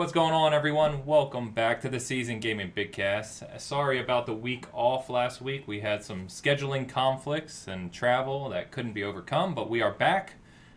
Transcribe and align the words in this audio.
What's 0.00 0.12
going 0.12 0.32
on, 0.32 0.54
everyone? 0.54 1.04
Welcome 1.04 1.50
back 1.50 1.82
to 1.82 1.90
the 1.90 2.00
Seasoned 2.00 2.40
Gaming 2.40 2.72
Bigcast. 2.74 3.60
Sorry 3.60 4.00
about 4.00 4.24
the 4.24 4.32
week 4.32 4.64
off 4.72 5.10
last 5.10 5.42
week. 5.42 5.68
We 5.68 5.80
had 5.80 6.02
some 6.02 6.28
scheduling 6.28 6.88
conflicts 6.88 7.68
and 7.68 7.92
travel 7.92 8.48
that 8.48 8.70
couldn't 8.70 8.94
be 8.94 9.04
overcome, 9.04 9.54
but 9.54 9.68
we 9.68 9.82
are 9.82 9.92
back, 9.92 10.36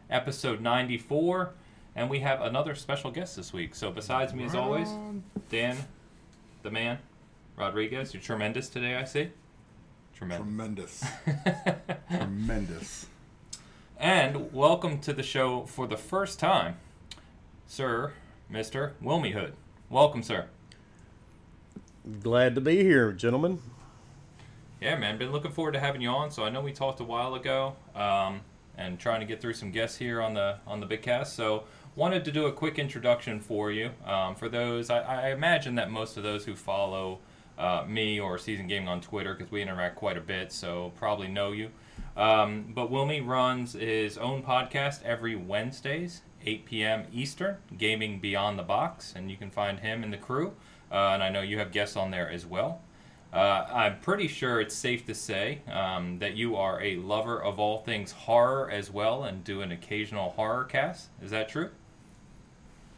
episode 0.10 0.60
94, 0.60 1.54
and 1.96 2.10
we 2.10 2.20
have 2.20 2.42
another 2.42 2.75
special 2.75 3.12
guest 3.12 3.38
this 3.38 3.54
week. 3.54 3.75
So, 3.75 3.92
besides 3.92 4.34
me, 4.34 4.44
as 4.44 4.56
always, 4.56 4.89
Dan, 5.50 5.78
the 6.62 6.70
man, 6.70 6.98
Rodriguez. 7.55 8.14
You're 8.14 8.21
tremendous 8.21 8.68
today, 8.68 8.98
I 8.98 9.05
see. 9.05 9.30
Tremendous. 10.14 11.02
Tremendous. 12.10 13.08
And 13.97 14.52
welcome 14.52 15.00
to 15.00 15.14
the 15.14 15.24
show 15.24 15.66
for 15.66 15.88
the 15.88 15.96
first 15.96 16.38
time, 16.38 16.75
Sir 17.66 18.11
Mr. 18.52 18.93
Wilmy 19.04 19.33
Hood. 19.33 19.54
Welcome, 19.89 20.24
sir. 20.24 20.47
Glad 22.21 22.56
to 22.56 22.61
be 22.61 22.83
here, 22.83 23.11
gentlemen. 23.11 23.60
Yeah, 24.82 24.97
man. 24.97 25.18
Been 25.18 25.32
looking 25.32 25.52
forward 25.52 25.74
to 25.74 25.79
having 25.79 26.02
you 26.02 26.10
on. 26.10 26.32
So 26.32 26.43
I 26.43 26.50
know 26.50 26.61
we 26.61 26.74
talked 26.74 27.00
a 27.00 27.06
while 27.06 27.36
ago, 27.36 27.75
um, 27.96 28.42
and 28.78 29.00
trying 29.00 29.21
to 29.21 29.25
get 29.25 29.39
through 29.39 29.54
some 29.54 29.71
guests 29.71 29.97
here 29.97 30.21
on 30.21 30.33
the 30.33 30.57
on 30.68 30.79
the 30.79 30.86
big 30.86 31.02
cast. 31.02 31.36
So 31.36 31.64
wanted 31.96 32.25
to 32.25 32.31
do 32.31 32.45
a 32.47 32.52
quick 32.52 32.80
introduction 32.80 33.39
for 33.39 33.72
you. 33.72 33.92
Um, 34.06 34.36
for 34.36 34.50
those, 34.50 34.89
I, 34.89 35.00
I 35.00 35.30
imagine 35.30 35.75
that 35.75 35.89
most 35.89 36.17
of 36.17 36.23
those 36.23 36.44
who 36.45 36.55
follow 36.55 37.19
uh, 37.58 37.86
me 37.88 38.19
or 38.19 38.38
Seasoned 38.38 38.69
Gaming 38.69 38.88
on 38.88 39.00
Twitter, 39.00 39.33
because 39.33 39.52
we 39.52 39.61
interact 39.61 39.95
quite 39.95 40.17
a 40.17 40.22
bit, 40.22 40.52
so 40.52 40.91
probably 40.97 41.28
know 41.28 41.52
you. 41.52 41.69
Um, 42.17 42.71
but 42.75 42.91
Wilmy 42.91 43.25
runs 43.25 43.73
his 43.73 44.17
own 44.17 44.44
podcast 44.44 45.03
every 45.03 45.36
Wednesdays, 45.36 46.21
8 46.45 46.66
p.m. 46.66 47.05
Eastern, 47.13 47.58
Gaming 47.77 48.19
Beyond 48.19 48.58
the 48.58 48.63
Box, 48.63 49.13
and 49.16 49.30
you 49.30 49.38
can 49.38 49.49
find 49.49 49.80
him 49.80 50.03
and 50.03 50.11
the 50.11 50.17
crew. 50.17 50.53
Uh, 50.91 51.11
and 51.13 51.23
I 51.23 51.30
know 51.30 51.41
you 51.41 51.58
have 51.59 51.72
guests 51.72 51.95
on 51.95 52.11
there 52.11 52.30
as 52.30 52.45
well. 52.45 52.81
Uh, 53.33 53.66
I'm 53.73 53.99
pretty 53.99 54.27
sure 54.27 54.61
it's 54.61 54.75
safe 54.75 55.08
to 55.08 55.16
say 55.16 55.61
um, 55.71 56.19
that 56.19 56.36
you 56.36 56.55
are 56.55 56.80
a 56.83 56.97
lover 56.97 57.41
of 57.41 57.59
all 57.59 57.80
things 57.80 58.11
horror 58.11 58.69
as 58.69 58.91
well 58.91 59.23
and 59.23 59.44
do 59.44 59.61
an 59.61 59.71
occasional 59.71 60.30
horror 60.31 60.66
cast. 60.66 61.09
Is 61.21 61.31
that 61.31 61.49
true? 61.49 61.71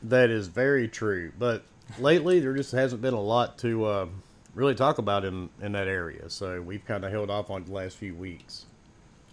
That 0.03 0.29
is 0.29 0.47
very 0.47 0.89
true. 0.89 1.31
But 1.39 1.63
lately, 1.97 2.41
there 2.41 2.53
just 2.53 2.73
hasn't 2.73 3.01
been 3.01 3.13
a 3.13 3.21
lot 3.21 3.57
to 3.59 3.85
uh, 3.85 4.07
really 4.53 4.75
talk 4.75 4.97
about 4.97 5.23
in, 5.23 5.49
in 5.61 5.71
that 5.71 5.88
area. 5.88 6.29
So 6.29 6.61
we've 6.61 6.85
kind 6.85 7.05
of 7.05 7.11
held 7.11 7.29
off 7.29 7.49
on 7.49 7.63
the 7.63 7.71
last 7.71 7.95
few 7.95 8.13
weeks. 8.13 8.66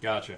Gotcha. 0.01 0.37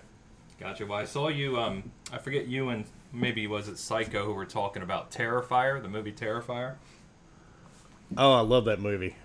Gotcha. 0.60 0.86
Well, 0.88 0.98
I 0.98 1.06
saw 1.06 1.28
you, 1.28 1.60
um, 1.60 1.92
I 2.12 2.18
forget 2.18 2.48
you 2.48 2.70
and 2.70 2.86
maybe 3.16 3.48
was 3.48 3.68
it 3.68 3.78
Psycho 3.78 4.26
who 4.26 4.34
were 4.34 4.46
talking 4.46 4.82
about 4.84 5.12
Terrifier, 5.12 5.82
the 5.82 5.90
movie 5.90 6.12
Terrifier? 6.12 6.76
Oh, 8.18 8.34
I 8.34 8.42
love 8.42 8.66
that 8.66 8.80
movie. 8.80 9.16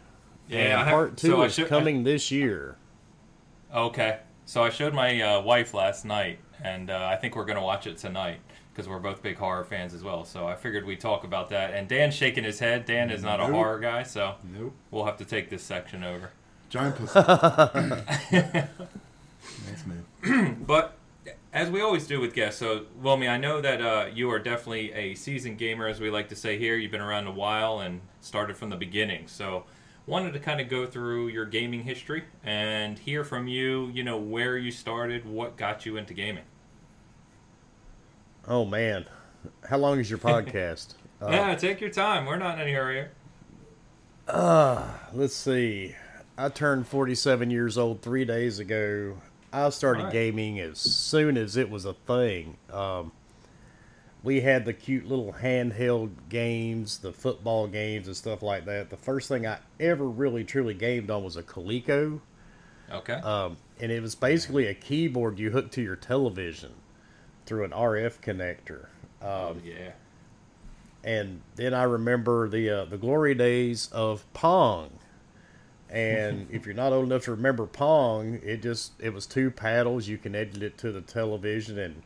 Yeah, 0.49 0.81
and 0.81 0.91
part 0.91 1.17
two 1.17 1.29
so 1.29 1.43
is 1.43 1.55
should- 1.55 1.69
coming 1.69 2.05
this 2.05 2.31
year. 2.31 2.77
Okay. 3.75 4.19
So 4.47 4.65
I 4.65 4.71
showed 4.71 4.95
my 4.95 5.21
uh, 5.21 5.41
wife 5.43 5.75
last 5.75 6.05
night, 6.05 6.39
and 6.65 6.91
uh, 6.91 7.07
I 7.11 7.15
think 7.17 7.37
we're 7.37 7.45
going 7.45 7.59
to 7.59 7.63
watch 7.63 7.87
it 7.87 7.99
tonight 7.99 8.41
because 8.73 8.89
we're 8.89 8.99
both 8.99 9.23
big 9.23 9.37
horror 9.37 9.65
fans 9.65 9.95
as 9.95 10.03
well. 10.03 10.25
So 10.25 10.47
I 10.49 10.57
figured 10.57 10.85
we'd 10.87 10.99
talk 11.01 11.23
about 11.23 11.51
that. 11.51 11.73
And 11.75 11.87
Dan's 11.87 12.15
shaking 12.15 12.43
his 12.43 12.59
head. 12.59 12.85
Dan 12.85 13.11
is 13.11 13.23
not 13.23 13.39
a 13.39 13.47
horror 13.47 13.79
guy, 13.79 14.03
so 14.03 14.35
Nope. 14.43 14.73
we'll 14.91 15.05
have 15.05 15.19
to 15.19 15.25
take 15.25 15.51
this 15.51 15.63
section 15.63 16.03
over. 16.03 16.31
Giant 16.69 16.97
pussy. 16.97 17.21
That's 19.67 19.87
me. 19.87 19.97
But 20.67 20.97
as 21.53 21.71
we 21.71 21.81
always 21.81 22.07
do 22.07 22.21
with 22.21 22.35
guests, 22.35 22.61
so 22.61 22.87
Wilmy, 23.03 23.29
I 23.29 23.37
know 23.37 23.61
that 23.61 23.83
uh, 23.83 24.07
you 24.13 24.31
are 24.31 24.39
definitely 24.39 24.93
a 24.93 25.15
seasoned 25.15 25.59
gamer, 25.59 25.89
as 25.89 26.01
we 26.01 26.11
like 26.11 26.29
to 26.29 26.37
say 26.37 26.59
here. 26.59 26.77
You've 26.77 26.93
been 26.93 27.01
around 27.01 27.27
a 27.27 27.33
while 27.33 27.81
and 27.81 28.01
started 28.21 28.57
from 28.57 28.71
the 28.71 28.77
beginning. 28.77 29.27
So 29.27 29.65
wanted 30.07 30.33
to 30.33 30.39
kind 30.39 30.61
of 30.61 30.69
go 30.69 30.87
through 30.87 31.29
your 31.29 31.45
gaming 31.45 31.83
history 31.83 32.25
and 32.45 32.99
hear 32.99 33.25
from 33.25 33.49
you. 33.49 33.91
You 33.93 34.05
know 34.05 34.17
where 34.17 34.57
you 34.57 34.71
started, 34.71 35.25
what 35.25 35.57
got 35.57 35.85
you 35.85 35.97
into 35.97 36.15
gaming. 36.15 36.45
Oh, 38.47 38.65
man. 38.65 39.07
How 39.69 39.79
long 39.79 39.99
is 39.99 40.09
your 40.09 40.19
podcast? 40.21 40.95
Uh, 41.21 41.31
yeah, 41.31 41.55
take 41.57 41.81
your 41.81 41.91
time. 41.91 42.27
We're 42.27 42.37
not 42.37 42.55
in 42.55 42.61
any 42.63 42.73
hurry. 42.73 42.95
here. 42.95 43.11
let's 45.13 45.35
see. 45.35 45.97
I 46.39 46.49
turned 46.49 46.87
47 46.87 47.51
years 47.51 47.77
old 47.77 48.03
three 48.03 48.25
days 48.25 48.59
ago. 48.61 49.19
I 49.53 49.69
started 49.71 50.01
Alright. 50.01 50.13
gaming 50.13 50.61
as 50.61 50.79
soon 50.79 51.37
as 51.37 51.57
it 51.57 51.71
was 51.71 51.85
a 51.85 51.95
thing. 51.95 52.57
Um, 52.73 53.13
we 54.23 54.43
had 54.43 54.65
the 54.65 54.73
cute 54.73 55.07
little 55.07 55.33
handheld 55.41 56.11
games, 56.29 56.99
the 56.99 57.13
football 57.13 57.67
games, 57.67 58.07
and 58.07 58.17
stuff 58.17 58.43
like 58.43 58.67
that. 58.67 58.91
The 58.91 58.97
first 58.97 59.29
thing 59.29 59.47
I 59.47 59.59
ever 59.81 60.07
really 60.07 60.45
truly 60.45 60.75
gamed 60.75 61.11
on 61.11 61.25
was 61.25 61.37
a 61.37 61.43
Coleco. 61.43 62.21
Okay. 62.93 63.15
Um, 63.15 63.57
and 63.81 63.91
it 63.91 64.03
was 64.03 64.15
basically 64.15 64.67
a 64.67 64.75
keyboard 64.75 65.39
you 65.39 65.51
hooked 65.51 65.73
to 65.75 65.83
your 65.83 65.97
television 65.97 66.73
through 67.47 67.65
an 67.65 67.71
RF 67.71 68.21
connector. 68.21 68.87
oh 69.23 69.51
Um, 69.53 69.63
yeah. 69.65 69.93
and 71.03 71.41
then 71.57 71.73
I 71.73 71.85
remember 71.85 72.49
the 72.49 72.69
uh, 72.71 72.85
the 72.85 72.99
glory 72.99 73.35
days 73.35 73.89
of 73.91 74.31
Pong. 74.35 74.91
And 75.91 76.47
if 76.51 76.67
you're 76.67 76.75
not 76.75 76.93
old 76.93 77.07
enough 77.07 77.25
to 77.25 77.33
remember 77.33 77.67
Pong, 77.67 78.41
it 78.43 78.63
just 78.63 78.93
it 79.01 79.13
was 79.13 79.27
two 79.27 79.51
paddles. 79.51 80.09
You 80.09 80.19
connected 80.19 80.63
it 80.63 80.79
to 80.79 80.93
the 80.93 81.01
television, 81.01 81.79
and 81.79 82.03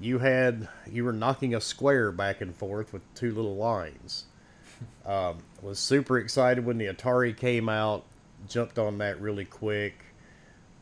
you 0.00 0.18
had 0.18 0.68
you 0.90 1.04
were 1.04 1.12
knocking 1.12 1.54
a 1.54 1.60
square 1.60 2.12
back 2.12 2.40
and 2.40 2.54
forth 2.54 2.92
with 2.92 3.02
two 3.14 3.34
little 3.34 3.56
lines. 3.56 4.24
Um, 5.04 5.38
was 5.60 5.80
super 5.80 6.18
excited 6.18 6.64
when 6.64 6.78
the 6.78 6.86
Atari 6.86 7.36
came 7.36 7.68
out. 7.68 8.04
Jumped 8.46 8.78
on 8.78 8.98
that 8.98 9.20
really 9.20 9.44
quick. 9.44 10.04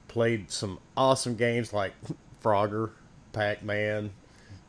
Played 0.08 0.50
some 0.50 0.80
awesome 0.98 1.34
games 1.34 1.72
like 1.72 1.94
Frogger, 2.44 2.90
Pac 3.32 3.62
Man, 3.62 4.10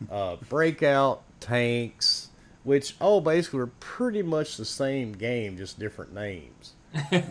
uh, 0.10 0.38
Breakout, 0.48 1.24
Tanks, 1.42 2.30
which 2.64 2.96
all 3.02 3.20
basically 3.20 3.60
were 3.60 3.68
pretty 3.68 4.22
much 4.22 4.56
the 4.56 4.64
same 4.64 5.12
game, 5.12 5.58
just 5.58 5.78
different 5.78 6.14
names. 6.14 6.74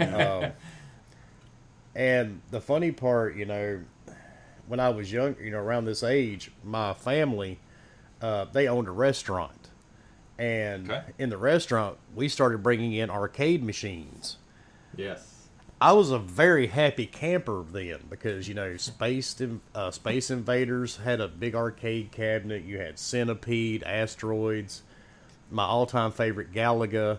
Um, 0.00 0.52
and 1.94 2.40
the 2.50 2.60
funny 2.60 2.92
part, 2.92 3.36
you 3.36 3.46
know, 3.46 3.80
when 4.66 4.80
I 4.80 4.88
was 4.90 5.12
young, 5.12 5.36
you 5.42 5.50
know, 5.50 5.58
around 5.58 5.84
this 5.84 6.02
age, 6.02 6.50
my 6.64 6.92
family, 6.92 7.58
uh, 8.20 8.46
they 8.52 8.68
owned 8.68 8.88
a 8.88 8.92
restaurant. 8.92 9.70
And 10.38 10.90
Okay. 10.90 11.02
in 11.18 11.30
the 11.30 11.38
restaurant, 11.38 11.96
we 12.14 12.28
started 12.28 12.62
bringing 12.62 12.92
in 12.92 13.08
arcade 13.08 13.62
machines. 13.62 14.36
Yes. 14.94 15.32
I 15.80 15.92
was 15.92 16.10
a 16.10 16.18
very 16.18 16.68
happy 16.68 17.06
camper 17.06 17.62
then 17.70 17.98
because 18.08 18.48
you 18.48 18.54
know 18.54 18.76
Space 18.78 19.36
uh, 19.74 19.90
Space 19.90 20.30
Invaders 20.30 20.96
had 20.96 21.20
a 21.20 21.28
big 21.28 21.54
arcade 21.54 22.12
cabinet. 22.12 22.64
You 22.64 22.78
had 22.78 22.98
Centipede, 22.98 23.82
Asteroids, 23.84 24.82
my 25.50 25.64
all-time 25.64 26.12
favorite 26.12 26.52
Galaga. 26.52 27.18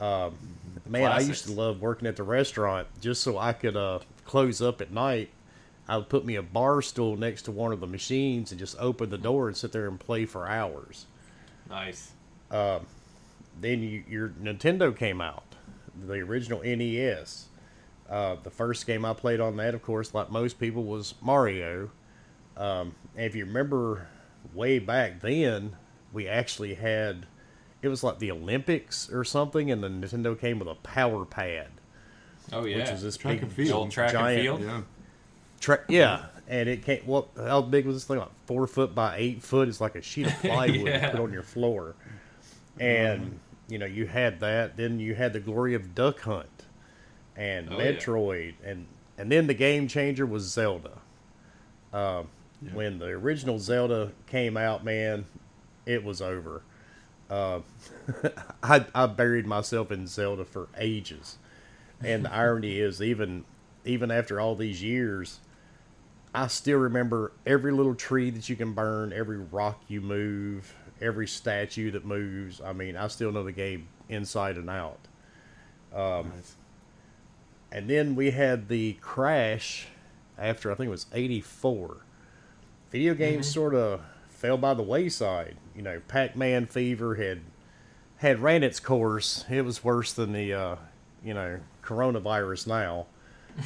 Um, 0.00 0.34
man, 0.88 1.12
I 1.12 1.20
used 1.20 1.44
to 1.46 1.52
love 1.52 1.80
working 1.80 2.08
at 2.08 2.16
the 2.16 2.22
restaurant 2.22 2.88
just 3.00 3.22
so 3.22 3.38
I 3.38 3.52
could 3.52 3.76
uh, 3.76 4.00
close 4.24 4.62
up 4.62 4.80
at 4.80 4.92
night. 4.92 5.30
I 5.88 5.96
would 5.96 6.08
put 6.08 6.24
me 6.24 6.36
a 6.36 6.42
bar 6.42 6.82
stool 6.82 7.16
next 7.16 7.42
to 7.42 7.50
one 7.52 7.72
of 7.72 7.80
the 7.80 7.86
machines 7.86 8.52
and 8.52 8.58
just 8.58 8.76
open 8.78 9.10
the 9.10 9.18
door 9.18 9.48
and 9.48 9.56
sit 9.56 9.72
there 9.72 9.88
and 9.88 9.98
play 9.98 10.24
for 10.24 10.48
hours 10.48 11.06
Nice. 11.68 12.12
then 13.60 13.82
you, 13.82 14.04
your 14.08 14.28
Nintendo 14.30 14.96
came 14.96 15.20
out, 15.20 15.44
the 16.06 16.14
original 16.14 16.62
NES. 16.62 17.46
Uh, 18.08 18.36
the 18.42 18.50
first 18.50 18.86
game 18.86 19.04
I 19.04 19.14
played 19.14 19.40
on 19.40 19.56
that, 19.58 19.74
of 19.74 19.82
course, 19.82 20.14
like 20.14 20.30
most 20.30 20.58
people, 20.58 20.84
was 20.84 21.14
Mario. 21.20 21.90
Um, 22.56 22.94
if 23.16 23.34
you 23.36 23.44
remember 23.44 24.08
way 24.54 24.78
back 24.78 25.20
then, 25.20 25.76
we 26.12 26.26
actually 26.28 26.74
had 26.74 27.26
it 27.82 27.88
was 27.88 28.02
like 28.02 28.18
the 28.18 28.30
Olympics 28.30 29.10
or 29.10 29.24
something, 29.24 29.70
and 29.70 29.82
the 29.82 29.88
Nintendo 29.88 30.38
came 30.38 30.58
with 30.58 30.68
a 30.68 30.74
power 30.76 31.24
pad, 31.24 31.68
Oh 32.52 32.64
yeah. 32.64 32.78
which 32.78 32.90
was 32.90 33.02
this 33.02 33.16
Track 33.16 33.34
big 33.36 33.42
and 33.44 33.52
field. 33.52 33.68
The 33.68 33.74
old 33.74 33.90
track 33.90 34.12
giant 34.12 34.38
and 34.38 34.42
field. 34.58 34.60
Yeah. 34.62 34.80
Tra- 35.60 35.84
yeah, 35.88 36.26
and 36.48 36.68
it 36.68 36.82
came. 36.84 37.00
What? 37.06 37.28
How 37.36 37.60
big 37.62 37.86
was 37.86 37.96
this 37.96 38.04
thing? 38.04 38.18
Like 38.18 38.28
four 38.46 38.66
foot 38.66 38.94
by 38.94 39.16
eight 39.18 39.42
foot. 39.42 39.68
It's 39.68 39.80
like 39.80 39.94
a 39.94 40.02
sheet 40.02 40.26
of 40.26 40.32
plywood 40.40 40.74
you 40.74 40.86
Yeah. 40.86 41.10
put 41.10 41.20
on 41.20 41.32
your 41.32 41.42
floor. 41.42 41.94
And 42.78 43.38
you 43.68 43.78
know, 43.78 43.86
you 43.86 44.06
had 44.06 44.40
that. 44.40 44.76
Then 44.76 44.98
you 45.00 45.14
had 45.14 45.32
the 45.32 45.40
glory 45.40 45.74
of 45.74 45.94
Duck 45.94 46.20
Hunt 46.20 46.48
and 47.36 47.68
Oh, 47.72 47.78
yeah. 47.78 47.92
Metroid, 47.92 48.54
and 48.64 48.86
and 49.18 49.30
then 49.30 49.46
the 49.46 49.54
game 49.54 49.86
changer 49.88 50.24
was 50.26 50.44
Zelda. 50.44 50.98
Um, 51.92 52.28
Yeah. 52.62 52.72
When 52.74 52.98
the 52.98 53.06
original 53.06 53.58
Zelda 53.58 54.12
came 54.26 54.56
out, 54.56 54.84
man, 54.84 55.24
it 55.86 56.04
was 56.04 56.20
over. 56.22 56.62
Uh, 57.30 57.60
I 58.62 58.84
I 58.94 59.06
buried 59.06 59.46
myself 59.46 59.92
in 59.92 60.06
Zelda 60.08 60.44
for 60.44 60.68
ages, 60.76 61.38
and 62.02 62.24
the 62.24 62.34
irony 62.34 62.78
is, 62.78 63.00
even 63.00 63.44
even 63.84 64.10
after 64.10 64.40
all 64.40 64.56
these 64.56 64.82
years, 64.82 65.38
I 66.34 66.48
still 66.48 66.78
remember 66.78 67.32
every 67.46 67.72
little 67.72 67.94
tree 67.94 68.30
that 68.30 68.48
you 68.48 68.56
can 68.56 68.72
burn, 68.72 69.12
every 69.12 69.38
rock 69.38 69.82
you 69.86 70.00
move, 70.00 70.74
every 71.00 71.28
statue 71.28 71.92
that 71.92 72.04
moves. 72.04 72.60
I 72.60 72.72
mean, 72.72 72.96
I 72.96 73.06
still 73.08 73.30
know 73.30 73.44
the 73.44 73.52
game 73.52 73.88
inside 74.08 74.56
and 74.56 74.68
out. 74.68 74.98
Um, 75.94 76.30
nice. 76.34 76.56
And 77.72 77.88
then 77.88 78.16
we 78.16 78.32
had 78.32 78.68
the 78.68 78.94
crash 78.94 79.86
after 80.36 80.72
I 80.72 80.74
think 80.74 80.88
it 80.88 80.90
was 80.90 81.06
'84. 81.12 81.98
Video 82.90 83.14
games 83.14 83.46
mm-hmm. 83.46 83.52
sort 83.52 83.74
of 83.76 84.00
fell 84.28 84.56
by 84.56 84.74
the 84.74 84.82
wayside. 84.82 85.56
You 85.80 85.84
know, 85.84 86.02
Pac-Man 86.08 86.66
fever 86.66 87.14
had 87.14 87.40
had 88.18 88.40
ran 88.40 88.62
its 88.62 88.78
course. 88.78 89.46
It 89.48 89.64
was 89.64 89.82
worse 89.82 90.12
than 90.12 90.34
the 90.34 90.52
uh, 90.52 90.76
you 91.24 91.32
know 91.32 91.58
coronavirus 91.82 92.66
now. 92.66 93.06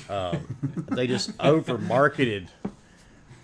Um, 0.09 0.57
they 0.93 1.09
just 1.09 1.33
over 1.41 1.77
marketed 1.77 2.51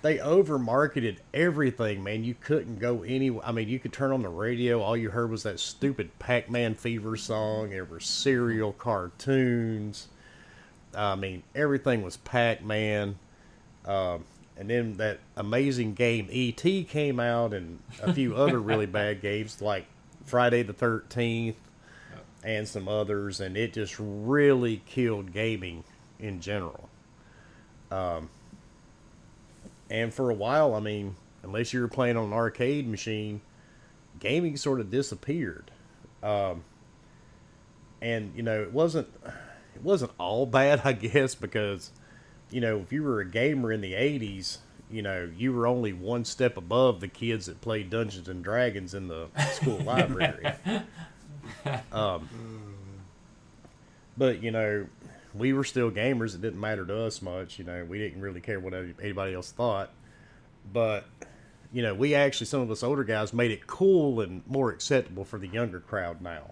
they 0.03 0.21
over 0.21 0.57
marketed 0.57 1.21
everything, 1.35 2.05
man. 2.05 2.23
You 2.23 2.37
couldn't 2.41 2.79
go 2.79 3.03
any. 3.03 3.37
I 3.43 3.51
mean, 3.51 3.69
you 3.69 3.81
could 3.81 3.93
turn 3.93 4.13
on 4.13 4.23
the 4.23 4.29
radio. 4.29 4.81
All 4.81 4.97
you 4.97 5.11
heard 5.11 5.33
was 5.33 5.43
that 5.43 5.59
stupid 5.59 6.17
Pac-Man 6.21 6.77
Fever 6.77 7.17
song. 7.17 7.71
There 7.71 7.85
were 7.85 7.99
cereal 7.99 8.73
cartoons. 8.73 10.07
I 10.95 11.17
mean, 11.17 11.43
everything 11.57 12.03
was 12.03 12.19
Pac-Man. 12.19 13.19
Um, 13.85 14.27
and 14.57 14.69
then 14.69 14.95
that 14.95 15.21
amazing 15.37 15.95
game 15.95 16.29
E.T. 16.31 16.85
came 16.85 17.19
out, 17.19 17.53
and 17.53 17.81
a 18.03 18.13
few 18.13 18.37
other 18.37 18.59
really 18.59 18.87
bad 18.87 19.21
games 19.21 19.61
like 19.61 19.87
Friday 20.25 20.63
the 20.63 20.73
Thirteenth, 20.73 21.57
and 22.45 22.67
some 22.67 22.89
others, 22.89 23.41
and 23.41 23.57
it 23.57 23.73
just 23.73 23.97
really 23.99 24.83
killed 24.87 25.33
gaming 25.33 25.85
in 26.19 26.41
general. 26.41 26.89
Um, 27.91 28.31
and 29.91 30.15
for 30.15 30.31
a 30.31 30.35
while, 30.35 30.75
I 30.75 30.81
mean, 30.81 31.17
unless 31.43 31.73
you 31.73 31.81
were 31.81 31.89
playing 31.89 32.17
on 32.17 32.27
an 32.27 32.33
arcade 32.33 32.87
machine, 32.89 33.41
gaming 34.21 34.57
sort 34.57 34.81
of 34.81 34.91
disappeared. 34.91 35.71
Um, 36.23 36.65
and 38.01 38.33
you 38.37 38.43
know, 38.43 38.63
it 38.63 38.73
wasn't 38.73 39.09
it 39.75 39.83
wasn't 39.83 40.13
all 40.19 40.47
bad, 40.47 40.83
I 40.85 40.93
guess, 40.93 41.35
because 41.35 41.91
you 42.51 42.61
know, 42.61 42.79
if 42.79 42.93
you 42.93 43.03
were 43.03 43.21
a 43.21 43.25
gamer 43.25 43.73
in 43.73 43.81
the 43.81 43.93
'80s, 43.93 44.59
you 44.91 45.03
know, 45.03 45.31
you 45.37 45.53
were 45.53 45.67
only 45.67 45.93
one 45.93 46.25
step 46.25 46.57
above 46.57 47.01
the 47.01 47.09
kids 47.09 47.47
that 47.47 47.61
played 47.61 47.91
Dungeons 47.91 48.29
and 48.29 48.43
Dragons 48.43 48.95
in 48.95 49.09
the 49.09 49.29
school 49.53 49.79
library. 49.85 50.53
Um, 51.93 52.29
but 54.17 54.43
you 54.43 54.51
know, 54.51 54.87
we 55.35 55.53
were 55.53 55.65
still 55.65 55.91
gamers. 55.91 56.35
It 56.35 56.43
didn't 56.43 56.61
matter 56.61 56.85
to 56.85 57.03
us 57.03 57.23
much. 57.23 57.59
You 57.59 57.65
know, 57.65 57.85
we 57.85 57.99
didn't 57.99 58.21
really 58.21 58.41
care 58.41 58.61
what 58.61 58.75
anybody 58.75 59.35
else 59.35 59.53
thought. 59.53 59.91
But 60.73 61.05
you 61.73 61.83
know, 61.83 61.95
we 61.95 62.15
actually 62.15 62.47
some 62.47 62.61
of 62.61 62.71
us 62.71 62.83
older 62.83 63.05
guys 63.05 63.33
made 63.33 63.51
it 63.51 63.67
cool 63.67 64.21
and 64.21 64.43
more 64.47 64.71
acceptable 64.71 65.25
for 65.25 65.39
the 65.39 65.49
younger 65.49 65.81
crowd 65.81 66.21
now. 66.21 66.51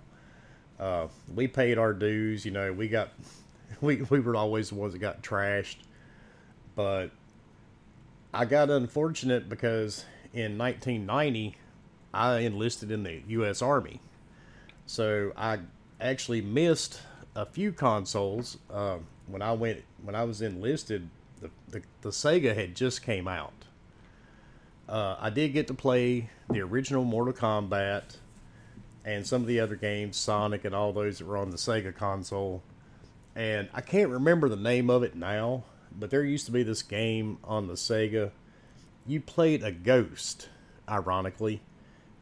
Uh, 0.78 1.08
we 1.34 1.48
paid 1.48 1.76
our 1.76 1.92
dues. 1.92 2.44
You 2.44 2.52
know, 2.52 2.72
we 2.72 2.88
got 2.88 3.10
we 3.80 4.02
we 4.02 4.20
were 4.20 4.36
always 4.36 4.70
the 4.70 4.76
ones 4.76 4.92
that 4.92 5.00
got 5.00 5.22
trashed. 5.22 5.76
But 6.78 7.10
I 8.32 8.44
got 8.44 8.70
unfortunate 8.70 9.48
because 9.48 10.04
in 10.32 10.56
1990 10.56 11.56
I 12.14 12.38
enlisted 12.38 12.92
in 12.92 13.02
the 13.02 13.20
U.S. 13.26 13.62
Army, 13.62 14.00
so 14.86 15.32
I 15.36 15.58
actually 16.00 16.40
missed 16.40 17.00
a 17.34 17.46
few 17.46 17.72
consoles. 17.72 18.58
Uh, 18.72 18.98
when 19.26 19.42
I 19.42 19.54
went 19.54 19.82
when 20.04 20.14
I 20.14 20.22
was 20.22 20.40
enlisted, 20.40 21.10
the, 21.40 21.50
the, 21.68 21.82
the 22.02 22.10
Sega 22.10 22.54
had 22.54 22.76
just 22.76 23.02
came 23.02 23.26
out. 23.26 23.64
Uh, 24.88 25.16
I 25.18 25.30
did 25.30 25.54
get 25.54 25.66
to 25.66 25.74
play 25.74 26.30
the 26.48 26.60
original 26.60 27.02
Mortal 27.02 27.34
Kombat 27.34 28.18
and 29.04 29.26
some 29.26 29.42
of 29.42 29.48
the 29.48 29.58
other 29.58 29.74
games, 29.74 30.16
Sonic 30.16 30.64
and 30.64 30.76
all 30.76 30.92
those 30.92 31.18
that 31.18 31.26
were 31.26 31.38
on 31.38 31.50
the 31.50 31.56
Sega 31.56 31.92
console. 31.92 32.62
And 33.34 33.68
I 33.74 33.80
can't 33.80 34.10
remember 34.10 34.48
the 34.48 34.54
name 34.54 34.90
of 34.90 35.02
it 35.02 35.16
now, 35.16 35.64
but 35.98 36.10
there 36.10 36.24
used 36.24 36.46
to 36.46 36.52
be 36.52 36.62
this 36.62 36.82
game 36.82 37.38
on 37.44 37.66
the 37.66 37.74
Sega. 37.74 38.30
You 39.06 39.20
played 39.20 39.62
a 39.62 39.72
ghost, 39.72 40.48
ironically, 40.88 41.60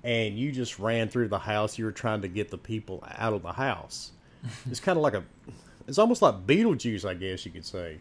and 0.03 0.39
you 0.39 0.53
just 0.53 0.79
ran 0.79 1.09
through 1.09 1.29
the 1.29 1.41
house. 1.41 1.79
You 1.79 1.85
were 1.85 1.93
trying 1.93 2.23
to 2.23 2.29
get 2.29 2.51
the 2.51 2.59
people 2.59 3.05
out 3.17 3.33
of 3.33 3.43
the 3.43 3.53
house. 3.53 4.13
it's 4.71 4.81
kind 4.81 4.97
of 4.97 5.03
like 5.03 5.15
a, 5.15 5.25
it's 5.87 5.99
almost 5.99 6.23
like 6.23 6.47
Beetlejuice, 6.47 7.05
I 7.05 7.15
guess 7.15 7.45
you 7.45 7.53
could 7.53 7.67
say. 7.67 7.99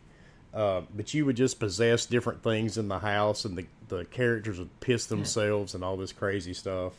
Uh, 0.54 0.84
but 0.96 1.14
you 1.14 1.26
would 1.26 1.36
just 1.36 1.60
possess 1.60 2.06
different 2.06 2.42
things 2.42 2.78
in 2.78 2.88
the 2.88 3.00
house, 3.00 3.44
and 3.44 3.58
the 3.58 3.66
the 3.88 4.06
characters 4.06 4.58
would 4.58 4.80
piss 4.80 5.06
themselves 5.06 5.76
and 5.76 5.84
all 5.84 5.98
this 5.98 6.12
crazy 6.12 6.54
stuff. 6.54 6.94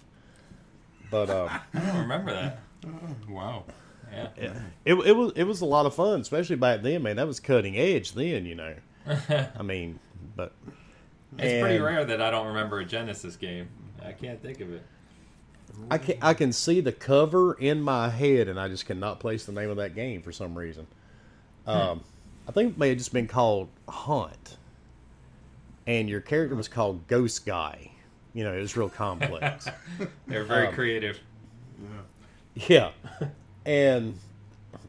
But 1.10 1.30
uh, 1.30 1.48
I 1.74 1.78
don't 1.78 2.00
remember 2.02 2.32
that. 2.32 2.60
wow. 3.28 3.64
Yeah. 4.12 4.28
yeah. 4.40 4.58
It, 4.84 4.94
it 4.94 5.12
was 5.12 5.32
it 5.36 5.44
was 5.44 5.60
a 5.60 5.66
lot 5.66 5.86
of 5.86 5.94
fun, 5.94 6.20
especially 6.20 6.56
back 6.56 6.82
then, 6.82 7.02
man. 7.02 7.16
That 7.16 7.26
was 7.26 7.40
cutting 7.40 7.76
edge 7.76 8.12
then, 8.12 8.46
you 8.46 8.54
know. 8.54 8.74
I 9.58 9.62
mean, 9.62 9.98
but 10.34 10.52
it's 11.38 11.52
and, 11.52 11.62
pretty 11.62 11.80
rare 11.80 12.04
that 12.04 12.20
I 12.20 12.30
don't 12.30 12.46
remember 12.48 12.78
a 12.80 12.84
Genesis 12.84 13.36
game. 13.36 13.68
I 14.04 14.12
can't 14.12 14.40
think 14.40 14.60
of 14.60 14.72
it. 14.72 14.82
I 15.90 15.98
can 15.98 16.16
I 16.22 16.34
can 16.34 16.52
see 16.52 16.80
the 16.80 16.92
cover 16.92 17.54
in 17.54 17.82
my 17.82 18.08
head, 18.08 18.48
and 18.48 18.58
I 18.58 18.68
just 18.68 18.86
cannot 18.86 19.20
place 19.20 19.44
the 19.44 19.52
name 19.52 19.70
of 19.70 19.76
that 19.76 19.94
game 19.94 20.22
for 20.22 20.32
some 20.32 20.56
reason. 20.56 20.86
Hmm. 21.64 21.70
Um, 21.70 22.04
I 22.48 22.52
think 22.52 22.72
it 22.72 22.78
may 22.78 22.90
have 22.90 22.98
just 22.98 23.12
been 23.12 23.26
called 23.26 23.68
Hunt, 23.88 24.56
and 25.86 26.08
your 26.08 26.20
character 26.20 26.54
was 26.54 26.68
called 26.68 27.06
Ghost 27.08 27.44
Guy. 27.44 27.90
You 28.32 28.44
know, 28.44 28.52
it 28.52 28.60
was 28.60 28.76
real 28.76 28.88
complex. 28.88 29.68
They're 30.26 30.44
very 30.44 30.68
um, 30.68 30.74
creative. 30.74 31.18
Yeah. 32.54 32.90
yeah, 33.20 33.28
and 33.66 34.18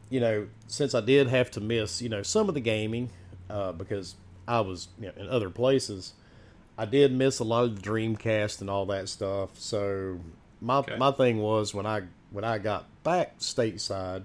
you 0.08 0.20
know, 0.20 0.48
since 0.68 0.94
I 0.94 1.00
did 1.00 1.28
have 1.28 1.50
to 1.52 1.60
miss, 1.60 2.00
you 2.00 2.08
know, 2.08 2.22
some 2.22 2.48
of 2.48 2.54
the 2.54 2.60
gaming 2.60 3.10
uh, 3.50 3.72
because 3.72 4.14
I 4.46 4.60
was 4.60 4.88
you 4.98 5.06
know, 5.08 5.12
in 5.16 5.28
other 5.28 5.50
places, 5.50 6.14
I 6.78 6.84
did 6.86 7.12
miss 7.12 7.40
a 7.40 7.44
lot 7.44 7.64
of 7.64 7.82
the 7.82 7.82
Dreamcast 7.82 8.60
and 8.60 8.70
all 8.70 8.86
that 8.86 9.08
stuff. 9.08 9.50
So 9.58 10.20
my 10.60 10.78
okay. 10.78 10.96
my 10.96 11.10
thing 11.10 11.38
was 11.38 11.74
when 11.74 11.86
I 11.86 12.02
when 12.30 12.44
I 12.44 12.58
got 12.58 12.86
back 13.02 13.38
stateside, 13.38 14.22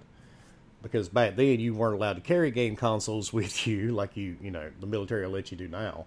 because 0.82 1.10
back 1.10 1.36
then 1.36 1.60
you 1.60 1.74
weren't 1.74 1.96
allowed 1.96 2.14
to 2.14 2.22
carry 2.22 2.52
game 2.52 2.76
consoles 2.76 3.34
with 3.34 3.68
you 3.68 3.92
like 3.92 4.16
you 4.16 4.38
you 4.42 4.52
know 4.52 4.70
the 4.80 4.88
military 4.88 5.26
will 5.26 5.34
let 5.34 5.52
you 5.52 5.58
do 5.58 5.68
now. 5.68 6.06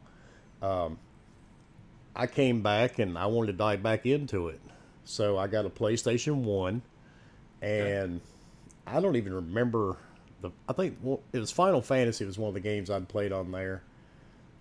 Um, 0.62 0.98
I 2.14 2.26
came 2.26 2.62
back 2.62 2.98
and 2.98 3.18
I 3.18 3.26
wanted 3.26 3.48
to 3.48 3.58
dive 3.58 3.82
back 3.82 4.06
into 4.06 4.48
it, 4.48 4.60
so 5.04 5.36
I 5.36 5.48
got 5.48 5.66
a 5.66 5.70
PlayStation 5.70 6.36
One, 6.36 6.80
and 7.60 8.16
okay. 8.16 8.24
I 8.86 9.00
don't 9.00 9.16
even 9.16 9.34
remember 9.34 9.96
the. 10.40 10.50
I 10.68 10.72
think 10.72 10.98
well, 11.02 11.20
it 11.32 11.38
was 11.38 11.50
Final 11.50 11.82
Fantasy 11.82 12.24
was 12.24 12.38
one 12.38 12.48
of 12.48 12.54
the 12.54 12.60
games 12.60 12.90
I'd 12.90 13.08
played 13.08 13.32
on 13.32 13.50
there, 13.50 13.82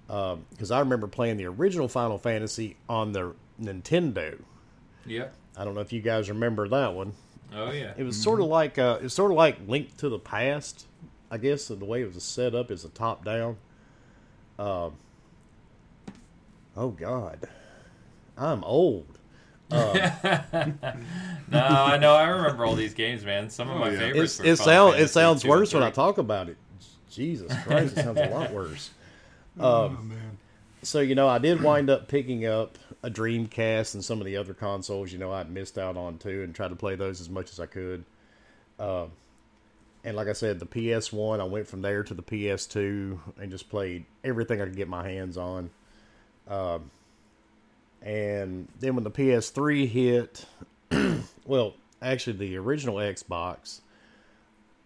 because 0.07 0.71
um, 0.71 0.77
I 0.77 0.79
remember 0.79 1.07
playing 1.07 1.37
the 1.37 1.45
original 1.45 1.87
Final 1.87 2.17
Fantasy 2.17 2.77
on 2.89 3.11
the 3.11 3.33
Nintendo. 3.61 4.39
Yeah. 5.05 5.27
I 5.57 5.63
don't 5.63 5.75
know 5.75 5.81
if 5.81 5.93
you 5.93 6.01
guys 6.01 6.29
remember 6.29 6.67
that 6.69 6.93
one. 6.93 7.13
Oh 7.53 7.71
yeah. 7.71 7.93
It 7.97 8.03
was 8.03 8.15
mm-hmm. 8.15 8.23
sort 8.23 8.41
of 8.41 8.47
like 8.47 8.77
uh, 8.77 8.99
it's 9.01 9.13
sort 9.13 9.31
of 9.31 9.37
like 9.37 9.57
Link 9.67 9.95
to 9.97 10.09
the 10.09 10.19
Past, 10.19 10.87
I 11.31 11.37
guess. 11.37 11.67
The 11.67 11.75
way 11.75 12.01
it 12.01 12.13
was 12.13 12.23
set 12.23 12.55
up 12.55 12.71
is 12.71 12.83
a 12.83 12.89
top 12.89 13.23
down. 13.23 13.57
Uh, 14.57 14.89
oh 16.75 16.89
God, 16.89 17.47
I'm 18.37 18.63
old. 18.63 19.14
Uh, 19.71 20.11
no, 21.51 21.59
I 21.59 21.97
know. 21.97 22.13
I 22.13 22.27
remember 22.27 22.65
all 22.65 22.75
these 22.75 22.93
games, 22.93 23.25
man. 23.25 23.49
Some 23.49 23.69
of 23.69 23.77
oh, 23.77 23.79
my 23.79 23.91
yeah. 23.91 23.99
favorites. 23.99 24.39
it 24.39 24.57
sounds 24.57 24.95
it 24.95 25.09
sounds 25.09 25.45
worse 25.45 25.73
when 25.73 25.83
I 25.83 25.91
talk 25.91 26.17
about 26.17 26.49
it. 26.49 26.57
Jesus 27.09 27.51
Christ, 27.63 27.97
it 27.97 28.03
sounds 28.03 28.19
a 28.19 28.29
lot 28.29 28.51
worse. 28.51 28.91
Oh, 29.57 29.85
um, 29.85 29.97
oh 29.97 30.03
man. 30.03 30.37
So 30.83 30.99
you 30.99 31.15
know, 31.15 31.29
I 31.29 31.37
did 31.37 31.63
wind 31.63 31.89
up 31.89 32.09
picking 32.09 32.45
up 32.45 32.77
a 33.05 33.09
Dreamcast 33.09 33.93
and 33.93 34.03
some 34.03 34.19
of 34.19 34.25
the 34.25 34.35
other 34.35 34.53
consoles, 34.53 35.13
you 35.13 35.19
know, 35.19 35.31
I'd 35.31 35.49
missed 35.49 35.77
out 35.77 35.95
on 35.95 36.17
too, 36.17 36.43
and 36.43 36.53
tried 36.53 36.69
to 36.69 36.75
play 36.75 36.95
those 36.95 37.21
as 37.21 37.29
much 37.29 37.51
as 37.51 37.59
I 37.59 37.67
could. 37.67 38.03
Uh, 38.77 39.05
and 40.03 40.17
like 40.17 40.27
I 40.27 40.33
said, 40.33 40.59
the 40.59 40.65
PS1, 40.65 41.39
I 41.39 41.43
went 41.43 41.67
from 41.67 41.81
there 41.81 42.03
to 42.03 42.13
the 42.13 42.23
PS2 42.23 43.19
and 43.39 43.51
just 43.51 43.69
played 43.69 44.05
everything 44.23 44.59
I 44.59 44.65
could 44.65 44.75
get 44.75 44.87
my 44.87 45.07
hands 45.07 45.37
on. 45.37 45.69
Um, 46.47 46.89
and 48.05 48.67
then 48.79 48.95
when 48.95 49.03
the 49.03 49.11
PS3 49.11 49.87
hit, 49.87 50.45
well, 51.45 51.73
actually 52.01 52.37
the 52.37 52.55
original 52.57 52.97
Xbox, 52.97 53.81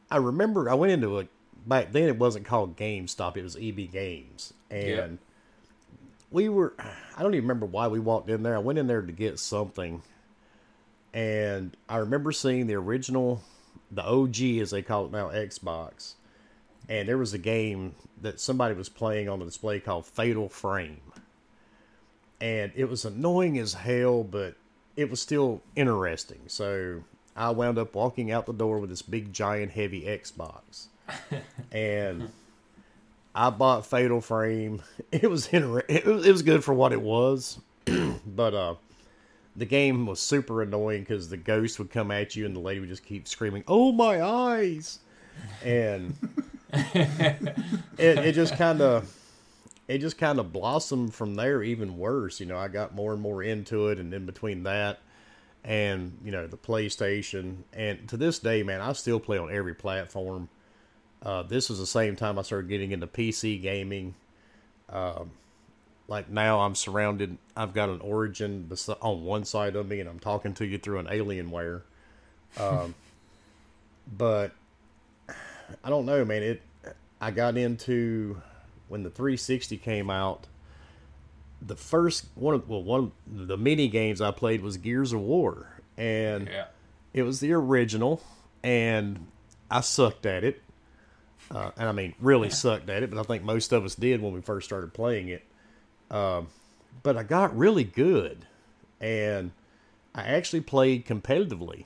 I 0.10 0.18
remember 0.18 0.70
I 0.70 0.74
went 0.74 0.94
into 0.94 1.20
a 1.20 1.28
back 1.68 1.92
then 1.92 2.08
it 2.08 2.18
wasn't 2.18 2.46
called 2.46 2.78
GameStop, 2.78 3.36
it 3.36 3.44
was 3.44 3.58
EB 3.58 3.92
Games, 3.92 4.54
and 4.72 5.20
we 6.32 6.48
were 6.48 6.74
I 7.18 7.22
don't 7.22 7.34
even 7.34 7.44
remember 7.44 7.66
why 7.66 7.88
we 7.88 8.00
walked 8.00 8.30
in 8.30 8.44
there. 8.44 8.56
I 8.56 8.60
went 8.60 8.80
in 8.80 8.88
there 8.88 9.02
to 9.02 9.12
get 9.12 9.40
something. 9.40 10.02
And 11.14 11.76
I 11.90 11.98
remember 11.98 12.32
seeing 12.32 12.68
the 12.68 12.76
original 12.76 13.42
the 13.92 14.04
OG 14.04 14.42
as 14.62 14.72
they 14.72 14.82
call 14.82 15.06
it 15.06 15.12
now 15.12 15.30
Xbox. 15.30 16.14
And 16.88 17.08
there 17.08 17.18
was 17.18 17.34
a 17.34 17.40
game 17.40 17.96
that 18.22 18.40
somebody 18.40 18.76
was 18.76 18.90
playing 18.90 19.28
on 19.28 19.40
the 19.40 19.46
display 19.46 19.80
called 19.80 20.06
Fatal 20.06 20.50
Frame. 20.50 21.02
And 22.42 22.72
it 22.76 22.86
was 22.86 23.06
annoying 23.06 23.58
as 23.58 23.74
hell, 23.74 24.24
but 24.24 24.56
it 24.96 25.10
was 25.10 25.22
still 25.22 25.62
interesting. 25.76 26.40
So 26.48 27.04
I 27.36 27.50
wound 27.52 27.78
up 27.78 27.96
walking 27.96 28.32
out 28.32 28.46
the 28.46 28.54
door 28.54 28.80
with 28.80 28.90
this 28.90 29.02
big, 29.02 29.34
giant, 29.34 29.72
heavy 29.72 30.04
Xbox, 30.04 30.88
and 31.72 32.30
I 33.34 33.50
bought 33.50 33.86
Fatal 33.86 34.22
Frame. 34.22 34.82
It 35.12 35.30
was 35.30 35.48
inter- 35.48 35.84
it 35.88 36.06
was, 36.06 36.26
it 36.26 36.32
was 36.32 36.44
good 36.44 36.64
for 36.64 36.74
what 36.74 36.92
it 36.92 37.02
was, 37.02 37.60
but 38.26 38.54
uh, 38.54 38.76
the 39.56 39.66
game 39.66 40.06
was 40.06 40.20
super 40.20 40.62
annoying 40.62 41.02
because 41.02 41.30
the 41.30 41.38
ghost 41.38 41.80
would 41.80 41.90
come 41.90 42.12
at 42.12 42.36
you 42.36 42.46
and 42.46 42.56
the 42.56 42.60
lady 42.60 42.80
would 42.80 42.90
just 42.90 43.04
keep 43.06 43.28
screaming, 43.28 43.64
"Oh 43.68 43.92
my 43.92 44.22
eyes!" 44.22 45.00
and 45.64 46.16
it, 46.74 47.56
it 47.98 48.36
just 48.36 48.56
kind 48.56 48.82
of 48.82 49.12
it 49.90 49.98
just 49.98 50.18
kind 50.18 50.40
of 50.40 50.54
blossomed 50.54 51.14
from 51.14 51.36
there 51.36 51.62
even 51.62 51.98
worse 51.98 52.40
you 52.40 52.46
know 52.46 52.58
i 52.58 52.70
got 52.70 52.96
more 52.96 53.12
and 53.12 53.22
more 53.22 53.44
into 53.44 53.90
it 53.90 53.98
and 53.98 54.14
in 54.14 54.26
between 54.26 54.64
that 54.64 55.00
and 55.64 56.18
you 56.24 56.32
know 56.32 56.48
the 56.48 56.58
playstation. 56.58 57.58
And 57.74 58.08
to 58.10 58.18
this 58.18 58.40
day 58.40 58.64
man 58.64 58.82
i 58.82 58.94
still 58.94 59.20
play 59.20 59.38
on 59.38 59.52
every 59.52 59.74
platform. 59.74 60.50
Uh, 61.22 61.44
this 61.44 61.70
was 61.70 61.80
the 61.80 61.88
same 61.88 62.16
time 62.16 62.40
i 62.40 62.42
started 62.42 62.70
getting 62.70 62.92
into 62.92 63.08
pc 63.08 63.62
gaming. 63.62 64.16
Um, 64.90 65.32
like 66.08 66.30
now 66.30 66.62
i'm 66.62 66.76
surrounded 66.76 67.38
i've 67.56 67.74
got 67.74 67.90
an 67.90 68.02
origin 68.02 68.72
on 69.02 69.24
one 69.24 69.46
side 69.46 69.76
of 69.76 69.88
me 69.88 70.00
and 70.00 70.10
i'm 70.10 70.20
talking 70.20 70.54
to 70.56 70.66
you 70.66 70.78
through 70.78 71.00
an 71.00 71.08
alienware. 71.08 71.82
Um, 72.60 72.96
but 74.18 74.52
i 75.84 75.90
don't 75.90 76.08
know 76.08 76.26
man 76.26 76.42
it 76.42 76.64
i 77.22 77.30
got 77.30 77.58
into 77.58 78.42
when 78.90 79.04
the 79.04 79.10
360 79.10 79.78
came 79.78 80.10
out, 80.10 80.48
the 81.62 81.76
first 81.76 82.26
one 82.36 82.56
of 82.56 82.68
well 82.68 82.84
one 82.84 83.12
of 83.40 83.48
the 83.48 83.58
mini 83.58 83.88
games 83.88 84.22
I 84.22 84.32
played 84.32 84.62
was 84.62 84.78
Gears 84.78 85.14
of 85.14 85.22
War, 85.22 85.82
and 85.98 86.48
yeah. 86.48 86.66
it 87.14 87.24
was 87.24 87.40
the 87.40 87.54
original, 87.54 88.22
and 88.64 89.28
I 89.70 89.82
sucked 89.82 90.26
at 90.26 90.44
it, 90.44 90.62
uh, 91.52 91.72
and 91.78 91.88
I 91.88 91.92
mean 91.92 92.16
really 92.20 92.50
sucked 92.50 92.90
at 92.90 93.04
it, 93.04 93.10
but 93.10 93.20
I 93.20 93.24
think 93.24 93.44
most 93.44 93.72
of 93.72 93.86
us 93.86 93.96
did 93.96 94.22
when 94.22 94.34
we 94.34 94.42
first 94.42 94.68
started 94.68 94.94
playing 94.94 95.30
it. 95.30 95.44
Um, 96.10 96.48
but 97.04 97.18
I 97.18 97.24
got 97.24 97.56
really 97.56 97.84
good, 97.84 98.46
and 99.00 99.52
I 100.16 100.24
actually 100.24 100.62
played 100.62 101.06
competitively, 101.06 101.86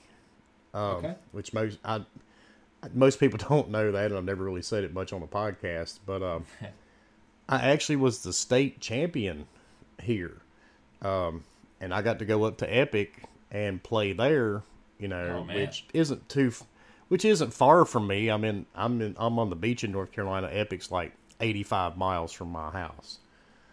um, 0.74 0.81
okay. 0.98 1.15
which 1.31 1.51
most 1.51 1.79
I 1.83 2.05
most 2.93 3.19
people 3.19 3.39
don't 3.50 3.69
know 3.69 3.91
that, 3.91 4.05
and 4.05 4.17
I've 4.17 4.24
never 4.24 4.43
really 4.43 4.62
said 4.62 4.83
it 4.83 4.93
much 4.93 5.12
on 5.12 5.22
the 5.22 5.27
podcast, 5.27 6.00
but. 6.05 6.22
Um, 6.22 6.45
I 7.53 7.69
actually 7.69 7.98
was 7.98 8.24
the 8.24 8.33
state 8.33 8.79
champion 8.79 9.45
here, 10.01 10.41
um, 11.03 11.43
and 11.79 11.93
I 11.93 12.01
got 12.01 12.17
to 12.19 12.25
go 12.25 12.45
up 12.45 12.57
to 12.57 12.65
Epic 12.75 13.25
and 13.51 13.81
play 13.81 14.13
there. 14.13 14.63
You 14.98 15.07
know, 15.07 15.45
oh, 15.48 15.53
which 15.53 15.86
isn't 15.93 16.27
too, 16.29 16.51
which 17.10 17.25
isn't 17.25 17.53
far 17.53 17.86
from 17.86 18.07
me. 18.07 18.29
I'm 18.29 18.43
in, 18.43 18.65
I'm 18.74 19.01
in, 19.01 19.15
I'm 19.19 19.38
on 19.38 19.51
the 19.51 19.55
beach 19.55 19.83
in 19.83 19.91
North 19.91 20.12
Carolina. 20.12 20.50
Epic's 20.51 20.89
like 20.89 21.13
85 21.41 21.95
miles 21.95 22.31
from 22.31 22.51
my 22.51 22.72
house. 22.72 23.19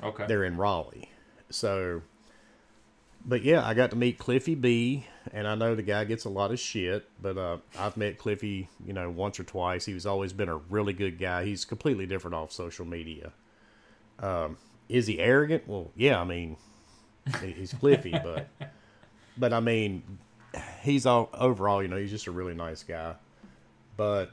Okay, 0.02 0.26
they're 0.26 0.44
in 0.44 0.58
Raleigh, 0.58 1.08
so. 1.48 2.02
But 3.24 3.42
yeah, 3.42 3.66
I 3.66 3.74
got 3.74 3.90
to 3.90 3.96
meet 3.96 4.18
Cliffy 4.18 4.54
B, 4.54 5.06
and 5.32 5.46
I 5.46 5.54
know 5.54 5.74
the 5.74 5.82
guy 5.82 6.04
gets 6.04 6.24
a 6.24 6.30
lot 6.30 6.52
of 6.52 6.58
shit, 6.58 7.06
but 7.20 7.36
uh, 7.36 7.58
I've 7.78 7.96
met 7.98 8.16
Cliffy, 8.16 8.68
you 8.84 8.94
know, 8.94 9.10
once 9.10 9.38
or 9.38 9.44
twice. 9.44 9.84
He's 9.84 10.06
always 10.06 10.32
been 10.32 10.48
a 10.48 10.56
really 10.56 10.94
good 10.94 11.18
guy. 11.18 11.44
He's 11.44 11.66
completely 11.66 12.06
different 12.06 12.34
off 12.34 12.50
social 12.50 12.86
media. 12.86 13.32
Um, 14.20 14.56
is 14.88 15.06
he 15.06 15.18
arrogant? 15.18 15.66
Well, 15.66 15.90
yeah. 15.96 16.20
I 16.20 16.24
mean, 16.24 16.56
he's 17.40 17.72
Cliffy, 17.72 18.10
but 18.24 18.48
but 19.36 19.52
I 19.52 19.60
mean, 19.60 20.02
he's 20.82 21.06
all 21.06 21.30
overall. 21.34 21.82
You 21.82 21.88
know, 21.88 21.96
he's 21.96 22.10
just 22.10 22.26
a 22.26 22.30
really 22.30 22.54
nice 22.54 22.82
guy. 22.82 23.14
But 23.96 24.30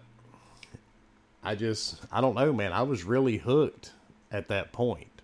I 1.43 1.55
just, 1.55 2.01
I 2.11 2.21
don't 2.21 2.35
know, 2.35 2.53
man. 2.53 2.73
I 2.73 2.83
was 2.83 3.03
really 3.03 3.37
hooked 3.37 3.91
at 4.31 4.47
that 4.49 4.71
point. 4.71 5.21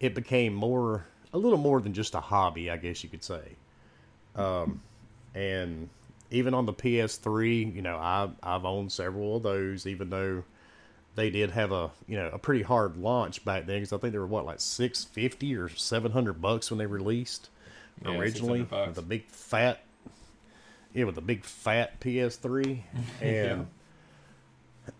It 0.00 0.14
became 0.14 0.54
more, 0.54 1.06
a 1.32 1.38
little 1.38 1.58
more 1.58 1.80
than 1.80 1.92
just 1.92 2.14
a 2.14 2.20
hobby, 2.20 2.70
I 2.70 2.76
guess 2.76 3.02
you 3.02 3.10
could 3.10 3.22
say. 3.22 3.42
Um, 4.34 4.80
and 5.34 5.88
even 6.30 6.54
on 6.54 6.66
the 6.66 6.72
PS3, 6.72 7.74
you 7.74 7.82
know, 7.82 7.96
I 7.96 8.28
I've 8.42 8.64
owned 8.64 8.90
several 8.90 9.36
of 9.36 9.42
those, 9.42 9.86
even 9.86 10.10
though 10.10 10.42
they 11.14 11.30
did 11.30 11.50
have 11.50 11.72
a 11.72 11.90
you 12.06 12.16
know 12.16 12.30
a 12.32 12.38
pretty 12.38 12.62
hard 12.62 12.96
launch 12.96 13.44
back 13.44 13.66
then 13.66 13.76
because 13.76 13.92
I 13.92 13.98
think 13.98 14.12
they 14.12 14.18
were 14.18 14.26
what 14.26 14.46
like 14.46 14.60
six 14.60 15.04
fifty 15.04 15.54
or 15.54 15.68
seven 15.68 16.12
hundred 16.12 16.40
bucks 16.40 16.70
when 16.70 16.78
they 16.78 16.86
released 16.86 17.50
yeah, 18.04 18.16
originally 18.16 18.62
with 18.62 18.98
a 18.98 19.02
big 19.02 19.26
fat 19.26 19.82
yeah 20.94 21.04
with 21.04 21.18
a 21.18 21.22
big 21.22 21.44
fat 21.44 22.00
PS3 22.00 22.80
and 23.20 23.66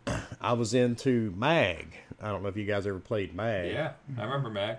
I 0.40 0.52
was 0.52 0.74
into 0.74 1.32
Mag. 1.36 1.88
I 2.20 2.28
don't 2.28 2.42
know 2.42 2.48
if 2.48 2.56
you 2.56 2.64
guys 2.64 2.86
ever 2.86 3.00
played 3.00 3.34
Mag. 3.34 3.72
Yeah, 3.72 3.92
I 4.16 4.24
remember 4.24 4.50
Mag. 4.50 4.76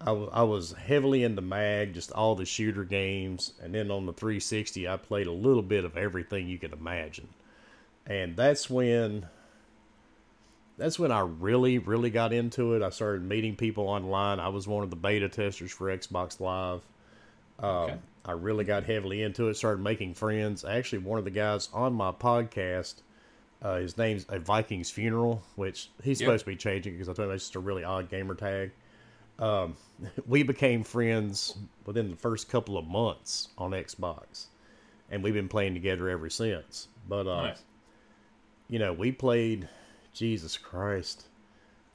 I 0.00 0.12
was, 0.12 0.30
I 0.32 0.42
was 0.44 0.72
heavily 0.72 1.24
into 1.24 1.42
Mag, 1.42 1.92
just 1.92 2.10
all 2.12 2.34
the 2.34 2.46
shooter 2.46 2.84
games, 2.84 3.52
and 3.62 3.74
then 3.74 3.90
on 3.90 4.06
the 4.06 4.14
360, 4.14 4.88
I 4.88 4.96
played 4.96 5.26
a 5.26 5.32
little 5.32 5.62
bit 5.62 5.84
of 5.84 5.98
everything 5.98 6.48
you 6.48 6.58
could 6.58 6.72
imagine. 6.72 7.28
And 8.06 8.34
that's 8.34 8.70
when 8.70 9.26
that's 10.80 10.98
when 10.98 11.12
I 11.12 11.20
really, 11.20 11.78
really 11.78 12.08
got 12.08 12.32
into 12.32 12.72
it. 12.72 12.82
I 12.82 12.88
started 12.88 13.22
meeting 13.22 13.54
people 13.54 13.86
online. 13.86 14.40
I 14.40 14.48
was 14.48 14.66
one 14.66 14.82
of 14.82 14.88
the 14.88 14.96
beta 14.96 15.28
testers 15.28 15.70
for 15.70 15.94
Xbox 15.94 16.40
Live. 16.40 16.80
Um, 17.58 17.70
okay. 17.70 17.98
I 18.24 18.32
really 18.32 18.64
got 18.64 18.84
heavily 18.84 19.22
into 19.22 19.48
it. 19.48 19.56
Started 19.56 19.82
making 19.82 20.14
friends. 20.14 20.64
Actually, 20.64 21.00
one 21.00 21.18
of 21.18 21.24
the 21.26 21.30
guys 21.30 21.68
on 21.74 21.92
my 21.92 22.12
podcast, 22.12 23.02
uh, 23.60 23.76
his 23.76 23.98
name's 23.98 24.24
a 24.30 24.38
Vikings 24.38 24.90
Funeral, 24.90 25.42
which 25.56 25.90
he's 26.02 26.18
yep. 26.18 26.28
supposed 26.28 26.44
to 26.46 26.50
be 26.50 26.56
changing 26.56 26.94
because 26.94 27.10
I 27.10 27.12
told 27.12 27.28
him 27.28 27.34
it's 27.34 27.44
just 27.44 27.56
a 27.56 27.60
really 27.60 27.84
odd 27.84 28.08
gamer 28.08 28.34
tag. 28.34 28.70
Um, 29.38 29.76
we 30.26 30.42
became 30.42 30.82
friends 30.82 31.58
within 31.84 32.10
the 32.10 32.16
first 32.16 32.48
couple 32.48 32.78
of 32.78 32.86
months 32.86 33.48
on 33.58 33.72
Xbox, 33.72 34.46
and 35.10 35.22
we've 35.22 35.34
been 35.34 35.48
playing 35.48 35.74
together 35.74 36.08
ever 36.08 36.30
since. 36.30 36.88
But 37.06 37.26
uh, 37.26 37.42
nice. 37.42 37.62
you 38.68 38.78
know, 38.78 38.94
we 38.94 39.12
played 39.12 39.68
Jesus 40.12 40.56
Christ. 40.56 41.26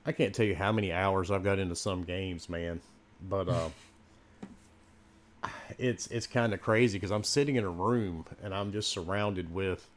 I 0.05 0.11
can't 0.11 0.33
tell 0.33 0.45
you 0.45 0.55
how 0.55 0.71
many 0.71 0.91
hours 0.91 1.31
I've 1.31 1.43
got 1.43 1.59
into 1.59 1.75
some 1.75 2.03
games, 2.03 2.49
man. 2.49 2.81
But 3.27 3.49
uh, 3.49 3.69
it's 5.77 6.07
it's 6.07 6.27
kind 6.27 6.53
of 6.53 6.61
crazy 6.61 6.97
because 6.97 7.11
I'm 7.11 7.23
sitting 7.23 7.55
in 7.55 7.63
a 7.63 7.69
room 7.69 8.25
and 8.43 8.53
I'm 8.53 8.71
just 8.71 8.89
surrounded 8.89 9.53
with 9.53 9.87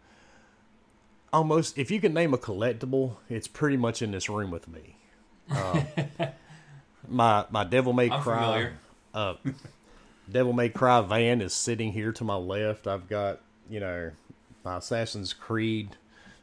almost 1.33 1.79
if 1.79 1.91
you 1.91 2.01
can 2.01 2.15
name 2.15 2.35
a 2.35 2.39
collectible, 2.39 3.17
it's 3.29 3.49
pretty 3.49 3.77
much 3.77 4.03
in 4.03 4.11
this 4.11 4.29
room 4.29 4.51
with 4.51 4.69
me. 4.69 4.97
Uh, 5.51 5.83
my 7.09 7.45
my 7.51 7.65
Devil 7.65 7.93
May 7.93 8.11
I'm 8.11 8.23
Cry, 8.23 8.71
uh, 9.15 9.35
Devil 10.31 10.53
May 10.53 10.69
Cry 10.69 11.01
van 11.03 11.41
is 11.41 11.55
sitting 11.55 11.93
here 11.93 12.13
to 12.13 12.25
my 12.25 12.37
left. 12.37 12.87
I've 12.87 13.09
got 13.09 13.41
you 13.69 13.81
know 13.81 14.13
my 14.65 14.79
Assassin's 14.79 15.33
Creed 15.33 15.97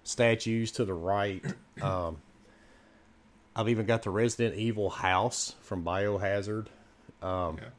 statues 0.05 0.71
to 0.73 0.85
the 0.85 0.93
right. 0.93 1.43
Um, 1.81 2.21
I've 3.53 3.67
even 3.67 3.85
got 3.85 4.03
the 4.03 4.09
Resident 4.09 4.55
Evil 4.55 4.89
house 4.89 5.55
from 5.61 5.83
Biohazard. 5.83 6.67
Um, 7.21 7.57
yeah. 7.57 7.69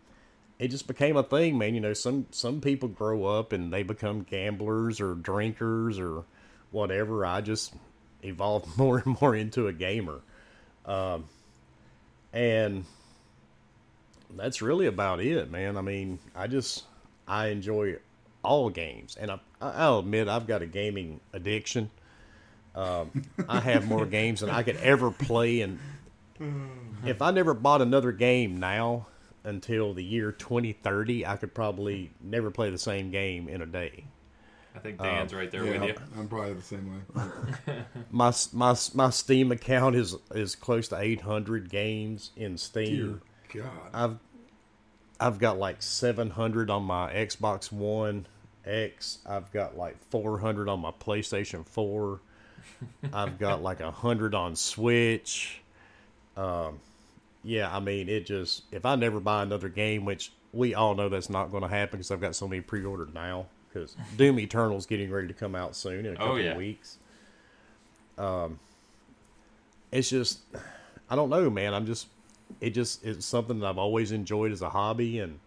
It 0.59 0.69
just 0.69 0.87
became 0.87 1.17
a 1.17 1.23
thing, 1.23 1.57
man. 1.57 1.75
You 1.75 1.81
know, 1.81 1.95
some 1.95 2.27
some 2.31 2.61
people 2.61 2.91
grow 2.91 3.25
up 3.25 3.55
and 3.55 3.73
they 3.73 3.83
become 3.83 4.23
gamblers 4.23 5.01
or 5.01 5.15
drinkers 5.15 5.99
or 5.99 6.25
whatever. 6.71 7.25
I 7.25 7.41
just 7.41 7.75
evolved 8.23 8.77
more 8.79 8.99
and 8.99 9.19
more 9.21 9.35
into 9.35 9.67
a 9.67 9.73
gamer, 9.73 10.21
um, 10.85 11.25
and 12.35 12.85
that's 14.37 14.61
really 14.61 14.87
about 14.87 15.21
it, 15.21 15.51
man. 15.51 15.79
I 15.79 15.81
mean, 15.81 16.19
I 16.35 16.49
just 16.49 16.85
I 17.27 17.49
enjoy 17.49 17.97
all 18.43 18.71
games, 18.71 19.17
and 19.19 19.31
I, 19.31 19.41
I'll 19.61 20.01
admit 20.01 20.29
I've 20.29 20.47
got 20.47 20.63
a 20.63 20.67
gaming 20.67 21.21
addiction. 21.33 21.91
Um, 22.77 23.25
I 23.49 23.61
have 23.61 23.89
more 23.89 24.05
games 24.07 24.41
than 24.41 24.51
I 24.51 24.63
could 24.63 24.77
ever 24.77 25.11
play, 25.11 25.63
and 25.63 25.79
if 27.05 27.23
I 27.23 27.31
never 27.31 27.55
bought 27.55 27.81
another 27.83 28.13
game 28.13 28.59
now 28.61 29.07
until 29.45 29.95
the 29.95 30.05
year 30.05 30.33
2030, 30.33 31.25
I 31.25 31.37
could 31.37 31.55
probably 31.55 32.11
never 32.21 32.51
play 32.51 32.71
the 32.71 32.79
same 32.79 33.11
game 33.11 33.49
in 33.49 33.63
a 33.63 33.67
day. 33.67 34.05
I 34.75 34.79
think 34.79 34.99
Dan's 34.99 35.33
um, 35.33 35.39
right 35.39 35.51
there 35.51 35.65
yeah, 35.65 35.81
with 35.81 35.89
you. 35.89 35.95
I'm 36.19 36.29
probably 36.29 36.53
the 36.53 36.63
same 36.63 36.93
way. 36.93 37.25
my 38.11 38.33
my 38.53 38.77
my 38.95 39.11
Steam 39.11 39.51
account 39.53 39.97
is 39.97 40.17
is 40.33 40.55
close 40.55 40.89
to 40.89 41.01
800 41.01 41.71
games 41.71 42.31
in 42.37 42.59
Steam. 42.59 43.23
Dear 43.51 43.63
God, 43.63 43.91
I've 43.95 44.19
I've 45.19 45.39
got 45.39 45.59
like 45.59 45.81
700 45.81 46.69
on 46.69 46.85
my 46.85 47.11
Xbox 47.11 47.73
One 47.73 48.27
X. 48.67 49.19
I've 49.27 49.51
got 49.51 49.79
like 49.79 49.97
400 50.11 50.69
on 50.69 50.81
my 50.81 50.91
PlayStation 50.91 51.67
4. 51.67 52.21
I've 53.13 53.39
got 53.39 53.63
like 53.63 53.81
a 53.81 53.91
hundred 53.91 54.35
on 54.35 54.57
Switch. 54.57 55.61
Um, 56.37 56.81
yeah, 57.45 57.75
I 57.75 57.81
mean, 57.81 58.09
it 58.09 58.27
just 58.27 58.65
if 58.73 58.85
I 58.85 58.97
never 58.97 59.21
buy 59.21 59.43
another 59.43 59.69
game, 59.69 60.05
which 60.05 60.33
we 60.53 60.75
all 60.75 60.95
know 60.95 61.09
that's 61.09 61.31
not 61.31 61.51
going 61.51 61.63
to 61.63 61.69
happen 61.69 61.99
because 61.99 62.11
I've 62.11 62.21
got 62.21 62.35
so 62.35 62.49
many 62.49 62.61
pre-ordered 62.61 63.15
now. 63.15 63.47
Because 63.73 63.95
Doom 64.17 64.39
Eternal's 64.41 64.87
getting 64.87 65.11
ready 65.11 65.29
to 65.29 65.35
come 65.35 65.55
out 65.55 65.77
soon 65.77 66.07
in 66.07 66.13
a 66.17 66.19
Oh, 66.19 66.27
couple 66.29 66.41
yeah. 66.41 66.51
of 66.53 66.57
weeks. 66.57 66.97
Um, 68.17 68.59
it's 69.93 70.09
just, 70.09 70.39
I 71.11 71.15
don't 71.17 71.29
know, 71.29 71.51
man. 71.51 71.75
I'm 71.75 71.85
just, 71.85 72.07
it 72.63 72.71
just 72.71 73.05
it's 73.05 73.27
something 73.27 73.59
that 73.61 73.67
I've 73.67 73.77
always 73.79 74.13
enjoyed 74.13 74.51
as 74.53 74.63
a 74.63 74.71
hobby, 74.71 75.19
and 75.21 75.39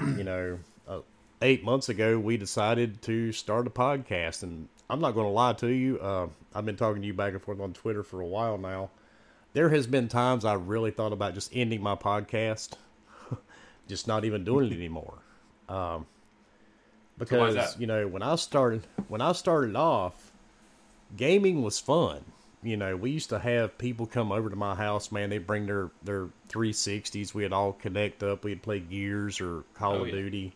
you 0.00 0.24
know, 0.24 0.58
uh, 0.88 1.00
eight 1.40 1.62
months 1.64 1.88
ago 1.88 2.18
we 2.18 2.36
decided 2.36 3.00
to 3.02 3.30
start 3.30 3.66
a 3.68 3.70
podcast, 3.70 4.42
and 4.42 4.68
I'm 4.90 5.00
not 5.00 5.12
going 5.12 5.26
to 5.26 5.30
lie 5.32 5.54
to 5.54 5.68
you. 5.68 5.98
Uh, 5.98 6.26
I've 6.54 6.66
been 6.66 6.76
talking 6.76 7.00
to 7.02 7.06
you 7.06 7.14
back 7.14 7.32
and 7.32 7.42
forth 7.42 7.60
on 7.60 7.72
Twitter 7.72 8.02
for 8.02 8.20
a 8.20 8.26
while 8.26 8.58
now. 8.58 8.90
There 9.54 9.68
has 9.70 9.86
been 9.86 10.08
times 10.08 10.44
I 10.44 10.54
really 10.54 10.90
thought 10.90 11.12
about 11.12 11.34
just 11.34 11.50
ending 11.54 11.82
my 11.82 11.94
podcast, 11.94 12.72
just 13.88 14.06
not 14.08 14.24
even 14.24 14.44
doing 14.44 14.70
it 14.70 14.74
anymore. 14.74 15.18
Um, 15.68 16.06
So 17.26 17.38
why 17.38 17.48
is 17.48 17.54
because 17.54 17.78
you 17.80 17.86
know 17.86 18.06
when 18.08 18.22
I 18.22 18.34
started 18.36 18.86
when 19.08 19.20
I 19.20 19.32
started 19.32 19.76
off, 19.76 20.32
gaming 21.16 21.62
was 21.62 21.78
fun. 21.78 22.24
You 22.62 22.76
know, 22.76 22.96
we 22.96 23.10
used 23.10 23.28
to 23.30 23.38
have 23.40 23.76
people 23.76 24.06
come 24.06 24.30
over 24.32 24.48
to 24.48 24.56
my 24.56 24.74
house, 24.74 25.10
man. 25.12 25.30
They 25.30 25.38
bring 25.38 25.66
their 25.66 25.90
their 26.02 26.28
360s. 26.48 27.34
We'd 27.34 27.52
all 27.52 27.72
connect 27.74 28.22
up. 28.22 28.44
We'd 28.44 28.62
play 28.62 28.80
Gears 28.80 29.40
or 29.40 29.64
Call 29.74 29.94
Oh, 29.94 30.00
of 30.02 30.08
yeah. 30.08 30.14
Duty, 30.14 30.52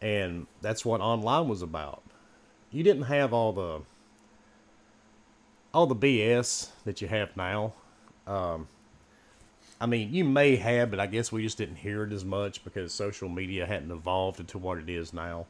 and 0.00 0.46
that's 0.62 0.84
what 0.84 1.00
online 1.00 1.48
was 1.48 1.62
about. 1.62 2.02
You 2.70 2.82
didn't 2.82 3.04
have 3.04 3.32
all 3.32 3.52
the 3.52 3.80
all 5.72 5.86
the 5.86 5.96
BS 5.96 6.70
that 6.84 7.00
you 7.00 7.08
have 7.08 7.36
now. 7.36 7.74
Um, 8.26 8.68
I 9.80 9.86
mean, 9.86 10.12
you 10.12 10.24
may 10.24 10.56
have, 10.56 10.90
but 10.90 10.98
I 10.98 11.06
guess 11.06 11.30
we 11.30 11.42
just 11.42 11.58
didn't 11.58 11.76
hear 11.76 12.04
it 12.04 12.12
as 12.12 12.24
much 12.24 12.64
because 12.64 12.92
social 12.92 13.28
media 13.28 13.66
hadn't 13.66 13.90
evolved 13.90 14.40
into 14.40 14.58
what 14.58 14.78
it 14.78 14.88
is 14.88 15.12
now. 15.12 15.46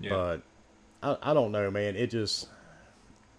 Yeah. 0.00 0.10
But 0.10 0.42
I, 1.02 1.30
I 1.30 1.34
don't 1.34 1.50
know, 1.52 1.70
man. 1.70 1.96
It 1.96 2.10
just 2.10 2.48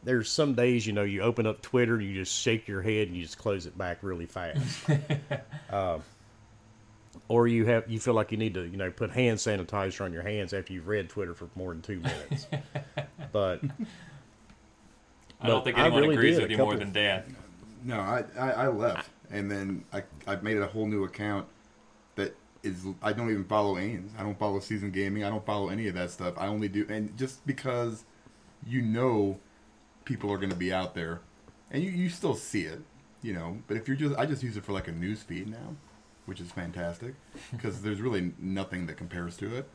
there's 0.03 0.29
some 0.29 0.53
days 0.53 0.85
you 0.87 0.93
know 0.93 1.03
you 1.03 1.21
open 1.21 1.45
up 1.45 1.61
Twitter 1.61 1.95
and 1.95 2.03
you 2.03 2.13
just 2.13 2.35
shake 2.35 2.67
your 2.67 2.81
head 2.81 3.07
and 3.07 3.17
you 3.17 3.23
just 3.23 3.37
close 3.37 3.65
it 3.65 3.77
back 3.77 3.99
really 4.01 4.25
fast. 4.25 4.89
um, 5.69 6.03
or 7.29 7.47
you 7.47 7.65
have 7.65 7.89
you 7.89 7.99
feel 7.99 8.15
like 8.15 8.31
you 8.31 8.37
need 8.37 8.55
to 8.55 8.65
you 8.65 8.75
know 8.75 8.91
put 8.91 9.11
hand 9.11 9.37
sanitizer 9.37 10.03
on 10.03 10.11
your 10.11 10.23
hands 10.23 10.51
after 10.51 10.73
you've 10.73 10.87
read 10.87 11.07
Twitter 11.07 11.33
for 11.33 11.47
more 11.55 11.71
than 11.71 11.81
two 11.81 12.01
minutes. 12.01 12.47
but 13.31 13.61
I 15.39 15.47
don't 15.47 15.63
think 15.63 15.77
anyone 15.77 16.01
really 16.01 16.15
agrees 16.15 16.35
did 16.35 16.41
with 16.43 16.51
you 16.51 16.57
more 16.57 16.75
than 16.75 16.91
Dan. 16.91 17.37
No, 17.85 17.99
I, 17.99 18.25
I, 18.37 18.51
I 18.51 18.67
left, 18.67 19.09
and 19.31 19.49
then 19.49 19.85
I 19.93 20.03
I 20.27 20.35
made 20.37 20.57
a 20.57 20.67
whole 20.67 20.87
new 20.87 21.05
account 21.05 21.47
that 22.15 22.35
is 22.63 22.85
I 23.01 23.13
don't 23.13 23.29
even 23.29 23.45
follow 23.45 23.75
Ains. 23.75 24.09
I 24.17 24.23
don't 24.23 24.37
follow 24.37 24.59
Seasoned 24.59 24.93
Gaming. 24.93 25.23
I 25.23 25.29
don't 25.29 25.45
follow 25.45 25.69
any 25.69 25.87
of 25.87 25.95
that 25.95 26.11
stuff. 26.11 26.33
I 26.37 26.47
only 26.47 26.67
do, 26.67 26.85
and 26.89 27.15
just 27.17 27.45
because 27.45 28.03
you 28.65 28.81
know 28.81 29.39
people 30.03 30.31
are 30.31 30.37
going 30.37 30.49
to 30.49 30.55
be 30.55 30.73
out 30.73 30.95
there, 30.95 31.21
and 31.71 31.83
you, 31.83 31.91
you 31.91 32.09
still 32.09 32.35
see 32.35 32.63
it, 32.63 32.81
you 33.21 33.33
know. 33.33 33.59
But 33.67 33.77
if 33.77 33.87
you're 33.87 33.95
just, 33.95 34.17
I 34.17 34.25
just 34.25 34.41
use 34.43 34.57
it 34.57 34.65
for 34.65 34.73
like 34.73 34.87
a 34.87 34.91
news 34.91 35.21
feed 35.21 35.47
now, 35.47 35.75
which 36.25 36.39
is 36.41 36.51
fantastic 36.51 37.15
because 37.51 37.81
there's 37.81 38.01
really 38.01 38.33
nothing 38.39 38.85
that 38.87 38.97
compares 38.97 39.35
to 39.37 39.55
it. 39.55 39.67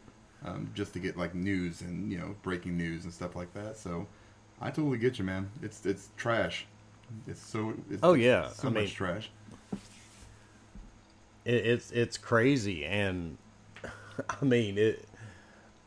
Um, 0.44 0.70
just 0.74 0.92
to 0.92 0.98
get 0.98 1.16
like 1.16 1.34
news 1.34 1.80
and 1.80 2.12
you 2.12 2.18
know 2.18 2.34
breaking 2.42 2.76
news 2.76 3.04
and 3.04 3.12
stuff 3.12 3.34
like 3.34 3.52
that. 3.54 3.78
So 3.78 4.06
I 4.60 4.68
totally 4.70 4.98
get 4.98 5.18
you, 5.18 5.24
man. 5.24 5.50
It's 5.62 5.86
it's 5.86 6.10
trash. 6.16 6.66
It's 7.26 7.40
so. 7.40 7.74
It's 7.90 8.00
Oh, 8.02 8.12
yeah. 8.14 8.48
so 8.48 8.68
I 8.68 8.70
much 8.70 8.82
mean- 8.84 8.88
trash. 8.94 9.30
it, 11.44 11.54
it's 11.66 11.90
it's 11.92 12.16
crazy 12.18 12.85
and 12.85 13.37
I 14.42 14.44
mean 14.44 14.78
it. 14.78 15.09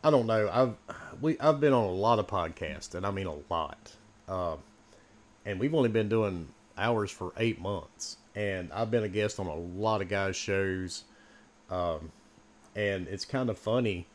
I 0.04 0.10
don't 0.12 0.26
know. 0.28 0.50
I've 0.52 0.76
we 1.22 1.38
I've 1.40 1.60
been 1.60 1.74
on 1.74 1.84
a 1.86 1.92
lot 1.92 2.20
of 2.20 2.28
podcasts, 2.28 2.96
and 2.96 3.06
I 3.06 3.12
mean 3.12 3.28
a 3.28 3.36
lot. 3.54 3.92
Um, 4.28 4.58
and 5.46 5.60
we've 5.60 5.74
only 5.74 5.90
been 5.90 6.10
doing 6.10 6.50
hours 6.78 7.12
for 7.12 7.34
eight 7.38 7.60
months, 7.60 8.18
and 8.36 8.72
I've 8.72 8.92
been 8.92 9.04
a 9.04 9.10
guest 9.10 9.40
on 9.40 9.48
a 9.48 9.56
lot 9.56 10.02
of 10.02 10.10
guys' 10.10 10.36
shows. 10.36 11.04
Um, 11.70 12.12
and 12.76 13.08
it's 13.08 13.26
kind 13.26 13.50
of 13.50 13.58
funny. 13.58 14.08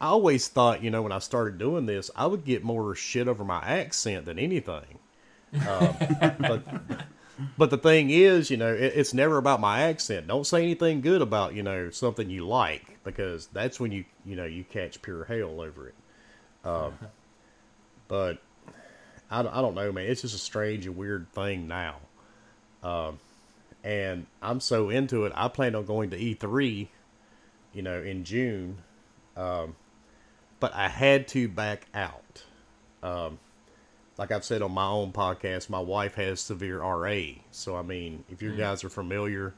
I 0.00 0.08
always 0.08 0.48
thought, 0.48 0.82
you 0.82 0.90
know, 0.90 1.02
when 1.02 1.12
I 1.12 1.18
started 1.18 1.58
doing 1.58 1.86
this, 1.86 2.10
I 2.14 2.26
would 2.26 2.44
get 2.44 2.62
more 2.62 2.94
shit 2.94 3.26
over 3.26 3.44
my 3.44 3.62
accent 3.62 4.26
than 4.26 4.38
anything. 4.38 4.98
Um, 5.66 5.96
but 6.38 6.62
but 7.56 7.70
the 7.70 7.78
thing 7.78 8.10
is, 8.10 8.50
you 8.50 8.56
know, 8.56 8.72
it, 8.72 8.92
it's 8.94 9.14
never 9.14 9.38
about 9.38 9.60
my 9.60 9.82
accent. 9.82 10.26
Don't 10.26 10.46
say 10.46 10.62
anything 10.62 11.00
good 11.00 11.22
about, 11.22 11.54
you 11.54 11.62
know, 11.62 11.90
something 11.90 12.30
you 12.30 12.46
like 12.46 12.98
because 13.04 13.46
that's 13.48 13.80
when 13.80 13.92
you, 13.92 14.04
you 14.24 14.36
know, 14.36 14.44
you 14.44 14.64
catch 14.64 15.00
pure 15.02 15.24
hell 15.24 15.60
over 15.60 15.88
it. 15.88 15.94
Um, 16.64 16.98
but 18.08 18.38
I, 19.38 19.42
don't- 19.42 19.54
I 19.54 19.60
don't 19.60 19.74
know, 19.74 19.92
man. 19.92 20.06
It's 20.06 20.22
just 20.22 20.34
a 20.34 20.38
strange 20.38 20.86
and 20.86 20.96
weird 20.96 21.30
thing 21.32 21.68
now. 21.68 21.96
Um, 22.82 23.18
and 23.82 24.26
I'm 24.42 24.60
so 24.60 24.90
into 24.90 25.24
it. 25.24 25.32
I 25.34 25.48
plan 25.48 25.74
on 25.74 25.84
going 25.86 26.10
to 26.10 26.18
E3, 26.18 26.88
you 27.72 27.82
know, 27.82 28.00
in 28.02 28.24
June. 28.24 28.78
Um, 29.36 29.76
but 30.60 30.74
I 30.74 30.88
had 30.88 31.28
to 31.28 31.48
back 31.48 31.86
out. 31.94 32.44
Um, 33.02 33.38
like 34.16 34.30
I've 34.30 34.44
said 34.44 34.62
on 34.62 34.72
my 34.72 34.86
own 34.86 35.12
podcast, 35.12 35.68
my 35.68 35.80
wife 35.80 36.14
has 36.14 36.40
severe 36.40 36.80
RA. 36.80 37.20
So 37.50 37.76
I 37.76 37.82
mean, 37.82 38.24
if 38.30 38.40
you 38.42 38.52
guys 38.56 38.84
are 38.84 38.88
familiar, 38.88 39.52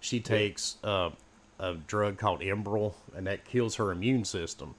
she 0.00 0.20
takes 0.20 0.76
uh, 0.82 1.10
a 1.58 1.74
drug 1.74 2.16
called 2.18 2.40
Enbrel, 2.40 2.94
and 3.14 3.26
that 3.26 3.44
kills 3.44 3.74
her 3.76 3.92
immune 3.92 4.24
system. 4.24 4.74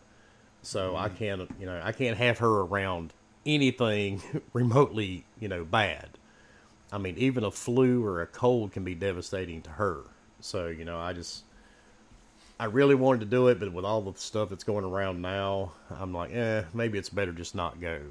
So 0.63 0.95
I 0.95 1.09
can't, 1.09 1.49
you 1.59 1.65
know, 1.65 1.79
I 1.83 1.91
can't 1.91 2.17
have 2.17 2.39
her 2.39 2.61
around 2.61 3.13
anything 3.45 4.21
remotely, 4.53 5.25
you 5.39 5.47
know, 5.47 5.63
bad. 5.63 6.09
I 6.91 6.97
mean, 6.97 7.17
even 7.17 7.43
a 7.43 7.51
flu 7.51 8.05
or 8.05 8.21
a 8.21 8.27
cold 8.27 8.73
can 8.73 8.83
be 8.83 8.95
devastating 8.95 9.61
to 9.63 9.69
her. 9.71 10.03
So 10.39 10.67
you 10.67 10.85
know, 10.85 10.99
I 10.99 11.13
just. 11.13 11.43
I 12.59 12.65
really 12.65 12.93
wanted 12.93 13.21
to 13.21 13.25
do 13.25 13.47
it, 13.47 13.59
but 13.59 13.73
with 13.73 13.85
all 13.85 14.01
the 14.03 14.13
stuff 14.19 14.49
that's 14.49 14.63
going 14.63 14.85
around 14.85 15.19
now, 15.19 15.71
I'm 15.89 16.13
like, 16.13 16.31
eh, 16.31 16.61
maybe 16.75 16.99
it's 16.99 17.09
better 17.09 17.31
just 17.31 17.55
not 17.55 17.81
go. 17.81 18.01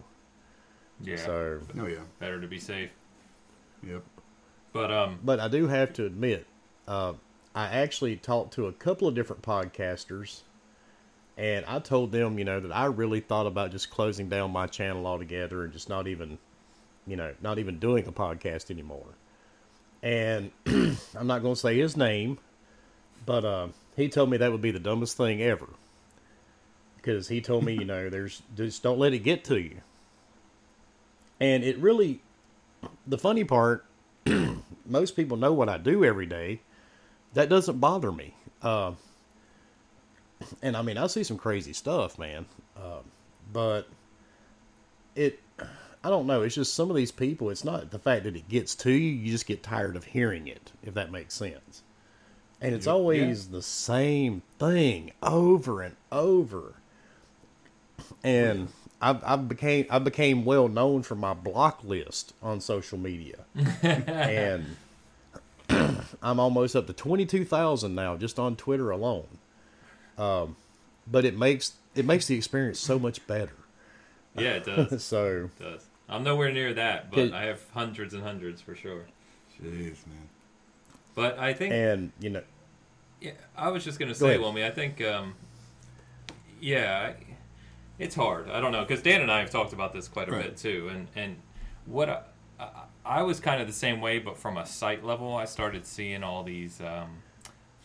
Yeah. 1.00 1.16
So, 1.16 1.60
Oh 1.78 1.86
yeah. 1.86 2.00
Better 2.18 2.40
to 2.40 2.48
be 2.48 2.58
safe. 2.58 2.90
Yep. 3.86 4.02
But 4.72 4.92
um, 4.92 5.18
but 5.24 5.40
I 5.40 5.48
do 5.48 5.66
have 5.68 5.92
to 5.94 6.06
admit, 6.06 6.46
uh, 6.86 7.14
I 7.54 7.66
actually 7.66 8.16
talked 8.16 8.54
to 8.54 8.66
a 8.66 8.72
couple 8.72 9.08
of 9.08 9.14
different 9.14 9.42
podcasters, 9.42 10.42
and 11.40 11.64
I 11.64 11.78
told 11.78 12.12
them, 12.12 12.38
you 12.38 12.44
know, 12.44 12.60
that 12.60 12.70
I 12.70 12.84
really 12.84 13.20
thought 13.20 13.46
about 13.46 13.70
just 13.70 13.88
closing 13.88 14.28
down 14.28 14.50
my 14.50 14.66
channel 14.66 15.06
altogether 15.06 15.64
and 15.64 15.72
just 15.72 15.88
not 15.88 16.06
even, 16.06 16.36
you 17.06 17.16
know, 17.16 17.34
not 17.40 17.58
even 17.58 17.78
doing 17.78 18.06
a 18.06 18.12
podcast 18.12 18.70
anymore. 18.70 19.06
And 20.02 20.50
I'm 20.66 21.26
not 21.26 21.40
going 21.40 21.54
to 21.54 21.60
say 21.60 21.78
his 21.78 21.96
name, 21.96 22.36
but 23.24 23.46
uh, 23.46 23.68
he 23.96 24.10
told 24.10 24.28
me 24.28 24.36
that 24.36 24.52
would 24.52 24.60
be 24.60 24.70
the 24.70 24.78
dumbest 24.78 25.16
thing 25.16 25.40
ever. 25.40 25.66
Because 26.96 27.28
he 27.28 27.40
told 27.40 27.64
me, 27.64 27.72
you 27.72 27.86
know, 27.86 28.10
there's 28.10 28.42
just 28.54 28.82
don't 28.82 28.98
let 28.98 29.14
it 29.14 29.20
get 29.20 29.42
to 29.44 29.58
you. 29.58 29.80
And 31.40 31.64
it 31.64 31.78
really, 31.78 32.20
the 33.06 33.16
funny 33.16 33.44
part 33.44 33.86
most 34.84 35.16
people 35.16 35.38
know 35.38 35.54
what 35.54 35.70
I 35.70 35.78
do 35.78 36.04
every 36.04 36.26
day. 36.26 36.60
That 37.32 37.48
doesn't 37.48 37.80
bother 37.80 38.12
me. 38.12 38.34
Uh, 38.60 38.92
and 40.62 40.76
I 40.76 40.82
mean, 40.82 40.98
I 40.98 41.06
see 41.06 41.24
some 41.24 41.38
crazy 41.38 41.72
stuff, 41.72 42.18
man. 42.18 42.46
Uh, 42.76 43.00
but 43.52 43.88
it, 45.14 45.40
I 46.02 46.08
don't 46.08 46.26
know. 46.26 46.42
It's 46.42 46.54
just 46.54 46.74
some 46.74 46.90
of 46.90 46.96
these 46.96 47.12
people. 47.12 47.50
It's 47.50 47.64
not 47.64 47.90
the 47.90 47.98
fact 47.98 48.24
that 48.24 48.36
it 48.36 48.48
gets 48.48 48.74
to 48.76 48.90
you. 48.90 49.12
You 49.12 49.32
just 49.32 49.46
get 49.46 49.62
tired 49.62 49.96
of 49.96 50.04
hearing 50.04 50.46
it, 50.46 50.72
if 50.82 50.94
that 50.94 51.12
makes 51.12 51.34
sense. 51.34 51.82
And 52.60 52.74
it's 52.74 52.86
always 52.86 53.48
the 53.48 53.62
same 53.62 54.42
thing 54.58 55.12
over 55.22 55.80
and 55.80 55.96
over. 56.12 56.74
And 58.22 58.68
I, 59.00 59.18
I 59.24 59.36
became 59.36 59.86
I 59.88 59.98
became 59.98 60.44
well 60.44 60.68
known 60.68 61.02
for 61.02 61.14
my 61.14 61.32
block 61.32 61.82
list 61.84 62.34
on 62.42 62.60
social 62.60 62.98
media 62.98 63.44
and 63.82 64.76
I'm 66.22 66.38
almost 66.38 66.76
up 66.76 66.86
to 66.88 66.92
twenty 66.92 67.24
two 67.24 67.44
thousand 67.44 67.94
now 67.94 68.16
just 68.16 68.38
on 68.38 68.56
Twitter 68.56 68.90
alone. 68.90 69.26
Um, 70.18 70.56
but 71.06 71.24
it 71.24 71.36
makes 71.36 71.74
it 71.94 72.04
makes 72.04 72.26
the 72.26 72.36
experience 72.36 72.78
so 72.78 72.98
much 72.98 73.26
better. 73.26 73.52
yeah, 74.36 74.50
it 74.54 74.64
does. 74.64 75.02
So 75.04 75.50
it 75.58 75.62
does. 75.62 75.86
I'm 76.08 76.24
nowhere 76.24 76.50
near 76.52 76.74
that, 76.74 77.10
but 77.10 77.16
Good. 77.16 77.32
I 77.32 77.44
have 77.46 77.60
hundreds 77.72 78.14
and 78.14 78.22
hundreds 78.22 78.60
for 78.60 78.74
sure. 78.74 79.04
Jeez, 79.62 80.06
man. 80.06 80.28
But 81.14 81.38
I 81.38 81.52
think 81.52 81.72
and 81.72 82.12
you 82.20 82.30
know 82.30 82.42
Yeah, 83.20 83.32
I 83.56 83.68
was 83.70 83.84
just 83.84 83.98
gonna 83.98 84.14
say, 84.14 84.34
ahead. 84.34 84.40
Wilmy. 84.40 84.64
I 84.64 84.70
think, 84.70 85.00
um, 85.02 85.34
yeah, 86.60 87.12
I- 87.12 87.24
it's 87.98 88.14
hard. 88.14 88.48
I 88.50 88.60
don't 88.60 88.72
know 88.72 88.80
because 88.82 89.02
Dan 89.02 89.20
and 89.20 89.30
I 89.30 89.40
have 89.40 89.50
talked 89.50 89.72
about 89.72 89.92
this 89.92 90.08
quite 90.08 90.28
a 90.28 90.32
Right. 90.32 90.44
bit 90.44 90.56
too, 90.56 90.88
and 90.92 91.08
and 91.14 91.36
what 91.86 92.08
I, 92.08 92.22
I, 92.58 92.68
I 93.04 93.22
was 93.22 93.40
kind 93.40 93.60
of 93.60 93.66
the 93.66 93.72
same 93.74 94.00
way, 94.00 94.18
but 94.18 94.36
from 94.38 94.56
a 94.56 94.64
site 94.66 95.04
level, 95.04 95.36
I 95.36 95.44
started 95.44 95.84
seeing 95.86 96.22
all 96.24 96.42
these 96.42 96.80
um, 96.80 97.22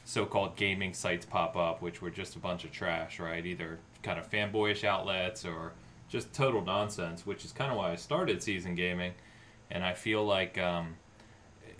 so-called 0.05 0.55
gaming 0.55 0.93
sites 0.93 1.25
pop 1.25 1.57
up, 1.57 1.81
which 1.81 2.01
were 2.01 2.11
just 2.11 2.35
a 2.35 2.39
bunch 2.39 2.63
of 2.63 2.71
trash, 2.71 3.19
right? 3.19 3.45
Either 3.45 3.79
kind 4.03 4.19
of 4.19 4.29
fanboyish 4.29 4.83
outlets 4.83 5.43
or 5.43 5.73
just 6.07 6.31
total 6.33 6.61
nonsense, 6.61 7.25
which 7.25 7.43
is 7.43 7.51
kind 7.51 7.71
of 7.71 7.77
why 7.77 7.91
I 7.91 7.95
started 7.95 8.41
seasoned 8.41 8.77
gaming. 8.77 9.13
And 9.71 9.83
I 9.83 9.93
feel 9.93 10.23
like 10.23 10.59
um, 10.59 10.95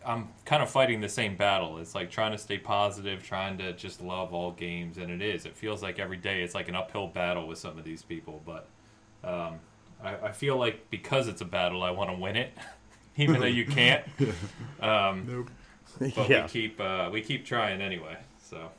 I'm 0.03 0.29
kind 0.43 0.63
of 0.63 0.69
fighting 0.71 1.01
the 1.01 1.09
same 1.09 1.35
battle. 1.35 1.77
It's 1.77 1.93
like 1.93 2.09
trying 2.09 2.31
to 2.31 2.37
stay 2.39 2.57
positive, 2.57 3.23
trying 3.23 3.59
to 3.59 3.73
just 3.73 4.01
love 4.01 4.33
all 4.33 4.51
games, 4.51 4.97
and 4.97 5.11
it 5.11 5.21
is. 5.21 5.45
It 5.45 5.55
feels 5.55 5.83
like 5.83 5.99
every 5.99 6.17
day 6.17 6.41
it's 6.41 6.55
like 6.55 6.67
an 6.67 6.75
uphill 6.75 7.07
battle 7.07 7.47
with 7.47 7.59
some 7.59 7.77
of 7.77 7.83
these 7.83 8.01
people, 8.01 8.41
but 8.43 8.67
um, 9.23 9.59
I, 10.03 10.15
I 10.27 10.31
feel 10.31 10.57
like 10.57 10.89
because 10.89 11.27
it's 11.27 11.41
a 11.41 11.45
battle, 11.45 11.83
I 11.83 11.91
want 11.91 12.09
to 12.09 12.15
win 12.17 12.35
it, 12.35 12.53
even 13.17 13.39
though 13.39 13.47
you 13.47 13.65
can't. 13.65 14.03
Um, 14.81 15.25
Nope. 15.27 15.49
but 16.15 16.29
yeah. 16.29 16.43
we 16.43 16.49
keep 16.49 16.79
uh, 16.81 17.09
we 17.11 17.21
keep 17.21 17.45
trying 17.45 17.81
anyway. 17.81 18.17
So 18.41 18.69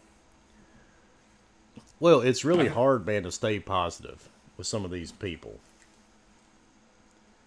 Well, 2.00 2.20
it's 2.20 2.44
really 2.44 2.68
hard, 2.68 3.06
man, 3.06 3.22
to 3.24 3.32
stay 3.32 3.58
positive 3.58 4.28
with 4.56 4.66
some 4.66 4.84
of 4.84 4.90
these 4.90 5.12
people. 5.12 5.58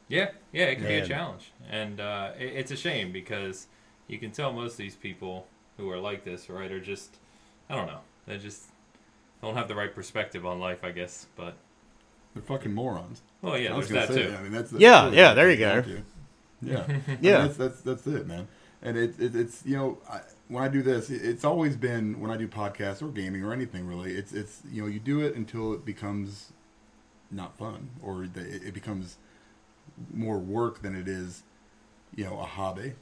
yeah, 0.08 0.30
yeah, 0.52 0.66
it 0.66 0.76
can 0.78 0.88
be 0.88 0.96
a 0.96 1.08
challenge, 1.08 1.52
and 1.70 2.00
uh, 2.00 2.32
it, 2.38 2.46
it's 2.56 2.72
a 2.72 2.76
shame 2.76 3.12
because 3.12 3.68
you 4.08 4.18
can 4.18 4.32
tell 4.32 4.52
most 4.52 4.72
of 4.74 4.78
these 4.78 4.96
people 4.96 5.46
who 5.78 5.90
are 5.92 6.00
like 6.00 6.24
this, 6.26 6.50
right, 6.50 6.72
are 6.72 6.80
just 6.80 7.18
I 7.70 7.76
don't 7.76 7.88
know, 7.88 8.00
they 8.26 8.38
just 8.38 8.64
don't 9.42 9.56
have 9.56 9.68
the 9.68 9.76
right 9.76 9.94
perspective 9.94 10.46
on 10.46 10.60
life, 10.60 10.84
I 10.84 10.92
guess. 10.92 11.28
But 11.36 11.54
They're 12.34 12.42
fucking 12.44 12.74
morons. 12.74 13.22
well, 13.42 13.58
yeah, 13.58 13.74
I 13.74 13.78
was 13.78 13.88
there's 13.88 14.08
gonna 14.08 14.22
that 14.22 14.30
say, 14.30 14.36
too. 14.36 14.38
I 14.38 14.44
mean, 14.44 14.52
that's, 14.52 14.72
that's 14.72 14.82
Yeah, 14.82 15.10
yeah, 15.12 15.34
there 15.36 15.50
you 15.52 15.58
go. 15.58 15.76
down 15.76 15.84
to. 15.84 16.02
Yeah, 16.62 16.84
I 16.88 16.88
mean, 16.92 17.04
Yeah. 17.22 17.42
that's, 17.48 17.58
that's 17.58 17.82
that's 17.82 18.08
it, 18.08 18.28
man. 18.28 18.48
And 18.82 18.98
it, 18.98 19.20
it 19.20 19.36
it's 19.36 19.66
you 19.66 19.76
know 19.76 19.98
I, 20.10 20.22
when 20.48 20.64
I 20.64 20.68
do 20.68 20.82
this, 20.82 21.10
it, 21.10 21.24
it's 21.24 21.44
always 21.44 21.76
been 21.76 22.20
when 22.20 22.32
I 22.32 22.38
do 22.38 22.48
podcasts 22.48 23.02
or 23.02 23.10
gaming 23.10 23.44
or 23.44 23.54
anything 23.54 23.86
really. 23.86 24.14
It's 24.14 24.32
it's 24.34 24.62
you 24.72 24.82
know 24.82 24.88
you 24.88 25.00
do 25.00 25.22
it 25.22 25.36
until 25.36 25.74
it 25.74 25.86
becomes 25.86 26.54
not 27.32 27.58
fun 27.58 27.90
or 28.02 28.28
the, 28.28 28.42
it, 28.42 28.64
it 28.68 28.74
becomes 28.74 29.18
more 30.14 30.38
work 30.38 30.82
than 30.82 30.96
it 30.96 31.08
is, 31.08 31.44
you 32.16 32.24
know, 32.24 32.40
a 32.40 32.46
hobby, 32.46 32.94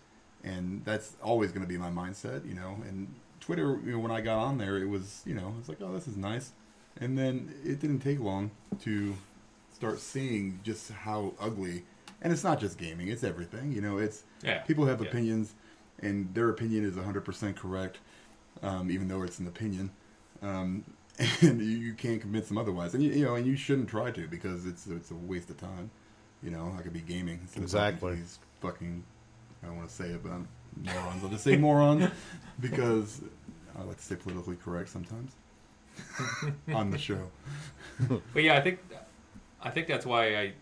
and 0.44 0.84
that's 0.84 1.13
always 1.22 1.52
going 1.52 1.62
to 1.62 1.68
be 1.68 1.78
my 1.78 1.90
mindset, 1.90 2.48
you 2.48 2.56
know. 2.56 2.78
And 2.88 3.13
Twitter, 3.40 3.80
you 3.86 3.94
know, 3.94 4.00
when 4.00 4.12
I 4.12 4.22
got 4.22 4.40
on 4.40 4.58
there, 4.58 4.78
it 4.78 4.90
was 4.90 5.22
you 5.26 5.36
know 5.36 5.54
it's 5.60 5.70
like 5.70 5.78
oh 5.82 5.94
this 5.94 6.08
is 6.08 6.18
nice, 6.18 6.54
and 7.00 7.18
then 7.18 7.54
it 7.63 7.80
didn't 7.80 8.00
take 8.00 8.20
long 8.20 8.52
to 8.82 9.16
start 9.74 10.00
seeing 10.00 10.60
just 10.63 10.92
how 10.92 11.34
ugly 11.40 11.84
and 12.22 12.34
it's 12.34 12.44
not 12.44 12.60
just 12.60 12.80
gaming 12.80 13.10
it's 13.10 13.24
everything 13.24 13.72
you 13.72 13.80
know 13.80 14.00
it's 14.00 14.24
Yeah, 14.44 14.60
people 14.62 14.88
have 14.88 15.02
yeah. 15.02 15.08
opinions 15.08 15.54
and 16.01 16.33
their 16.33 16.49
opinion 16.49 16.86
is 16.86 16.95
100% 16.95 17.55
correct 17.55 17.99
um, 18.63 18.89
even 18.91 19.07
though 19.07 19.21
it's 19.23 19.39
an 19.39 19.47
opinion 19.47 19.89
um, 20.41 20.83
and 21.41 21.62
you, 21.62 21.67
you 21.77 21.93
can't 21.93 22.21
convince 22.21 22.47
them 22.47 22.57
otherwise 22.57 22.93
and 22.93 23.03
you, 23.03 23.12
you 23.12 23.25
know 23.25 23.36
and 23.36 23.45
you 23.45 23.55
shouldn't 23.55 23.89
try 23.89 24.12
to 24.12 24.27
because 24.27 24.65
it's 24.65 24.88
it's 24.88 25.12
a 25.12 25.15
waste 25.15 25.49
of 25.49 25.57
time 25.57 25.89
you 26.43 26.51
know 26.51 26.73
i 26.77 26.81
could 26.81 26.93
be 26.93 27.01
gaming 27.01 27.39
instead 27.41 27.63
of 27.63 27.71
talking 27.71 27.99
Exactly. 27.99 28.15
these 28.15 28.39
fucking 28.62 29.03
i 29.63 29.67
don't 29.67 29.77
want 29.77 29.89
to 29.89 29.95
say 29.95 30.10
it 30.10 30.23
but 30.23 30.31
I'm 30.31 30.47
morons 30.83 31.23
i'll 31.23 31.29
just 31.29 31.43
say 31.43 31.57
morons 31.57 32.10
because 32.60 33.21
i 33.77 33.83
like 33.83 33.97
to 33.97 34.03
stay 34.03 34.15
politically 34.15 34.55
correct 34.57 34.89
sometimes 34.89 35.33
on 36.73 36.91
the 36.91 36.97
show 36.97 37.31
But 38.33 38.43
yeah, 38.43 38.55
I 38.57 38.62
think 38.62 38.79
I 39.62 39.69
think 39.69 39.88
that's 39.88 40.05
why 40.05 40.36
I 40.38 40.53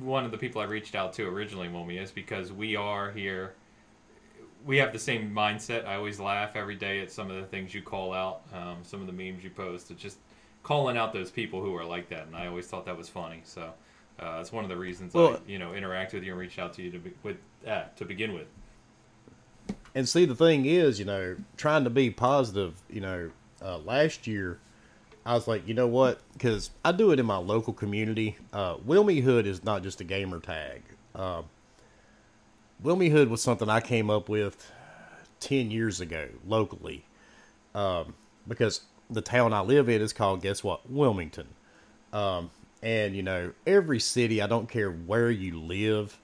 one 0.00 0.24
of 0.24 0.30
the 0.30 0.38
people 0.38 0.60
I 0.60 0.64
reached 0.64 0.94
out 0.94 1.12
to 1.14 1.26
originally, 1.26 1.68
Momi, 1.68 2.00
is 2.00 2.10
because 2.10 2.52
we 2.52 2.76
are 2.76 3.10
here. 3.10 3.54
We 4.68 4.76
have 4.76 4.92
the 4.92 4.98
same 4.98 5.32
mindset. 5.34 5.86
I 5.86 5.94
always 5.94 6.20
laugh 6.20 6.50
every 6.54 6.76
day 6.76 7.00
at 7.00 7.10
some 7.10 7.30
of 7.30 7.38
the 7.38 7.46
things 7.46 7.72
you 7.72 7.80
call 7.80 8.12
out, 8.12 8.42
um, 8.52 8.76
some 8.82 9.00
of 9.00 9.06
the 9.06 9.14
memes 9.14 9.42
you 9.42 9.48
post. 9.48 9.90
It's 9.90 10.02
just 10.02 10.18
calling 10.62 10.98
out 10.98 11.14
those 11.14 11.30
people 11.30 11.62
who 11.62 11.74
are 11.74 11.86
like 11.86 12.10
that, 12.10 12.26
and 12.26 12.36
I 12.36 12.48
always 12.48 12.66
thought 12.66 12.84
that 12.84 12.98
was 12.98 13.08
funny. 13.08 13.40
So 13.44 13.72
uh, 14.20 14.36
it's 14.42 14.52
one 14.52 14.64
of 14.64 14.68
the 14.68 14.76
reasons 14.76 15.16
I, 15.16 15.38
you 15.46 15.58
know, 15.58 15.72
interact 15.72 16.12
with 16.12 16.22
you 16.22 16.32
and 16.32 16.38
reach 16.38 16.58
out 16.58 16.74
to 16.74 16.82
you 16.82 16.90
to 16.90 16.98
be, 16.98 17.14
with 17.22 17.38
uh, 17.66 17.84
to 17.96 18.04
begin 18.04 18.34
with. 18.34 18.46
And 19.94 20.06
see, 20.06 20.26
the 20.26 20.34
thing 20.34 20.66
is, 20.66 20.98
you 20.98 21.06
know, 21.06 21.36
trying 21.56 21.84
to 21.84 21.90
be 21.90 22.10
positive, 22.10 22.74
you 22.90 23.00
know, 23.00 23.30
uh, 23.64 23.78
last 23.78 24.26
year, 24.26 24.58
I 25.24 25.32
was 25.32 25.48
like, 25.48 25.66
you 25.66 25.72
know 25.72 25.86
what? 25.86 26.20
Because 26.34 26.72
I 26.84 26.92
do 26.92 27.10
it 27.12 27.18
in 27.18 27.24
my 27.24 27.38
local 27.38 27.72
community. 27.72 28.36
Uh, 28.52 28.76
Wilmy 28.76 29.22
Hood 29.22 29.46
is 29.46 29.64
not 29.64 29.82
just 29.82 30.02
a 30.02 30.04
gamer 30.04 30.40
tag. 30.40 30.82
Uh, 31.14 31.40
Wilmy 32.82 33.10
Hood 33.10 33.28
was 33.28 33.42
something 33.42 33.68
I 33.68 33.80
came 33.80 34.10
up 34.10 34.28
with 34.28 34.70
10 35.40 35.70
years 35.70 36.00
ago 36.00 36.28
locally. 36.46 37.04
Um, 37.74 38.14
because 38.46 38.82
the 39.10 39.20
town 39.20 39.52
I 39.52 39.60
live 39.60 39.88
in 39.88 40.00
is 40.00 40.12
called, 40.12 40.42
guess 40.42 40.62
what? 40.64 40.88
Wilmington. 40.90 41.48
Um, 42.12 42.50
and, 42.82 43.14
you 43.14 43.22
know, 43.22 43.52
every 43.66 44.00
city, 44.00 44.40
I 44.40 44.46
don't 44.46 44.68
care 44.68 44.90
where 44.90 45.30
you 45.30 45.60
live, 45.60 46.18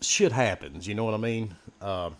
shit 0.00 0.32
happens. 0.32 0.86
You 0.86 0.94
know 0.94 1.04
what 1.04 1.14
I 1.14 1.18
mean? 1.18 1.54
Um, 1.80 2.16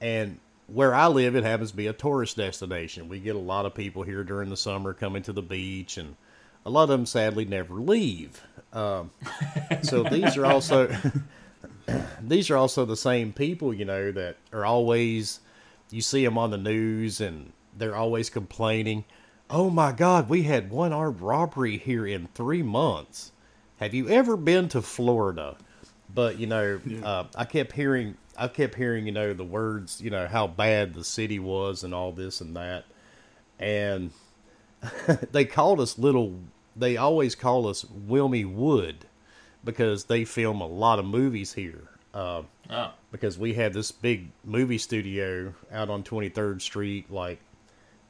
and 0.00 0.38
where 0.66 0.94
I 0.94 1.06
live, 1.06 1.36
it 1.36 1.44
happens 1.44 1.70
to 1.70 1.76
be 1.76 1.86
a 1.86 1.92
tourist 1.92 2.36
destination. 2.36 3.08
We 3.08 3.20
get 3.20 3.36
a 3.36 3.40
lot 3.40 3.66
of 3.66 3.74
people 3.74 4.02
here 4.02 4.24
during 4.24 4.50
the 4.50 4.56
summer 4.56 4.92
coming 4.92 5.22
to 5.22 5.32
the 5.32 5.42
beach, 5.42 5.96
and 5.96 6.16
a 6.64 6.70
lot 6.70 6.84
of 6.84 6.88
them 6.90 7.06
sadly 7.06 7.44
never 7.44 7.74
leave. 7.74 8.42
Um, 8.72 9.10
so 9.82 10.02
these 10.02 10.36
are 10.36 10.46
also 10.46 10.94
these 12.22 12.50
are 12.50 12.56
also 12.56 12.84
the 12.84 12.96
same 12.96 13.32
people, 13.32 13.72
you 13.72 13.84
know, 13.84 14.12
that 14.12 14.36
are 14.52 14.64
always 14.64 15.40
you 15.90 16.00
see 16.00 16.24
them 16.24 16.36
on 16.36 16.50
the 16.50 16.58
news, 16.58 17.20
and 17.20 17.52
they're 17.76 17.94
always 17.96 18.30
complaining. 18.30 19.04
Oh 19.48 19.70
my 19.70 19.92
God, 19.92 20.28
we 20.28 20.42
had 20.42 20.70
one 20.70 20.92
armed 20.92 21.20
robbery 21.20 21.78
here 21.78 22.06
in 22.06 22.28
three 22.34 22.62
months. 22.62 23.32
Have 23.78 23.94
you 23.94 24.08
ever 24.08 24.36
been 24.36 24.68
to 24.70 24.82
Florida? 24.82 25.56
But 26.12 26.38
you 26.38 26.46
know, 26.46 26.80
uh, 27.02 27.24
I 27.36 27.44
kept 27.44 27.72
hearing, 27.72 28.16
I 28.36 28.48
kept 28.48 28.74
hearing, 28.74 29.06
you 29.06 29.12
know, 29.12 29.32
the 29.34 29.44
words, 29.44 30.00
you 30.00 30.10
know, 30.10 30.26
how 30.26 30.46
bad 30.46 30.94
the 30.94 31.04
city 31.04 31.38
was 31.38 31.84
and 31.84 31.94
all 31.94 32.12
this 32.12 32.40
and 32.40 32.56
that, 32.56 32.84
and 33.58 34.10
they 35.32 35.44
called 35.44 35.80
us 35.80 35.98
little. 35.98 36.40
They 36.74 36.96
always 36.96 37.34
call 37.34 37.68
us 37.68 37.84
Wilmy 37.84 38.44
Wood 38.44 39.06
because 39.66 40.04
they 40.04 40.24
film 40.24 40.62
a 40.62 40.66
lot 40.66 40.98
of 40.98 41.04
movies 41.04 41.52
here. 41.52 41.82
Uh, 42.14 42.42
Oh, 42.68 42.90
because 43.12 43.38
we 43.38 43.54
had 43.54 43.72
this 43.74 43.92
big 43.92 44.30
movie 44.44 44.78
studio 44.78 45.54
out 45.70 45.88
on 45.88 46.02
23rd 46.02 46.60
Street. 46.60 47.08
Like 47.12 47.38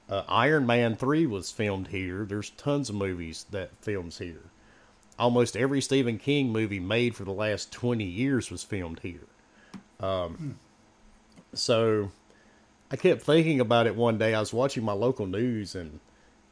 uh, 0.09 0.23
Iron 0.29 0.65
Man 0.65 0.97
3 0.97 1.27
was 1.27 1.51
filmed 1.51 1.89
here. 1.89 2.25
There's 2.25 2.51
tons 2.51 2.89
of 2.89 2.95
movies 2.95 3.45
that 3.51 3.71
films 3.83 4.17
here. 4.17 4.41
Almost 5.19 5.57
every 5.57 5.83
Stephen 5.83 6.19
King 6.19 6.51
movie 6.53 6.81
made 6.81 7.15
for 7.17 7.25
the 7.25 7.33
last 7.33 7.71
20 7.73 8.03
years 8.05 8.51
was 8.51 8.63
filmed 8.63 9.01
here. 9.01 9.27
Um, 10.01 10.59
So 11.53 12.13
I 12.91 12.97
kept 12.97 13.23
thinking 13.23 13.61
about 13.61 13.87
it 13.87 13.97
one 13.97 14.17
day. 14.19 14.35
I 14.35 14.41
was 14.41 14.53
watching 14.55 14.85
my 14.85 14.93
local 14.93 15.27
news 15.27 15.75
and 15.75 16.01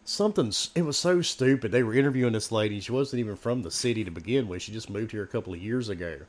something, 0.05 0.53
it 0.75 0.83
was 0.83 0.97
so 0.97 1.23
stupid. 1.23 1.73
They 1.73 1.83
were 1.83 1.95
interviewing 1.95 2.33
this 2.33 2.53
lady. 2.53 2.81
She 2.81 2.93
wasn't 2.93 3.21
even 3.21 3.37
from 3.37 3.63
the 3.63 3.71
city 3.71 4.05
to 4.05 4.11
begin 4.11 4.49
with. 4.49 4.63
She 4.63 4.73
just 4.73 4.91
moved 4.91 5.13
here 5.13 5.23
a 5.23 5.29
couple 5.29 5.53
of 5.55 5.63
years 5.63 5.89
ago. 5.89 6.21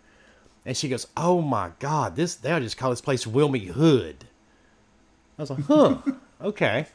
And 0.65 0.75
she 0.75 0.89
goes, 0.89 1.07
"Oh 1.15 1.41
my 1.41 1.71
God, 1.79 2.15
this 2.15 2.35
they'll 2.35 2.59
just 2.59 2.77
call 2.77 2.89
this 2.89 3.01
place 3.01 3.25
Wilmy 3.25 3.67
Hood." 3.67 4.25
I 5.37 5.41
was 5.43 5.49
like, 5.51 5.63
"Huh, 5.65 5.97
okay." 6.41 6.87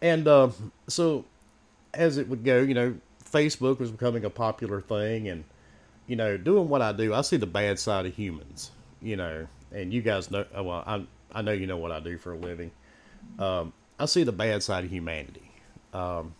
And 0.00 0.26
uh, 0.26 0.50
so, 0.88 1.24
as 1.94 2.18
it 2.18 2.28
would 2.28 2.44
go, 2.44 2.60
you 2.60 2.74
know, 2.74 2.96
Facebook 3.24 3.78
was 3.78 3.92
becoming 3.92 4.24
a 4.24 4.30
popular 4.30 4.80
thing, 4.80 5.28
and 5.28 5.44
you 6.08 6.16
know, 6.16 6.36
doing 6.36 6.68
what 6.68 6.82
I 6.82 6.92
do, 6.92 7.14
I 7.14 7.20
see 7.20 7.36
the 7.36 7.46
bad 7.46 7.78
side 7.78 8.04
of 8.06 8.14
humans. 8.16 8.72
You 9.00 9.16
know, 9.16 9.46
and 9.70 9.92
you 9.92 10.02
guys 10.02 10.30
know. 10.30 10.44
uh, 10.56 10.64
Well, 10.64 10.82
I 10.86 11.04
I 11.32 11.42
know 11.42 11.52
you 11.52 11.68
know 11.68 11.76
what 11.78 11.92
I 11.92 12.00
do 12.00 12.18
for 12.18 12.32
a 12.32 12.36
living. 12.36 12.72
Um, 13.38 13.72
I 14.00 14.06
see 14.06 14.24
the 14.24 14.32
bad 14.32 14.64
side 14.64 14.84
of 14.84 14.90
humanity. 14.90 15.51
Um, 15.92 16.34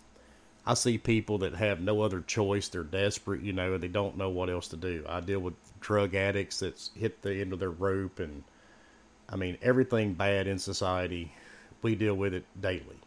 I 0.64 0.74
see 0.74 0.98
people 0.98 1.38
that 1.38 1.54
have 1.54 1.80
no 1.80 2.02
other 2.02 2.20
choice. 2.20 2.68
They're 2.68 2.84
desperate, 2.84 3.42
you 3.42 3.52
know, 3.52 3.74
and 3.74 3.82
they 3.82 3.88
don't 3.88 4.16
know 4.16 4.30
what 4.30 4.48
else 4.48 4.68
to 4.68 4.76
do. 4.76 5.04
I 5.08 5.20
deal 5.20 5.40
with 5.40 5.54
drug 5.80 6.14
addicts 6.14 6.60
that's 6.60 6.90
hit 6.94 7.22
the 7.22 7.34
end 7.40 7.52
of 7.52 7.58
their 7.58 7.70
rope, 7.70 8.20
and 8.20 8.44
I 9.28 9.36
mean 9.36 9.58
everything 9.60 10.14
bad 10.14 10.46
in 10.46 10.58
society. 10.58 11.32
We 11.82 11.96
deal 11.96 12.14
with 12.14 12.32
it 12.32 12.44
daily. 12.60 13.00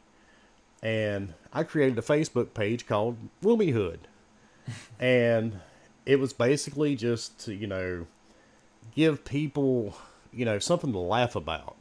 And 0.83 1.33
I 1.53 1.63
created 1.63 1.97
a 1.97 2.01
Facebook 2.01 2.53
page 2.53 2.85
called 2.85 3.17
Wilmy 3.41 3.71
Hood, 3.71 4.07
and 4.99 5.59
it 6.05 6.19
was 6.19 6.33
basically 6.33 6.95
just 6.95 7.39
to 7.45 7.55
you 7.55 7.67
know 7.67 8.05
give 8.93 9.23
people 9.23 9.95
you 10.33 10.43
know 10.43 10.59
something 10.59 10.91
to 10.91 10.99
laugh 10.99 11.37
about. 11.37 11.77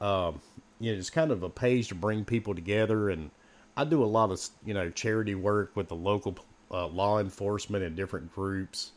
Um, 0.00 0.40
you 0.78 0.92
know, 0.92 0.98
it's 0.98 1.10
kind 1.10 1.30
of 1.32 1.42
a 1.42 1.48
page 1.50 1.88
to 1.88 1.94
bring 1.94 2.24
people 2.24 2.54
together 2.54 3.10
and 3.10 3.30
I 3.76 3.84
do 3.84 4.02
a 4.02 4.06
lot 4.06 4.30
of 4.30 4.40
you 4.64 4.74
know 4.74 4.90
charity 4.90 5.34
work 5.34 5.74
with 5.74 5.88
the 5.88 5.96
local 5.96 6.36
uh, 6.70 6.86
law 6.88 7.18
enforcement 7.18 7.84
and 7.84 7.96
different 7.96 8.34
groups, 8.34 8.92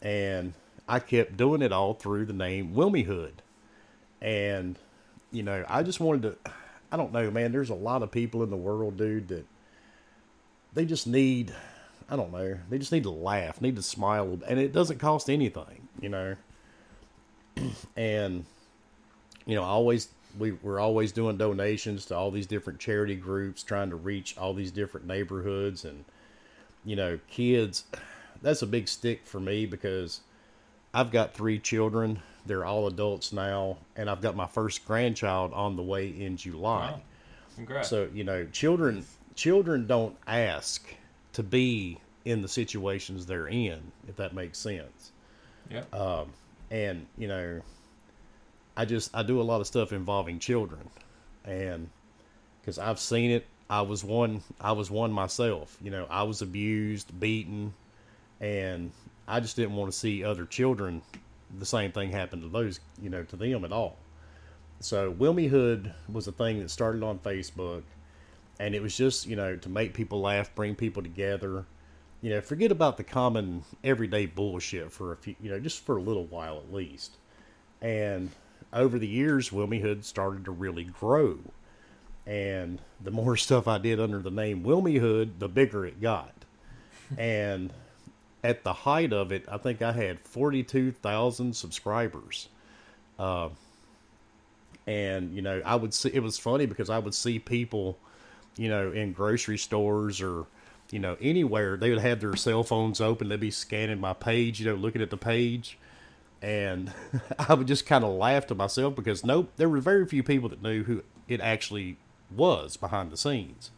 and 0.00 0.52
I 0.88 0.98
kept 0.98 1.36
doing 1.36 1.62
it 1.62 1.72
all 1.72 1.94
through 1.94 2.26
the 2.26 2.32
name 2.32 2.74
Wilmy 2.74 3.04
Hood, 3.04 3.42
and 4.20 4.78
you 5.30 5.42
know 5.42 5.64
I 5.68 5.82
just 5.82 6.00
wanted 6.00 6.22
to. 6.22 6.50
I 6.90 6.96
don't 6.96 7.12
know, 7.12 7.30
man. 7.30 7.52
There's 7.52 7.70
a 7.70 7.74
lot 7.74 8.02
of 8.02 8.10
people 8.10 8.42
in 8.42 8.50
the 8.50 8.56
world, 8.56 8.98
dude, 8.98 9.28
that 9.28 9.46
they 10.74 10.84
just 10.84 11.06
need, 11.06 11.54
I 12.06 12.16
don't 12.16 12.30
know, 12.30 12.58
they 12.68 12.76
just 12.76 12.92
need 12.92 13.04
to 13.04 13.10
laugh, 13.10 13.62
need 13.62 13.76
to 13.76 13.82
smile, 13.82 14.38
and 14.46 14.58
it 14.60 14.72
doesn't 14.74 14.98
cost 14.98 15.30
anything, 15.30 15.88
you 16.00 16.10
know. 16.10 16.36
and 17.96 18.44
you 19.46 19.54
know, 19.54 19.62
I 19.62 19.68
always 19.68 20.08
we 20.38 20.52
we're 20.52 20.80
always 20.80 21.12
doing 21.12 21.36
donations 21.36 22.06
to 22.06 22.16
all 22.16 22.30
these 22.30 22.46
different 22.46 22.78
charity 22.78 23.14
groups, 23.14 23.62
trying 23.62 23.90
to 23.90 23.96
reach 23.96 24.36
all 24.38 24.54
these 24.54 24.70
different 24.70 25.06
neighborhoods, 25.06 25.84
and 25.84 26.04
you 26.84 26.96
know, 26.96 27.18
kids. 27.28 27.84
That's 28.40 28.62
a 28.62 28.66
big 28.66 28.88
stick 28.88 29.24
for 29.24 29.38
me 29.38 29.66
because 29.66 30.20
I've 30.92 31.10
got 31.10 31.34
three 31.34 31.58
children. 31.58 32.20
They're 32.44 32.64
all 32.64 32.88
adults 32.88 33.32
now, 33.32 33.78
and 33.94 34.10
I've 34.10 34.20
got 34.20 34.34
my 34.34 34.46
first 34.46 34.84
grandchild 34.84 35.52
on 35.52 35.76
the 35.76 35.82
way 35.82 36.08
in 36.08 36.36
July. 36.36 36.92
Wow. 36.92 37.00
Congrats. 37.54 37.88
So 37.88 38.08
you 38.12 38.24
know, 38.24 38.46
children 38.46 39.04
children 39.34 39.86
don't 39.86 40.16
ask 40.26 40.86
to 41.34 41.42
be 41.42 41.98
in 42.24 42.42
the 42.42 42.48
situations 42.48 43.26
they're 43.26 43.48
in, 43.48 43.80
if 44.08 44.16
that 44.16 44.34
makes 44.34 44.58
sense. 44.58 45.12
yeah. 45.70 45.82
Um, 45.92 46.32
and 46.70 47.06
you 47.16 47.28
know, 47.28 47.60
I 48.76 48.84
just 48.84 49.14
I 49.14 49.22
do 49.22 49.40
a 49.40 49.42
lot 49.42 49.60
of 49.60 49.66
stuff 49.66 49.92
involving 49.92 50.38
children, 50.38 50.88
and 51.44 51.90
because 52.60 52.78
I've 52.78 52.98
seen 52.98 53.30
it, 53.30 53.46
I 53.68 53.82
was 53.82 54.04
one 54.04 54.42
I 54.60 54.72
was 54.72 54.90
one 54.90 55.12
myself. 55.12 55.76
You 55.82 55.90
know, 55.90 56.06
I 56.10 56.22
was 56.22 56.42
abused, 56.42 57.18
beaten, 57.18 57.74
and 58.40 58.92
I 59.28 59.40
just 59.40 59.56
didn't 59.56 59.76
want 59.76 59.92
to 59.92 59.98
see 59.98 60.24
other 60.24 60.44
children 60.44 61.02
the 61.58 61.66
same 61.66 61.92
thing 61.92 62.10
happen 62.10 62.40
to 62.40 62.48
those 62.48 62.80
you 63.00 63.10
know 63.10 63.24
to 63.24 63.36
them 63.36 63.64
at 63.64 63.72
all. 63.72 63.98
So 64.80 65.12
Wilmy 65.12 65.48
Hood 65.48 65.92
was 66.10 66.26
a 66.26 66.32
thing 66.32 66.58
that 66.60 66.70
started 66.70 67.02
on 67.02 67.18
Facebook, 67.18 67.82
and 68.58 68.74
it 68.74 68.82
was 68.82 68.96
just 68.96 69.26
you 69.26 69.36
know 69.36 69.56
to 69.56 69.68
make 69.68 69.94
people 69.94 70.20
laugh, 70.20 70.54
bring 70.54 70.74
people 70.74 71.02
together. 71.02 71.66
You 72.20 72.30
know, 72.30 72.40
forget 72.40 72.70
about 72.70 72.96
the 72.96 73.04
common 73.04 73.64
everyday 73.82 74.26
bullshit 74.26 74.92
for 74.92 75.12
a 75.12 75.16
few, 75.16 75.34
you 75.42 75.50
know, 75.50 75.58
just 75.58 75.84
for 75.84 75.96
a 75.96 76.02
little 76.02 76.26
while 76.26 76.56
at 76.58 76.72
least. 76.72 77.16
And 77.80 78.30
over 78.72 78.98
the 78.98 79.08
years, 79.08 79.50
Wilmy 79.50 79.80
Hood 79.80 80.04
started 80.04 80.44
to 80.46 80.50
really 80.50 80.84
grow. 80.84 81.38
And 82.26 82.80
the 83.02 83.10
more 83.10 83.36
stuff 83.38 83.68
I 83.68 83.78
did 83.78 84.00
under 84.00 84.20
the 84.20 84.30
name 84.30 84.64
Wilmy 84.64 84.98
Hood, 84.98 85.38
the 85.40 85.48
bigger 85.48 85.84
it 85.84 86.00
got. 86.00 86.34
and 87.18 87.72
at 88.44 88.64
the 88.64 88.72
height 88.72 89.12
of 89.12 89.30
it, 89.30 89.44
I 89.50 89.56
think 89.56 89.82
I 89.82 89.92
had 89.92 90.20
42,000 90.20 91.54
subscribers. 91.54 92.48
Uh, 93.18 93.50
and, 94.86 95.34
you 95.34 95.42
know, 95.42 95.62
I 95.64 95.76
would 95.76 95.94
see, 95.94 96.10
it 96.12 96.22
was 96.22 96.38
funny 96.38 96.66
because 96.66 96.90
I 96.90 96.98
would 96.98 97.14
see 97.14 97.38
people, 97.38 97.96
you 98.56 98.68
know, 98.68 98.90
in 98.90 99.12
grocery 99.12 99.58
stores 99.58 100.20
or, 100.20 100.46
you 100.90 100.98
know, 100.98 101.16
anywhere, 101.20 101.76
they 101.76 101.90
would 101.90 102.00
have 102.00 102.20
their 102.20 102.34
cell 102.34 102.64
phones 102.64 103.00
open. 103.00 103.28
They'd 103.28 103.38
be 103.38 103.52
scanning 103.52 104.00
my 104.00 104.12
page, 104.12 104.58
you 104.58 104.66
know, 104.66 104.74
looking 104.74 105.02
at 105.02 105.10
the 105.10 105.16
page. 105.16 105.78
And 106.42 106.92
I 107.38 107.54
would 107.54 107.68
just 107.68 107.86
kind 107.86 108.04
of 108.04 108.10
laugh 108.12 108.46
to 108.48 108.54
myself 108.54 108.94
because 108.94 109.24
no, 109.24 109.48
there 109.56 109.68
were 109.68 109.80
very 109.80 110.06
few 110.06 110.22
people 110.22 110.48
that 110.50 110.62
knew 110.62 110.84
who 110.84 111.02
it 111.28 111.40
actually 111.40 111.96
was 112.30 112.76
behind 112.76 113.10
the 113.10 113.16
scenes. 113.16 113.70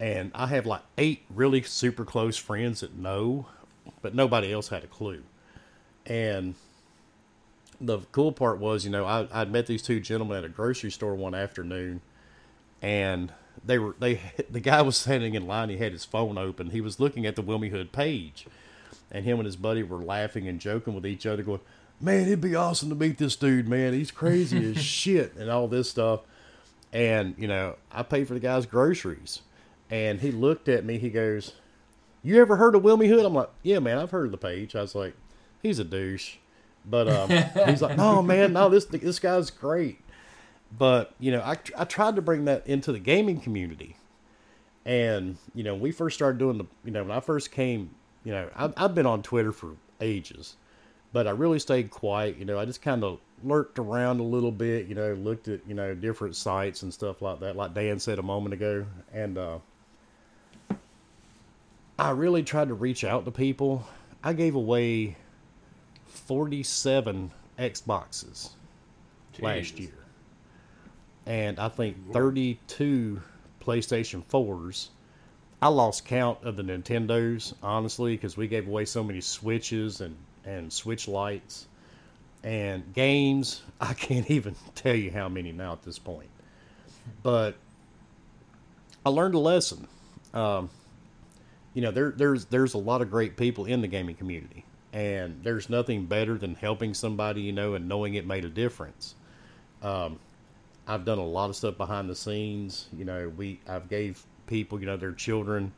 And 0.00 0.30
I 0.34 0.46
have 0.46 0.64
like 0.64 0.82
eight 0.96 1.24
really 1.28 1.62
super 1.62 2.04
close 2.04 2.36
friends 2.36 2.80
that 2.80 2.96
know, 2.96 3.46
but 4.00 4.14
nobody 4.14 4.52
else 4.52 4.68
had 4.68 4.84
a 4.84 4.86
clue. 4.86 5.22
And 6.06 6.54
the 7.80 7.98
cool 8.12 8.32
part 8.32 8.58
was, 8.58 8.84
you 8.84 8.90
know, 8.90 9.04
I 9.04 9.28
I'd 9.32 9.50
met 9.50 9.66
these 9.66 9.82
two 9.82 10.00
gentlemen 10.00 10.38
at 10.38 10.44
a 10.44 10.48
grocery 10.48 10.90
store 10.90 11.14
one 11.14 11.34
afternoon, 11.34 12.00
and 12.80 13.32
they 13.64 13.78
were 13.78 13.94
they 13.98 14.20
the 14.50 14.60
guy 14.60 14.82
was 14.82 14.96
standing 14.96 15.34
in 15.34 15.46
line. 15.46 15.68
He 15.68 15.78
had 15.78 15.92
his 15.92 16.04
phone 16.04 16.38
open. 16.38 16.70
He 16.70 16.80
was 16.80 17.00
looking 17.00 17.26
at 17.26 17.36
the 17.36 17.42
Wilmy 17.42 17.70
Hood 17.70 17.92
page, 17.92 18.46
and 19.10 19.24
him 19.24 19.38
and 19.38 19.46
his 19.46 19.56
buddy 19.56 19.82
were 19.82 20.02
laughing 20.02 20.48
and 20.48 20.60
joking 20.60 20.94
with 20.94 21.06
each 21.06 21.26
other, 21.26 21.42
going, 21.42 21.60
"Man, 22.00 22.26
it'd 22.26 22.40
be 22.40 22.54
awesome 22.54 22.88
to 22.88 22.94
meet 22.94 23.18
this 23.18 23.36
dude. 23.36 23.68
Man, 23.68 23.92
he's 23.92 24.10
crazy 24.10 24.72
as 24.72 24.78
shit," 24.84 25.34
and 25.36 25.50
all 25.50 25.68
this 25.68 25.90
stuff. 25.90 26.20
And 26.92 27.34
you 27.38 27.48
know, 27.48 27.76
I 27.90 28.02
paid 28.02 28.28
for 28.28 28.34
the 28.34 28.40
guy's 28.40 28.66
groceries, 28.66 29.42
and 29.90 30.20
he 30.20 30.30
looked 30.30 30.68
at 30.68 30.84
me. 30.84 30.98
He 30.98 31.10
goes, 31.10 31.52
"You 32.22 32.40
ever 32.40 32.56
heard 32.56 32.74
of 32.74 32.82
Wilmy 32.82 33.08
Hood?" 33.08 33.24
I'm 33.24 33.34
like, 33.34 33.50
"Yeah, 33.62 33.78
man, 33.78 33.98
I've 33.98 34.10
heard 34.10 34.26
of 34.26 34.32
the 34.32 34.38
page." 34.38 34.76
I 34.76 34.82
was 34.82 34.94
like, 34.94 35.14
"He's 35.62 35.78
a 35.78 35.84
douche." 35.84 36.36
But 36.84 37.08
um, 37.08 37.30
he's 37.68 37.82
like, 37.82 37.96
no, 37.96 38.22
man, 38.22 38.52
no, 38.52 38.68
this 38.68 38.84
this 38.86 39.18
guy's 39.18 39.50
great. 39.50 40.00
But 40.76 41.14
you 41.18 41.32
know, 41.32 41.40
I 41.40 41.56
I 41.76 41.84
tried 41.84 42.16
to 42.16 42.22
bring 42.22 42.44
that 42.46 42.66
into 42.66 42.92
the 42.92 42.98
gaming 42.98 43.40
community, 43.40 43.96
and 44.84 45.36
you 45.54 45.62
know, 45.62 45.74
we 45.74 45.92
first 45.92 46.16
started 46.16 46.38
doing 46.38 46.58
the, 46.58 46.64
you 46.84 46.90
know, 46.90 47.02
when 47.02 47.16
I 47.16 47.20
first 47.20 47.52
came, 47.52 47.90
you 48.24 48.32
know, 48.32 48.48
I've 48.54 48.72
I've 48.76 48.94
been 48.94 49.06
on 49.06 49.22
Twitter 49.22 49.52
for 49.52 49.76
ages, 50.00 50.56
but 51.12 51.26
I 51.26 51.30
really 51.30 51.58
stayed 51.58 51.90
quiet. 51.90 52.36
You 52.38 52.44
know, 52.44 52.58
I 52.58 52.64
just 52.64 52.82
kind 52.82 53.04
of 53.04 53.18
lurked 53.44 53.78
around 53.78 54.20
a 54.20 54.24
little 54.24 54.52
bit. 54.52 54.86
You 54.86 54.94
know, 54.94 55.14
looked 55.14 55.48
at 55.48 55.60
you 55.66 55.74
know 55.74 55.94
different 55.94 56.36
sites 56.36 56.82
and 56.82 56.92
stuff 56.92 57.22
like 57.22 57.40
that, 57.40 57.56
like 57.56 57.74
Dan 57.74 57.98
said 57.98 58.18
a 58.18 58.22
moment 58.22 58.54
ago, 58.54 58.86
and 59.12 59.38
uh, 59.38 59.58
I 61.98 62.10
really 62.10 62.42
tried 62.42 62.68
to 62.68 62.74
reach 62.74 63.04
out 63.04 63.24
to 63.24 63.30
people. 63.30 63.86
I 64.24 64.32
gave 64.32 64.54
away 64.54 65.16
47 66.06 67.30
Xboxes 67.58 68.50
last 69.40 69.78
year. 69.78 69.90
And 71.26 71.58
I 71.58 71.68
think 71.68 72.12
32 72.12 73.20
PlayStation 73.60 74.24
4s. 74.26 74.88
I 75.62 75.68
lost 75.68 76.04
count 76.04 76.38
of 76.42 76.56
the 76.56 76.64
Nintendos, 76.64 77.54
honestly, 77.62 78.16
because 78.16 78.36
we 78.36 78.48
gave 78.48 78.66
away 78.66 78.84
so 78.84 79.04
many 79.04 79.20
Switches 79.20 80.00
and, 80.00 80.16
and 80.44 80.72
Switch 80.72 81.06
lights. 81.06 81.68
And 82.42 82.92
games, 82.92 83.62
I 83.80 83.94
can't 83.94 84.28
even 84.28 84.56
tell 84.74 84.96
you 84.96 85.12
how 85.12 85.28
many 85.28 85.52
now 85.52 85.72
at 85.72 85.82
this 85.84 86.00
point. 86.00 86.28
But 87.22 87.54
I 89.06 89.10
learned 89.10 89.36
a 89.36 89.38
lesson. 89.38 89.86
Um, 90.34 90.68
you 91.74 91.82
know, 91.82 91.92
there, 91.92 92.10
there's 92.10 92.44
there's 92.46 92.74
a 92.74 92.78
lot 92.78 93.00
of 93.00 93.10
great 93.10 93.36
people 93.36 93.66
in 93.66 93.80
the 93.80 93.88
gaming 93.88 94.16
community, 94.16 94.64
and 94.92 95.42
there's 95.44 95.70
nothing 95.70 96.06
better 96.06 96.38
than 96.38 96.56
helping 96.56 96.92
somebody, 96.92 97.40
you 97.40 97.52
know, 97.52 97.74
and 97.74 97.88
knowing 97.88 98.14
it 98.14 98.26
made 98.26 98.44
a 98.44 98.48
difference. 98.48 99.14
Um, 99.80 100.18
I've 100.86 101.04
done 101.04 101.18
a 101.18 101.24
lot 101.24 101.50
of 101.50 101.56
stuff 101.56 101.76
behind 101.76 102.10
the 102.10 102.14
scenes. 102.16 102.88
You 102.96 103.04
know, 103.04 103.32
we 103.36 103.60
I've 103.68 103.88
gave 103.88 104.24
people, 104.46 104.80
you 104.80 104.86
know, 104.86 104.96
their 104.96 105.12
children 105.12 105.72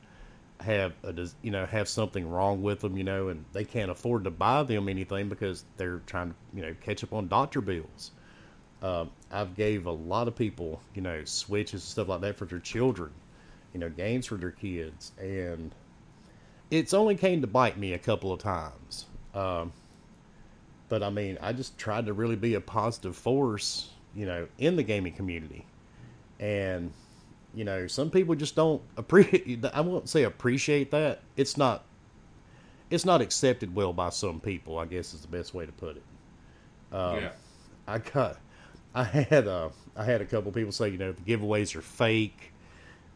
have 0.61 0.93
a 1.03 1.29
you 1.43 1.51
know 1.51 1.67
have 1.67 1.89
something 1.89 2.29
wrong 2.29 2.63
with 2.63 2.81
them, 2.81 2.97
you 2.97 3.05
know, 3.05 3.29
and 3.29 3.45
they 3.53 3.65
can't 3.65 3.91
afford 3.91 4.25
to 4.25 4.31
buy 4.31 4.63
them 4.63 4.89
anything 4.89 5.29
because 5.29 5.65
they're 5.77 6.01
trying 6.07 6.31
to 6.31 6.37
you 6.55 6.63
know 6.63 6.75
catch 6.81 7.05
up 7.05 7.13
on 7.13 7.29
doctor 7.29 7.61
bills. 7.61 8.13
Um, 8.83 9.11
I've 9.31 9.57
gave 9.57 9.87
a 9.87 9.91
lot 9.91 10.29
of 10.29 10.37
people, 10.37 10.81
you 10.95 11.03
know, 11.03 11.25
switches 11.25 11.83
and 11.83 11.83
stuff 11.83 12.09
like 12.09 12.21
that 12.21 12.37
for 12.37 12.45
their 12.45 12.59
children, 12.59 13.11
you 13.73 13.81
know, 13.81 13.89
games 13.89 14.27
for 14.27 14.37
their 14.37 14.51
kids, 14.51 15.13
and 15.19 15.75
it's 16.71 16.95
only 16.95 17.15
came 17.15 17.41
to 17.41 17.47
bite 17.47 17.79
me 17.79 17.93
a 17.93 17.99
couple 17.99 18.33
of 18.33 18.41
times. 18.41 19.07
Um, 19.35 19.73
but 20.89 21.03
I 21.03 21.11
mean, 21.11 21.39
I 21.41 21.53
just 21.53 21.79
tried 21.79 22.07
to 22.07 22.13
really 22.13 22.37
be 22.37 22.55
a 22.55 22.61
positive 22.61 23.17
force, 23.17 23.91
you 24.15 24.27
know, 24.27 24.47
in 24.59 24.77
the 24.77 24.83
gaming 24.83 25.15
community, 25.15 25.67
and 26.39 26.93
you 27.55 27.65
know, 27.65 27.87
some 27.87 28.11
people 28.11 28.35
just 28.35 28.57
don't 28.57 28.83
appreciate. 28.97 29.65
I 29.75 29.81
won't 29.81 30.09
say 30.09 30.25
appreciate 30.25 30.91
that. 30.91 31.21
It's 31.37 31.57
not. 31.57 31.85
It's 32.91 33.05
not 33.05 33.21
accepted 33.21 33.75
well 33.75 33.93
by 33.93 34.11
some 34.11 34.41
people. 34.41 34.79
I 34.79 34.87
guess 34.87 35.15
is 35.15 35.21
the 35.23 35.29
best 35.29 35.55
way 35.55 35.67
to 35.67 35.73
put 35.73 35.97
it. 35.97 36.03
Um, 36.93 37.17
yeah. 37.17 37.31
I 37.87 37.99
got, 37.99 38.39
I 38.95 39.05
had 39.05 39.49
uh, 39.49 39.71
I 39.97 40.05
had 40.05 40.21
a 40.21 40.25
couple 40.25 40.53
people 40.53 40.73
say, 40.73 40.89
you 40.89 40.99
know, 40.99 41.13
the 41.13 41.23
giveaways 41.23 41.75
are 41.77 41.83
fake, 41.83 42.53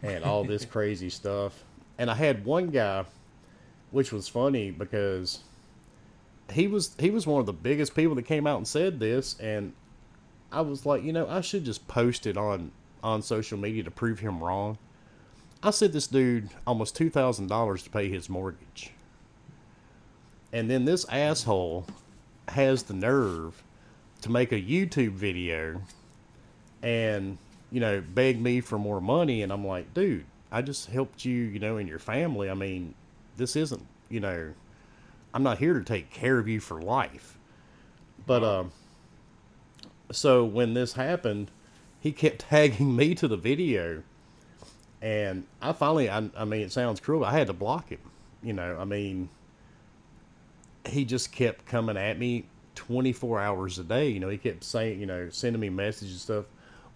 and 0.02 0.24
all 0.24 0.44
this 0.44 0.64
crazy 0.66 1.10
stuff. 1.10 1.64
And 1.98 2.10
I 2.10 2.14
had 2.14 2.44
one 2.44 2.68
guy, 2.68 3.04
which 3.90 4.12
was 4.12 4.28
funny 4.28 4.70
because 4.70 5.40
he 6.52 6.66
was 6.66 6.94
he 6.98 7.10
was 7.10 7.26
one 7.26 7.40
of 7.40 7.46
the 7.46 7.52
biggest 7.52 7.94
people 7.94 8.14
that 8.16 8.24
came 8.24 8.46
out 8.46 8.58
and 8.58 8.66
said 8.66 9.00
this, 9.00 9.38
and 9.40 9.72
I 10.50 10.62
was 10.62 10.86
like, 10.86 11.02
you 11.02 11.12
know, 11.12 11.28
I 11.28 11.40
should 11.40 11.64
just 11.64 11.86
post 11.88 12.26
it 12.26 12.36
on 12.36 12.72
on 13.02 13.22
social 13.22 13.58
media 13.58 13.82
to 13.82 13.90
prove 13.90 14.18
him 14.18 14.42
wrong. 14.42 14.78
I 15.62 15.70
sent 15.70 15.92
this 15.92 16.06
dude 16.06 16.50
almost 16.66 16.96
two 16.96 17.10
thousand 17.10 17.48
dollars 17.48 17.82
to 17.84 17.90
pay 17.90 18.08
his 18.08 18.28
mortgage, 18.28 18.92
and 20.52 20.70
then 20.70 20.84
this 20.84 21.04
asshole 21.08 21.86
has 22.48 22.84
the 22.84 22.94
nerve 22.94 23.62
to 24.22 24.30
make 24.30 24.52
a 24.52 24.60
YouTube 24.60 25.12
video 25.12 25.82
and 26.82 27.38
you 27.70 27.80
know 27.80 28.00
beg 28.14 28.40
me 28.40 28.60
for 28.60 28.78
more 28.78 29.00
money. 29.00 29.42
And 29.42 29.52
I'm 29.52 29.66
like 29.66 29.92
dude 29.94 30.24
I 30.50 30.62
just 30.62 30.88
helped 30.90 31.24
you 31.24 31.34
you 31.34 31.58
know 31.58 31.76
and 31.76 31.88
your 31.88 31.98
family. 31.98 32.50
I 32.50 32.54
mean 32.54 32.94
this 33.36 33.56
isn't 33.56 33.84
you 34.08 34.20
know 34.20 34.52
I'm 35.34 35.42
not 35.42 35.58
here 35.58 35.74
to 35.74 35.84
take 35.84 36.10
care 36.10 36.38
of 36.38 36.48
you 36.48 36.60
for 36.60 36.80
life. 36.80 37.38
But 38.26 38.42
um 38.44 38.72
so 40.10 40.44
when 40.44 40.74
this 40.74 40.94
happened 40.94 41.50
he 42.00 42.12
kept 42.12 42.40
tagging 42.40 42.94
me 42.94 43.14
to 43.16 43.28
the 43.28 43.36
video, 43.36 44.02
and 45.02 45.46
I 45.60 45.72
finally, 45.72 46.08
I, 46.08 46.28
I 46.36 46.44
mean, 46.44 46.62
it 46.62 46.72
sounds 46.72 47.00
cruel. 47.00 47.24
I 47.24 47.32
had 47.32 47.46
to 47.48 47.52
block 47.52 47.88
him. 47.88 48.00
You 48.42 48.52
know, 48.52 48.76
I 48.78 48.84
mean, 48.84 49.28
he 50.86 51.04
just 51.04 51.32
kept 51.32 51.66
coming 51.66 51.96
at 51.96 52.18
me 52.18 52.44
24 52.76 53.40
hours 53.40 53.78
a 53.78 53.84
day. 53.84 54.08
You 54.08 54.20
know, 54.20 54.28
he 54.28 54.38
kept 54.38 54.62
saying, 54.64 55.00
you 55.00 55.06
know, 55.06 55.28
sending 55.30 55.60
me 55.60 55.70
messages 55.70 56.12
and 56.12 56.20
stuff. 56.20 56.44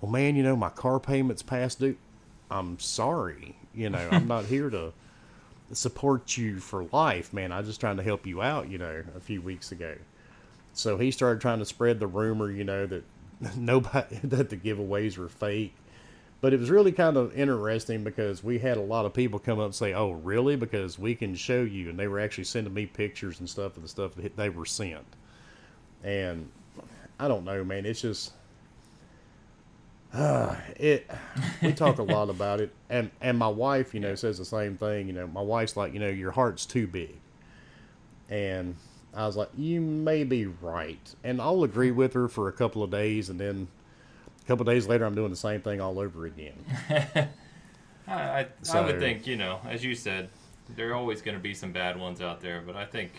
Well, 0.01 0.11
man, 0.11 0.37
you 0.37 0.43
know, 0.43 0.57
my 0.57 0.71
car 0.71 1.01
payment's 1.01 1.43
past 1.43 1.81
due. 1.81 1.97
I'm 2.51 2.79
sorry. 2.79 3.57
You 3.75 3.91
know, 3.91 4.09
I'm 4.13 4.29
not 4.29 4.45
here 4.45 4.71
to 4.71 4.93
support 5.73 6.37
you 6.37 6.61
for 6.61 6.85
life, 6.93 7.33
man. 7.33 7.51
I 7.51 7.59
was 7.59 7.67
just 7.69 7.81
trying 7.81 7.97
to 7.97 8.03
help 8.03 8.27
you 8.27 8.43
out, 8.43 8.69
you 8.69 8.79
know, 8.79 9.03
a 9.17 9.21
few 9.21 9.41
weeks 9.41 9.73
ago. 9.73 9.95
So 10.75 10.99
he 10.99 11.11
started 11.11 11.41
trying 11.41 11.59
to 11.59 11.65
spread 11.65 12.01
the 12.01 12.07
rumor, 12.07 12.51
you 12.51 12.65
know, 12.65 12.87
that 12.87 13.05
nobody 13.57 14.17
that 14.25 14.51
the 14.51 14.57
giveaways 14.57 15.19
were 15.19 15.29
fake. 15.29 15.75
But 16.41 16.53
it 16.53 16.59
was 16.59 16.71
really 16.71 16.91
kind 16.91 17.17
of 17.17 17.37
interesting 17.37 18.03
because 18.03 18.43
we 18.43 18.59
had 18.59 18.77
a 18.77 18.83
lot 18.83 19.07
of 19.07 19.15
people 19.15 19.39
come 19.39 19.61
up 19.61 19.67
and 19.67 19.75
say, 19.75 19.95
"Oh, 19.95 20.11
really?" 20.11 20.57
Because 20.57 20.99
we 20.99 21.15
can 21.15 21.37
show 21.37 21.63
you, 21.63 21.89
and 21.89 21.97
they 21.99 22.09
were 22.09 22.19
actually 22.19 22.45
sending 22.45 22.75
me 22.75 22.87
pictures 22.87 23.39
and 23.39 23.49
stuff 23.49 23.77
of 23.77 23.83
the 23.83 23.89
stuff 23.89 24.17
that 24.17 24.37
they 24.37 24.49
were 24.49 24.67
sent. 24.67 25.07
And 26.03 26.51
I 27.21 27.29
don't 27.29 27.45
know, 27.45 27.63
man. 27.63 27.87
It's 27.87 28.01
just 28.01 28.33
uh, 30.13 30.57
it. 30.77 31.09
We 31.63 31.73
talk 31.73 31.99
a 31.99 32.03
lot 32.03 32.29
about 32.29 32.61
it, 32.61 32.73
and 32.91 33.11
and 33.21 33.39
my 33.39 33.49
wife, 33.49 33.95
you 33.95 34.01
know, 34.01 34.17
says 34.17 34.39
the 34.39 34.45
same 34.45 34.77
thing. 34.77 35.07
You 35.07 35.13
know, 35.13 35.27
my 35.29 35.43
wife's 35.43 35.77
like, 35.77 35.95
you 35.95 36.01
know, 36.01 36.09
your 36.09 36.33
heart's 36.33 36.67
too 36.67 36.89
big, 36.89 37.15
and 38.29 38.75
I 39.15 39.27
was 39.27 39.37
like, 39.37 39.51
you 39.57 39.81
may 39.81 40.25
be 40.25 40.47
right, 40.47 41.15
and 41.23 41.41
I'll 41.41 41.65
agree 41.65 41.91
with 41.91 42.15
her 42.15 42.29
for 42.29 42.49
a 42.49 42.53
couple 42.53 42.83
of 42.83 42.91
days, 42.91 43.29
and 43.29 43.39
then 43.39 43.69
a 44.43 44.47
couple 44.47 44.69
of 44.69 44.75
days 44.75 44.87
later, 44.87 45.05
I'm 45.05 45.15
doing 45.15 45.31
the 45.31 45.37
same 45.37 45.61
thing 45.61 45.81
all 45.81 45.99
over 45.99 46.25
again. 46.27 46.55
I, 48.09 48.13
I, 48.13 48.47
I 48.73 48.81
would 48.81 48.99
think, 48.99 49.27
you 49.27 49.37
know, 49.37 49.61
as 49.69 49.85
you 49.85 49.95
said, 49.95 50.29
there 50.77 50.91
are 50.91 50.95
always 50.95 51.23
going 51.23 51.37
to 51.37 51.43
be 51.43 51.55
some 51.55 51.73
bad 51.73 51.99
ones 51.99 52.21
out 52.21 52.41
there, 52.41 52.63
but 52.65 52.75
I 52.75 52.85
think, 52.85 53.13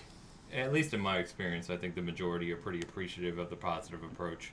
at 0.54 0.74
least 0.74 0.94
in 0.94 1.00
my 1.00 1.18
experience, 1.20 1.70
I 1.70 1.78
think 1.78 1.96
the 1.96 2.02
majority 2.02 2.52
are 2.52 2.58
pretty 2.58 2.82
appreciative 2.82 3.38
of 3.38 3.50
the 3.50 3.56
positive 3.56 4.04
approach, 4.04 4.52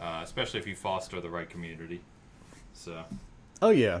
uh, 0.00 0.20
especially 0.22 0.60
if 0.60 0.66
you 0.66 0.76
foster 0.76 1.20
the 1.20 1.30
right 1.30 1.48
community. 1.48 2.00
So, 2.74 3.04
Oh 3.60 3.70
yeah, 3.70 4.00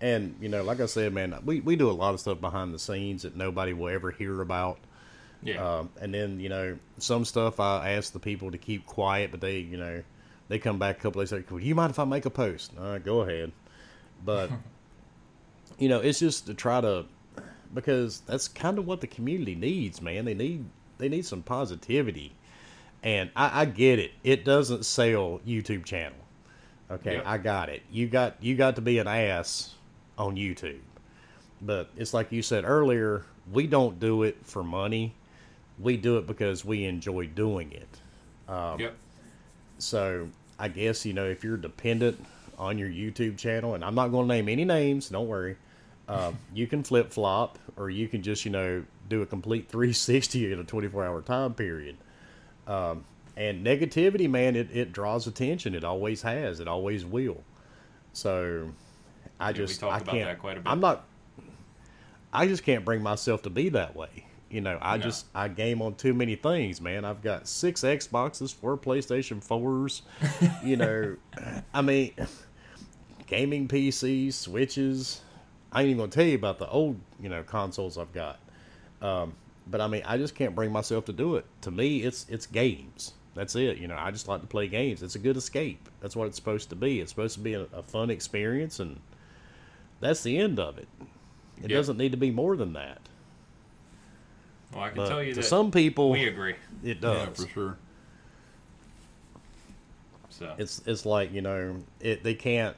and 0.00 0.36
you 0.40 0.48
know, 0.48 0.62
like 0.62 0.80
I 0.80 0.86
said, 0.86 1.12
man, 1.12 1.34
we 1.44 1.60
we 1.60 1.76
do 1.76 1.90
a 1.90 1.92
lot 1.92 2.14
of 2.14 2.20
stuff 2.20 2.40
behind 2.40 2.74
the 2.74 2.78
scenes 2.78 3.22
that 3.22 3.36
nobody 3.36 3.72
will 3.72 3.88
ever 3.88 4.10
hear 4.10 4.40
about. 4.40 4.78
Yeah. 5.42 5.78
Um, 5.78 5.90
and 6.00 6.12
then 6.12 6.40
you 6.40 6.48
know, 6.48 6.78
some 6.98 7.24
stuff 7.24 7.60
I 7.60 7.92
ask 7.92 8.12
the 8.12 8.18
people 8.18 8.50
to 8.50 8.58
keep 8.58 8.86
quiet, 8.86 9.30
but 9.30 9.40
they, 9.40 9.58
you 9.58 9.76
know, 9.76 10.02
they 10.48 10.58
come 10.58 10.78
back 10.78 10.98
a 10.98 11.00
couple 11.00 11.22
days 11.22 11.32
later. 11.32 11.44
Do 11.48 11.58
you 11.58 11.74
mind 11.74 11.90
if 11.90 11.98
I 11.98 12.04
make 12.04 12.26
a 12.26 12.30
post? 12.30 12.72
All 12.78 12.92
right, 12.92 13.04
go 13.04 13.20
ahead. 13.20 13.52
But 14.24 14.50
you 15.78 15.88
know, 15.88 16.00
it's 16.00 16.18
just 16.18 16.46
to 16.46 16.54
try 16.54 16.80
to 16.80 17.06
because 17.74 18.20
that's 18.20 18.48
kind 18.48 18.78
of 18.78 18.86
what 18.86 19.00
the 19.00 19.06
community 19.06 19.54
needs, 19.54 20.00
man. 20.00 20.24
They 20.24 20.34
need 20.34 20.64
they 20.98 21.08
need 21.08 21.24
some 21.26 21.42
positivity, 21.42 22.32
and 23.02 23.30
I, 23.36 23.62
I 23.62 23.64
get 23.66 23.98
it. 23.98 24.12
It 24.24 24.44
doesn't 24.44 24.84
sell 24.84 25.40
YouTube 25.46 25.84
channel. 25.84 26.18
Okay, 26.90 27.16
Yep. 27.16 27.22
I 27.26 27.38
got 27.38 27.68
it. 27.68 27.82
You 27.90 28.08
got 28.08 28.42
you 28.42 28.56
got 28.56 28.76
to 28.76 28.82
be 28.82 28.98
an 28.98 29.06
ass 29.06 29.74
on 30.16 30.36
YouTube. 30.36 30.80
But 31.60 31.90
it's 31.96 32.14
like 32.14 32.32
you 32.32 32.42
said 32.42 32.64
earlier, 32.64 33.24
we 33.52 33.66
don't 33.66 33.98
do 34.00 34.22
it 34.22 34.38
for 34.44 34.62
money. 34.62 35.14
We 35.80 35.96
do 35.96 36.18
it 36.18 36.26
because 36.26 36.64
we 36.64 36.84
enjoy 36.84 37.26
doing 37.26 37.72
it. 37.72 38.52
Um, 38.52 38.80
yep. 38.80 38.96
So 39.78 40.28
I 40.58 40.68
guess 40.68 41.06
you 41.06 41.12
know 41.12 41.26
if 41.26 41.44
you're 41.44 41.56
dependent 41.56 42.24
on 42.58 42.78
your 42.78 42.88
YouTube 42.88 43.36
channel, 43.36 43.74
and 43.74 43.84
I'm 43.84 43.94
not 43.94 44.08
going 44.08 44.28
to 44.28 44.34
name 44.34 44.48
any 44.48 44.64
names, 44.64 45.08
don't 45.08 45.28
worry. 45.28 45.56
Uh, 46.08 46.32
you 46.54 46.66
can 46.66 46.82
flip 46.82 47.12
flop, 47.12 47.58
or 47.76 47.90
you 47.90 48.08
can 48.08 48.22
just 48.22 48.44
you 48.44 48.50
know 48.50 48.84
do 49.08 49.22
a 49.22 49.26
complete 49.26 49.68
360 49.70 50.52
in 50.52 50.58
a 50.58 50.64
24 50.64 51.04
hour 51.04 51.22
time 51.22 51.54
period. 51.54 51.96
Um, 52.66 53.04
and 53.36 53.64
negativity, 53.64 54.28
man, 54.28 54.56
it, 54.56 54.68
it 54.72 54.92
draws 54.92 55.28
attention. 55.28 55.74
It 55.76 55.84
always 55.84 56.22
has. 56.22 56.58
It 56.58 56.66
always 56.66 57.04
will. 57.04 57.42
So 58.12 58.68
I 59.38 59.52
we 59.52 59.58
just 59.58 59.82
I 59.82 59.98
about 59.98 60.06
can't. 60.06 60.24
that 60.28 60.38
quite 60.40 60.58
a 60.58 60.60
bit. 60.60 60.70
I'm 60.70 60.80
not. 60.80 61.04
I 62.32 62.46
just 62.46 62.64
can't 62.64 62.84
bring 62.84 63.02
myself 63.02 63.42
to 63.42 63.50
be 63.50 63.68
that 63.70 63.94
way. 63.94 64.24
You 64.50 64.62
know, 64.62 64.78
I 64.80 64.96
just 64.96 65.26
I 65.34 65.48
game 65.48 65.82
on 65.82 65.94
too 65.96 66.14
many 66.14 66.34
things, 66.34 66.80
man. 66.80 67.04
I've 67.04 67.22
got 67.22 67.46
six 67.46 67.82
Xboxes, 67.82 68.54
four 68.54 68.78
PlayStation 68.78 69.42
fours. 69.42 70.02
you 70.64 70.76
know, 70.76 71.16
I 71.74 71.82
mean, 71.82 72.12
gaming 73.26 73.68
PCs, 73.68 74.32
Switches. 74.32 75.20
I 75.70 75.82
ain't 75.82 75.88
even 75.90 75.98
gonna 75.98 76.10
tell 76.10 76.24
you 76.24 76.34
about 76.36 76.58
the 76.58 76.68
old, 76.68 76.98
you 77.20 77.28
know, 77.28 77.42
consoles 77.42 77.98
I've 77.98 78.12
got. 78.12 78.38
Um, 79.02 79.34
but 79.66 79.82
I 79.82 79.86
mean, 79.86 80.02
I 80.06 80.16
just 80.16 80.34
can't 80.34 80.54
bring 80.54 80.72
myself 80.72 81.04
to 81.06 81.12
do 81.12 81.36
it. 81.36 81.44
To 81.62 81.70
me, 81.70 81.98
it's 82.02 82.26
it's 82.30 82.46
games. 82.46 83.12
That's 83.34 83.54
it. 83.54 83.76
You 83.76 83.86
know, 83.86 83.96
I 83.98 84.10
just 84.10 84.28
like 84.28 84.40
to 84.40 84.46
play 84.46 84.66
games. 84.66 85.02
It's 85.02 85.14
a 85.14 85.18
good 85.18 85.36
escape. 85.36 85.88
That's 86.00 86.16
what 86.16 86.26
it's 86.26 86.36
supposed 86.36 86.70
to 86.70 86.76
be. 86.76 87.00
It's 87.00 87.10
supposed 87.12 87.34
to 87.34 87.40
be 87.40 87.52
a, 87.54 87.66
a 87.72 87.82
fun 87.82 88.08
experience, 88.10 88.80
and 88.80 88.98
that's 90.00 90.22
the 90.22 90.38
end 90.38 90.58
of 90.58 90.78
it. 90.78 90.88
It 91.62 91.70
Yeah. 91.70 91.76
doesn't 91.76 91.98
need 91.98 92.12
to 92.12 92.16
be 92.18 92.30
more 92.30 92.56
than 92.56 92.72
that. 92.72 92.98
Well, 94.72 94.82
I 94.84 94.88
can 94.88 94.96
But 94.98 95.08
tell 95.08 95.22
you 95.22 95.34
to 95.34 95.40
that 95.40 95.46
some 95.46 95.70
people, 95.70 96.10
we 96.10 96.26
agree. 96.26 96.54
it 96.82 96.98
Yeah, 97.02 97.26
does. 97.26 97.44
for 97.44 97.48
sure. 97.48 97.76
So, 100.30 100.54
It's 100.58 100.82
it's 100.86 101.04
like 101.06 101.32
you 101.32 101.40
know 101.42 101.76
it 102.00 102.22
they 102.22 102.34
can't. 102.34 102.76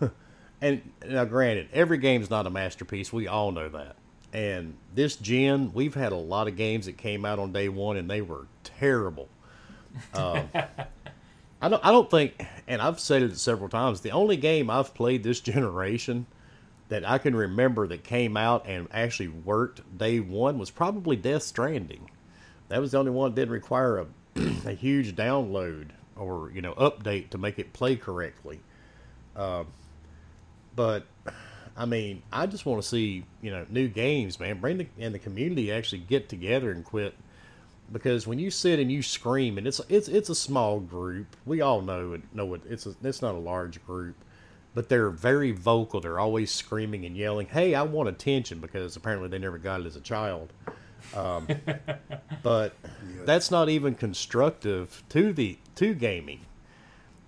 and 0.60 0.82
now, 1.06 1.24
granted, 1.24 1.68
every 1.72 1.98
game's 1.98 2.30
not 2.30 2.46
a 2.46 2.50
masterpiece. 2.50 3.12
We 3.12 3.26
all 3.28 3.52
know 3.52 3.68
that. 3.68 3.96
And 4.32 4.74
this 4.94 5.16
gen, 5.16 5.72
we've 5.74 5.94
had 5.94 6.12
a 6.12 6.16
lot 6.16 6.48
of 6.48 6.56
games 6.56 6.86
that 6.86 6.96
came 6.96 7.24
out 7.26 7.38
on 7.38 7.52
day 7.52 7.68
one 7.68 7.96
and 7.98 8.08
they 8.08 8.22
were 8.22 8.46
terrible. 8.64 9.28
Um, 10.14 10.48
I 11.62 11.68
don't 11.68 11.84
I 11.84 11.90
don't 11.92 12.10
think, 12.10 12.44
and 12.66 12.80
I've 12.80 12.98
said 12.98 13.22
it 13.22 13.36
several 13.38 13.68
times. 13.68 14.00
The 14.00 14.10
only 14.12 14.36
game 14.38 14.70
I've 14.70 14.94
played 14.94 15.22
this 15.22 15.40
generation 15.52 16.26
that 16.92 17.08
I 17.08 17.16
can 17.16 17.34
remember 17.34 17.86
that 17.86 18.04
came 18.04 18.36
out 18.36 18.66
and 18.68 18.86
actually 18.92 19.28
worked 19.28 19.80
day 19.96 20.20
one 20.20 20.58
was 20.58 20.70
probably 20.70 21.16
Death 21.16 21.42
Stranding. 21.42 22.10
That 22.68 22.82
was 22.82 22.90
the 22.90 22.98
only 22.98 23.10
one 23.10 23.30
that 23.30 23.34
didn't 23.34 23.52
require 23.52 24.00
a, 24.00 24.06
a 24.66 24.72
huge 24.72 25.16
download 25.16 25.88
or 26.16 26.50
you 26.54 26.60
know 26.60 26.74
update 26.74 27.30
to 27.30 27.38
make 27.38 27.58
it 27.58 27.72
play 27.72 27.96
correctly. 27.96 28.60
Um, 29.34 29.68
but 30.76 31.06
I 31.78 31.86
mean, 31.86 32.22
I 32.30 32.44
just 32.46 32.66
want 32.66 32.82
to 32.82 32.86
see 32.86 33.24
you 33.40 33.50
know 33.50 33.64
new 33.70 33.88
games, 33.88 34.38
man. 34.38 34.60
Bring 34.60 34.76
the 34.76 34.86
and 34.98 35.14
the 35.14 35.18
community 35.18 35.72
actually 35.72 36.00
get 36.00 36.28
together 36.28 36.70
and 36.70 36.84
quit 36.84 37.14
because 37.90 38.26
when 38.26 38.38
you 38.38 38.50
sit 38.50 38.78
and 38.78 38.92
you 38.92 39.02
scream 39.02 39.56
and 39.56 39.66
it's 39.66 39.80
it's 39.88 40.08
it's 40.08 40.28
a 40.28 40.34
small 40.34 40.78
group. 40.78 41.36
We 41.46 41.62
all 41.62 41.80
know. 41.80 42.20
Know 42.34 42.52
it. 42.52 42.60
It's 42.68 42.84
a, 42.84 42.94
it's 43.02 43.22
not 43.22 43.34
a 43.34 43.38
large 43.38 43.82
group, 43.86 44.16
but 44.74 44.88
they're 44.88 45.10
very 45.10 45.52
vocal. 45.52 46.00
They're 46.00 46.20
always 46.20 46.50
screaming 46.50 47.04
and 47.04 47.16
yelling, 47.16 47.48
"Hey, 47.48 47.74
I 47.74 47.82
want 47.82 48.08
attention!" 48.08 48.60
Because 48.60 48.96
apparently 48.96 49.28
they 49.28 49.38
never 49.38 49.58
got 49.58 49.80
it 49.80 49.86
as 49.86 49.96
a 49.96 50.00
child. 50.00 50.52
Um, 51.14 51.48
but 52.42 52.74
that's 53.24 53.50
not 53.50 53.68
even 53.68 53.94
constructive 53.94 55.02
to 55.10 55.32
the 55.32 55.58
to 55.76 55.94
gaming. 55.94 56.40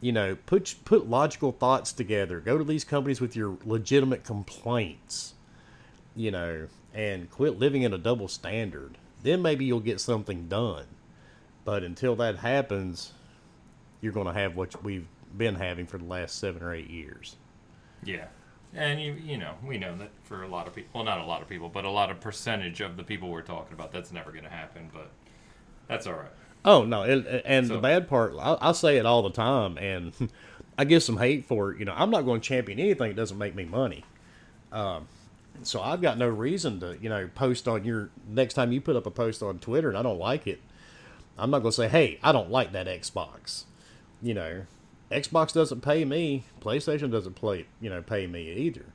You 0.01 0.13
know, 0.13 0.37
put 0.47 0.75
put 0.85 1.09
logical 1.09 1.53
thoughts 1.53 1.93
together. 1.93 2.41
Go 2.41 2.59
to 2.59 2.65
these 2.65 2.85
companies 2.85 3.21
with 3.21 3.37
your 3.37 3.59
legitimate 3.65 4.25
complaints. 4.25 5.35
You 6.17 6.31
know, 6.31 6.69
and 6.95 7.31
quit 7.31 7.59
living 7.59 7.83
in 7.83 7.93
a 7.93 7.99
double 7.99 8.29
standard. 8.29 8.97
Then 9.23 9.43
maybe 9.43 9.65
you'll 9.65 9.81
get 9.81 10.01
something 10.01 10.49
done. 10.49 10.87
But 11.65 11.83
until 11.83 12.15
that 12.17 12.37
happens, 12.37 13.13
you're 14.01 14.13
going 14.13 14.27
to 14.27 14.33
have 14.35 14.55
what 14.55 14.83
we've 14.85 15.09
been 15.37 15.55
having 15.57 15.87
for 15.87 15.99
the 15.99 16.05
last 16.05 16.39
seven 16.39 16.63
or 16.63 16.75
eight 16.75 16.91
years. 16.91 17.37
yeah. 18.05 18.27
And 18.77 19.01
you 19.01 19.13
you 19.13 19.39
know, 19.39 19.55
we 19.65 19.79
know 19.79 19.97
that 19.99 20.11
for 20.25 20.43
a 20.43 20.49
lot 20.49 20.67
of 20.67 20.75
people, 20.75 20.91
well, 20.95 21.05
not 21.05 21.21
a 21.21 21.25
lot 21.25 21.43
of 21.43 21.49
people, 21.49 21.69
but 21.69 21.85
a 21.85 21.91
lot 21.91 22.11
of 22.11 22.21
percentage 22.21 22.81
of 22.81 22.97
the 22.97 23.05
people 23.05 23.31
we're 23.31 23.43
talking 23.43 23.73
about, 23.73 23.93
that's 23.93 24.11
never 24.11 24.33
going 24.33 24.43
to 24.43 24.51
happen, 24.51 24.91
but 24.93 25.11
that's 25.87 26.09
all 26.09 26.15
right. 26.15 26.33
Oh 26.65 26.85
no, 26.85 27.03
it, 27.03 27.43
and 27.45 27.69
the 27.69 27.79
bad 27.79 28.09
part, 28.09 28.35
I, 28.37 28.57
I 28.61 28.73
say 28.73 28.97
it 28.97 29.07
all 29.07 29.23
the 29.23 29.31
time, 29.31 29.79
and 29.79 30.13
I 30.79 30.85
get 30.85 31.03
some 31.05 31.19
hate 31.19 31.45
for 31.45 31.71
it. 31.71 31.79
You 31.79 31.85
know, 31.85 31.95
I'm 31.97 32.11
not 32.11 32.23
going 32.23 32.41
to 32.41 32.49
champion 32.49 32.81
anything 32.81 33.11
that 33.11 33.17
doesn't 33.17 33.39
make 33.39 33.55
me 33.55 33.65
money. 33.65 34.05
Um, 34.73 35.07
so 35.63 35.81
I've 35.81 36.03
got 36.03 36.19
no 36.19 36.29
reason 36.29 36.81
to, 36.81 36.99
you 37.01 37.09
know, 37.09 37.29
post 37.35 37.69
on 37.69 37.85
your 37.85 38.11
next 38.29 38.55
time 38.55 38.73
you 38.73 38.81
put 38.81 38.97
up 38.97 39.07
a 39.07 39.11
post 39.11 39.43
on 39.43 39.61
Twitter 39.61 39.89
and 39.89 39.97
I 39.97 40.03
don't 40.03 40.19
like 40.19 40.47
it. 40.47 40.61
I'm 41.39 41.51
not 41.51 41.61
going 41.61 41.71
to 41.71 41.77
say, 41.77 41.89
hey, 41.89 42.19
I 42.23 42.33
don't 42.33 42.51
like 42.51 42.73
that 42.73 42.87
Xbox. 42.87 43.65
You 44.23 44.35
know, 44.35 44.63
Xbox 45.11 45.53
doesn't 45.53 45.81
pay 45.83 46.05
me. 46.05 46.45
PlayStation 46.61 47.11
doesn't 47.11 47.35
play, 47.35 47.67
you 47.81 47.91
know, 47.91 48.03
pay 48.03 48.27
me 48.27 48.51
either. 48.53 48.87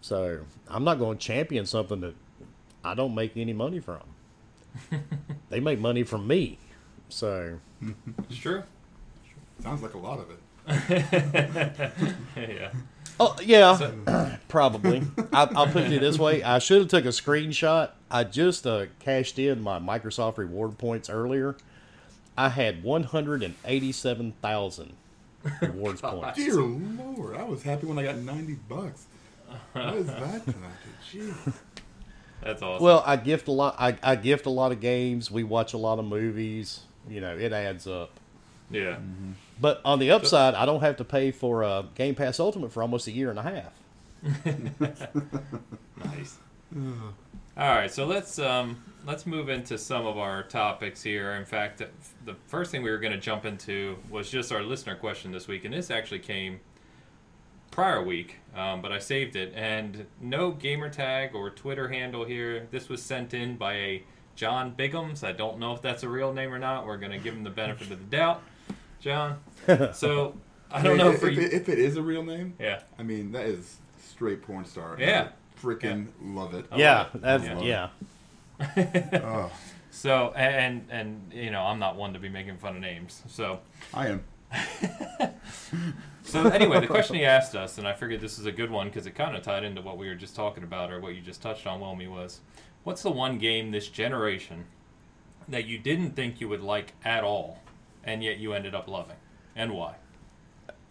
So 0.00 0.40
I'm 0.68 0.84
not 0.84 0.98
going 0.98 1.18
to 1.18 1.24
champion 1.24 1.66
something 1.66 2.00
that 2.00 2.14
I 2.84 2.94
don't 2.94 3.14
make 3.14 3.36
any 3.36 3.52
money 3.52 3.80
from. 3.80 4.02
they 5.50 5.60
make 5.60 5.80
money 5.80 6.04
from 6.04 6.26
me. 6.26 6.58
So 7.08 7.58
It's 8.30 8.38
true. 8.38 8.62
Sounds 9.62 9.82
like 9.82 9.94
a 9.94 9.98
lot 9.98 10.20
of 10.20 10.30
it. 10.30 10.38
yeah. 12.36 12.70
Oh 13.18 13.34
yeah, 13.42 14.36
probably. 14.48 15.02
I, 15.32 15.48
I'll 15.56 15.66
put 15.66 15.84
it 15.84 16.00
this 16.00 16.18
way: 16.18 16.42
I 16.42 16.58
should 16.60 16.78
have 16.82 16.88
took 16.88 17.04
a 17.04 17.08
screenshot. 17.08 17.90
I 18.10 18.22
just 18.24 18.66
uh, 18.66 18.86
cashed 19.00 19.38
in 19.38 19.60
my 19.60 19.80
Microsoft 19.80 20.36
reward 20.36 20.78
points 20.78 21.10
earlier. 21.10 21.56
I 22.36 22.50
had 22.50 22.84
one 22.84 23.04
hundred 23.04 23.42
and 23.42 23.54
eighty-seven 23.64 24.34
thousand 24.40 24.92
rewards 25.62 26.00
points. 26.02 26.36
Dear 26.38 26.54
Lord, 26.60 27.36
I 27.36 27.44
was 27.44 27.62
happy 27.62 27.86
when 27.86 27.98
I 27.98 28.02
got 28.04 28.16
ninety 28.16 28.54
bucks. 28.68 29.06
What 29.72 29.94
is 29.94 30.06
that 30.06 30.44
tonight? 30.44 30.72
Jeez. 31.12 31.54
That's 32.42 32.62
awesome. 32.62 32.84
Well, 32.84 33.02
I 33.06 33.16
gift 33.16 33.48
a 33.48 33.52
lot. 33.52 33.74
I, 33.78 33.96
I 34.02 34.14
gift 34.16 34.46
a 34.46 34.50
lot 34.50 34.72
of 34.72 34.80
games. 34.80 35.30
We 35.30 35.42
watch 35.42 35.72
a 35.72 35.78
lot 35.78 35.98
of 35.98 36.04
movies. 36.04 36.80
You 37.08 37.20
know, 37.20 37.36
it 37.36 37.52
adds 37.52 37.86
up. 37.86 38.10
yeah. 38.70 38.96
Mm-hmm. 38.96 39.32
But 39.60 39.80
on 39.84 39.98
the 39.98 40.10
upside, 40.12 40.54
I 40.54 40.66
don't 40.66 40.80
have 40.82 40.98
to 40.98 41.04
pay 41.04 41.30
for 41.32 41.64
uh, 41.64 41.82
Game 41.94 42.14
Pass 42.14 42.38
Ultimate 42.38 42.70
for 42.72 42.82
almost 42.82 43.06
a 43.08 43.10
year 43.10 43.30
and 43.30 43.38
a 43.38 43.42
half. 43.42 43.72
Nice. 46.04 46.36
All 46.76 46.94
right, 47.56 47.90
so 47.90 48.06
let's 48.06 48.38
um, 48.38 48.82
let's 49.06 49.26
move 49.26 49.48
into 49.48 49.78
some 49.78 50.06
of 50.06 50.18
our 50.18 50.42
topics 50.42 51.02
here. 51.02 51.32
In 51.32 51.44
fact, 51.44 51.82
the 52.24 52.34
first 52.46 52.70
thing 52.70 52.82
we 52.82 52.90
were 52.90 52.98
going 52.98 53.12
to 53.12 53.18
jump 53.20 53.44
into 53.44 53.96
was 54.10 54.30
just 54.30 54.52
our 54.52 54.62
listener 54.62 54.94
question 54.94 55.32
this 55.32 55.48
week, 55.48 55.64
and 55.64 55.74
this 55.74 55.90
actually 55.90 56.18
came 56.20 56.60
prior 57.70 58.02
week, 58.02 58.36
um, 58.56 58.82
but 58.82 58.92
I 58.92 58.98
saved 58.98 59.36
it. 59.36 59.52
And 59.54 60.06
no 60.20 60.50
gamer 60.50 60.90
tag 60.90 61.34
or 61.34 61.50
Twitter 61.50 61.88
handle 61.88 62.24
here. 62.24 62.66
This 62.70 62.88
was 62.88 63.02
sent 63.02 63.34
in 63.34 63.56
by 63.56 63.74
a 63.74 64.02
John 64.34 64.74
Biggums. 64.76 65.24
I 65.24 65.32
don't 65.32 65.58
know 65.58 65.74
if 65.74 65.82
that's 65.82 66.02
a 66.02 66.08
real 66.08 66.32
name 66.32 66.52
or 66.52 66.58
not. 66.58 66.86
We're 66.86 66.96
going 66.96 67.12
to 67.12 67.18
give 67.18 67.34
him 67.34 67.44
the 67.44 67.50
benefit 67.50 67.90
of 67.90 67.98
the 67.98 68.16
doubt, 68.16 68.42
John. 69.00 69.38
So 69.92 70.34
I 70.70 70.82
don't 70.82 70.96
know 70.96 71.10
if, 71.10 71.20
for 71.20 71.28
if, 71.28 71.36
you. 71.36 71.42
it, 71.42 71.52
if 71.52 71.68
it 71.68 71.78
is 71.78 71.96
a 71.96 72.02
real 72.02 72.22
name. 72.22 72.54
Yeah. 72.58 72.80
I 72.98 73.02
mean, 73.02 73.32
that 73.32 73.46
is 73.46 73.76
straight 74.04 74.42
porn 74.42 74.64
star. 74.64 74.96
Yeah. 74.98 75.28
Freaking 75.62 76.08
love 76.22 76.54
it. 76.54 76.66
Yeah, 76.76 76.98
love 76.98 77.14
it. 77.14 77.20
that's 77.22 77.62
Yeah. 77.62 77.88
yeah. 78.76 79.20
Oh, 79.24 79.50
So 79.90 80.32
and 80.36 80.86
and 80.90 81.32
you 81.32 81.50
know 81.50 81.62
I'm 81.62 81.78
not 81.78 81.96
one 81.96 82.12
to 82.12 82.18
be 82.18 82.28
making 82.28 82.58
fun 82.58 82.76
of 82.76 82.82
names. 82.82 83.22
So 83.28 83.60
I 83.94 84.08
am. 84.08 84.24
so 86.22 86.48
anyway, 86.48 86.80
the 86.80 86.86
question 86.86 87.16
he 87.16 87.24
asked 87.36 87.54
us, 87.54 87.78
and 87.78 87.86
I 87.86 87.92
figured 87.92 88.20
this 88.20 88.38
is 88.38 88.46
a 88.46 88.52
good 88.52 88.70
one 88.70 88.88
because 88.88 89.06
it 89.06 89.14
kind 89.14 89.36
of 89.36 89.42
tied 89.42 89.64
into 89.64 89.82
what 89.82 89.98
we 89.98 90.08
were 90.08 90.14
just 90.14 90.34
talking 90.34 90.62
about 90.62 90.92
or 90.92 91.00
what 91.00 91.14
you 91.14 91.20
just 91.20 91.42
touched 91.42 91.66
on, 91.66 91.80
Wilmy, 91.80 92.10
was 92.10 92.40
what's 92.84 93.02
the 93.02 93.10
one 93.10 93.38
game 93.38 93.70
this 93.70 93.88
generation 93.88 94.64
that 95.48 95.66
you 95.66 95.78
didn't 95.78 96.12
think 96.12 96.40
you 96.40 96.48
would 96.48 96.62
like 96.62 96.94
at 97.04 97.24
all, 97.24 97.58
and 98.04 98.22
yet 98.22 98.38
you 98.38 98.52
ended 98.52 98.74
up 98.74 98.88
loving, 98.88 99.16
and 99.56 99.72
why? 99.72 99.96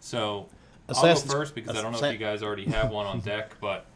So 0.00 0.48
I'll 0.88 1.02
go 1.02 1.14
first 1.20 1.54
because 1.54 1.76
I 1.76 1.82
don't 1.82 1.92
know 1.92 2.02
if 2.02 2.12
you 2.12 2.18
guys 2.18 2.42
already 2.42 2.64
have 2.66 2.90
one 2.90 3.06
on 3.06 3.20
deck, 3.20 3.56
but 3.60 3.86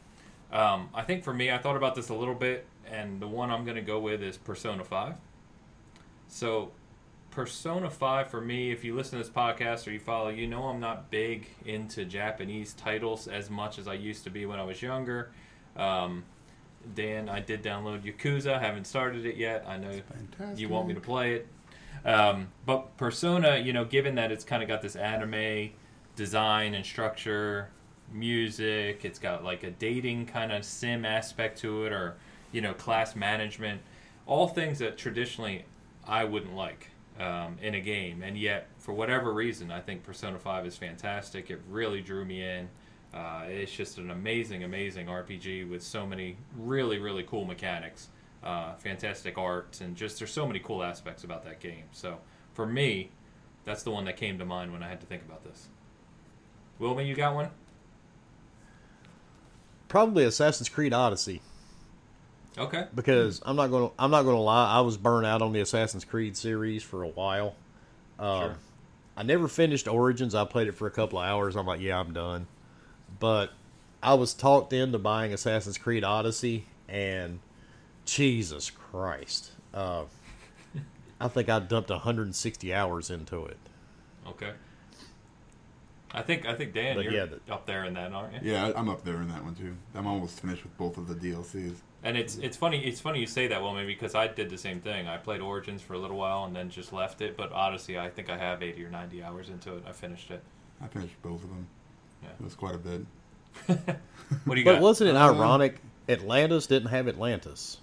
um, 0.52 0.90
I 0.94 1.02
think 1.02 1.24
for 1.24 1.32
me, 1.32 1.50
I 1.50 1.58
thought 1.58 1.76
about 1.76 1.94
this 1.94 2.10
a 2.10 2.14
little 2.14 2.34
bit, 2.34 2.66
and 2.86 3.20
the 3.20 3.28
one 3.28 3.50
I'm 3.50 3.64
going 3.64 3.76
to 3.76 3.82
go 3.82 3.98
with 3.98 4.22
is 4.22 4.36
Persona 4.36 4.84
5. 4.84 5.14
So, 6.28 6.72
Persona 7.30 7.88
5 7.88 8.28
for 8.30 8.40
me, 8.40 8.70
if 8.70 8.84
you 8.84 8.94
listen 8.94 9.18
to 9.18 9.24
this 9.24 9.32
podcast 9.32 9.86
or 9.86 9.92
you 9.92 9.98
follow, 9.98 10.28
you 10.28 10.46
know 10.46 10.64
I'm 10.64 10.80
not 10.80 11.10
big 11.10 11.48
into 11.64 12.04
Japanese 12.04 12.74
titles 12.74 13.26
as 13.26 13.48
much 13.48 13.78
as 13.78 13.88
I 13.88 13.94
used 13.94 14.24
to 14.24 14.30
be 14.30 14.44
when 14.44 14.58
I 14.58 14.64
was 14.64 14.82
younger. 14.82 15.30
Um, 15.76 16.24
Dan, 16.94 17.28
I 17.30 17.40
did 17.40 17.62
download 17.62 18.02
Yakuza, 18.02 18.60
haven't 18.60 18.86
started 18.86 19.24
it 19.24 19.36
yet. 19.36 19.64
I 19.66 19.78
know 19.78 20.02
you 20.56 20.68
want 20.68 20.88
me 20.88 20.94
to 20.94 21.00
play 21.00 21.34
it. 21.34 21.46
Um, 22.04 22.48
but 22.66 22.96
Persona, 22.96 23.56
you 23.56 23.72
know, 23.72 23.84
given 23.84 24.16
that 24.16 24.32
it's 24.32 24.44
kind 24.44 24.62
of 24.62 24.68
got 24.68 24.82
this 24.82 24.96
anime 24.96 25.70
design 26.16 26.74
and 26.74 26.84
structure, 26.84 27.70
music, 28.12 29.04
it's 29.04 29.18
got 29.18 29.44
like 29.44 29.62
a 29.62 29.70
dating 29.70 30.26
kind 30.26 30.52
of 30.52 30.64
sim 30.64 31.04
aspect 31.04 31.58
to 31.60 31.84
it, 31.84 31.92
or, 31.92 32.16
you 32.52 32.60
know, 32.60 32.74
class 32.74 33.16
management, 33.16 33.80
all 34.26 34.48
things 34.48 34.78
that 34.78 34.96
traditionally 34.96 35.64
I 36.06 36.24
wouldn't 36.24 36.54
like 36.54 36.88
um, 37.18 37.56
in 37.60 37.74
a 37.74 37.80
game. 37.80 38.22
And 38.22 38.36
yet, 38.36 38.68
for 38.78 38.92
whatever 38.92 39.32
reason, 39.32 39.70
I 39.70 39.80
think 39.80 40.02
Persona 40.02 40.38
5 40.38 40.66
is 40.66 40.76
fantastic. 40.76 41.50
It 41.50 41.60
really 41.68 42.00
drew 42.00 42.24
me 42.24 42.42
in. 42.42 42.68
Uh, 43.14 43.44
it's 43.46 43.72
just 43.72 43.98
an 43.98 44.10
amazing, 44.10 44.64
amazing 44.64 45.06
RPG 45.06 45.68
with 45.68 45.82
so 45.82 46.06
many 46.06 46.36
really, 46.56 46.98
really 46.98 47.22
cool 47.24 47.44
mechanics, 47.44 48.08
uh, 48.42 48.74
fantastic 48.76 49.36
art, 49.36 49.80
and 49.82 49.94
just 49.94 50.18
there's 50.18 50.32
so 50.32 50.46
many 50.46 50.58
cool 50.58 50.82
aspects 50.82 51.22
about 51.22 51.44
that 51.44 51.60
game. 51.60 51.84
So 51.92 52.18
for 52.54 52.66
me, 52.66 53.10
that's 53.64 53.82
the 53.82 53.90
one 53.90 54.06
that 54.06 54.16
came 54.16 54.38
to 54.38 54.46
mind 54.46 54.72
when 54.72 54.82
I 54.82 54.88
had 54.88 55.00
to 55.00 55.06
think 55.06 55.22
about 55.22 55.44
this. 55.44 55.68
Wilma, 56.78 57.02
you 57.02 57.14
got 57.14 57.34
one? 57.34 57.50
Probably 59.92 60.24
Assassin's 60.24 60.70
Creed 60.70 60.94
Odyssey 60.94 61.42
Okay. 62.56 62.86
because 62.94 63.42
I'm 63.44 63.56
not 63.56 63.66
going 63.66 63.90
to 63.90 63.94
I'm 63.98 64.10
not 64.10 64.22
to 64.22 64.32
lie. 64.32 64.78
I 64.78 64.80
was 64.80 64.96
burned 64.96 65.26
out 65.26 65.42
on 65.42 65.52
the 65.52 65.60
Assassin's 65.60 66.06
Creed 66.06 66.34
series 66.34 66.82
for 66.82 67.02
a 67.02 67.08
while. 67.08 67.54
Um, 68.18 68.40
Sure. 68.40 68.56
I 69.18 69.22
never 69.22 69.48
finished 69.48 69.86
Origins. 69.86 70.34
I 70.34 70.46
played 70.46 70.68
it 70.68 70.72
for 70.72 70.86
a 70.86 70.90
couple 70.90 71.18
of 71.18 71.26
hours. 71.26 71.56
I'm 71.56 71.66
like, 71.66 71.82
yeah, 71.82 72.00
I'm 72.00 72.14
done. 72.14 72.46
But 73.20 73.52
I 74.02 74.14
was 74.14 74.32
talked 74.32 74.72
into 74.72 74.98
buying 74.98 75.34
Assassin's 75.34 75.76
Creed 75.76 76.04
Odyssey, 76.04 76.64
and 76.88 77.40
Jesus 78.06 78.70
Christ, 78.70 79.50
uh, 79.74 80.04
I 81.20 81.28
think 81.28 81.50
I 81.50 81.58
dumped 81.58 81.90
160 81.90 82.72
hours 82.72 83.10
into 83.10 83.44
it. 83.44 83.58
Okay. 84.26 84.52
I 86.14 86.22
think 86.22 86.46
I 86.46 86.54
think 86.54 86.74
Dan, 86.74 86.96
But 86.96 87.04
you're 87.04 87.14
yeah, 87.14 87.24
the- 87.26 87.52
up 87.52 87.64
there 87.66 87.84
in 87.84 87.94
that, 87.94 88.12
aren't 88.12 88.42
you? 88.42 88.52
Yeah, 88.52 88.66
I- 88.66 88.78
I'm 88.78 88.88
up 88.88 89.02
there 89.04 89.16
in 89.22 89.28
that 89.28 89.42
one 89.44 89.54
too. 89.54 89.74
I'm 89.94 90.06
almost 90.06 90.40
finished 90.40 90.62
with 90.62 90.76
both 90.76 90.98
of 90.98 91.08
the 91.08 91.14
DLCs. 91.14 91.76
And 92.04 92.16
it's 92.16 92.36
it's 92.38 92.56
funny 92.56 92.84
it's 92.84 93.00
funny 93.00 93.20
you 93.20 93.26
say 93.26 93.46
that, 93.46 93.62
Wilma, 93.62 93.86
because 93.86 94.14
I 94.14 94.26
did 94.28 94.50
the 94.50 94.58
same 94.58 94.80
thing. 94.80 95.06
I 95.06 95.16
played 95.16 95.40
Origins 95.40 95.80
for 95.82 95.94
a 95.94 95.98
little 95.98 96.16
while 96.18 96.44
and 96.44 96.54
then 96.54 96.68
just 96.68 96.92
left 96.92 97.20
it. 97.22 97.36
But 97.36 97.52
Odyssey, 97.52 97.98
I 97.98 98.10
think 98.10 98.28
I 98.28 98.36
have 98.36 98.62
eighty 98.62 98.84
or 98.84 98.90
ninety 98.90 99.22
hours 99.22 99.48
into 99.48 99.74
it. 99.76 99.84
I 99.88 99.92
finished 99.92 100.30
it. 100.30 100.42
I 100.82 100.88
finished 100.88 101.14
both 101.22 101.42
of 101.44 101.48
them. 101.50 101.66
Yeah. 102.22 102.28
It 102.38 102.44
was 102.44 102.54
quite 102.54 102.74
a 102.74 102.78
bit. 102.78 103.06
What 104.44 104.54
do 104.54 104.60
you 104.60 104.64
got? 104.64 104.72
But 104.72 104.76
got? 104.76 104.82
wasn't 104.82 105.10
it 105.10 105.16
Uh, 105.16 105.32
ironic? 105.32 105.80
Atlantis 106.08 106.66
didn't 106.66 106.88
have 106.88 107.06
Atlantis. 107.06 107.78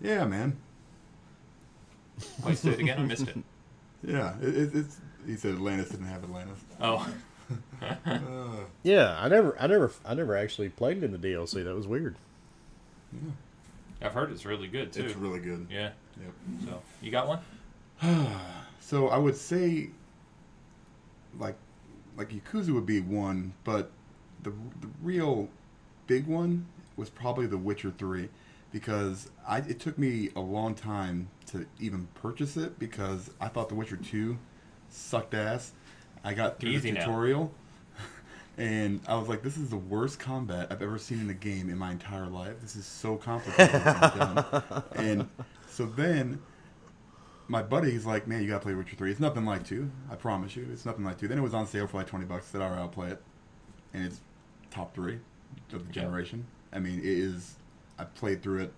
Yeah, 0.00 0.24
man. 0.24 0.56
Wait, 2.44 2.58
say 2.58 2.70
it 2.70 2.80
again. 2.80 2.98
I 2.98 3.02
missed 3.04 3.28
it. 3.28 3.36
Yeah, 4.04 4.34
it, 4.42 4.56
it, 4.56 4.74
it's. 4.74 4.96
He 5.26 5.36
said 5.36 5.54
Atlantis 5.54 5.90
didn't 5.90 6.06
have 6.06 6.24
Atlantis. 6.24 6.58
Oh, 6.80 7.08
Uh, 7.80 8.64
Yeah, 8.82 9.16
I 9.20 9.28
never, 9.28 9.56
I 9.60 9.66
never, 9.66 9.92
I 10.04 10.14
never 10.14 10.36
actually 10.36 10.68
played 10.70 10.98
it 10.98 11.04
in 11.04 11.12
the 11.12 11.18
DLC. 11.18 11.62
That 11.64 11.74
was 11.74 11.86
weird. 11.86 12.16
Yeah. 13.12 13.30
I've 14.06 14.14
heard 14.14 14.32
it's 14.32 14.44
really 14.44 14.68
good 14.68 14.92
too. 14.92 15.04
it's 15.04 15.14
really 15.16 15.38
good. 15.40 15.66
yeah. 15.70 15.90
Yep. 16.20 16.32
So 16.64 16.82
you 17.00 17.10
got 17.10 17.28
one? 17.28 17.38
So 18.80 19.08
I 19.08 19.16
would 19.16 19.36
say, 19.36 19.90
like, 21.38 21.54
like 22.16 22.30
Yakuza 22.30 22.74
would 22.74 22.84
be 22.84 23.00
one, 23.00 23.54
but 23.64 23.90
the 24.42 24.50
the 24.50 24.88
real 25.02 25.48
big 26.08 26.26
one 26.26 26.66
was 26.96 27.08
probably 27.08 27.46
The 27.46 27.56
Witcher 27.56 27.92
Three, 27.96 28.28
because 28.72 29.30
I 29.46 29.58
it 29.58 29.78
took 29.78 29.98
me 29.98 30.30
a 30.34 30.40
long 30.40 30.74
time 30.74 31.28
to 31.46 31.64
even 31.80 32.08
purchase 32.14 32.56
it 32.56 32.78
because 32.80 33.30
I 33.40 33.46
thought 33.48 33.68
The 33.68 33.76
Witcher 33.76 33.96
Two 33.96 34.36
sucked 34.92 35.34
ass. 35.34 35.72
I 36.24 36.34
got 36.34 36.60
through 36.60 36.70
Easy 36.70 36.90
the 36.92 36.98
tutorial. 37.00 37.52
And 38.58 39.00
I 39.08 39.14
was 39.16 39.28
like, 39.28 39.42
"This 39.42 39.56
is 39.56 39.70
the 39.70 39.78
worst 39.78 40.18
combat 40.20 40.68
I've 40.70 40.82
ever 40.82 40.98
seen 40.98 41.20
in 41.20 41.30
a 41.30 41.34
game 41.34 41.70
in 41.70 41.78
my 41.78 41.90
entire 41.90 42.26
life. 42.26 42.60
This 42.60 42.76
is 42.76 42.84
so 42.84 43.16
complicated." 43.16 43.80
and 44.94 45.26
so 45.70 45.86
then 45.86 46.38
my 47.48 47.62
buddy's 47.62 48.04
like, 48.04 48.26
man, 48.28 48.42
you 48.42 48.48
gotta 48.48 48.62
play 48.62 48.74
Witcher 48.74 48.94
Three. 48.94 49.10
It's 49.10 49.20
nothing 49.20 49.46
like 49.46 49.64
two. 49.66 49.90
I 50.10 50.16
promise 50.16 50.54
you, 50.54 50.68
it's 50.70 50.84
nothing 50.84 51.02
like 51.02 51.18
two. 51.18 51.28
Then 51.28 51.38
it 51.38 51.42
was 51.42 51.54
on 51.54 51.66
sale 51.66 51.86
for 51.86 51.96
like 51.96 52.06
twenty 52.06 52.26
bucks. 52.26 52.46
I 52.50 52.52
said, 52.52 52.60
all 52.60 52.70
right, 52.70 52.78
I'll 52.78 52.88
play 52.88 53.08
it, 53.12 53.22
and 53.94 54.04
it's 54.04 54.20
top 54.70 54.94
three 54.94 55.18
of 55.72 55.88
the 55.88 55.94
Yeah. 55.94 56.02
generation. 56.02 56.44
I 56.74 56.78
mean, 56.78 56.98
it 56.98 57.04
is. 57.06 57.54
I 57.98 58.04
played 58.04 58.42
through 58.42 58.64
it 58.64 58.72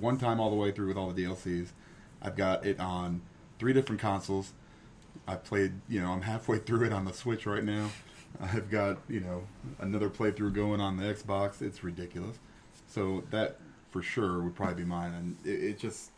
one 0.00 0.16
time 0.16 0.40
all 0.40 0.48
the 0.48 0.56
way 0.56 0.70
through 0.72 0.88
with 0.88 0.96
all 0.96 1.10
the 1.10 1.22
DLCs. 1.22 1.68
I've 2.22 2.36
got 2.36 2.64
it 2.64 2.80
on 2.80 3.20
three 3.58 3.74
different 3.74 4.00
consoles. 4.00 4.54
I 5.26 5.36
played, 5.36 5.72
you 5.88 6.00
know, 6.00 6.10
I'm 6.12 6.22
halfway 6.22 6.58
through 6.58 6.86
it 6.86 6.92
on 6.92 7.04
the 7.04 7.12
Switch 7.12 7.46
right 7.46 7.64
now. 7.64 7.90
I've 8.40 8.70
got, 8.70 8.98
you 9.08 9.20
know, 9.20 9.44
another 9.78 10.10
playthrough 10.10 10.54
going 10.54 10.80
on 10.80 10.96
the 10.96 11.04
Xbox. 11.04 11.62
It's 11.62 11.84
ridiculous. 11.84 12.38
So 12.88 13.24
that 13.30 13.58
for 13.90 14.02
sure 14.02 14.40
would 14.42 14.54
probably 14.54 14.82
be 14.82 14.84
mine. 14.84 15.12
And 15.14 15.36
it, 15.44 15.62
it 15.64 15.78
just 15.78 16.10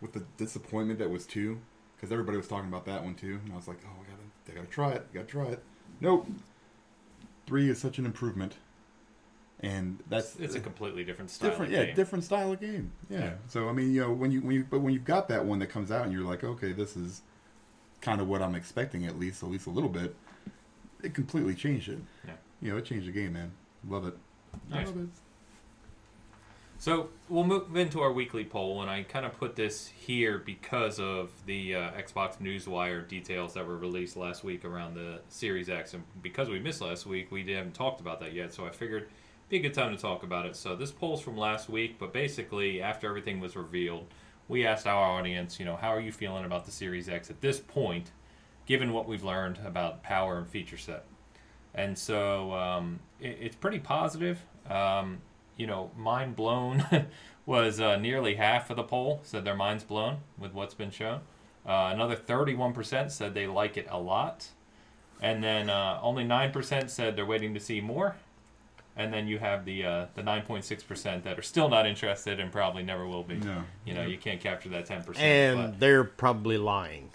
with 0.00 0.12
the 0.12 0.24
disappointment 0.38 0.98
that 1.00 1.10
was 1.10 1.26
two, 1.26 1.60
because 1.96 2.10
everybody 2.12 2.38
was 2.38 2.48
talking 2.48 2.68
about 2.68 2.86
that 2.86 3.04
one 3.04 3.14
too, 3.14 3.40
and 3.44 3.52
I 3.52 3.56
was 3.56 3.68
like, 3.68 3.78
oh, 3.84 4.00
I 4.00 4.10
gotta, 4.10 4.22
I 4.52 4.54
gotta 4.62 4.72
try 4.72 4.90
it, 4.92 5.06
I 5.10 5.14
gotta 5.14 5.26
try 5.26 5.44
it. 5.46 5.62
Nope. 6.00 6.26
Three 7.46 7.68
is 7.68 7.78
such 7.78 7.98
an 7.98 8.06
improvement, 8.06 8.54
and 9.58 9.98
that's 10.08 10.36
It's 10.36 10.54
a 10.54 10.60
completely 10.60 11.04
different 11.04 11.30
style. 11.30 11.50
different, 11.50 11.72
of 11.72 11.78
yeah, 11.78 11.84
game. 11.86 11.96
different 11.96 12.24
style 12.24 12.52
of 12.52 12.60
game. 12.60 12.92
Yeah. 13.10 13.18
Yeah. 13.18 13.32
So 13.48 13.68
I 13.68 13.72
mean, 13.72 13.92
you 13.92 14.00
know, 14.02 14.12
when 14.12 14.30
you 14.30 14.40
when 14.40 14.54
you 14.54 14.66
but 14.70 14.80
when 14.80 14.94
you've 14.94 15.04
got 15.04 15.28
that 15.28 15.44
one 15.44 15.58
that 15.58 15.66
comes 15.66 15.90
out 15.90 16.04
and 16.04 16.12
you're 16.12 16.24
like, 16.24 16.44
okay, 16.44 16.72
this 16.72 16.96
is 16.96 17.22
kind 18.00 18.20
of 18.20 18.28
what 18.28 18.42
I'm 18.42 18.54
expecting 18.54 19.06
at 19.06 19.18
least, 19.18 19.42
at 19.42 19.50
least 19.50 19.66
a 19.66 19.70
little 19.70 19.88
bit. 19.88 20.14
It 21.02 21.14
completely 21.14 21.54
changed 21.54 21.88
it. 21.88 21.98
Yeah. 22.26 22.32
You 22.60 22.72
know, 22.72 22.78
it 22.78 22.84
changed 22.84 23.06
the 23.06 23.12
game, 23.12 23.32
man. 23.32 23.52
Love 23.88 24.06
it. 24.06 24.14
Nice. 24.68 24.88
Love 24.88 24.98
it. 24.98 25.08
So 26.80 27.10
we'll 27.28 27.44
move 27.44 27.76
into 27.76 28.00
our 28.00 28.10
weekly 28.10 28.42
poll, 28.42 28.80
and 28.80 28.90
I 28.90 29.02
kind 29.02 29.26
of 29.26 29.36
put 29.36 29.54
this 29.54 29.88
here 29.88 30.38
because 30.38 30.98
of 30.98 31.30
the 31.44 31.74
uh, 31.74 31.90
Xbox 31.90 32.38
Newswire 32.38 33.06
details 33.06 33.52
that 33.52 33.66
were 33.66 33.76
released 33.76 34.16
last 34.16 34.44
week 34.44 34.64
around 34.64 34.94
the 34.94 35.20
Series 35.28 35.68
X, 35.68 35.92
and 35.92 36.02
because 36.22 36.48
we 36.48 36.58
missed 36.58 36.80
last 36.80 37.04
week, 37.04 37.30
we 37.30 37.42
haven't 37.52 37.74
talked 37.74 38.00
about 38.00 38.18
that 38.20 38.32
yet. 38.32 38.54
So 38.54 38.64
I 38.64 38.70
figured 38.70 39.02
it'd 39.02 39.50
be 39.50 39.58
a 39.58 39.60
good 39.60 39.74
time 39.74 39.94
to 39.94 40.00
talk 40.00 40.22
about 40.22 40.46
it. 40.46 40.56
So 40.56 40.74
this 40.74 40.90
poll's 40.90 41.20
from 41.20 41.36
last 41.36 41.68
week, 41.68 41.98
but 41.98 42.14
basically 42.14 42.80
after 42.80 43.06
everything 43.06 43.40
was 43.40 43.56
revealed, 43.56 44.06
we 44.50 44.66
asked 44.66 44.86
our 44.86 45.18
audience, 45.18 45.60
you 45.60 45.64
know, 45.64 45.76
how 45.76 45.94
are 45.94 46.00
you 46.00 46.10
feeling 46.10 46.44
about 46.44 46.64
the 46.66 46.72
Series 46.72 47.08
X 47.08 47.30
at 47.30 47.40
this 47.40 47.60
point, 47.60 48.10
given 48.66 48.92
what 48.92 49.06
we've 49.06 49.22
learned 49.22 49.60
about 49.64 50.02
power 50.02 50.38
and 50.38 50.48
feature 50.48 50.76
set? 50.76 51.04
And 51.72 51.96
so 51.96 52.52
um, 52.52 52.98
it, 53.20 53.38
it's 53.40 53.56
pretty 53.56 53.78
positive. 53.78 54.42
Um, 54.68 55.18
you 55.56 55.68
know, 55.68 55.92
mind 55.96 56.34
blown 56.34 56.84
was 57.46 57.80
uh, 57.80 57.96
nearly 57.96 58.34
half 58.34 58.70
of 58.70 58.76
the 58.76 58.82
poll 58.82 59.20
said 59.22 59.44
their 59.44 59.54
minds 59.54 59.84
blown 59.84 60.18
with 60.36 60.52
what's 60.52 60.74
been 60.74 60.90
shown. 60.90 61.20
Uh, 61.64 61.90
another 61.92 62.16
31% 62.16 63.08
said 63.12 63.34
they 63.34 63.46
like 63.46 63.76
it 63.76 63.86
a 63.88 64.00
lot. 64.00 64.48
And 65.22 65.44
then 65.44 65.70
uh, 65.70 66.00
only 66.02 66.24
9% 66.24 66.90
said 66.90 67.14
they're 67.14 67.24
waiting 67.24 67.54
to 67.54 67.60
see 67.60 67.80
more. 67.80 68.16
And 69.00 69.10
then 69.14 69.26
you 69.26 69.38
have 69.38 69.64
the 69.64 69.86
uh, 69.86 70.06
the 70.14 70.22
9.6% 70.22 71.22
that 71.22 71.38
are 71.38 71.42
still 71.42 71.70
not 71.70 71.86
interested 71.86 72.38
and 72.38 72.52
probably 72.52 72.82
never 72.82 73.06
will 73.06 73.22
be. 73.22 73.36
No. 73.36 73.62
You 73.86 73.94
know, 73.94 74.02
you 74.02 74.18
can't 74.18 74.40
capture 74.40 74.68
that 74.68 74.86
10%. 74.86 75.18
And 75.18 75.80
they're 75.80 76.04
probably 76.04 76.58
lying. 76.58 77.08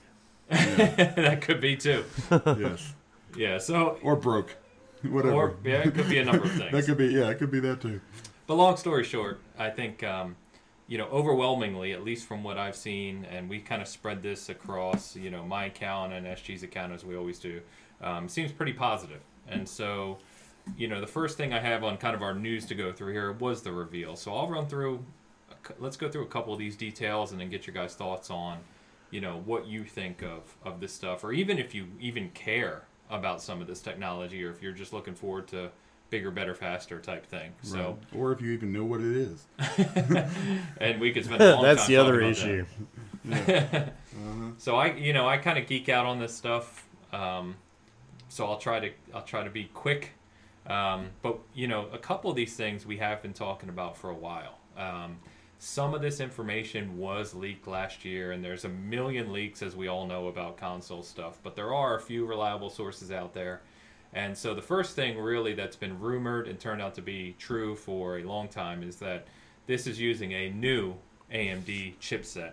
but 0.50 0.58
that 0.98 1.42
could 1.42 1.62
be 1.62 1.78
too. 1.78 2.04
yes. 2.32 2.96
Yeah, 3.38 3.60
so. 3.60 4.00
Or 4.02 4.16
broke. 4.16 4.56
Whatever. 5.04 5.36
Or, 5.36 5.56
yeah, 5.64 5.84
it 5.88 5.94
could 5.94 6.10
be 6.10 6.18
a 6.18 6.26
number 6.26 6.46
of 6.46 6.54
things. 6.54 6.72
that 6.72 6.86
could 6.86 6.98
be, 6.98 7.10
yeah, 7.10 7.30
it 7.30 7.38
could 7.38 7.52
be 7.52 7.60
that 7.60 7.82
too. 7.82 8.02
But 8.48 8.56
long 8.56 8.78
story 8.78 9.04
short, 9.04 9.40
I 9.56 9.70
think 9.70 10.04
um, 10.04 10.36
you 10.88 10.98
know 10.98 11.06
overwhelmingly, 11.06 11.94
at 11.94 12.04
least 12.04 12.28
from 12.28 12.44
what 12.44 12.58
I've 12.58 12.76
seen, 12.76 13.26
and 13.26 13.48
we 13.48 13.60
kind 13.60 13.84
of 13.84 13.88
spread 13.88 14.24
this 14.24 14.50
across 14.50 15.16
you 15.16 15.30
know 15.30 15.44
my 15.44 15.66
account 15.66 16.14
and 16.14 16.26
SG's 16.26 16.64
account 16.64 16.94
as 16.94 17.06
we 17.06 17.16
always 17.16 17.38
do, 17.38 17.62
um, 18.02 18.28
seems 18.28 18.52
pretty 18.52 18.74
positive. 18.74 19.22
And 19.48 19.70
so, 19.70 20.18
you 20.78 20.88
know, 20.88 21.00
the 21.02 21.08
first 21.08 21.38
thing 21.38 21.54
I 21.54 21.60
have 21.60 21.84
on 21.84 21.98
kind 21.98 22.16
of 22.16 22.22
our 22.22 22.34
news 22.34 22.66
to 22.68 22.76
go 22.76 22.92
through 22.92 23.14
here 23.14 23.32
was 23.34 23.62
the 23.62 23.72
reveal. 23.72 24.16
So 24.16 24.36
I'll 24.36 24.48
run 24.48 24.68
through. 24.68 25.04
Let's 25.80 25.98
go 25.98 26.10
through 26.10 26.24
a 26.24 26.28
couple 26.28 26.54
of 26.54 26.60
these 26.60 26.76
details 26.76 27.32
and 27.32 27.42
then 27.42 27.50
get 27.50 27.66
your 27.66 27.74
guys' 27.74 27.96
thoughts 27.96 28.30
on, 28.30 28.60
you 29.10 29.22
know, 29.22 29.42
what 29.46 29.68
you 29.68 29.84
think 29.84 30.22
of 30.22 30.56
of 30.64 30.80
this 30.80 30.94
stuff, 30.94 31.24
or 31.24 31.34
even 31.34 31.58
if 31.58 31.74
you 31.74 31.88
even 32.00 32.30
care 32.32 32.84
about 33.10 33.42
some 33.42 33.62
of 33.62 33.68
this 33.68 33.82
technology, 33.82 34.44
or 34.44 34.52
if 34.52 34.62
you're 34.62 34.74
just 34.74 34.94
looking 34.94 35.16
forward 35.16 35.48
to 35.48 35.72
bigger, 36.10 36.32
better, 36.32 36.54
faster 36.54 37.00
type 37.00 37.26
thing. 37.26 37.52
So. 37.62 37.78
Right. 37.78 38.20
Or 38.20 38.32
if 38.32 38.42
you 38.42 38.52
even 38.52 38.72
know 38.72 38.86
what 38.86 39.02
it 39.02 39.16
is. 39.16 39.46
and 40.80 41.00
we 41.00 41.12
could 41.12 41.26
spend 41.26 41.42
a 41.42 41.52
long 41.56 41.64
That's 41.64 41.82
time 41.82 41.88
the 41.90 41.98
other 41.98 42.20
about 42.20 42.32
issue. 42.32 42.66
that. 43.26 43.88
Uh-huh. 44.16 44.52
So 44.58 44.76
I, 44.76 44.94
you 44.94 45.14
know, 45.14 45.28
I 45.28 45.38
kind 45.38 45.58
of 45.58 45.68
geek 45.68 45.90
out 45.90 46.06
on 46.06 46.20
this 46.20 46.34
stuff. 46.34 46.88
Um, 47.12 47.56
so 48.30 48.46
I'll 48.48 48.58
try 48.58 48.80
to, 48.80 48.92
I'll 49.14 49.24
try 49.24 49.44
to 49.44 49.50
be 49.50 49.66
quick. 49.74 50.12
Um, 50.68 51.10
but 51.22 51.40
you 51.54 51.68
know, 51.68 51.88
a 51.94 51.98
couple 51.98 52.30
of 52.30 52.36
these 52.36 52.56
things 52.56 52.86
we 52.86 52.98
have 52.98 53.22
been 53.22 53.34
talking 53.34 53.70
about 53.70 53.98
for 53.98 54.10
a 54.10 54.16
while. 54.16 54.60
Um, 54.78 55.18
some 55.58 55.94
of 55.94 56.02
this 56.02 56.20
information 56.20 56.98
was 56.98 57.34
leaked 57.34 57.68
last 57.68 58.04
year, 58.04 58.32
and 58.32 58.44
there's 58.44 58.66
a 58.66 58.70
million 58.70 59.32
leaks, 59.32 59.62
as 59.62 59.76
we 59.76 59.88
all 59.88 60.06
know, 60.06 60.28
about 60.28 60.58
console 60.58 61.02
stuff. 61.02 61.40
But 61.42 61.56
there 61.56 61.74
are 61.74 61.98
a 61.98 62.02
few 62.02 62.26
reliable 62.26 62.70
sources 62.70 63.12
out 63.12 63.34
there. 63.34 63.62
And 64.14 64.38
so 64.38 64.54
the 64.54 64.62
first 64.62 64.96
thing 64.96 65.18
really 65.18 65.54
that's 65.54 65.76
been 65.76 66.00
rumored 66.00 66.48
and 66.48 66.60
turned 66.60 66.82
out 66.82 66.94
to 66.96 67.02
be 67.02 67.36
true 67.38 67.76
for 67.76 68.20
a 68.20 68.24
long 68.24 68.48
time 68.48 68.84
is 68.84 68.98
that 68.98 69.28
this 69.68 69.88
is 69.88 70.00
using 70.00 70.34
a 70.34 70.50
new 70.50 70.96
AMD 71.34 71.98
chipset, 72.00 72.52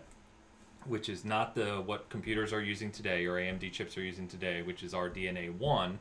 which 0.86 1.08
is 1.08 1.24
not 1.24 1.54
the 1.54 1.82
what 1.84 2.08
computers 2.08 2.52
are 2.52 2.62
using 2.62 2.90
today 2.90 3.26
or 3.26 3.34
AMD 3.34 3.70
chips 3.72 3.96
are 3.96 4.02
using 4.02 4.26
today, 4.26 4.62
which 4.62 4.82
is 4.82 4.92
RDNA 4.92 5.56
1. 5.56 5.98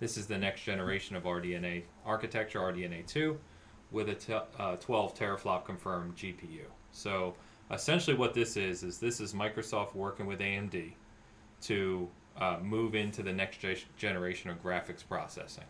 This 0.00 0.16
is 0.16 0.26
the 0.26 0.38
next 0.38 0.62
generation 0.62 1.16
of 1.16 1.24
RDNA 1.24 1.84
architecture, 2.04 2.58
RDNA 2.58 3.06
2, 3.06 3.38
with 3.90 4.08
a 4.08 4.42
uh, 4.58 4.76
12 4.76 5.16
teraflop 5.16 5.64
confirmed 5.64 6.16
GPU. 6.16 6.64
So 6.90 7.34
essentially, 7.70 8.16
what 8.16 8.34
this 8.34 8.56
is 8.56 8.82
is 8.82 8.98
this 8.98 9.20
is 9.20 9.32
Microsoft 9.32 9.94
working 9.94 10.26
with 10.26 10.40
AMD 10.40 10.92
to 11.62 12.08
uh, 12.36 12.58
move 12.62 12.94
into 12.94 13.22
the 13.22 13.32
next 13.32 13.58
ge- 13.58 13.86
generation 13.96 14.50
of 14.50 14.62
graphics 14.62 15.06
processing. 15.06 15.64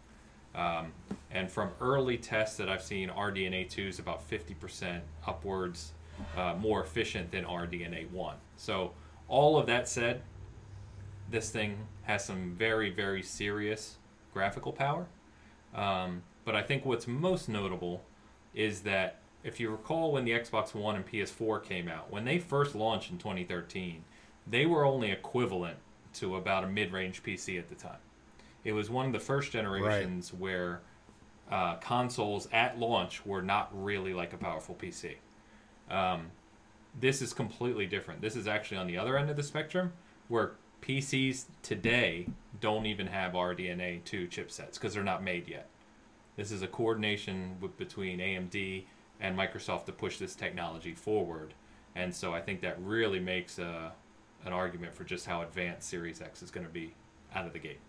Um, 0.54 0.92
and 1.30 1.50
from 1.50 1.70
early 1.80 2.16
tests 2.16 2.56
that 2.56 2.68
I've 2.68 2.82
seen, 2.82 3.10
RDNA 3.10 3.68
2 3.68 3.82
is 3.82 3.98
about 3.98 4.28
50% 4.28 5.00
upwards 5.26 5.92
uh, 6.36 6.54
more 6.58 6.82
efficient 6.82 7.30
than 7.30 7.44
RDNA 7.44 8.10
1. 8.10 8.36
So, 8.56 8.92
all 9.26 9.58
of 9.58 9.66
that 9.66 9.88
said, 9.88 10.22
this 11.30 11.50
thing 11.50 11.76
has 12.02 12.24
some 12.24 12.54
very, 12.56 12.90
very 12.90 13.22
serious 13.22 13.96
graphical 14.34 14.72
power. 14.72 15.06
Um, 15.74 16.22
but 16.44 16.54
I 16.54 16.62
think 16.62 16.84
what's 16.84 17.06
most 17.06 17.48
notable 17.48 18.02
is 18.54 18.80
that 18.80 19.20
if 19.42 19.58
you 19.58 19.70
recall 19.70 20.12
when 20.12 20.24
the 20.24 20.32
Xbox 20.32 20.74
One 20.74 20.96
and 20.96 21.06
PS4 21.06 21.62
came 21.62 21.88
out, 21.88 22.10
when 22.12 22.24
they 22.24 22.38
first 22.38 22.74
launched 22.74 23.10
in 23.10 23.18
2013, 23.18 24.04
they 24.46 24.66
were 24.66 24.84
only 24.84 25.10
equivalent 25.10 25.78
to 26.14 26.36
about 26.36 26.64
a 26.64 26.66
mid 26.66 26.92
range 26.92 27.22
PC 27.22 27.58
at 27.58 27.68
the 27.68 27.74
time. 27.74 27.98
It 28.64 28.72
was 28.72 28.90
one 28.90 29.06
of 29.06 29.12
the 29.12 29.20
first 29.20 29.52
generations 29.52 30.32
where 30.32 30.80
uh, 31.50 31.76
consoles 31.76 32.48
at 32.52 32.78
launch 32.78 33.24
were 33.26 33.42
not 33.42 33.68
really 33.72 34.14
like 34.14 34.32
a 34.32 34.38
powerful 34.38 34.74
PC. 34.74 35.16
Um, 35.90 36.30
this 36.98 37.20
is 37.20 37.32
completely 37.32 37.86
different. 37.86 38.22
This 38.22 38.36
is 38.36 38.46
actually 38.46 38.78
on 38.78 38.86
the 38.86 38.96
other 38.96 39.18
end 39.18 39.28
of 39.28 39.36
the 39.36 39.42
spectrum 39.42 39.92
where 40.28 40.52
PCs 40.84 41.46
today 41.62 42.26
don't 42.60 42.84
even 42.84 43.06
have 43.06 43.32
RDNA 43.32 44.04
2 44.04 44.28
chipsets 44.28 44.74
because 44.74 44.94
they're 44.94 45.02
not 45.02 45.22
made 45.22 45.48
yet. 45.48 45.68
This 46.36 46.52
is 46.52 46.62
a 46.62 46.66
coordination 46.66 47.56
with, 47.60 47.76
between 47.78 48.18
AMD 48.18 48.84
and 49.20 49.38
Microsoft 49.38 49.86
to 49.86 49.92
push 49.92 50.18
this 50.18 50.34
technology 50.34 50.92
forward. 50.92 51.54
And 51.94 52.14
so 52.14 52.34
I 52.34 52.40
think 52.40 52.60
that 52.62 52.76
really 52.80 53.20
makes 53.20 53.58
a, 53.58 53.92
an 54.44 54.52
argument 54.52 54.94
for 54.94 55.04
just 55.04 55.26
how 55.26 55.42
advanced 55.42 55.88
Series 55.88 56.20
X 56.20 56.42
is 56.42 56.50
going 56.50 56.66
to 56.66 56.72
be 56.72 56.92
out 57.34 57.46
of 57.46 57.52
the 57.52 57.58
gate. 57.58 57.80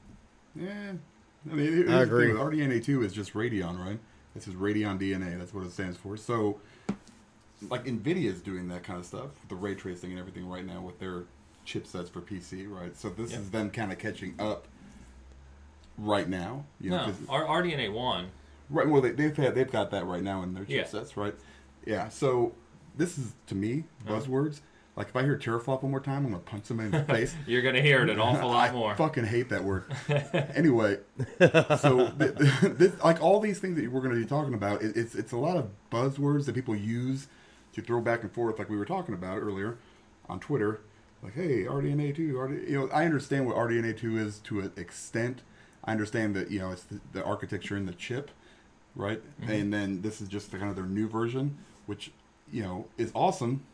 Yeah. 0.56 0.94
I 1.52 1.54
mean, 1.54 1.74
here's 1.74 1.90
I 1.90 2.02
agree. 2.02 2.32
with 2.32 2.42
RDNA 2.42 2.84
2 2.84 3.04
is 3.04 3.12
just 3.12 3.34
Radeon, 3.34 3.78
right? 3.78 4.00
This 4.34 4.48
is 4.48 4.54
Radeon 4.54 5.00
DNA. 5.00 5.38
That's 5.38 5.54
what 5.54 5.66
it 5.66 5.72
stands 5.72 5.98
for. 5.98 6.16
So, 6.18 6.60
like, 7.70 7.86
NVIDIA 7.86 8.26
is 8.26 8.42
doing 8.42 8.68
that 8.70 8.84
kind 8.84 9.00
of 9.00 9.06
stuff, 9.06 9.30
the 9.50 9.56
ray 9.56 9.76
tracing 9.76 10.12
and 10.12 10.20
everything 10.20 10.48
right 10.48 10.66
now 10.66 10.82
with 10.82 11.00
their 11.00 11.24
chipsets 11.66 12.10
for 12.10 12.22
PC, 12.22 12.66
right? 12.70 12.96
So, 12.98 13.10
this 13.10 13.32
Yep. 13.32 13.40
is 13.42 13.50
them 13.52 13.70
kind 13.72 13.92
of 13.92 13.98
catching 13.98 14.36
up 14.40 14.68
right 15.98 16.28
now. 16.30 16.66
You 16.80 16.92
know, 16.92 17.08
No, 17.08 17.14
our 17.30 17.46
RDNA 17.46 17.92
1, 17.94 18.28
Right. 18.70 18.88
Well, 18.90 19.00
they, 19.02 19.12
they've 19.12 19.36
had, 19.38 19.54
they've 19.54 19.72
got 19.72 19.92
that 19.92 20.06
right 20.08 20.24
now 20.24 20.42
in 20.42 20.54
their 20.56 20.66
Yeah. 20.68 20.84
chipsets, 20.84 21.16
right? 21.16 21.36
Yeah. 21.86 22.10
So 22.10 22.54
this 22.98 23.18
is 23.18 23.34
to 23.48 23.56
me 23.56 23.84
Uh-huh. 24.08 24.20
buzzwords. 24.20 24.62
Like 24.96 25.10
if 25.10 25.16
I 25.16 25.22
hear 25.24 25.38
teraflop 25.38 25.84
one 25.84 25.92
more 25.92 26.00
time, 26.00 26.26
I'm 26.26 26.32
gonna 26.32 26.40
punch 26.40 26.66
somebody 26.66 26.88
in 26.88 26.92
the 26.94 27.04
face. 27.14 27.36
you're 27.46 27.62
going 27.62 27.76
to 27.76 27.82
hear 27.82 28.02
it 28.02 28.10
an 28.10 28.20
awful 28.20 28.50
lot 28.50 28.70
I 28.72 28.74
more. 28.74 28.94
I 28.94 28.96
fucking 28.96 29.26
hate 29.26 29.50
that 29.50 29.64
word. 29.64 29.84
anyway, 30.56 30.98
so 31.80 32.10
th- 32.18 32.38
th- 32.38 32.74
this, 32.78 33.04
like 33.04 33.22
all 33.22 33.40
these 33.40 33.60
things 33.60 33.76
that 33.80 33.92
we're 33.92 34.00
going 34.02 34.16
to 34.16 34.20
be 34.20 34.26
talking 34.26 34.54
about, 34.56 34.82
it, 34.82 34.96
it's 34.98 35.14
it's 35.14 35.32
a 35.34 35.38
lot 35.38 35.58
of 35.58 35.70
buzzwords 35.92 36.46
that 36.46 36.56
people 36.56 36.76
use 36.76 37.28
to 37.74 37.82
throw 37.82 38.00
back 38.02 38.24
and 38.24 38.32
forth, 38.32 38.58
like 38.58 38.70
we 38.70 38.78
were 38.78 38.86
talking 38.86 39.14
about 39.14 39.38
earlier 39.38 39.78
on 40.30 40.40
Twitter. 40.40 40.80
Like, 41.24 41.34
hey, 41.34 41.64
RDNA 41.64 42.16
two, 42.16 42.38
RD, 42.38 42.70
you 42.70 42.80
know, 42.80 42.90
I 42.94 43.06
understand 43.06 43.48
what 43.48 43.56
RDNA 43.56 43.98
two 43.98 44.18
is 44.18 44.40
to 44.40 44.60
an 44.60 44.72
extent. 44.78 45.42
I 45.84 45.92
understand 45.92 46.36
that 46.36 46.52
you 46.52 46.60
know 46.60 46.72
it's 46.72 46.84
the, 46.84 47.00
the 47.14 47.24
architecture 47.24 47.78
in 47.78 47.86
the 47.86 47.94
chip, 47.94 48.32
right? 48.96 49.22
Mm-hmm. 49.42 49.52
And 49.52 49.74
then 49.74 50.02
this 50.02 50.22
is 50.22 50.28
just 50.28 50.52
the, 50.52 50.58
kind 50.58 50.70
of 50.70 50.76
their 50.76 50.86
new 50.86 51.08
version, 51.08 51.58
which 51.86 52.12
you 52.52 52.64
know 52.64 52.88
is 52.98 53.12
awesome, 53.16 53.66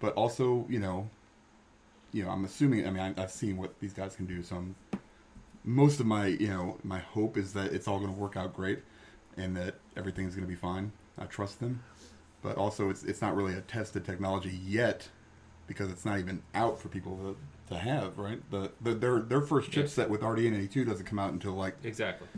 but 0.00 0.14
also 0.14 0.66
you 0.68 0.78
know 0.78 1.08
you 2.12 2.24
know, 2.24 2.30
I'm 2.30 2.44
assuming. 2.44 2.86
I 2.86 2.90
mean, 2.90 3.14
I, 3.16 3.22
I've 3.22 3.30
seen 3.30 3.56
what 3.56 3.78
these 3.80 3.92
guys 3.92 4.14
can 4.14 4.26
do, 4.26 4.42
so 4.42 4.56
I'm, 4.56 4.76
most 5.64 6.00
of 6.00 6.06
my, 6.06 6.26
you 6.26 6.48
know, 6.48 6.78
my 6.84 6.98
hope 6.98 7.36
is 7.36 7.52
that 7.54 7.72
it's 7.72 7.88
all 7.88 7.98
going 7.98 8.12
to 8.12 8.18
work 8.18 8.36
out 8.36 8.54
great, 8.54 8.80
and 9.36 9.56
that 9.56 9.76
everything's 9.96 10.34
going 10.34 10.46
to 10.46 10.50
be 10.50 10.56
fine. 10.56 10.92
I 11.18 11.24
trust 11.24 11.60
them, 11.60 11.82
but 12.42 12.56
also 12.56 12.90
it's 12.90 13.02
it's 13.02 13.22
not 13.22 13.34
really 13.34 13.54
a 13.54 13.62
tested 13.62 14.04
technology 14.04 14.60
yet, 14.64 15.08
because 15.66 15.90
it's 15.90 16.04
not 16.04 16.18
even 16.18 16.42
out 16.54 16.80
for 16.80 16.88
people 16.88 17.16
to, 17.68 17.74
to 17.74 17.78
have. 17.78 18.18
Right, 18.18 18.40
the, 18.50 18.70
the 18.80 18.94
their 18.94 19.20
their 19.20 19.40
first 19.40 19.74
Yeah. 19.74 19.82
chipset 19.84 20.08
with 20.08 20.20
RDNA 20.22 20.70
two 20.70 20.84
doesn't 20.84 21.06
come 21.06 21.18
out 21.18 21.32
until 21.32 21.52
like 21.52 21.76
Exactly. 21.84 22.28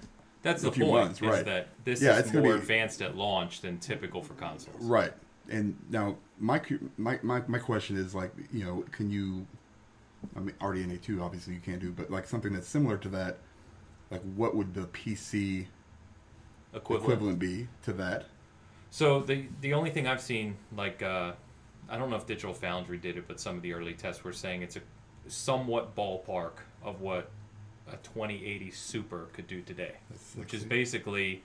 That's 0.43 0.63
the 0.63 0.71
point. 0.71 0.93
months, 0.93 1.23
is 1.23 1.29
right. 1.29 1.45
that 1.47 1.69
this 1.85 2.03
Yeah, 2.03 2.19
is 2.19 2.31
more 2.33 2.43
be- 2.43 2.51
advanced 2.51 3.01
at 3.01 3.17
launch 3.17 3.63
than 3.63 3.79
typical 3.79 4.23
for 4.23 4.35
consoles. 4.35 4.77
Right. 4.85 5.13
And 5.49 5.77
now 5.91 6.17
my 6.39 6.61
my 6.99 7.19
my, 7.23 7.43
my 7.47 7.59
question 7.59 7.97
is 7.97 8.15
like, 8.15 8.33
you 8.53 8.65
know, 8.65 8.85
can 8.93 9.11
you 9.11 9.47
I 10.37 10.41
mean, 10.41 10.55
RDNA 10.61 11.01
two 11.03 11.23
obviously 11.23 11.55
you 11.55 11.61
can't 11.61 11.81
do, 11.81 11.91
but 11.93 12.11
like 12.11 12.27
something 12.27 12.53
that's 12.53 12.69
similar 12.69 12.97
to 12.99 13.09
that. 13.11 13.39
Like, 14.11 14.23
what 14.37 14.55
would 14.55 14.75
the 14.75 14.83
PC 14.89 15.67
Equivalent. 16.75 17.05
equivalent 17.05 17.39
be 17.39 17.69
to 17.85 17.93
that? 17.95 18.27
So 18.91 19.21
the 19.21 19.47
the 19.61 19.73
only 19.75 19.91
thing 19.91 20.07
I've 20.07 20.21
seen, 20.21 20.57
like 20.77 21.03
uh, 21.03 21.33
I 21.95 21.97
don't 21.97 22.11
know 22.11 22.17
if 22.17 22.27
Digital 22.27 22.53
Foundry 22.55 22.99
did 22.99 23.17
it, 23.17 23.29
but 23.29 23.39
some 23.39 23.55
of 23.55 23.63
the 23.63 23.73
early 23.73 23.95
tests 23.95 24.25
were 24.25 24.33
saying 24.33 24.63
it's 24.63 24.75
a 24.75 24.81
somewhat 25.29 25.95
ballpark 25.95 26.55
of 26.83 27.01
what 27.01 27.31
a 27.87 27.93
2080 27.99 28.73
Super 28.73 29.29
could 29.33 29.47
do 29.47 29.63
today, 29.63 29.93
which 30.35 30.53
is 30.55 30.65
basically 30.65 31.45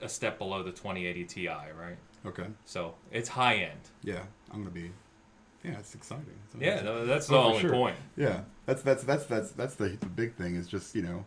a 0.00 0.08
step 0.08 0.36
below 0.38 0.64
the 0.64 0.72
2080 0.72 1.24
Ti, 1.26 1.46
right? 1.48 1.96
Okay. 2.26 2.46
So 2.64 2.94
it's 3.12 3.28
high 3.28 3.54
end. 3.58 3.78
Yeah, 4.02 4.22
I'm 4.50 4.58
gonna 4.64 4.70
be. 4.70 4.90
Yeah, 5.62 5.78
it's 5.78 5.94
exciting. 5.94 6.26
It's 6.46 6.60
Yeah, 6.60 6.82
no, 6.82 7.06
that's 7.06 7.30
Oh, 7.30 7.34
the 7.34 7.38
only 7.38 7.60
sure. 7.60 7.70
point. 7.70 7.96
Yeah, 8.16 8.40
that's 8.66 8.82
that's 8.82 9.04
that's 9.04 9.26
that's 9.26 9.52
that's 9.52 9.76
the, 9.76 9.90
the 9.90 10.06
big 10.06 10.34
thing 10.34 10.56
is 10.56 10.66
just 10.66 10.96
you 10.96 11.02
know, 11.02 11.24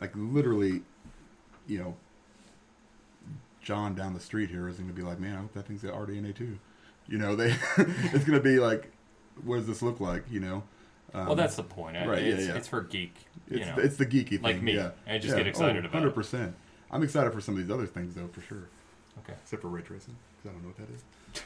like 0.00 0.10
literally, 0.16 0.82
you 1.68 1.78
know, 1.78 1.94
John 3.62 3.94
down 3.94 4.14
the 4.14 4.20
street 4.20 4.50
here 4.50 4.68
is 4.68 4.78
going 4.78 4.88
to 4.88 4.94
be 4.94 5.02
like, 5.02 5.20
man, 5.20 5.36
I 5.36 5.40
hope 5.42 5.52
that 5.52 5.68
thing's 5.68 5.82
got 5.82 5.94
RDNA 5.94 6.34
two. 6.34 6.58
You 7.10 7.18
know, 7.18 7.36
they 7.36 7.48
it's 7.76 8.24
going 8.24 8.38
to 8.38 8.40
be 8.40 8.58
like, 8.58 8.90
what 9.44 9.56
does 9.56 9.66
this 9.66 9.82
look 9.82 10.00
like? 10.00 10.24
You 10.30 10.40
know. 10.40 10.62
Um, 11.12 11.26
well, 11.26 11.34
that's 11.36 11.56
the 11.56 11.64
point. 11.64 11.96
right, 12.06 12.22
yeah, 12.22 12.34
It's, 12.34 12.46
yeah. 12.46 12.54
it's 12.54 12.68
for 12.68 12.82
geek. 12.82 13.12
You 13.50 13.58
it's, 13.58 13.66
know. 13.66 13.82
it's 13.82 13.96
the 13.96 14.06
geeky 14.06 14.28
thing. 14.30 14.42
Like 14.42 14.62
me. 14.62 14.76
Yeah. 14.76 14.92
I 15.08 15.18
just 15.18 15.30
yeah. 15.32 15.38
get 15.38 15.48
excited 15.48 15.76
oh, 15.76 15.78
about 15.80 15.88
it. 15.88 15.92
Hundred 15.98 16.14
percent. 16.14 16.54
I'm 16.90 17.02
excited 17.02 17.32
for 17.32 17.40
some 17.40 17.56
of 17.56 17.60
these 17.60 17.70
other 17.70 17.86
things 17.86 18.14
though, 18.14 18.28
for 18.28 18.40
sure. 18.42 18.68
okay. 19.18 19.34
Except 19.42 19.60
for 19.60 19.68
ray 19.68 19.82
tracing, 19.82 20.14
because 20.36 20.50
I 20.50 20.52
don't 20.54 20.62
know 20.62 20.68
what 20.68 20.76
that 20.78 20.94
is. 20.94 21.42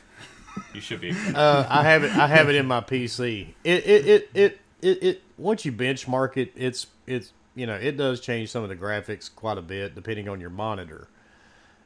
You 0.74 0.80
should 0.80 1.00
be. 1.00 1.10
Uh, 1.34 1.66
I 1.68 1.82
have 1.82 2.04
it. 2.04 2.14
I 2.14 2.26
have 2.28 2.48
it 2.48 2.54
in 2.56 2.66
my 2.66 2.80
PC. 2.80 3.54
It 3.64 3.86
it, 3.86 4.06
it 4.06 4.30
it 4.34 4.60
it 4.82 5.02
it 5.02 5.22
once 5.38 5.64
you 5.64 5.72
benchmark 5.72 6.36
it, 6.36 6.52
it's 6.54 6.86
it's 7.06 7.32
you 7.54 7.66
know 7.66 7.74
it 7.74 7.96
does 7.96 8.20
change 8.20 8.50
some 8.50 8.62
of 8.62 8.68
the 8.68 8.76
graphics 8.76 9.34
quite 9.34 9.56
a 9.58 9.62
bit 9.62 9.94
depending 9.94 10.28
on 10.28 10.40
your 10.40 10.50
monitor. 10.50 11.08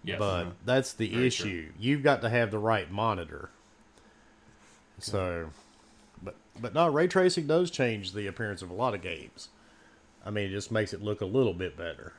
Yes. 0.04 0.18
But 0.18 0.40
Uh-huh. 0.42 0.50
that's 0.64 0.92
the 0.92 1.08
Very 1.08 1.26
issue. 1.28 1.72
You've 1.78 2.02
got 2.02 2.20
to 2.22 2.28
have 2.28 2.50
the 2.50 2.58
right 2.58 2.90
monitor. 2.90 3.50
So, 4.98 5.50
but 6.22 6.36
but 6.60 6.74
no, 6.74 6.88
ray 6.88 7.06
tracing 7.06 7.46
does 7.46 7.70
change 7.70 8.12
the 8.12 8.26
appearance 8.26 8.62
of 8.62 8.70
a 8.70 8.74
lot 8.74 8.94
of 8.94 9.02
games. 9.02 9.48
I 10.24 10.30
mean, 10.30 10.46
it 10.46 10.50
just 10.50 10.70
makes 10.70 10.92
it 10.92 11.02
look 11.02 11.20
a 11.20 11.26
little 11.26 11.54
bit 11.54 11.76
better. 11.76 12.12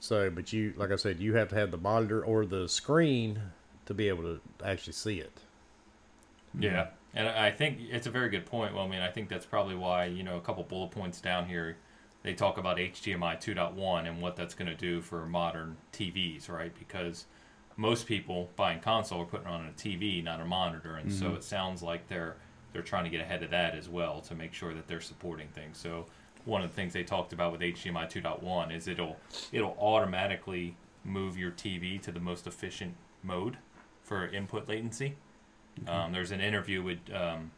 So, 0.00 0.30
but 0.30 0.52
you, 0.52 0.74
like 0.76 0.92
I 0.92 0.96
said, 0.96 1.18
you 1.18 1.34
have 1.34 1.48
to 1.48 1.56
have 1.56 1.70
the 1.70 1.78
monitor 1.78 2.24
or 2.24 2.46
the 2.46 2.68
screen 2.68 3.40
to 3.86 3.94
be 3.94 4.08
able 4.08 4.22
to 4.22 4.40
actually 4.64 4.92
see 4.92 5.18
it. 5.18 5.40
Yeah, 6.58 6.88
and 7.14 7.28
I 7.28 7.48
I 7.48 7.50
think 7.50 7.78
it's 7.90 8.06
a 8.06 8.10
very 8.10 8.28
good 8.28 8.46
point. 8.46 8.74
Well, 8.74 8.84
I 8.84 8.88
mean, 8.88 9.00
I 9.00 9.10
think 9.10 9.28
that's 9.28 9.46
probably 9.46 9.74
why 9.74 10.04
you 10.04 10.22
know 10.22 10.36
a 10.36 10.40
couple 10.40 10.62
bullet 10.64 10.90
points 10.90 11.20
down 11.20 11.46
here, 11.46 11.76
they 12.22 12.34
talk 12.34 12.58
about 12.58 12.76
HDMI 12.76 13.40
2.1 13.40 14.06
and 14.06 14.20
what 14.20 14.36
that's 14.36 14.54
going 14.54 14.68
to 14.68 14.76
do 14.76 15.00
for 15.00 15.26
modern 15.26 15.76
TVs, 15.92 16.48
right? 16.48 16.72
Because 16.78 17.26
most 17.78 18.06
people 18.06 18.50
buying 18.56 18.80
console 18.80 19.22
are 19.22 19.24
putting 19.24 19.46
it 19.46 19.50
on 19.50 19.64
a 19.64 19.70
TV, 19.70 20.22
not 20.22 20.40
a 20.40 20.44
monitor, 20.44 20.96
and 20.96 21.10
so 21.10 21.34
it 21.34 21.44
sounds 21.44 21.80
like 21.82 22.08
they're 22.08 22.36
they're 22.72 22.82
trying 22.82 23.04
to 23.04 23.10
get 23.10 23.20
ahead 23.20 23.42
of 23.42 23.50
that 23.50 23.74
as 23.74 23.88
well 23.88 24.20
to 24.20 24.34
make 24.34 24.52
sure 24.52 24.74
that 24.74 24.86
they're 24.86 25.00
supporting 25.00 25.48
things. 25.48 25.78
So 25.78 26.04
one 26.44 26.60
of 26.60 26.70
the 26.70 26.76
things 26.76 26.92
they 26.92 27.04
talked 27.04 27.32
about 27.32 27.52
with 27.52 27.60
HDMI 27.60 28.10
2.1 28.10 28.76
is 28.76 28.88
it'll 28.88 29.16
it'll 29.52 29.76
automatically 29.80 30.76
move 31.04 31.38
your 31.38 31.52
TV 31.52 32.02
to 32.02 32.10
the 32.10 32.20
most 32.20 32.46
efficient 32.48 32.94
mode 33.22 33.56
for 34.02 34.26
input 34.26 34.68
latency. 34.68 35.14
Um, 35.86 36.12
there's 36.12 36.32
an 36.32 36.40
interview 36.40 36.82
with 36.82 36.98
um, 37.14 37.52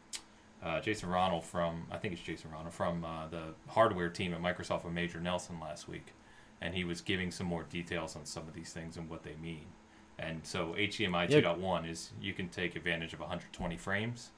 uh, 0.63 0.79
Jason 0.81 1.09
Ronald 1.09 1.43
from 1.43 1.87
I 1.91 1.97
think 1.97 2.13
it's 2.13 2.21
Jason 2.21 2.51
Ronald 2.51 2.75
from 2.75 3.03
uh, 3.03 3.27
the 3.27 3.55
hardware 3.69 4.09
team 4.09 4.35
at 4.35 4.41
Microsoft 4.41 4.83
with 4.83 4.93
Major 4.93 5.19
Nelson 5.19 5.59
last 5.59 5.87
week, 5.89 6.13
and 6.61 6.75
he 6.75 6.83
was 6.83 7.01
giving 7.01 7.31
some 7.31 7.47
more 7.47 7.63
details 7.63 8.15
on 8.15 8.25
some 8.25 8.47
of 8.47 8.53
these 8.53 8.71
things 8.71 8.97
and 8.97 9.09
what 9.09 9.23
they 9.23 9.35
mean. 9.41 9.65
And 10.21 10.45
so 10.45 10.75
HDMI 10.77 11.27
Yeah. 11.29 11.41
2.1 11.41 11.89
is 11.89 12.11
you 12.21 12.33
can 12.33 12.47
take 12.49 12.75
advantage 12.75 13.13
of 13.13 13.19
120 13.19 13.75
frames, 13.77 14.29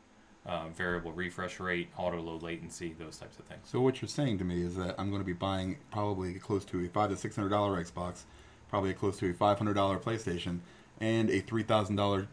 uh, 0.46 0.68
variable 0.70 1.12
refresh 1.12 1.60
rate, 1.60 1.90
auto 1.98 2.20
low 2.22 2.38
latency, 2.38 2.96
those 2.98 3.18
types 3.18 3.38
of 3.38 3.46
things. 3.46 3.68
So 3.70 3.82
what 3.82 4.02
you're 4.02 4.10
saying 4.10 4.38
to 4.40 4.46
me 4.46 4.64
is 4.64 4.76
that 4.78 4.96
I'm 4.98 5.10
going 5.10 5.22
to 5.22 5.26
be 5.26 5.34
buying 5.34 5.78
probably 5.92 6.34
close 6.36 6.64
to 6.66 6.84
a 6.86 6.88
five 6.88 7.10
to 7.10 7.18
six 7.18 7.36
hundred 7.36 7.50
dollar 7.50 7.84
Xbox, 7.84 8.24
probably 8.70 8.94
close 8.94 9.18
to 9.20 9.30
a 9.30 9.34
five 9.34 9.58
hundred 9.58 9.74
dollar 9.74 9.98
PlayStation, 10.00 10.60
and 11.02 11.30
a 11.30 11.42
three 11.42 11.64
thousand 11.64 11.98
dollar 11.98 12.28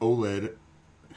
OLED 0.00 0.54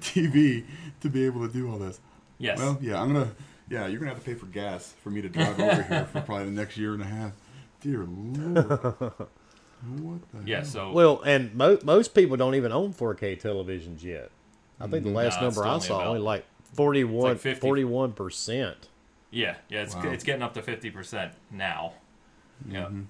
TV 0.00 0.64
to 1.00 1.08
be 1.08 1.24
able 1.24 1.46
to 1.46 1.52
do 1.52 1.70
all 1.70 1.78
this. 1.78 2.00
Yes. 2.38 2.58
Well, 2.58 2.78
yeah, 2.80 3.00
I'm 3.00 3.12
gonna. 3.12 3.30
Yeah, 3.70 3.86
you're 3.86 4.00
gonna 4.00 4.10
have 4.12 4.18
to 4.22 4.24
pay 4.24 4.34
for 4.34 4.46
gas 4.46 4.92
for 5.02 5.10
me 5.10 5.22
to 5.22 5.28
drive 5.28 5.58
over 5.58 5.82
here 5.82 6.04
for 6.12 6.20
probably 6.26 6.46
the 6.46 6.50
next 6.50 6.76
year 6.76 6.92
and 6.94 7.02
a 7.02 7.06
half. 7.06 7.32
Dear 7.80 8.04
Lord. 8.08 9.12
what 9.82 10.20
the 10.32 10.48
yeah. 10.50 10.56
hell? 10.58 10.64
So 10.64 10.92
Well, 10.92 11.22
and 11.22 11.54
mo- 11.54 11.78
most 11.84 12.14
people 12.14 12.36
don't 12.36 12.54
even 12.54 12.72
own 12.72 12.92
4K 12.92 13.40
televisions 13.40 14.02
yet. 14.02 14.30
I 14.80 14.86
think 14.88 15.04
the 15.04 15.10
last 15.10 15.36
Nah, 15.36 15.46
number 15.48 15.64
I 15.64 15.74
only 15.74 15.86
saw 15.86 15.96
about- 15.96 16.06
only 16.08 16.20
like 16.20 16.44
41 16.74 17.36
41 17.36 18.12
percent. 18.12 18.88
yeah, 19.30 19.56
yeah, 19.68 19.82
it's 19.82 19.94
Wow. 19.94 20.02
it's 20.10 20.24
getting 20.24 20.42
up 20.42 20.54
to 20.54 20.62
50% 20.62 21.32
now. 21.50 21.94
Yeah. 22.68 22.86
Mhm. 22.86 23.06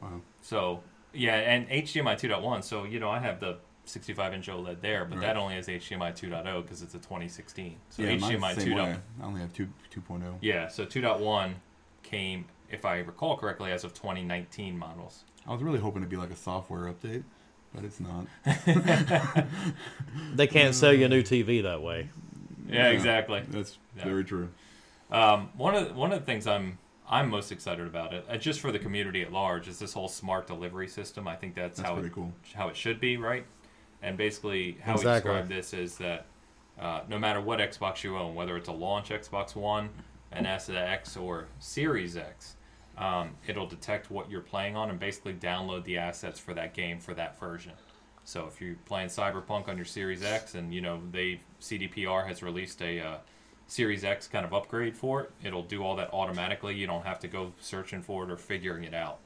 Wow. 0.00 0.20
So 0.42 0.82
yeah, 1.12 1.34
and 1.36 1.68
HDMI 1.70 2.14
2.1. 2.16 2.62
So 2.62 2.84
you 2.84 3.00
know, 3.00 3.10
I 3.10 3.18
have 3.18 3.40
the 3.40 3.58
65 3.86 4.32
inch 4.32 4.48
OLED 4.48 4.80
there, 4.80 5.04
but 5.04 5.18
Right. 5.18 5.26
that 5.26 5.36
only 5.36 5.54
has 5.56 5.68
HDMI 5.68 6.10
2.0 6.12 6.62
because 6.62 6.80
it's 6.82 6.94
a 6.94 6.98
2016. 6.98 7.76
So 7.90 8.02
yeah, 8.02 8.10
HDMI 8.16 8.54
2. 8.54 8.74
way. 8.74 8.96
I 9.20 9.24
only 9.24 9.40
have 9.42 9.52
two 9.52 9.68
oh. 9.70 9.88
2.0. 9.90 10.38
Yeah, 10.40 10.68
so 10.68 10.86
2.1 10.86 11.56
came, 12.02 12.46
if 12.70 12.84
I 12.84 12.98
recall 13.00 13.36
correctly, 13.36 13.70
as 13.72 13.84
of 13.84 13.92
2019 13.92 14.78
models. 14.78 15.24
I 15.46 15.52
was 15.52 15.62
really 15.62 15.78
hoping 15.80 16.02
to 16.02 16.08
be 16.08 16.16
like 16.16 16.30
a 16.30 16.36
software 16.36 16.92
update, 16.92 17.22
but 17.74 17.84
it's 17.84 18.00
not. 18.00 18.26
They 20.34 20.46
can't 20.46 20.74
sell 20.74 20.92
you 20.92 21.04
a 21.06 21.08
new 21.08 21.22
TV 21.22 21.62
that 21.62 21.82
way. 21.82 22.08
Yeah, 22.68 22.88
exactly. 22.88 23.42
That's 23.48 23.78
Yeah. 23.96 24.04
very 24.04 24.24
true. 24.24 24.48
Um, 25.10 25.50
one 25.56 25.74
of 25.74 25.88
the, 25.88 25.94
one 25.94 26.12
of 26.12 26.18
the 26.20 26.26
things 26.26 26.46
I'm 26.46 26.78
I'm 27.08 27.28
most 27.28 27.52
excited 27.52 27.86
about 27.86 28.14
it, 28.14 28.24
uh, 28.30 28.36
just 28.38 28.60
for 28.60 28.72
the 28.72 28.78
community 28.78 29.20
at 29.22 29.30
large, 29.30 29.68
is 29.68 29.78
this 29.78 29.92
whole 29.92 30.08
smart 30.08 30.46
delivery 30.46 30.88
system. 30.88 31.28
I 31.28 31.36
think 31.36 31.54
that's, 31.54 31.76
That's 31.76 31.86
how 31.88 31.98
it, 31.98 32.10
cool. 32.12 32.32
how 32.54 32.68
it 32.68 32.76
should 32.76 32.98
be, 32.98 33.18
right? 33.18 33.44
And 34.02 34.16
basically, 34.16 34.78
how 34.82 34.94
Exactly. 34.94 35.30
we 35.30 35.36
describe 35.36 35.48
this 35.54 35.74
is 35.74 35.98
that 35.98 36.24
uh, 36.80 37.02
no 37.08 37.18
matter 37.18 37.42
what 37.42 37.58
Xbox 37.58 38.02
you 38.02 38.16
own, 38.16 38.34
whether 38.34 38.56
it's 38.56 38.68
a 38.68 38.72
launch 38.72 39.10
Xbox 39.10 39.54
One, 39.54 39.90
an 40.32 40.46
S 40.46 40.70
X, 40.70 41.16
or 41.18 41.44
Series 41.60 42.16
X, 42.16 42.56
um, 42.96 43.36
it'll 43.46 43.66
detect 43.66 44.10
what 44.10 44.30
you're 44.30 44.40
playing 44.40 44.76
on 44.76 44.90
and 44.90 44.98
basically 44.98 45.34
download 45.34 45.84
the 45.84 45.98
assets 45.98 46.38
for 46.38 46.54
that 46.54 46.74
game 46.74 47.00
for 47.00 47.14
that 47.14 47.38
version. 47.38 47.72
So 48.24 48.46
if 48.46 48.60
you're 48.60 48.76
playing 48.86 49.08
Cyberpunk 49.08 49.68
on 49.68 49.76
your 49.76 49.84
Series 49.84 50.22
X, 50.22 50.54
and 50.54 50.72
you 50.72 50.80
know 50.80 51.00
they 51.10 51.40
CDPR 51.60 52.26
has 52.26 52.42
released 52.42 52.80
a 52.82 53.00
uh, 53.00 53.16
Series 53.66 54.04
X 54.04 54.28
kind 54.28 54.44
of 54.46 54.54
upgrade 54.54 54.96
for 54.96 55.22
it, 55.22 55.30
it'll 55.42 55.62
do 55.62 55.82
all 55.82 55.96
that 55.96 56.12
automatically. 56.12 56.74
You 56.74 56.86
don't 56.86 57.04
have 57.04 57.18
to 57.20 57.28
go 57.28 57.52
searching 57.60 58.02
for 58.02 58.24
it 58.24 58.30
or 58.30 58.36
figuring 58.36 58.84
it 58.84 58.94
out, 58.94 59.18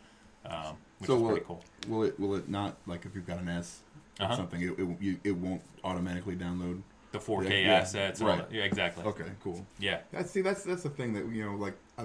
um, 0.45 0.77
which 0.99 1.11
So 1.11 1.17
is 1.17 1.23
will 1.23 1.23
pretty 1.23 1.43
it, 1.43 1.47
cool. 1.47 1.65
will 1.89 2.03
it 2.05 2.19
will 2.19 2.35
it 2.35 2.49
not 2.49 2.77
like 2.87 3.05
if 3.07 3.15
you've 3.15 3.27
got 3.27 3.39
an 3.39 3.49
S 3.49 3.81
or 4.21 4.27
Uh-huh. 4.27 4.35
something, 4.35 4.61
it, 4.61 4.79
it 4.79 4.97
you, 5.01 5.19
it 5.25 5.37
won't 5.37 5.63
automatically 5.85 6.37
download. 6.37 6.83
The 7.13 7.19
4K 7.21 7.65
Yeah, 7.65 7.71
yeah, 7.71 7.81
assets, 7.81 8.21
all 8.21 8.29
right. 8.29 8.45
yeah, 8.51 8.65
exactly. 8.65 9.05
Okay, 9.05 9.25
cool. 9.43 9.65
Yeah, 9.79 10.01
That's 10.13 10.31
see 10.31 10.43
that's 10.43 10.65
that's 10.65 10.83
the 10.83 10.91
thing 10.91 11.13
that 11.15 11.27
you 11.33 11.45
know 11.45 11.55
like 11.57 11.75
i 11.97 12.05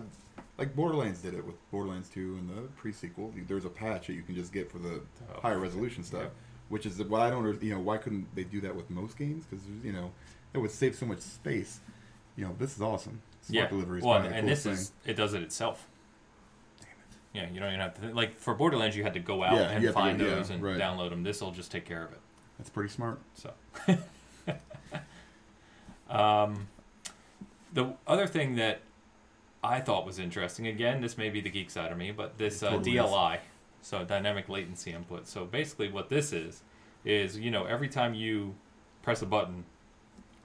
like 0.58 0.76
Borderlands 0.76 1.22
did 1.22 1.34
it 1.34 1.46
with 1.46 1.56
Borderlands 1.72 2.10
2 2.10 2.38
and 2.40 2.50
the 2.50 2.62
pre-sequel. 2.78 3.34
There's 3.48 3.66
a 3.66 3.70
patch 3.70 4.08
that 4.08 4.14
you 4.14 4.22
can 4.22 4.36
just 4.36 4.54
get 4.54 4.72
for 4.72 4.80
the 4.80 5.02
Oh. 5.36 5.42
higher 5.42 5.60
resolution 5.60 6.04
stuff, 6.04 6.24
Yeah. 6.24 6.30
which 6.70 6.86
is 6.86 7.02
why 7.04 7.28
I 7.28 7.30
don't 7.30 7.62
you 7.62 7.74
know 7.74 7.80
why 7.80 7.98
couldn't 7.98 8.34
they 8.36 8.44
do 8.44 8.62
that 8.62 8.76
with 8.76 8.90
most 8.90 9.18
games 9.18 9.46
because 9.46 9.66
you 9.84 9.92
know 9.92 10.12
it 10.54 10.60
would 10.60 10.72
save 10.72 10.96
so 10.96 11.06
much 11.06 11.20
space. 11.20 11.80
You 12.36 12.46
know 12.46 12.56
this 12.60 12.76
is 12.76 12.82
awesome. 12.82 13.22
Smart 13.42 13.64
yeah. 13.64 13.68
delivery 13.70 14.00
is 14.00 14.06
well, 14.06 14.22
the 14.22 14.30
and 14.30 14.48
this 14.48 14.64
coolest 14.64 14.82
is 14.84 14.92
it 15.06 15.16
does 15.16 15.34
it 15.34 15.42
itself. 15.42 15.88
Damn 16.80 16.90
it. 16.90 16.96
Yeah, 17.48 17.54
you 17.54 17.60
don't 17.60 17.70
even 17.70 17.80
have 17.82 17.96
to 17.96 18.02
think, 18.02 18.16
like 18.16 18.40
for 18.40 18.54
Borderlands, 18.54 18.96
you 18.96 19.04
had 19.04 19.14
to 19.16 19.20
go 19.20 19.44
out 19.44 19.56
Yeah, 19.56 19.72
and 19.72 19.84
to 19.84 19.92
find 19.92 20.20
yeah, 20.20 20.28
those 20.28 20.50
and 20.50 20.64
right. 20.64 20.78
download 20.78 21.10
them. 21.10 21.24
This 21.24 21.42
will 21.42 21.52
just 21.52 21.72
take 21.72 21.86
care 21.86 22.06
of 22.06 22.12
it. 22.14 22.20
That's 22.58 22.70
pretty 22.70 22.90
smart. 22.90 23.20
So, 23.34 23.52
um, 26.10 26.68
the 27.74 27.94
other 28.08 28.28
thing 28.28 28.56
that 28.56 28.82
I 29.64 29.80
thought 29.80 30.06
was 30.06 30.20
interesting, 30.20 30.68
again, 30.68 31.02
this 31.02 31.18
may 31.18 31.30
be 31.30 31.40
the 31.40 31.50
geek 31.50 31.70
side 31.70 31.92
of 31.92 31.98
me, 31.98 32.12
but 32.12 32.38
this 32.38 32.62
uh, 32.62 32.72
totally 32.72 32.98
is. 32.98 33.06
DLI, 33.06 33.40
so 33.82 34.04
dynamic 34.04 34.50
latency 34.50 34.92
input. 34.92 35.28
So 35.28 35.46
basically, 35.46 35.90
what 35.90 36.10
this 36.10 36.34
is 36.34 36.62
is 37.06 37.38
you 37.38 37.52
know 37.52 37.66
every 37.66 37.88
time 37.88 38.14
you 38.14 38.56
press 39.02 39.22
a 39.22 39.26
button, 39.26 39.64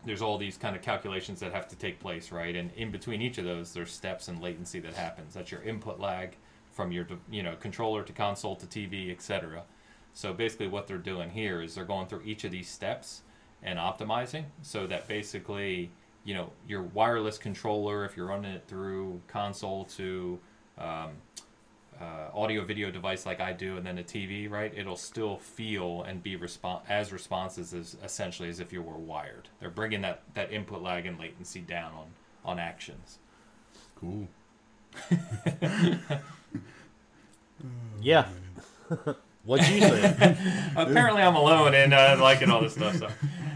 there's 0.04 0.22
all 0.22 0.38
these 0.38 0.56
kind 0.56 0.76
of 0.76 0.82
calculations 0.82 1.40
that 1.40 1.52
have 1.52 1.66
to 1.68 1.76
take 1.76 1.98
place, 1.98 2.30
right? 2.30 2.54
And 2.54 2.70
in 2.76 2.90
between 2.90 3.20
each 3.20 3.38
of 3.38 3.44
those, 3.44 3.72
there's 3.72 3.92
steps 3.92 4.28
and 4.28 4.40
latency 4.40 4.80
that 4.80 4.94
happens. 4.94 5.34
That's 5.34 5.50
your 5.50 5.62
input 5.62 5.98
lag 5.98 6.36
from 6.72 6.92
your 6.92 7.06
you 7.30 7.42
know 7.42 7.56
controller 7.56 8.04
to 8.04 8.12
console 8.12 8.54
to 8.56 8.66
TV, 8.66 9.10
etc. 9.10 9.64
So 10.12 10.32
basically, 10.32 10.68
what 10.68 10.86
they're 10.86 10.98
doing 10.98 11.30
here 11.30 11.60
is 11.60 11.74
they're 11.74 11.84
going 11.84 12.06
through 12.06 12.22
each 12.24 12.44
of 12.44 12.52
these 12.52 12.68
steps 12.68 13.22
and 13.62 13.78
optimizing 13.78 14.44
so 14.62 14.86
that 14.86 15.08
basically 15.08 15.90
you 16.28 16.34
know 16.34 16.50
your 16.66 16.82
wireless 16.82 17.38
controller 17.38 18.04
if 18.04 18.14
you're 18.14 18.26
running 18.26 18.52
it 18.52 18.62
through 18.68 19.18
console 19.28 19.86
to 19.86 20.38
um, 20.76 21.12
uh, 21.98 22.28
audio 22.34 22.62
video 22.66 22.90
device 22.90 23.24
like 23.24 23.40
I 23.40 23.54
do 23.54 23.78
and 23.78 23.86
then 23.86 23.96
a 23.96 24.02
TV, 24.02 24.48
right? 24.48 24.70
It'll 24.76 24.94
still 24.94 25.38
feel 25.38 26.02
and 26.02 26.22
be 26.22 26.36
respon- 26.36 26.82
as 26.86 27.14
responsive 27.14 27.72
as 27.72 27.96
essentially 28.04 28.50
as 28.50 28.60
if 28.60 28.74
you 28.74 28.82
were 28.82 28.98
wired. 28.98 29.48
They're 29.58 29.70
bringing 29.70 30.02
that, 30.02 30.20
that 30.34 30.52
input 30.52 30.82
lag 30.82 31.06
and 31.06 31.18
latency 31.18 31.60
down 31.60 31.94
on 31.94 32.06
on 32.44 32.58
actions. 32.58 33.18
Cool. 33.98 34.28
Yeah. 38.00 38.28
What'd 39.44 39.68
you 39.68 39.80
say? 39.80 40.36
Apparently, 40.76 41.20
I'm 41.22 41.34
alone 41.34 41.74
in 41.74 41.92
uh, 41.92 42.16
liking 42.20 42.48
all 42.48 42.60
this 42.60 42.74
stuff. 42.74 42.96
So, 42.96 43.08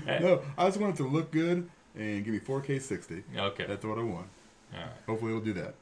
No, 0.06 0.42
I 0.58 0.66
just 0.66 0.80
want 0.80 0.94
it 0.94 0.96
to 0.96 1.08
look 1.08 1.30
good 1.30 1.68
and 1.96 2.24
give 2.24 2.32
me 2.34 2.40
4K 2.40 2.80
60. 2.80 3.24
okay, 3.36 3.66
That's 3.66 3.84
what 3.84 3.98
I 3.98 4.02
want. 4.02 4.28
all 4.74 4.80
right. 4.80 4.88
Hopefully, 5.06 5.32
it'll 5.32 5.44
do 5.44 5.52
that. 5.54 5.74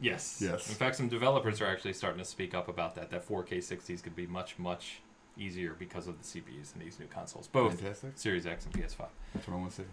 Yes. 0.00 0.38
Yes. 0.40 0.68
In 0.68 0.74
fact, 0.74 0.96
some 0.96 1.08
developers 1.08 1.60
are 1.60 1.66
actually 1.66 1.92
starting 1.92 2.18
to 2.18 2.24
speak 2.24 2.54
up 2.54 2.68
about 2.68 2.94
that. 2.94 3.10
That 3.10 3.26
4K 3.26 3.58
60s 3.58 4.02
could 4.02 4.14
be 4.14 4.26
much, 4.26 4.58
much 4.58 5.00
easier 5.36 5.74
because 5.78 6.06
of 6.06 6.16
the 6.18 6.24
CPUs 6.24 6.74
in 6.74 6.80
these 6.80 6.98
new 6.98 7.06
consoles, 7.06 7.48
both 7.48 7.80
Fantastic. 7.80 8.12
Series 8.14 8.46
X 8.46 8.64
and 8.64 8.74
PS5. 8.74 9.06
That's 9.34 9.46
what 9.48 9.54
I 9.54 9.56
want 9.56 9.70
to 9.72 9.76
see. 9.76 9.84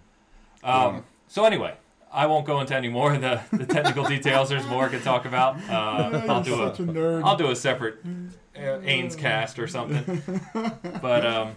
Um, 0.63 1.03
so 1.27 1.45
anyway, 1.45 1.75
I 2.11 2.25
won't 2.27 2.45
go 2.45 2.61
into 2.61 2.75
any 2.75 2.89
more 2.89 3.13
of 3.13 3.21
the, 3.21 3.41
the 3.51 3.65
technical 3.65 4.03
details. 4.05 4.49
There's 4.49 4.65
more 4.67 4.85
I 4.85 4.89
could 4.89 5.03
talk 5.03 5.25
about. 5.25 5.57
Uh, 5.69 6.23
I'll 6.27 6.43
do 6.43 6.55
a 6.61 6.67
a 6.67 6.71
nerd. 6.73 7.23
I'll 7.23 7.35
do 7.37 7.49
a 7.51 7.55
separate 7.55 7.97
uh, 8.55 8.59
Ains 8.59 9.17
cast 9.17 9.59
or 9.59 9.67
something. 9.67 10.21
But 11.01 11.25
um, 11.25 11.53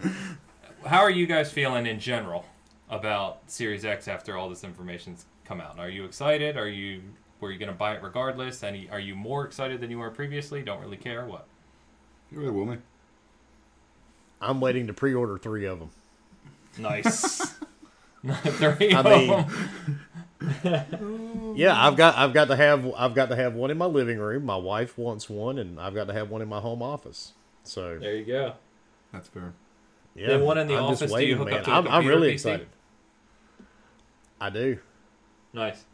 how 0.85 0.99
are 0.99 1.09
you 1.09 1.25
guys 1.25 1.51
feeling 1.51 1.85
in 1.85 1.99
general 1.99 2.45
about 2.89 3.39
Series 3.47 3.85
X 3.85 4.07
after 4.07 4.37
all 4.37 4.49
this 4.49 4.63
information's 4.63 5.25
come 5.45 5.61
out? 5.61 5.79
Are 5.79 5.89
you 5.89 6.05
excited? 6.05 6.57
Are 6.57 6.67
you 6.67 7.01
were 7.39 7.51
you 7.51 7.59
going 7.59 7.71
to 7.71 7.77
buy 7.77 7.93
it 7.95 8.03
regardless? 8.03 8.63
Any 8.63 8.89
are 8.89 8.99
you 8.99 9.15
more 9.15 9.45
excited 9.45 9.79
than 9.81 9.89
you 9.91 9.99
were 9.99 10.09
previously? 10.09 10.61
Don't 10.61 10.81
really 10.81 10.97
care 10.97 11.25
what. 11.25 11.45
You 12.31 12.39
really 12.39 12.51
will 12.51 12.65
me? 12.65 12.77
I'm 14.41 14.61
waiting 14.61 14.87
to 14.87 14.93
pre-order 14.93 15.37
three 15.37 15.65
of 15.65 15.79
them. 15.79 15.89
Nice. 16.77 17.55
Three 18.43 18.93
I 18.93 18.99
of 18.99 19.05
mean- 19.05 19.45
them. 20.41 21.55
Yeah, 21.55 21.73
I've 21.87 21.95
got 21.95 22.17
I've 22.17 22.33
got 22.33 22.49
to 22.49 22.55
have 22.55 22.93
I've 22.97 23.13
got 23.15 23.29
to 23.29 23.35
have 23.35 23.53
one 23.55 23.71
in 23.71 23.77
my 23.77 23.85
living 23.85 24.17
room. 24.19 24.43
My 24.45 24.55
wife 24.57 24.97
wants 24.97 25.29
one, 25.29 25.57
and 25.57 25.79
I've 25.79 25.93
got 25.95 26.07
to 26.07 26.13
have 26.13 26.29
one 26.29 26.41
in 26.41 26.49
my 26.49 26.59
home 26.59 26.81
office. 26.81 27.33
So 27.63 27.97
There 27.99 28.15
you 28.15 28.25
go. 28.25 28.53
That's 29.13 29.27
fair. 29.29 29.53
yeah, 30.15 30.27
Then 30.27 30.41
one 30.41 30.57
in 30.57 30.67
the 30.67 30.75
I'm 30.75 30.89
just 30.89 31.03
office, 31.03 31.13
do 31.15 31.25
you 31.25 31.37
waiting, 31.37 31.37
hook 31.37 31.51
up 31.59 31.63
to 31.65 31.69
the 31.71 31.75
I'm, 31.75 31.87
I'm 31.87 32.07
really 32.07 32.29
PC? 32.31 32.33
excited. 32.33 32.67
I 34.41 34.49
do. 34.49 34.79
Nice. 35.53 35.85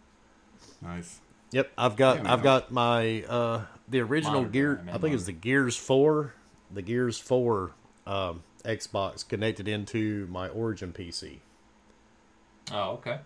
Nice. 0.82 1.20
Yep, 1.52 1.72
I've 1.78 1.96
got 1.96 2.18
Yeah. 2.18 2.34
I've 2.34 2.43
got 2.43 2.72
my 2.72 3.24
uh 3.24 3.62
the 3.88 4.02
original 4.02 4.41
Monitor, 4.41 4.52
gear. 4.52 4.78
I 4.80 4.86
mean 4.86 4.89
I 4.89 4.98
think 4.98 5.14
it's 5.14 5.24
monitor. 5.24 5.26
the 5.26 5.32
Gears 5.34 5.78
Four, 5.78 6.34
the 6.72 6.82
Gears 6.82 7.20
Four 7.20 7.72
um, 8.08 8.43
Xbox 8.64 9.28
connected 9.28 9.68
into 9.68 10.28
my 10.30 10.48
Origin 10.50 10.91
PC. 10.91 11.39
Oh, 12.72 12.91
okay. 12.93 13.20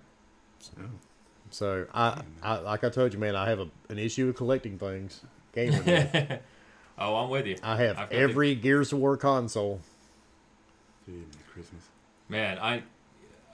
So 1.50 1.88
I, 1.94 2.22
I 2.44 2.58
like 2.60 2.84
I 2.84 2.90
told 2.90 3.14
you, 3.14 3.20
man, 3.20 3.36
I 3.36 3.50
have 3.50 3.60
a, 3.60 3.68
an 3.90 3.98
issue 3.98 4.28
with 4.28 4.36
collecting 4.36 4.78
things. 4.78 5.22
Gamer, 5.56 5.82
do. 5.84 6.36
oh, 7.00 7.16
I'm 7.16 7.30
with 7.30 7.48
you. 7.48 7.56
I 7.64 7.78
have 7.78 7.98
I've 7.98 8.12
every 8.12 8.54
Gears 8.56 8.94
of 8.94 9.00
War 9.00 9.18
console. 9.18 9.80
Gee, 11.06 11.24
Christmas. 11.52 11.82
Man, 12.28 12.60
I, 12.60 12.84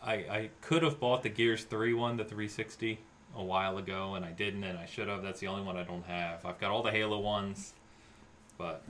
I, 0.05 0.13
I 0.13 0.49
could 0.61 0.83
have 0.83 0.99
bought 0.99 1.23
the 1.23 1.29
Gears 1.29 1.63
Three 1.63 1.93
one, 1.93 2.17
the 2.17 2.23
360, 2.23 2.99
a 3.35 3.43
while 3.43 3.77
ago, 3.77 4.15
and 4.15 4.23
I 4.23 4.31
didn't, 4.31 4.63
and 4.63 4.77
I 4.77 4.85
should 4.85 5.07
have. 5.07 5.23
That's 5.23 5.39
the 5.39 5.47
only 5.47 5.63
one 5.63 5.77
I 5.77 5.83
don't 5.83 6.05
have. 6.05 6.45
I've 6.45 6.59
got 6.59 6.71
all 6.71 6.83
the 6.83 6.91
Halo 6.91 7.19
ones, 7.19 7.73
but 8.57 8.83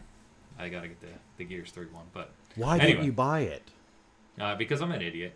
I 0.60 0.70
gotta 0.70 0.88
get 0.90 1.00
the 1.02 1.08
the 1.38 1.46
Gears 1.46 1.72
Three 1.72 1.86
one. 1.88 2.06
But 2.14 2.32
Why 2.56 2.76
Anyway. 2.76 2.92
didn't 2.92 3.06
you 3.06 3.12
buy 3.14 3.42
it? 3.42 3.64
uh, 4.40 4.56
because 4.56 4.82
I'm 4.82 4.92
an 4.92 5.02
idiot, 5.02 5.34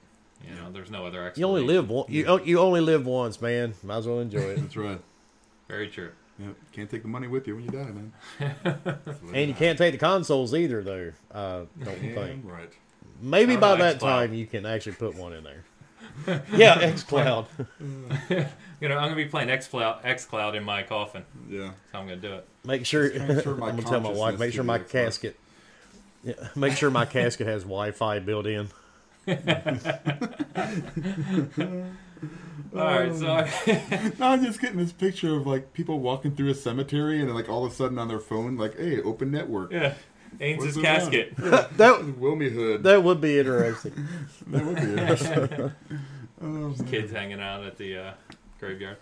you 0.47 0.53
know, 0.55 0.71
there's 0.71 0.91
no 0.91 1.05
other 1.05 1.31
You 1.35 1.45
only 1.45 1.63
live 1.63 1.89
one. 1.89 2.05
You 2.09 2.25
o- 2.25 2.43
you 2.43 2.59
only 2.59 2.81
live 2.81 3.05
once, 3.05 3.41
man. 3.41 3.73
Might 3.83 3.97
as 3.97 4.07
well 4.07 4.19
enjoy 4.19 4.39
it. 4.39 4.57
That's 4.61 4.75
right. 4.75 4.99
Very 5.69 5.87
true. 5.89 6.11
Yep. 6.39 6.55
Can't 6.71 6.89
take 6.89 7.01
the 7.01 7.07
money 7.09 7.27
with 7.27 7.47
you 7.47 7.55
when 7.55 7.65
you 7.65 7.69
die, 7.69 7.91
man. 7.91 8.13
That's 8.39 9.21
what 9.21 9.35
it 9.35 9.35
and 9.35 9.47
you 9.49 9.53
can't 9.53 9.77
take 9.77 9.91
the 9.91 9.97
consoles 9.97 10.53
either, 10.55 10.81
though. 10.81 11.11
Uh, 11.31 11.65
don't 11.83 12.01
you 12.01 12.13
think? 12.15 12.41
Right. 12.45 12.71
Maybe 13.21 13.57
by 13.57 13.75
that 13.75 13.99
time 13.99 14.33
you 14.33 14.47
can 14.47 14.65
actually 14.65 14.93
put 14.93 15.15
one 15.15 15.33
in 15.33 15.43
there. 15.43 15.65
yeah, 16.53 16.91
XCloud. 16.91 17.45
You 18.81 18.87
know, 18.87 18.95
I'm 18.95 19.09
gonna 19.09 19.15
be 19.15 19.25
playing 19.25 19.49
X 19.49 19.67
Cloud, 19.67 19.99
X 20.05 20.23
Cloud 20.23 20.55
in 20.55 20.63
my 20.63 20.83
coffin. 20.83 21.25
Yeah. 21.49 21.71
So 21.91 21.97
I'm 21.99 22.05
gonna 22.07 22.15
do 22.15 22.33
it. 22.35 22.47
Make 22.63 22.85
sure. 22.85 23.09
transfer 23.09 23.51
I'm 23.53 23.59
my 23.59 23.71
gonna 23.71 23.81
tell 23.81 23.99
my 23.99 24.09
wife. 24.09 24.39
Make 24.39 24.53
sure 24.53 24.63
my 24.63 24.79
casket. 24.79 25.37
Yeah, 26.23 26.33
make 26.55 26.77
sure 26.77 26.89
my 26.89 27.05
casket 27.05 27.47
has 27.47 27.63
Wi-Fi 27.63 28.19
built 28.19 28.45
in. 28.45 28.69
All 29.27 29.35
right, 32.85 33.15
so 33.15 33.27
I, 33.27 34.11
No, 34.19 34.27
I'm 34.27 34.43
just 34.43 34.61
getting 34.61 34.77
this 34.77 34.91
picture 34.91 35.35
of 35.35 35.47
like 35.47 35.73
people 35.73 35.99
walking 35.99 36.35
through 36.35 36.49
a 36.49 36.55
cemetery 36.55 37.19
and 37.19 37.27
then 37.27 37.35
like 37.35 37.49
all 37.49 37.65
of 37.65 37.71
a 37.71 37.75
sudden 37.75 37.97
on 37.97 38.07
their 38.07 38.19
phone, 38.19 38.57
like, 38.57 38.77
hey, 38.77 39.01
open 39.01 39.31
network. 39.31 39.71
yeah, 39.71 39.93
Ains' 40.39 40.59
What's 40.59 40.77
casket. 40.77 41.35
That 41.37 41.99
Wilmy 42.19 42.51
Hood. 42.51 42.83
that 42.83 43.03
would 43.03 43.21
be 43.21 43.39
interesting. 43.39 43.93
That 44.47 44.65
would 44.65 44.75
be 44.75 44.81
interesting. 44.81 45.71
oh, 46.41 46.75
kids 46.89 47.11
hanging 47.11 47.41
out 47.41 47.63
at 47.63 47.77
the 47.77 47.97
uh, 47.97 48.11
graveyard. 48.59 48.97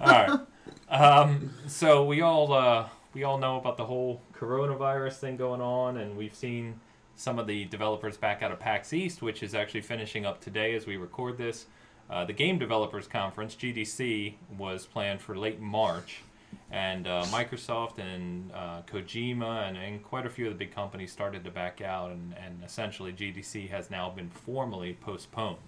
All 0.00 0.08
right. 0.08 0.40
Um, 0.88 1.50
so 1.66 2.04
we 2.04 2.20
all 2.20 2.52
uh, 2.52 2.88
we 3.14 3.24
all 3.24 3.38
know 3.38 3.56
about 3.56 3.76
the 3.76 3.84
whole 3.84 4.20
coronavirus 4.34 5.14
thing 5.14 5.36
going 5.36 5.60
on, 5.60 5.96
and 5.96 6.16
we've 6.16 6.34
seen 6.34 6.80
some 7.14 7.38
of 7.38 7.46
the 7.46 7.64
developers 7.66 8.16
back 8.16 8.42
out 8.42 8.50
of 8.50 8.58
PAX 8.58 8.92
East, 8.92 9.22
which 9.22 9.42
is 9.42 9.54
actually 9.54 9.82
finishing 9.82 10.24
up 10.26 10.40
today 10.40 10.74
as 10.74 10.86
we 10.86 10.96
record 10.96 11.38
this. 11.38 11.66
Uh, 12.10 12.24
the 12.24 12.32
Game 12.32 12.58
Developers 12.58 13.06
Conference 13.06 13.54
(GDC) 13.54 14.34
was 14.58 14.86
planned 14.86 15.20
for 15.20 15.36
late 15.36 15.60
March, 15.60 16.22
and 16.70 17.06
uh, 17.06 17.24
Microsoft 17.26 17.98
and 17.98 18.50
uh, 18.52 18.80
Kojima 18.90 19.68
and, 19.68 19.76
and 19.76 20.02
quite 20.02 20.24
a 20.24 20.30
few 20.30 20.46
of 20.46 20.52
the 20.52 20.58
big 20.58 20.74
companies 20.74 21.12
started 21.12 21.44
to 21.44 21.50
back 21.50 21.80
out, 21.80 22.10
and, 22.10 22.34
and 22.42 22.62
essentially 22.64 23.12
GDC 23.12 23.68
has 23.68 23.90
now 23.90 24.08
been 24.10 24.30
formally 24.30 24.96
postponed. 25.00 25.58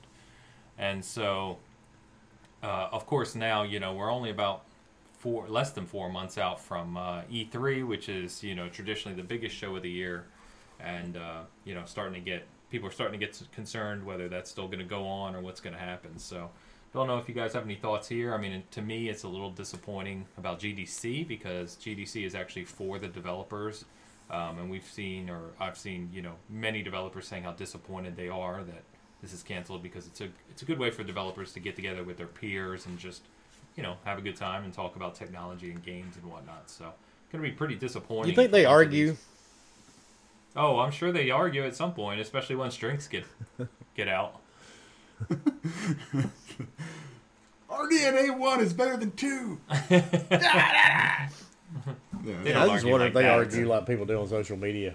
And 0.79 1.05
so, 1.05 1.59
uh, 2.63 2.89
of 2.91 3.07
course, 3.07 3.35
now 3.35 3.63
you 3.63 3.81
know 3.81 3.93
we're 3.93 4.11
only 4.11 4.31
about 4.31 4.63
four, 5.19 5.49
less 5.49 5.71
than 5.71 5.87
four 5.87 6.11
months 6.11 6.37
out 6.39 6.61
from 6.61 6.97
uh, 6.97 7.23
E3, 7.33 7.87
which 7.87 8.09
is 8.09 8.43
you 8.43 8.55
know 8.55 8.69
traditionally 8.69 9.17
the 9.17 9.27
biggest 9.27 9.55
show 9.55 9.77
of 9.77 9.83
the 9.83 9.91
year, 9.91 10.25
and 10.81 11.17
uh, 11.17 11.41
you 11.65 11.75
know 11.75 11.83
starting 11.87 12.15
to 12.15 12.21
get 12.21 12.47
people 12.71 12.89
are 12.89 12.93
starting 12.93 13.19
to 13.19 13.25
get 13.25 13.41
concerned 13.53 14.05
whether 14.05 14.29
that's 14.29 14.51
still 14.51 14.67
going 14.67 14.81
to 14.81 14.85
go 14.85 15.07
on 15.07 15.35
or 15.35 15.41
what's 15.41 15.61
going 15.61 15.75
to 15.75 15.81
happen. 15.81 16.19
So, 16.19 16.51
don't 16.95 17.07
know 17.09 17.19
if 17.19 17.29
you 17.29 17.35
guys 17.35 17.53
have 17.53 17.65
any 17.65 17.75
thoughts 17.75 18.09
here. 18.09 18.33
I 18.33 18.39
mean, 18.39 18.63
to 18.71 18.81
me, 18.83 19.09
it's 19.09 19.25
a 19.25 19.29
little 19.29 19.51
disappointing 19.51 20.27
about 20.39 20.61
GDC 20.61 21.27
because 21.29 21.77
GDC 21.77 22.25
is 22.25 22.35
actually 22.35 22.65
for 22.65 22.99
the 22.99 23.09
developers. 23.09 23.85
Um, 24.31 24.59
and 24.59 24.71
we've 24.71 24.87
seen, 24.87 25.29
or 25.29 25.41
I've 25.61 25.77
seen, 25.77 26.09
you 26.13 26.23
know, 26.23 26.33
many 26.49 26.83
developers 26.83 27.29
saying 27.29 27.43
how 27.43 27.53
disappointed 27.53 28.17
they 28.17 28.29
are 28.29 28.63
that 28.65 28.83
this 29.21 29.33
is 29.33 29.43
canceled 29.43 29.83
because 29.83 30.07
it's 30.07 30.21
a 30.21 30.29
it's 30.51 30.63
a 30.63 30.65
good 30.65 30.79
way 30.79 30.91
for 30.91 31.03
developers 31.03 31.53
to 31.55 31.61
get 31.61 31.77
together 31.77 32.03
with 32.05 32.17
their 32.17 32.27
peers 32.27 32.87
and 32.87 32.99
just 32.99 33.23
you 33.77 33.83
know 33.83 33.97
have 34.05 34.19
a 34.19 34.23
good 34.23 34.37
time 34.37 34.65
and 34.65 34.73
talk 34.73 34.97
about 34.97 35.15
technology 35.15 35.71
and 35.71 35.83
games 35.85 36.17
and 36.17 36.31
whatnot. 36.31 36.69
So 36.71 36.93
gonna 37.33 37.43
be 37.43 37.51
pretty 37.51 37.75
disappointing. 37.75 38.31
You 38.31 38.37
think 38.37 38.51
they 38.53 38.65
a 38.65 38.69
bunch 38.69 38.73
of 38.73 38.77
argue? 38.87 39.07
these- 39.11 39.25
Oh, 40.57 40.79
I'm 40.79 40.93
sure 40.93 41.11
they 41.11 41.31
argue 41.31 41.65
at 41.65 41.75
some 41.75 41.93
point, 41.95 42.21
especially 42.21 42.55
once 42.57 42.77
drinks 42.77 43.09
get 43.09 43.25
get 43.97 44.09
out. 44.09 44.41
RDNA 47.71 48.39
one 48.39 48.61
is 48.61 48.73
better 48.73 48.97
than 48.97 49.13
two. 49.13 49.61
They 52.25 52.31
yeah, 52.31 52.55
don't 52.55 52.57
I 52.57 52.67
just 52.67 52.71
argue 52.87 52.91
wonder 52.93 53.05
like 53.05 53.09
if 53.09 53.15
they 53.15 53.23
that. 53.25 53.33
argue 53.33 53.69
like 53.69 53.87
people 53.87 54.07
do 54.07 54.19
on 54.19 54.27
social 54.29 54.57
media. 54.57 54.95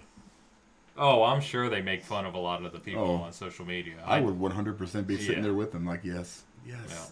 Oh, 0.97 1.21
I'm 1.23 1.41
sure 1.41 1.69
they 1.69 1.81
make 1.81 2.03
fun 2.03 2.25
of 2.25 2.33
a 2.33 2.39
lot 2.39 2.63
of 2.65 2.71
the 2.71 2.79
people 2.79 3.03
Oh. 3.03 3.15
on 3.25 3.31
social 3.33 3.65
media. 3.65 3.95
I 4.03 4.19
would 4.19 4.33
100% 4.39 5.05
be 5.05 5.17
sitting 5.17 5.35
Yeah. 5.37 5.41
there 5.43 5.53
with 5.53 5.71
them, 5.71 5.85
like, 5.85 6.03
yes, 6.03 6.43
yes. 6.65 6.79
Yeah. 6.89 7.05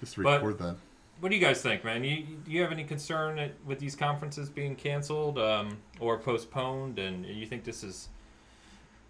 Just 0.00 0.16
But- 0.16 0.40
record 0.40 0.58
that. 0.60 0.76
What 1.18 1.28
do 1.28 1.34
you 1.36 1.42
guys 1.44 1.60
think, 1.60 1.84
man? 1.84 2.02
You 2.04 2.22
do 2.46 2.50
you 2.50 2.62
have 2.62 2.72
any 2.72 2.84
concern 2.84 3.38
at, 3.38 3.52
with 3.66 3.78
these 3.80 3.94
conferences 3.94 4.48
being 4.48 4.74
canceled 4.74 5.38
um, 5.38 5.76
or 5.98 6.16
postponed? 6.18 6.98
And 6.98 7.26
you 7.26 7.44
think 7.44 7.64
this 7.64 7.84
is 7.84 8.08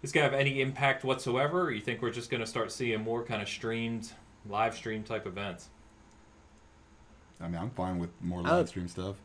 this 0.01 0.11
gonna 0.11 0.25
have 0.25 0.33
any 0.33 0.61
impact 0.61 1.03
whatsoever? 1.03 1.63
Or 1.63 1.71
you 1.71 1.81
think 1.81 2.01
we're 2.01 2.11
just 2.11 2.29
gonna 2.29 2.45
start 2.45 2.71
seeing 2.71 3.01
more 3.01 3.23
kind 3.23 3.41
of 3.41 3.47
streamed, 3.47 4.11
live 4.47 4.75
stream 4.75 5.03
type 5.03 5.25
events? 5.25 5.69
I 7.39 7.47
mean, 7.47 7.61
I'm 7.61 7.71
fine 7.71 7.99
with 7.99 8.09
more 8.21 8.41
live 8.41 8.69
stream 8.69 8.87
stuff. 8.87 9.15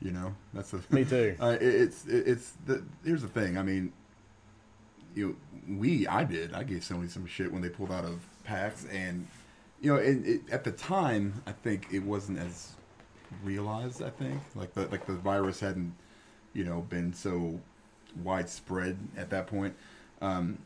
You 0.00 0.10
know, 0.10 0.34
that's 0.52 0.72
the. 0.72 0.82
Me 0.90 1.04
too. 1.04 1.36
Uh, 1.40 1.56
it, 1.60 1.62
it's 1.62 2.06
it, 2.06 2.26
it's 2.26 2.52
the 2.66 2.84
here's 3.04 3.22
the 3.22 3.28
thing. 3.28 3.56
I 3.56 3.62
mean, 3.62 3.92
you 5.14 5.28
know, 5.28 5.76
we 5.78 6.06
I 6.06 6.24
did 6.24 6.54
I 6.54 6.64
gave 6.64 6.80
Sony 6.80 7.08
some 7.08 7.26
shit 7.26 7.52
when 7.52 7.62
they 7.62 7.68
pulled 7.68 7.92
out 7.92 8.04
of 8.04 8.20
PAX, 8.44 8.86
and 8.86 9.26
you 9.80 9.92
know, 9.92 10.00
and 10.00 10.26
it, 10.26 10.40
at 10.50 10.64
the 10.64 10.72
time, 10.72 11.42
I 11.46 11.52
think 11.52 11.88
it 11.92 12.02
wasn't 12.02 12.38
as 12.38 12.72
realized. 13.44 14.02
I 14.02 14.10
think 14.10 14.40
like 14.54 14.74
the 14.74 14.88
like 14.88 15.06
the 15.06 15.14
virus 15.14 15.60
hadn't, 15.60 15.94
you 16.52 16.64
know, 16.64 16.80
been 16.80 17.12
so 17.12 17.60
widespread 18.22 18.96
at 19.16 19.30
that 19.30 19.46
point. 19.46 19.74
Um, 20.22 20.58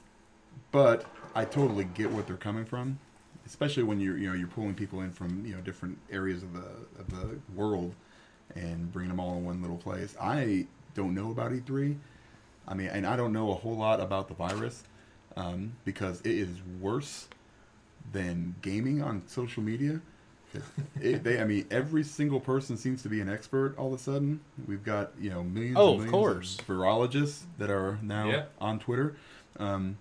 but 0.70 1.04
I 1.34 1.44
totally 1.44 1.84
get 1.84 2.10
what 2.10 2.26
they're 2.26 2.36
coming 2.36 2.64
from, 2.64 2.98
especially 3.46 3.82
when 3.82 3.98
you're 4.00 4.16
you 4.18 4.28
know 4.28 4.34
you're 4.34 4.48
pulling 4.48 4.74
people 4.74 5.00
in 5.00 5.10
from 5.10 5.44
you 5.44 5.54
know 5.54 5.60
different 5.60 5.98
areas 6.10 6.42
of 6.42 6.52
the 6.52 6.66
of 7.00 7.08
the 7.10 7.38
world 7.54 7.94
and 8.54 8.92
bringing 8.92 9.10
them 9.10 9.18
all 9.18 9.34
in 9.36 9.44
one 9.44 9.60
little 9.62 9.78
place. 9.78 10.14
I 10.20 10.66
don't 10.94 11.14
know 11.14 11.30
about 11.30 11.52
E3. 11.52 11.96
I 12.68 12.74
mean, 12.74 12.88
and 12.88 13.06
I 13.06 13.16
don't 13.16 13.32
know 13.32 13.50
a 13.50 13.54
whole 13.54 13.76
lot 13.76 14.00
about 14.00 14.28
the 14.28 14.34
virus 14.34 14.84
um, 15.36 15.72
because 15.84 16.20
it 16.22 16.32
is 16.34 16.48
worse 16.80 17.28
than 18.12 18.54
gaming 18.62 19.02
on 19.02 19.22
social 19.26 19.62
media. 19.62 20.00
It, 21.00 21.22
they, 21.22 21.40
I 21.40 21.44
mean, 21.44 21.66
every 21.70 22.02
single 22.02 22.40
person 22.40 22.76
seems 22.78 23.02
to 23.02 23.08
be 23.10 23.20
an 23.20 23.28
expert 23.28 23.76
all 23.76 23.88
of 23.88 24.00
a 24.00 24.02
sudden. 24.02 24.40
We've 24.66 24.82
got 24.82 25.12
you 25.20 25.28
know 25.30 25.42
millions, 25.42 25.76
Oh, 25.78 25.92
and 25.94 26.00
of 26.00 26.06
millions 26.06 26.58
Of 26.60 26.66
virologists 26.66 27.42
that 27.58 27.68
are 27.70 27.98
now 28.02 28.30
Yeah. 28.30 28.42
on 28.60 28.78
Twitter. 28.78 29.16
Um, 29.58 29.98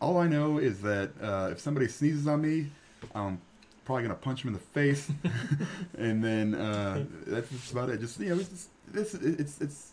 all 0.00 0.18
I 0.18 0.28
know 0.28 0.58
is 0.58 0.80
that 0.82 1.10
uh, 1.20 1.48
if 1.52 1.60
somebody 1.60 1.88
sneezes 1.88 2.26
on 2.26 2.40
me, 2.40 2.70
I'm 3.14 3.40
probably 3.84 4.02
gonna 4.04 4.14
punch 4.14 4.42
him 4.44 4.48
in 4.48 4.54
the 4.54 4.60
face, 4.60 5.10
and 5.98 6.22
then 6.22 6.54
uh, 6.54 7.04
that's 7.26 7.50
just 7.50 7.72
about 7.72 7.90
it. 7.90 8.00
Just 8.00 8.20
you 8.20 8.28
know, 8.30 8.38
it's 8.40 8.48
just, 8.48 8.68
this 8.92 9.14
it's 9.14 9.60
it's 9.60 9.92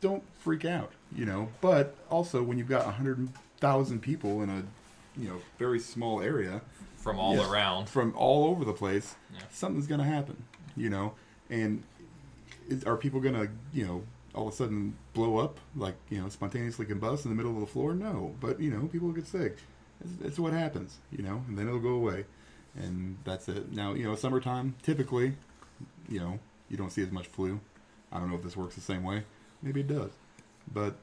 don't 0.00 0.22
freak 0.40 0.64
out, 0.64 0.92
you 1.14 1.24
know. 1.24 1.48
But 1.60 1.94
also, 2.10 2.42
when 2.42 2.58
you've 2.58 2.68
got 2.68 2.86
a 2.86 2.90
hundred 2.90 3.28
thousand 3.58 4.00
people 4.00 4.42
in 4.42 4.50
a 4.50 4.62
you 5.20 5.28
know 5.28 5.38
very 5.58 5.78
small 5.78 6.20
area 6.20 6.60
from 6.96 7.18
all 7.18 7.34
Yes. 7.36 7.48
around. 7.50 7.88
from 7.88 8.12
all 8.16 8.44
over 8.50 8.64
the 8.64 8.72
place, 8.72 9.14
Yeah. 9.32 9.40
something's 9.50 9.86
gonna 9.86 10.04
happen, 10.04 10.42
you 10.76 10.90
know. 10.90 11.14
And 11.48 11.82
is, 12.68 12.84
are 12.84 12.96
people 12.96 13.20
gonna 13.20 13.48
you 13.72 13.86
know 13.86 14.02
all 14.34 14.48
of 14.48 14.54
a 14.54 14.56
sudden 14.56 14.96
blow 15.12 15.38
up 15.38 15.58
like 15.76 15.94
you 16.08 16.20
know 16.20 16.28
spontaneously 16.28 16.86
combust 16.86 17.24
in 17.24 17.30
the 17.30 17.36
middle 17.36 17.54
of 17.54 17.60
the 17.60 17.66
floor? 17.66 17.94
No, 17.94 18.34
but 18.40 18.60
you 18.60 18.70
know 18.70 18.86
people 18.86 19.10
get 19.12 19.26
sick. 19.26 19.58
It's, 20.00 20.24
it's 20.24 20.38
what 20.38 20.52
happens, 20.52 20.98
you 21.10 21.22
know, 21.22 21.44
and 21.48 21.56
then 21.56 21.68
it'll 21.68 21.80
go 21.80 21.94
away, 21.94 22.24
and 22.76 23.16
that's 23.24 23.48
it. 23.48 23.72
Now 23.72 23.94
you 23.94 24.04
know 24.04 24.14
summertime 24.16 24.74
typically, 24.82 25.34
you 26.08 26.20
know, 26.20 26.38
you 26.68 26.76
don't 26.76 26.90
see 26.90 27.02
as 27.02 27.10
much 27.10 27.26
flu. 27.26 27.60
I 28.10 28.18
don't 28.18 28.28
know 28.28 28.36
if 28.36 28.42
this 28.42 28.56
works 28.56 28.74
the 28.74 28.80
same 28.80 29.04
way. 29.04 29.24
Maybe 29.62 29.80
it 29.80 29.88
does, 29.88 30.10
but 30.72 30.96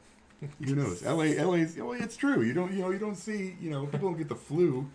who 0.63 0.75
knows? 0.75 1.03
LA, 1.03 1.43
LA's. 1.43 1.75
Well, 1.77 1.93
it's 1.93 2.15
true. 2.15 2.41
You 2.41 2.53
don't, 2.53 2.71
you 2.71 2.79
know, 2.81 2.91
you 2.91 2.99
don't 2.99 3.15
see, 3.15 3.55
you 3.59 3.69
know, 3.69 3.85
people 3.85 4.09
don't 4.09 4.17
get 4.17 4.29
the 4.29 4.35
flu 4.35 4.89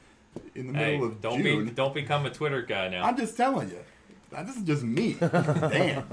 in 0.55 0.68
the 0.68 0.72
middle 0.72 1.05
of 1.05 1.20
don't 1.20 1.43
June. 1.43 1.66
be 1.66 1.70
don't 1.70 1.95
become 1.95 2.26
a 2.26 2.30
Twitter 2.30 2.62
guy 2.62 2.89
now. 2.89 3.05
I'm 3.05 3.16
just 3.16 3.37
telling 3.37 3.70
you. 3.70 3.78
This 4.43 4.57
is 4.57 4.62
just 4.62 4.82
me. 4.82 5.14
Damn. 5.20 6.05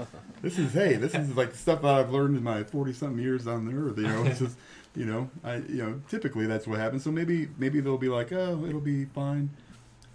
This 0.42 0.58
is 0.58 0.72
hey. 0.72 0.94
This 0.96 1.14
is 1.14 1.36
like 1.36 1.54
stuff 1.54 1.82
that 1.82 1.94
I've 1.94 2.10
learned 2.10 2.36
in 2.36 2.42
my 2.42 2.62
forty 2.64 2.92
something 2.92 3.18
years 3.22 3.46
on 3.46 3.66
the 3.66 3.76
earth. 3.76 3.96
You 3.98 4.04
know, 4.08 4.24
it's 4.24 4.38
just 4.38 4.56
you 4.94 5.04
know, 5.06 5.30
I 5.42 5.56
you 5.56 5.82
know, 5.82 6.00
typically 6.08 6.46
that's 6.46 6.66
what 6.66 6.78
happens. 6.78 7.04
So 7.04 7.10
maybe 7.10 7.48
maybe 7.58 7.80
they'll 7.80 7.98
be 7.98 8.08
like, 8.08 8.32
oh, 8.32 8.64
it'll 8.66 8.80
be 8.80 9.04
fine. 9.06 9.50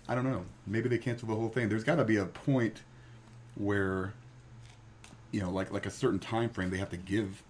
I 0.08 0.16
don't 0.16 0.24
know. 0.24 0.46
Maybe 0.66 0.88
they 0.90 0.98
cancel 0.98 1.28
the 1.28 1.36
whole 1.36 1.50
thing. 1.50 1.68
There's 1.70 1.84
got 1.84 1.96
to 1.96 2.06
be 2.06 2.18
a 2.18 2.26
point 2.26 2.82
where 3.56 4.14
you 5.32 5.42
know, 5.42 5.50
like 5.50 5.72
like 5.72 5.86
a 5.86 5.92
certain 5.92 6.20
time 6.20 6.50
frame 6.50 6.70
they 6.70 6.78
have 6.78 6.90
to 6.92 6.98
give 6.98 7.44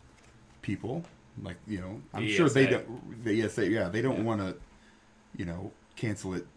people. 0.62 1.03
Like 1.43 1.58
you 1.68 1.80
know, 1.80 2.01
I'm 2.14 2.26
The 2.26 2.34
sure 2.34 2.49
they 2.49 2.66
don't. 2.68 3.24
The 3.24 3.43
ESA, 3.43 3.70
yeah, 3.70 3.89
they 3.89 4.01
don't 4.01 4.18
Yeah. 4.18 4.24
want 4.24 4.41
to, 4.41 4.55
you 5.36 5.45
know, 5.45 5.72
cancel 5.95 6.34
it 6.34 6.47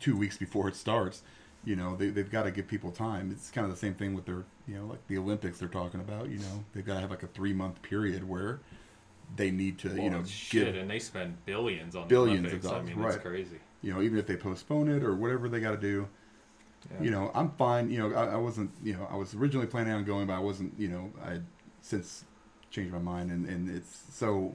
two 0.00 0.16
weeks 0.16 0.36
before 0.36 0.66
it 0.68 0.74
starts. 0.74 1.22
You 1.64 1.76
know, 1.76 1.96
they 1.96 2.08
they've 2.08 2.30
got 2.30 2.44
to 2.44 2.50
give 2.50 2.66
people 2.68 2.90
time. 2.90 3.30
It's 3.30 3.50
kind 3.50 3.64
of 3.64 3.70
the 3.70 3.78
same 3.78 3.94
thing 3.94 4.14
with 4.14 4.26
their, 4.26 4.44
you 4.66 4.76
know, 4.76 4.86
like 4.86 5.06
the 5.08 5.18
Olympics 5.18 5.58
they're 5.58 5.68
talking 5.68 6.00
about. 6.00 6.28
You 6.28 6.38
know, 6.38 6.64
they've 6.74 6.84
got 6.84 6.94
to 6.94 7.00
have 7.00 7.10
like 7.10 7.22
a 7.22 7.28
three 7.28 7.52
month 7.52 7.80
period 7.82 8.28
where 8.28 8.60
they 9.36 9.50
need 9.50 9.78
to, 9.78 9.88
you 10.00 10.10
know, 10.10 10.24
shit, 10.24 10.66
give, 10.66 10.76
and 10.76 10.90
they 10.90 10.98
spend 10.98 11.44
billions 11.46 11.96
on 11.96 12.08
Billions 12.08 12.50
the 12.50 12.56
of 12.56 12.62
dollars, 12.62 12.80
I 12.80 12.82
mean, 12.82 13.02
that's 13.02 13.16
right. 13.16 13.24
crazy. 13.24 13.58
you 13.82 13.92
know, 13.92 14.02
even 14.02 14.18
if 14.18 14.26
they 14.26 14.36
postpone 14.36 14.88
it 14.88 15.02
or 15.02 15.14
whatever 15.14 15.48
they 15.48 15.60
got 15.60 15.72
to 15.72 15.76
do. 15.76 16.08
Yeah. 16.92 17.02
You 17.02 17.10
know, 17.12 17.30
I'm 17.34 17.50
fine. 17.52 17.90
You 17.90 17.98
know, 17.98 18.14
I, 18.14 18.34
I 18.34 18.36
wasn't. 18.36 18.70
You 18.82 18.92
know, 18.94 19.08
I 19.10 19.16
was 19.16 19.34
originally 19.34 19.66
planning 19.66 19.94
on 19.94 20.04
going, 20.04 20.26
but 20.26 20.34
I 20.34 20.38
wasn't. 20.40 20.78
You 20.78 20.88
know, 20.88 21.12
I 21.24 21.40
since 21.80 22.24
changed 22.70 22.92
my 22.92 22.98
mind, 22.98 23.30
and 23.30 23.48
and 23.48 23.74
it's 23.74 24.02
so. 24.12 24.54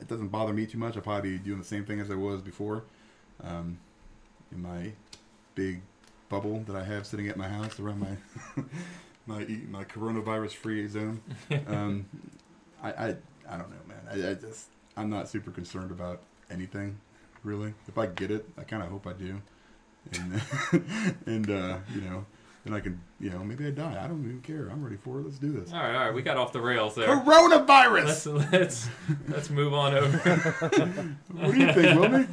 It 0.00 0.08
doesn't 0.08 0.28
bother 0.28 0.52
me 0.54 0.64
too 0.64 0.78
much. 0.78 0.96
I'll 0.96 1.02
probably 1.02 1.32
be 1.32 1.38
doing 1.38 1.58
the 1.58 1.64
same 1.64 1.84
thing 1.84 2.00
as 2.00 2.10
I 2.10 2.14
was 2.14 2.40
before, 2.40 2.84
um, 3.42 3.78
in 4.52 4.62
my 4.62 4.92
big 5.58 5.82
bubble 6.28 6.62
that 6.68 6.76
I 6.76 6.84
have 6.84 7.04
sitting 7.04 7.26
at 7.26 7.36
my 7.36 7.48
house 7.48 7.80
around 7.80 7.98
my 7.98 8.62
my 9.26 9.44
my 9.68 9.84
coronavirus 9.84 10.52
free 10.52 10.86
zone. 10.86 11.20
Um, 11.66 12.06
I, 12.80 12.90
I 12.92 13.06
I 13.50 13.56
don't 13.58 13.70
know, 13.70 13.84
man. 13.88 14.02
I, 14.08 14.30
I 14.30 14.34
just 14.34 14.66
I'm 14.96 15.10
not 15.10 15.28
super 15.28 15.50
concerned 15.50 15.90
about 15.90 16.20
anything, 16.48 17.00
really. 17.42 17.74
If 17.88 17.98
I 17.98 18.06
get 18.06 18.30
it, 18.30 18.48
I 18.56 18.62
kind 18.62 18.84
of 18.84 18.88
hope 18.90 19.08
I 19.08 19.14
do, 19.14 19.42
and 20.12 20.42
and 21.26 21.50
uh, 21.50 21.78
you 21.92 22.02
know, 22.02 22.24
then 22.64 22.72
I 22.74 22.78
can 22.78 23.00
you 23.18 23.30
know 23.30 23.42
maybe 23.42 23.66
I 23.66 23.70
die. 23.70 23.98
I 24.00 24.06
don't 24.06 24.24
even 24.24 24.40
care. 24.42 24.68
I'm 24.70 24.84
ready 24.84 24.96
for 24.96 25.18
it. 25.18 25.24
Let's 25.24 25.40
do 25.40 25.50
this. 25.50 25.72
All 25.72 25.80
right, 25.80 25.94
all 25.94 26.04
right, 26.04 26.14
we 26.14 26.22
got 26.22 26.36
off 26.36 26.52
the 26.52 26.60
rails 26.60 26.94
there. 26.94 27.08
Coronavirus. 27.08 28.04
Let's 28.06 28.52
let's 28.52 28.88
let's 29.26 29.50
move 29.50 29.74
on 29.74 29.94
over. 29.94 30.18
what 31.32 31.52
do 31.52 31.58
you 31.58 31.72
think, 31.72 31.98
Wilmy? 31.98 32.28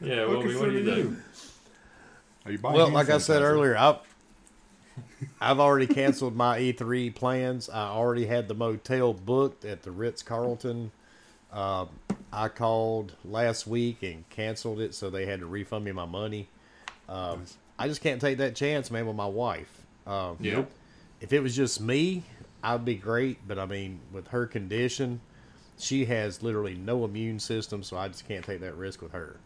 Yeah, 0.00 0.24
What 0.24 0.38
what, 0.38 0.46
what 0.46 0.70
do 0.70 0.78
you 0.78 0.94
think? 0.94 1.18
Are 2.44 2.52
you 2.52 2.58
buying 2.58 2.76
Well, 2.76 2.90
like 2.90 3.10
I 3.10 3.18
said 3.18 3.42
earlier, 3.42 3.76
I've 3.76 3.96
I've 5.40 5.60
already 5.60 5.86
canceled 5.86 6.34
my 6.34 6.58
E3 6.58 7.14
plans. 7.14 7.68
I 7.68 7.88
already 7.88 8.26
had 8.26 8.48
the 8.48 8.54
motel 8.54 9.12
booked 9.12 9.64
at 9.64 9.82
the 9.82 9.90
Ritz 9.90 10.22
Carlton. 10.22 10.92
Um, 11.52 11.88
I 12.32 12.48
called 12.48 13.12
last 13.24 13.66
week 13.66 14.02
and 14.02 14.28
canceled 14.30 14.80
it, 14.80 14.94
so 14.94 15.10
they 15.10 15.26
had 15.26 15.40
to 15.40 15.46
refund 15.46 15.84
me 15.84 15.92
my 15.92 16.04
money. 16.06 16.48
Um, 17.08 17.40
Nice. 17.40 17.56
I 17.78 17.88
just 17.88 18.02
can't 18.02 18.20
take 18.20 18.38
that 18.38 18.54
chance, 18.54 18.90
man, 18.90 19.06
with 19.06 19.16
my 19.16 19.26
wife. 19.26 19.82
Um, 20.06 20.36
Yeah. 20.40 20.64
If 21.20 21.32
it 21.32 21.40
was 21.40 21.54
just 21.54 21.80
me, 21.80 22.22
I'd 22.62 22.84
be 22.84 22.94
great. 22.94 23.46
But 23.46 23.58
I 23.58 23.66
mean, 23.66 24.00
with 24.12 24.28
her 24.28 24.46
condition, 24.46 25.20
she 25.78 26.04
has 26.06 26.42
literally 26.42 26.74
no 26.74 27.04
immune 27.04 27.40
system, 27.40 27.82
so 27.82 27.96
I 27.96 28.08
just 28.08 28.26
can't 28.28 28.44
take 28.44 28.60
that 28.60 28.76
risk 28.76 29.02
with 29.02 29.12
her. 29.12 29.36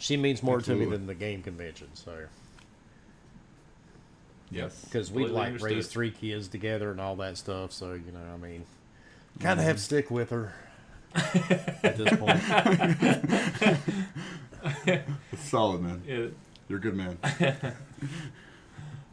She 0.00 0.16
means 0.16 0.42
more 0.42 0.60
to 0.60 0.74
me 0.74 0.86
than 0.86 1.06
the 1.06 1.14
game 1.14 1.42
convention. 1.42 1.88
So 1.94 2.12
Yes. 4.50 4.84
because 4.84 5.12
we 5.12 5.22
Completely 5.22 5.38
like 5.38 5.46
understood. 5.48 5.70
raised 5.76 5.90
three 5.90 6.10
kids 6.10 6.48
together 6.48 6.90
and 6.90 7.00
all 7.00 7.14
that 7.16 7.36
stuff. 7.36 7.70
So 7.72 7.92
you 7.92 8.10
know, 8.10 8.18
I 8.34 8.36
mean, 8.36 8.64
kind 9.38 9.60
of 9.60 9.66
have 9.66 9.76
to 9.76 9.82
stick 9.82 10.10
with 10.10 10.30
her 10.30 10.52
at 11.14 11.96
this 11.96 12.16
point. 12.18 12.40
It's 15.32 15.44
solid, 15.48 15.80
man. 15.80 16.02
Yeah. 16.06 16.26
You're 16.68 16.78
a 16.78 16.82
good 16.82 16.94
man. 16.94 17.16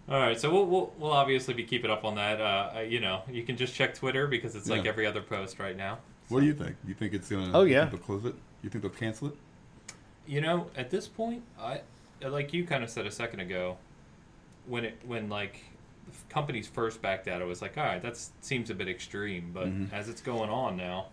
All 0.10 0.20
right, 0.20 0.40
so 0.40 0.52
we'll, 0.52 0.66
we'll 0.66 0.94
we'll 1.00 1.12
obviously 1.12 1.54
be 1.54 1.64
keeping 1.64 1.90
up 1.90 2.04
on 2.06 2.16
that. 2.16 2.40
Uh, 2.42 2.72
uh, 2.76 2.80
you 2.82 3.00
know, 3.00 3.22
you 3.30 3.44
can 3.44 3.56
just 3.58 3.74
check 3.74 3.94
Twitter 3.96 4.28
because 4.28 4.56
it's 4.56 4.68
like 4.70 4.86
every 4.86 5.06
other 5.06 5.22
post 5.22 5.58
right 5.60 5.76
now. 5.78 6.00
What 6.30 6.42
do 6.42 6.46
you 6.46 6.54
think? 6.54 6.76
You 6.86 6.94
think 6.94 7.14
it's 7.14 7.30
gonna? 7.30 7.52
Oh, 7.54 7.64
you 7.64 7.74
yeah. 7.76 7.88
think 7.90 7.92
they'll 8.06 8.18
close 8.20 8.26
it. 8.26 8.36
You 8.62 8.70
think 8.70 8.82
they'll 8.84 8.92
cancel 8.92 9.30
it? 9.30 9.36
You 10.28 10.42
know, 10.42 10.70
at 10.76 10.90
this 10.90 11.08
point, 11.08 11.44
I 11.60 11.82
like 12.22 12.54
you 12.54 12.66
kind 12.66 12.84
of 12.84 12.90
said 12.90 13.06
a 13.06 13.12
second 13.12 13.40
ago, 13.40 13.78
when 14.68 14.84
it 14.86 15.00
when 15.06 15.30
like 15.30 15.64
the 16.06 16.34
companies 16.34 16.68
first 16.68 17.02
backed 17.02 17.28
out, 17.28 17.42
it 17.42 17.46
was 17.46 17.62
like, 17.62 17.78
all 17.78 17.84
right, 17.86 18.02
that 18.02 18.18
seems 18.42 18.70
a 18.70 18.76
bit 18.76 18.88
extreme. 18.90 19.52
But 19.54 19.68
Mhm. 19.68 19.94
as 19.94 20.10
it's 20.10 20.22
going 20.22 20.50
on 20.50 20.76
now, 20.78 21.08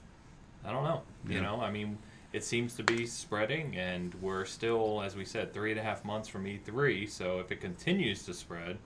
I 0.64 0.72
don't 0.72 0.84
know. 0.84 1.02
You 1.28 1.40
know, 1.40 1.60
I 1.60 1.70
mean, 1.70 1.98
it 2.32 2.42
seems 2.44 2.74
to 2.76 2.82
be 2.82 3.06
spreading, 3.06 3.76
and 3.76 4.14
we're 4.20 4.44
still, 4.44 5.00
as 5.02 5.14
we 5.16 5.24
said, 5.24 5.52
three 5.54 5.70
and 5.70 5.78
a 5.78 5.82
half 5.82 6.04
months 6.04 6.28
from 6.28 6.46
E3. 6.46 7.06
So 7.06 7.38
if 7.38 7.52
it 7.52 7.60
continues 7.60 8.24
to 8.24 8.34
spread, 8.34 8.78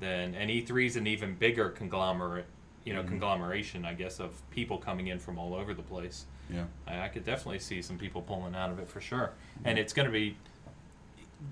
then 0.00 0.34
and 0.34 0.50
E3 0.50 0.86
is 0.86 0.96
an 0.96 1.06
even 1.06 1.34
bigger 1.34 1.68
conglomerate, 1.68 2.46
you 2.86 2.94
know, 2.94 3.02
Mhm. 3.02 3.08
conglomeration, 3.08 3.84
I 3.84 3.92
guess, 3.94 4.20
of 4.20 4.40
people 4.50 4.78
coming 4.78 5.08
in 5.08 5.18
from 5.18 5.38
all 5.38 5.54
over 5.54 5.74
the 5.74 5.82
place. 5.82 6.24
Yeah. 6.48 6.64
I, 6.86 7.02
I 7.02 7.08
could 7.08 7.24
definitely 7.24 7.58
see 7.58 7.82
some 7.82 7.98
people 7.98 8.22
pulling 8.22 8.54
out 8.54 8.70
of 8.70 8.78
it 8.78 8.88
for 8.88 9.00
sure. 9.00 9.32
And 9.64 9.78
it's 9.78 9.92
going 9.92 10.06
to 10.06 10.12
be 10.12 10.36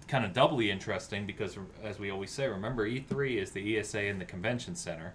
kind 0.08 0.24
of 0.24 0.32
doubly 0.32 0.70
interesting 0.70 1.26
because, 1.26 1.58
as 1.82 1.98
we 1.98 2.08
always 2.10 2.30
say, 2.30 2.46
remember 2.46 2.86
E3 2.86 3.36
is 3.36 3.50
the 3.50 3.76
ESA 3.76 3.98
and 4.02 4.20
the 4.20 4.24
convention 4.24 4.74
center. 4.76 5.12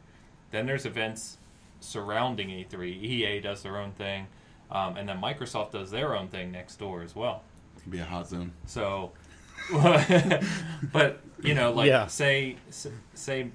Then 0.51 0.65
there's 0.65 0.85
events 0.85 1.37
surrounding 1.79 2.49
E3. 2.49 2.91
EA 3.01 3.39
does 3.39 3.63
their 3.63 3.77
own 3.77 3.91
thing, 3.93 4.27
um, 4.69 4.97
and 4.97 5.07
then 5.07 5.21
Microsoft 5.21 5.71
does 5.71 5.89
their 5.89 6.15
own 6.15 6.27
thing 6.27 6.51
next 6.51 6.75
door 6.77 7.01
as 7.01 7.15
well. 7.15 7.43
It 7.77 7.83
can 7.83 7.91
be 7.93 7.99
a 7.99 8.03
hot 8.05 8.27
zone. 8.27 8.51
So, 8.65 9.13
but 10.91 11.21
you 11.41 11.53
know, 11.53 11.71
like 11.71 11.87
Yeah. 11.87 12.07
say 12.07 12.57
say 13.13 13.49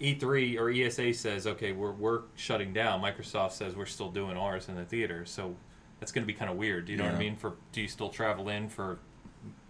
E3 0.00 0.58
or 0.58 0.70
ESA 0.70 1.12
says, 1.14 1.46
okay, 1.46 1.72
we're 1.72 1.92
we're 1.92 2.22
shutting 2.36 2.72
down. 2.72 3.00
Microsoft 3.02 3.52
says 3.52 3.76
we're 3.76 3.86
still 3.86 4.10
doing 4.10 4.36
ours 4.36 4.68
in 4.68 4.76
the 4.76 4.84
theater. 4.84 5.24
So 5.26 5.54
that's 5.98 6.10
going 6.12 6.22
to 6.22 6.26
be 6.26 6.32
kind 6.32 6.50
of 6.50 6.56
weird. 6.56 6.86
Do 6.86 6.92
you 6.92 6.98
know 6.98 7.04
what 7.04 7.14
I 7.14 7.18
mean? 7.18 7.36
For 7.36 7.54
do 7.72 7.80
you 7.82 7.88
still 7.88 8.08
travel 8.08 8.48
in 8.48 8.68
for 8.68 8.98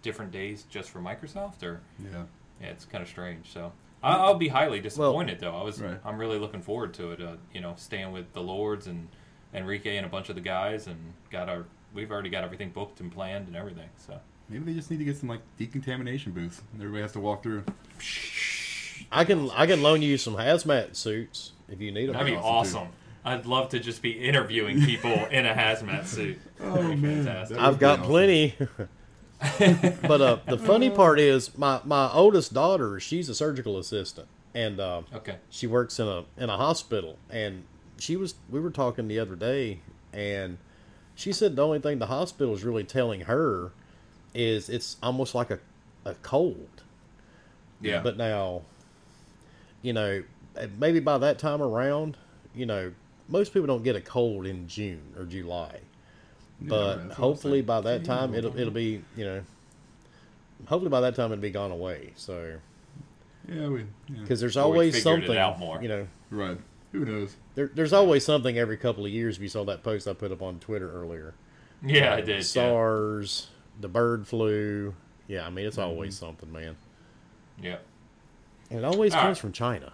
different 0.01 0.31
days 0.31 0.63
just 0.69 0.89
for 0.89 0.99
Microsoft, 0.99 1.63
or 1.63 1.81
Yeah. 2.03 2.23
yeah, 2.61 2.67
it's 2.67 2.85
kind 2.85 3.01
of 3.01 3.07
strange. 3.09 3.51
So 3.51 3.71
I, 4.01 4.15
I'll 4.15 4.35
be 4.35 4.47
highly 4.47 4.79
disappointed 4.79 5.39
though. 5.39 5.55
I 5.55 5.63
was 5.63 5.81
Right. 5.81 5.99
I'm 6.05 6.17
really 6.17 6.39
looking 6.39 6.61
forward 6.61 6.93
to 6.95 7.11
it. 7.11 7.21
Uh, 7.21 7.35
you 7.53 7.59
know, 7.61 7.73
staying 7.77 8.11
with 8.11 8.31
the 8.33 8.41
Lords 8.41 8.87
and 8.87 9.07
Enrique 9.53 9.97
and 9.97 10.05
a 10.05 10.09
bunch 10.09 10.29
of 10.29 10.35
the 10.35 10.41
guys, 10.41 10.87
and 10.87 10.97
got 11.29 11.49
our 11.49 11.65
we've 11.93 12.09
already 12.09 12.29
got 12.29 12.43
everything 12.45 12.69
booked 12.69 13.01
and 13.01 13.11
planned 13.11 13.47
and 13.47 13.55
everything. 13.57 13.89
So 13.97 14.17
Maybe 14.47 14.63
they 14.65 14.73
just 14.73 14.89
need 14.91 14.97
to 14.97 15.05
get 15.05 15.17
some 15.17 15.29
like 15.29 15.41
decontamination 15.57 16.31
booths. 16.31 16.61
and 16.73 16.81
Everybody 16.81 17.01
has 17.03 17.11
to 17.13 17.19
walk 17.19 17.43
through. 17.43 17.63
I 19.11 19.25
can 19.25 19.49
I 19.51 19.65
can 19.67 19.81
loan 19.83 20.01
you 20.01 20.17
some 20.17 20.35
hazmat 20.35 20.95
suits 20.95 21.51
if 21.69 21.81
you 21.81 21.91
need 21.91 22.07
them. 22.07 22.13
that'd 22.13 22.27
be 22.27 22.35
awesome, 22.35 22.81
awesome. 22.81 22.93
I'd 23.23 23.45
love 23.45 23.69
to 23.69 23.79
just 23.79 24.01
be 24.01 24.11
interviewing 24.11 24.81
people 24.81 25.11
in 25.31 25.45
a 25.45 25.53
hazmat 25.53 26.05
suit. 26.05 26.39
Oh 26.59 26.75
That'd 26.81 27.01
fantastic. 27.01 27.57
I've 27.59 27.79
got 27.79 28.01
be 28.01 28.05
plenty. 28.07 28.55
but 30.03 30.21
uh, 30.21 30.37
the 30.45 30.57
funny 30.57 30.91
part 30.91 31.19
is 31.19 31.57
my, 31.57 31.81
my 31.83 32.11
oldest 32.11 32.53
daughter, 32.53 32.99
she's 32.99 33.27
a 33.27 33.33
surgical 33.33 33.79
assistant, 33.79 34.27
and 34.53 34.79
uh, 34.79 35.01
Okay. 35.15 35.37
she 35.49 35.65
works 35.65 35.99
in 35.99 36.07
a 36.07 36.25
in 36.37 36.49
a 36.49 36.57
hospital. 36.57 37.17
And 37.29 37.63
she 37.97 38.15
was 38.15 38.35
we 38.49 38.59
were 38.59 38.69
talking 38.69 39.07
the 39.07 39.17
other 39.19 39.35
day, 39.35 39.79
and 40.13 40.57
she 41.15 41.31
said 41.33 41.55
the 41.55 41.65
only 41.65 41.79
thing 41.79 41.97
the 41.99 42.05
hospital 42.05 42.53
is 42.53 42.63
really 42.63 42.83
telling 42.83 43.21
her 43.21 43.71
is 44.35 44.69
it's 44.69 44.97
almost 45.01 45.33
like 45.33 45.49
a 45.49 45.59
a 46.05 46.13
cold. 46.15 46.83
Yeah. 47.81 48.01
But 48.03 48.17
now, 48.17 48.61
you 49.81 49.93
know, 49.93 50.23
maybe 50.79 50.99
by 50.99 51.17
that 51.19 51.39
time 51.39 51.61
around, 51.61 52.17
you 52.55 52.65
know, 52.65 52.91
most 53.27 53.53
people 53.53 53.67
don't 53.67 53.83
get 53.83 53.95
a 53.95 54.01
cold 54.01 54.45
in 54.45 54.67
June 54.67 55.01
or 55.17 55.25
July. 55.25 55.79
Yeah, 56.61 56.67
But 56.69 56.95
that's 57.07 57.15
hopefully 57.15 57.61
by 57.61 57.81
that 57.81 58.01
Yeah, 58.01 58.07
time 58.07 58.35
it'll 58.35 58.55
it'll 58.57 58.73
be 58.73 59.01
you 59.15 59.25
know, 59.25 59.41
hopefully 60.67 60.89
by 60.89 61.01
that 61.01 61.15
time 61.15 61.31
it'll 61.31 61.41
be 61.41 61.49
gone 61.49 61.71
away. 61.71 62.11
So 62.15 62.57
Yeah, 63.47 63.67
we. 63.69 63.79
Yeah. 64.09 64.21
because 64.21 64.39
there's 64.39 64.57
Or 64.57 64.65
we 64.69 64.73
always 64.73 64.95
it 64.97 65.01
something 65.01 65.37
out 65.37 65.57
more. 65.59 65.81
you 65.81 65.87
know. 65.87 66.07
Right. 66.29 66.57
Who 66.91 67.05
knows? 67.05 67.35
There, 67.55 67.71
there's 67.73 67.93
always 67.93 68.25
something 68.25 68.57
every 68.57 68.75
couple 68.77 69.05
of 69.05 69.11
years. 69.11 69.37
If 69.37 69.41
you 69.41 69.47
saw 69.47 69.63
that 69.65 69.81
post 69.81 70.07
I 70.07 70.13
put 70.13 70.31
up 70.31 70.41
on 70.41 70.59
Twitter 70.59 70.91
earlier, 70.91 71.33
Yeah, 71.83 72.11
Uh, 72.13 72.17
I 72.17 72.21
did. 72.21 72.35
Yeah. 72.37 72.41
SARS, 72.41 73.47
the 73.79 73.87
bird 73.87 74.27
flu. 74.27 74.93
Yeah, 75.27 75.47
I 75.47 75.49
mean 75.49 75.65
it's 75.65 75.77
Mm-hmm. 75.77 75.89
always 75.89 76.17
something, 76.17 76.51
man. 76.51 76.75
yeah. 77.61 77.77
And 78.71 78.79
it 78.79 78.85
always 78.85 79.13
All 79.13 79.21
comes 79.21 79.37
right. 79.37 79.41
from 79.41 79.51
China. 79.51 79.93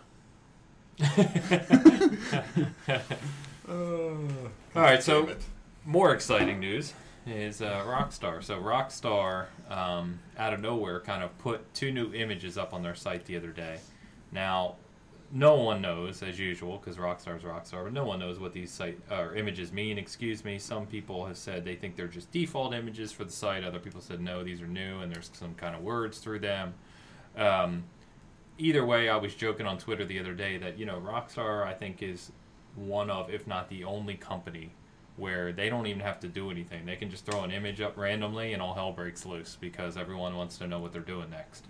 Uh, 3.67 3.73
All 4.75 4.81
right, 4.83 5.01
so 5.01 5.27
it. 5.27 5.41
more 5.83 6.13
exciting 6.13 6.59
news 6.59 6.93
is 7.25 7.61
uh, 7.61 7.83
Rockstar. 7.87 8.43
So 8.43 8.59
Rockstar, 8.61 9.47
um, 9.69 10.19
out 10.37 10.53
of 10.53 10.59
nowhere, 10.61 10.99
kind 10.99 11.23
of 11.23 11.35
put 11.39 11.73
two 11.73 11.91
new 11.91 12.13
images 12.13 12.57
up 12.57 12.73
on 12.73 12.83
their 12.83 12.95
site 12.95 13.25
the 13.25 13.35
other 13.35 13.49
day. 13.49 13.79
Now, 14.31 14.75
no 15.31 15.55
one 15.55 15.81
knows, 15.81 16.21
as 16.23 16.39
usual, 16.39 16.77
because 16.77 16.97
Rockstar's 16.97 17.43
Rockstar, 17.43 17.83
but 17.83 17.93
no 17.93 18.05
one 18.05 18.19
knows 18.19 18.39
what 18.39 18.53
these 18.53 18.71
site 18.71 18.97
or 19.11 19.35
images 19.35 19.73
mean. 19.73 19.97
Excuse 19.97 20.45
me. 20.45 20.59
Some 20.59 20.85
people 20.85 21.25
have 21.25 21.37
said 21.37 21.65
they 21.65 21.75
think 21.75 21.95
they're 21.95 22.07
just 22.07 22.31
default 22.31 22.73
images 22.75 23.11
for 23.11 23.23
the 23.25 23.31
site. 23.31 23.63
Other 23.63 23.79
people 23.79 24.01
said 24.01 24.21
no, 24.21 24.43
these 24.43 24.61
are 24.61 24.67
new, 24.67 24.99
and 24.99 25.11
there's 25.11 25.29
some 25.33 25.55
kind 25.55 25.75
of 25.75 25.81
words 25.81 26.19
through 26.19 26.39
them. 26.39 26.75
Um, 27.35 27.83
either 28.57 28.85
way, 28.85 29.09
I 29.09 29.17
was 29.17 29.35
joking 29.35 29.65
on 29.65 29.77
Twitter 29.77 30.05
the 30.05 30.19
other 30.19 30.33
day 30.33 30.57
that 30.57 30.77
you 30.77 30.85
know 30.85 30.99
Rockstar, 30.99 31.65
I 31.65 31.73
think, 31.73 32.01
is 32.01 32.31
one 32.75 33.09
of, 33.09 33.29
if 33.29 33.47
not 33.47 33.69
the 33.69 33.83
only 33.83 34.15
company 34.15 34.71
where 35.17 35.51
they 35.51 35.67
don't 35.67 35.87
even 35.87 35.99
have 35.99 36.19
to 36.19 36.27
do 36.27 36.51
anything. 36.51 36.85
They 36.85 36.95
can 36.95 37.09
just 37.09 37.25
throw 37.25 37.43
an 37.43 37.51
image 37.51 37.81
up 37.81 37.97
randomly 37.97 38.53
and 38.53 38.61
all 38.61 38.75
hell 38.75 38.91
breaks 38.91 39.25
loose 39.25 39.57
because 39.59 39.97
everyone 39.97 40.35
wants 40.35 40.57
to 40.59 40.67
know 40.67 40.79
what 40.79 40.93
they're 40.93 41.01
doing 41.01 41.31
next. 41.31 41.65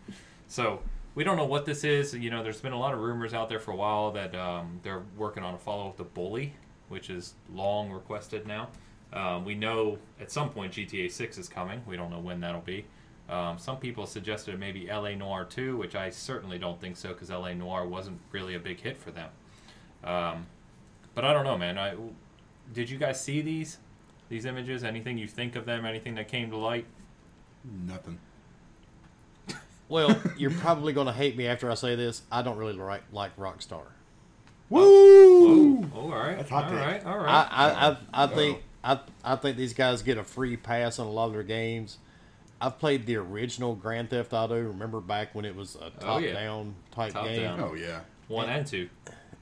So 0.48 0.82
we 1.16 1.24
don't 1.24 1.38
know 1.38 1.46
what 1.46 1.66
this 1.66 1.86
is. 1.86 2.14
You 2.14 2.30
know, 2.30 2.44
there's 2.44 2.60
been 2.60 2.74
a 2.74 2.80
lot 2.80 2.94
of 2.94 3.00
rumors 3.00 3.34
out 3.34 3.48
there 3.48 3.60
for 3.60 3.72
a 3.72 3.76
while 3.76 4.12
that 4.12 4.36
um, 4.36 4.82
they're 4.84 5.04
working 5.18 5.44
on 5.44 5.54
a 5.54 5.58
follow 5.58 5.88
up 5.88 5.98
to 5.98 6.04
Bully, 6.04 6.54
which 6.90 7.10
is 7.10 7.36
long 7.54 7.90
requested 7.90 8.46
now. 8.46 8.68
Um, 9.14 9.46
we 9.46 9.56
know 9.56 9.98
at 10.20 10.30
some 10.30 10.50
point 10.50 10.74
GTA 10.74 11.10
6 11.10 11.38
is 11.38 11.48
coming. 11.48 11.82
We 11.88 11.96
don't 11.96 12.12
know 12.12 12.20
when 12.20 12.42
that'll 12.42 12.62
be. 12.62 12.86
Um, 13.30 13.58
some 13.58 13.78
people 13.78 14.06
suggested 14.06 14.58
maybe 14.60 14.88
LA 14.88 15.12
Noire 15.16 15.44
2, 15.46 15.76
which 15.76 15.96
I 15.96 16.10
certainly 16.10 16.58
don't 16.58 16.80
think 16.80 16.96
so 16.96 17.10
because 17.10 17.30
LA 17.30 17.54
Noire 17.54 17.86
wasn't 17.86 18.20
really 18.32 18.56
a 18.56 18.60
big 18.60 18.80
hit 18.80 18.98
for 18.98 19.12
them. 19.12 19.30
Um, 20.04 20.48
but 21.14 21.26
I 21.26 21.34
don't 21.34 21.44
know, 21.44 21.58
man. 21.58 21.78
I, 21.78 21.96
did 22.74 22.90
you 22.90 22.98
guys 22.98 23.20
see 23.22 23.42
these 23.42 23.78
these 24.30 24.46
images? 24.46 24.84
Anything 24.84 25.18
you 25.18 25.28
think 25.28 25.56
of 25.56 25.66
them? 25.66 25.86
Anything 25.86 26.16
that 26.16 26.28
came 26.28 26.50
to 26.52 26.58
light? 26.58 26.86
Nothing. 27.86 28.20
Well, 29.90 30.22
you're 30.38 30.52
probably 30.52 30.92
going 30.92 31.08
to 31.08 31.14
hate 31.14 31.38
me 31.38 31.48
after 31.48 31.72
I 31.72 31.74
say 31.76 31.96
this. 31.96 32.22
I 32.30 32.42
don't 32.42 32.58
really 32.58 32.74
like 32.74 33.04
like 33.14 33.34
Rockstar. 33.38 33.84
Woo! 34.70 35.84
Oh, 35.86 35.90
all 35.96 36.10
right, 36.10 36.36
That's 36.36 36.50
hot 36.50 36.66
all 36.66 36.72
take. 36.72 36.80
right, 36.80 37.06
all 37.06 37.20
I. 37.22 37.48
I, 37.50 37.90
I, 37.92 37.98
I 38.26 38.28
think 38.28 38.64
I 38.84 39.00
I 39.24 39.36
think 39.38 39.56
these 39.56 39.74
guys 39.74 40.02
get 40.02 40.18
a 40.18 40.26
free 40.26 40.58
pass 40.58 41.00
on 41.00 41.08
a 41.08 41.10
lot 41.10 41.28
of 41.28 41.34
their 41.34 41.44
games. 41.44 42.00
I've 42.60 42.80
played 42.80 43.05
the 43.05 43.18
original 43.18 43.76
Grand 43.76 44.10
Theft 44.10 44.34
Auto. 44.34 44.60
Remember 44.60 44.99
back 44.99 45.36
when 45.36 45.45
it 45.45 45.55
was 45.55 45.76
a 45.76 45.86
Oh, 45.86 45.89
top 45.99 46.22
yeah. 46.22 46.34
down 46.34 46.76
type 46.91 47.14
Top 47.14 47.26
game, 47.26 47.41
down. 47.41 47.60
Oh 47.60 47.74
yeah. 47.76 47.99
One 48.28 48.49
and 48.49 48.66
two. 48.66 48.89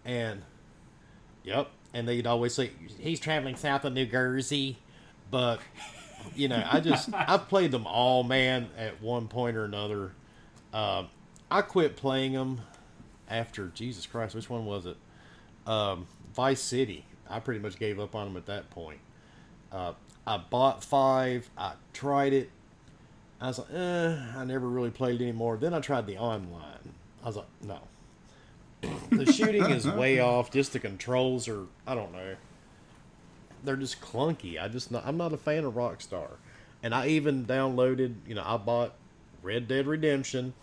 and 0.04 0.42
yep, 1.44 1.70
and 1.94 2.08
they'd 2.08 2.28
always 2.28 2.54
say 2.54 2.72
he's 3.00 3.20
traveling 3.20 3.56
south 3.56 3.86
of 3.86 3.94
New 3.94 4.06
Jersey, 4.06 4.78
but 5.32 5.60
you 6.36 6.48
know 6.48 6.62
I 6.70 6.80
just 6.82 7.10
I've 7.14 7.48
played 7.48 7.72
them 7.72 7.88
all, 7.88 8.24
man, 8.24 8.70
at 8.78 9.02
one 9.02 9.28
point 9.28 9.56
or 9.58 9.64
another. 9.66 10.12
Uh, 10.74 11.04
I 11.50 11.62
quit 11.62 11.96
playing 11.96 12.34
them 12.34 12.62
after 13.30 13.68
Jesus 13.70 14.06
Christ. 14.06 14.36
Which 14.36 14.50
one 14.50 14.66
was 14.66 14.86
it? 14.86 14.98
Um, 15.66 16.08
Vice 16.36 16.62
City. 16.62 17.06
I 17.30 17.40
pretty 17.40 17.60
much 17.62 17.80
gave 17.80 18.00
up 18.00 18.14
on 18.14 18.28
them 18.28 18.38
at 18.38 18.46
that 18.48 18.70
point. 18.70 19.00
Uh, 19.72 19.94
I 20.28 20.38
bought 20.38 20.84
five. 20.84 21.50
I 21.58 21.74
tried 21.94 22.34
it. 22.34 22.50
I 23.42 23.48
was 23.48 23.60
like, 23.60 23.74
eh, 23.74 24.18
I 24.38 24.46
never 24.46 24.68
really 24.68 24.92
played 24.92 25.22
anymore. 25.22 25.58
Then 25.58 25.74
I 25.74 25.80
tried 25.80 26.08
the 26.08 26.18
online. 26.18 26.94
I 27.24 27.28
was 27.28 27.36
like, 27.36 27.48
no. 27.62 27.80
The 29.10 29.26
shooting 29.32 29.70
is 29.70 29.88
way 29.88 30.20
off. 30.20 30.52
Just 30.52 30.74
the 30.74 30.80
controls 30.80 31.48
are, 31.48 31.66
I 31.86 31.96
don't 31.96 32.14
know. 32.14 32.36
They're 33.64 33.76
just 33.76 34.02
clunky. 34.02 34.62
I 34.62 34.68
just, 34.68 34.92
not, 34.92 35.06
I'm 35.06 35.18
not 35.18 35.34
a 35.34 35.38
fan 35.38 35.66
of 35.66 35.74
Rockstar. 35.74 36.32
And 36.82 36.94
I 36.94 37.08
even 37.08 37.46
downloaded, 37.46 38.16
you 38.28 38.36
know, 38.36 38.44
I 38.46 38.58
bought 38.58 38.94
Red 39.42 39.68
Dead 39.68 39.88
Redemption. 39.88 40.54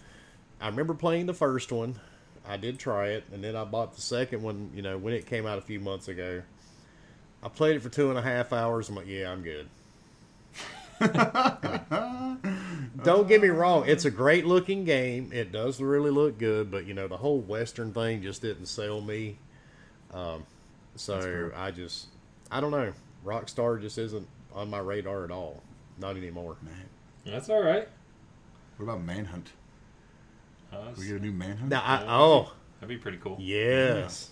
I 0.61 0.69
remember 0.69 0.95
playing 0.95 1.27
the 1.27 1.35
first 1.35 1.73
one. 1.73 1.99
I 2.47 2.57
did 2.57 2.79
try 2.79 3.09
it, 3.09 3.25
and 3.33 3.43
then 3.43 3.55
I 3.55 3.65
bought 3.65 3.95
the 3.95 4.01
second 4.01 4.43
one. 4.43 4.71
You 4.75 4.83
know, 4.83 4.99
when 4.99 5.15
it 5.15 5.27
came 5.27 5.47
out 5.47 5.59
a 5.59 5.63
few 5.63 5.81
months 5.81 6.09
ago. 6.09 6.43
I 7.43 7.49
played 7.49 7.77
it 7.77 7.83
for 7.83 7.89
two 7.89 8.11
and 8.11 8.19
a 8.19 8.23
half 8.23 8.53
hours. 8.53 8.89
I'm 8.89 8.95
like, 8.95 9.09
yeah, 9.09 9.31
I'm 9.31 9.43
good. 9.43 9.69
Don't 13.03 13.27
get 13.27 13.43
me 13.43 13.49
wrong; 13.49 13.85
it's 13.89 14.05
a 14.05 14.11
great 14.11 14.47
looking 14.47 14.85
game. 14.85 15.31
It 15.33 15.51
does 15.51 15.81
really 15.81 16.11
look 16.11 16.39
good, 16.39 16.71
but 16.71 16.87
you 16.87 16.95
know 16.95 17.09
the 17.09 17.17
whole 17.17 17.41
Western 17.41 17.93
thing 17.93 18.23
just 18.23 18.43
didn't 18.43 18.67
sell 18.67 19.01
me. 19.01 19.39
Um, 20.13 20.45
so 20.95 21.21
fair. 21.21 21.53
I 21.57 21.71
just, 21.71 22.07
I 22.51 22.61
don't 22.61 22.71
know. 22.71 22.93
Rockstar 23.25 23.81
just 23.81 23.99
isn't 23.99 24.29
on 24.55 24.71
my 24.71 24.79
radar 24.79 25.25
at 25.25 25.31
all. 25.31 25.63
Not 25.99 26.17
anymore. 26.17 26.57
Man. 26.63 26.75
That's 27.25 27.49
all 27.49 27.63
right. 27.63 27.89
What 28.77 28.85
about 28.85 29.03
Manhunt? 29.03 29.51
Uh, 30.73 30.77
we 30.99 31.07
get 31.07 31.17
a 31.17 31.21
new 31.21 31.33
Manhunt? 31.33 31.71
Now, 31.71 31.83
I, 31.85 32.05
oh 32.09 32.53
that'd 32.81 32.89
be 32.89 33.01
pretty 33.01 33.19
cool. 33.19 33.37
yes, 33.41 34.31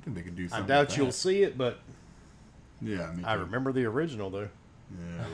I 0.00 0.04
think 0.04 0.16
they 0.16 0.22
could 0.22 0.36
do 0.36 0.48
something 0.48 0.64
I 0.64 0.68
doubt 0.68 0.86
with 0.88 0.96
you'll 0.96 1.06
that. 1.06 1.12
see 1.12 1.42
it, 1.42 1.58
but 1.58 1.80
Yeah, 2.80 3.10
me 3.12 3.24
I 3.26 3.34
too. 3.34 3.40
remember 3.42 3.72
the 3.72 3.84
original 3.84 4.30
though. 4.30 4.48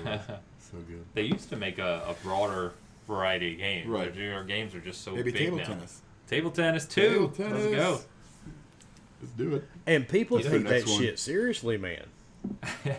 Yeah, 0.05 0.18
so 0.59 0.78
good. 0.88 1.05
They 1.14 1.22
used 1.22 1.48
to 1.51 1.57
make 1.57 1.78
a, 1.78 2.03
a 2.09 2.14
broader 2.22 2.72
variety 3.07 3.53
of 3.53 3.59
games. 3.59 3.86
Right. 3.88 4.14
Their, 4.14 4.30
their 4.34 4.44
games 4.44 4.74
are 4.74 4.80
just 4.80 5.03
so 5.03 5.12
Maybe 5.14 5.32
big 5.32 5.42
table 5.42 5.57
now. 5.59 5.64
tennis. 5.64 6.01
Table 6.28 6.51
tennis 6.51 6.86
too. 6.86 7.32
Table 7.36 7.51
Let's 7.59 7.74
go. 7.74 8.01
Let's 9.20 9.32
do 9.36 9.55
it. 9.57 9.64
And 9.86 10.09
people 10.09 10.38
You 10.38 10.44
know, 10.44 10.51
take 10.51 10.68
that 10.68 10.86
one. 10.86 10.98
shit 11.01 11.18
seriously, 11.18 11.76
man. 11.76 12.05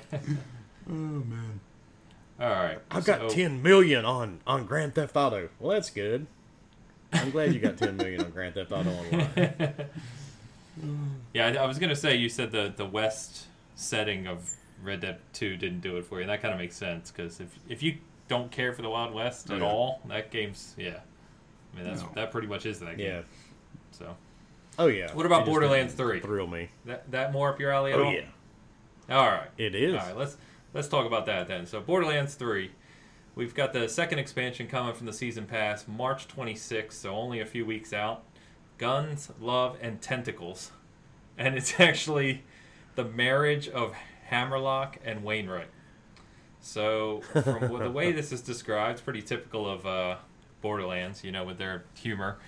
Oh 0.90 0.94
man. 0.94 1.60
All 2.40 2.50
right. 2.50 2.80
I've 2.90 3.06
got 3.06 3.30
ten 3.30 3.62
million 3.64 4.04
on 4.04 4.40
on 4.46 4.66
Grand 4.66 4.96
Theft 4.96 5.16
Auto. 5.16 5.48
Well, 5.60 5.72
that's 5.74 5.90
good. 5.90 6.26
I'm 7.14 7.30
glad 7.32 7.54
you 7.54 7.60
got 7.60 7.78
ten 7.78 7.96
million 7.96 8.22
on 8.24 8.32
Grand 8.32 8.56
Theft 8.56 8.72
Auto 8.72 8.90
Online. 9.12 9.74
Yeah, 11.34 11.48
I, 11.48 11.64
I 11.64 11.66
was 11.68 11.78
gonna 11.80 11.96
say 11.96 12.16
you 12.16 12.30
said 12.30 12.52
the 12.52 12.74
the 12.76 12.86
west 12.86 13.46
setting 13.76 14.28
of 14.28 14.52
Red 14.84 15.02
Dead 15.02 15.20
Two 15.34 15.58
didn't 15.58 15.82
do 15.82 15.98
it 15.98 16.06
for 16.06 16.16
you. 16.16 16.22
And 16.22 16.30
that 16.30 16.42
kind 16.42 16.54
of 16.54 16.60
makes 16.60 16.76
sense 16.76 17.12
because 17.12 17.40
if 17.40 17.58
if 17.70 17.84
you 17.84 17.98
don't 18.28 18.52
care 18.52 18.74
for 18.74 18.82
the 18.82 18.90
Wild 18.90 19.14
West 19.14 19.50
at 19.50 19.60
yeah. 19.60 19.66
all, 19.66 20.02
that 20.08 20.32
game's 20.32 20.74
yeah. 20.78 21.00
I 21.74 21.78
mean 21.78 21.86
that's 21.86 22.02
No. 22.02 22.10
that 22.16 22.32
pretty 22.32 22.48
much 22.48 22.66
is 22.66 22.80
that 22.80 22.98
game. 22.98 23.08
Yeah. 23.08 23.22
So 23.92 24.16
Oh 24.80 24.88
yeah. 24.88 25.14
What 25.14 25.26
about 25.26 25.46
Borderlands 25.46 25.94
3? 25.94 26.22
Thrill 26.22 26.48
me. 26.48 26.70
that 26.86 27.10
that 27.12 27.32
more 27.32 27.50
up 27.50 27.60
your 27.60 27.72
alley 27.72 27.92
at 27.92 28.00
all? 28.00 28.06
Oh 28.06 28.08
all? 28.10 28.14
yeah. 28.14 28.26
All 29.10 29.28
right. 29.28 29.50
It 29.58 29.76
is. 29.76 29.94
All 29.94 30.00
right, 30.00 30.18
let's 30.18 30.38
let's 30.74 30.88
talk 30.88 31.06
about 31.06 31.26
that 31.26 31.48
then. 31.48 31.66
So 31.66 31.82
Borderlands 31.82 32.36
Three, 32.36 32.72
we've 33.36 33.54
got 33.54 33.74
the 33.74 33.90
second 33.90 34.20
expansion 34.20 34.68
coming 34.68 34.94
from 34.94 35.06
the 35.06 35.14
season 35.14 35.46
pass, 35.46 35.88
March 35.88 36.28
26th, 36.28 36.94
so 36.94 37.14
only 37.16 37.40
a 37.40 37.46
few 37.46 37.66
weeks 37.66 37.92
out. 37.94 38.24
Guns, 38.78 39.30
Love, 39.40 39.78
and 39.82 40.02
Tentacles. 40.02 40.72
And 41.38 41.56
it's 41.56 41.80
actually 41.80 42.44
the 42.96 43.04
marriage 43.04 43.68
of 43.70 43.94
Hammerlock 44.32 44.98
and 45.04 45.24
Wainwright. 45.24 45.68
So, 46.62 47.22
from 47.34 47.78
the 47.78 47.92
way 47.92 48.12
this 48.14 48.32
is 48.32 48.42
described, 48.42 48.94
it's 48.94 49.02
pretty 49.02 49.22
typical 49.22 49.70
of 49.70 49.86
uh, 49.86 50.16
Borderlands, 50.62 51.24
you 51.24 51.32
know, 51.32 51.44
with 51.44 51.58
their 51.58 51.84
humor. 51.96 52.40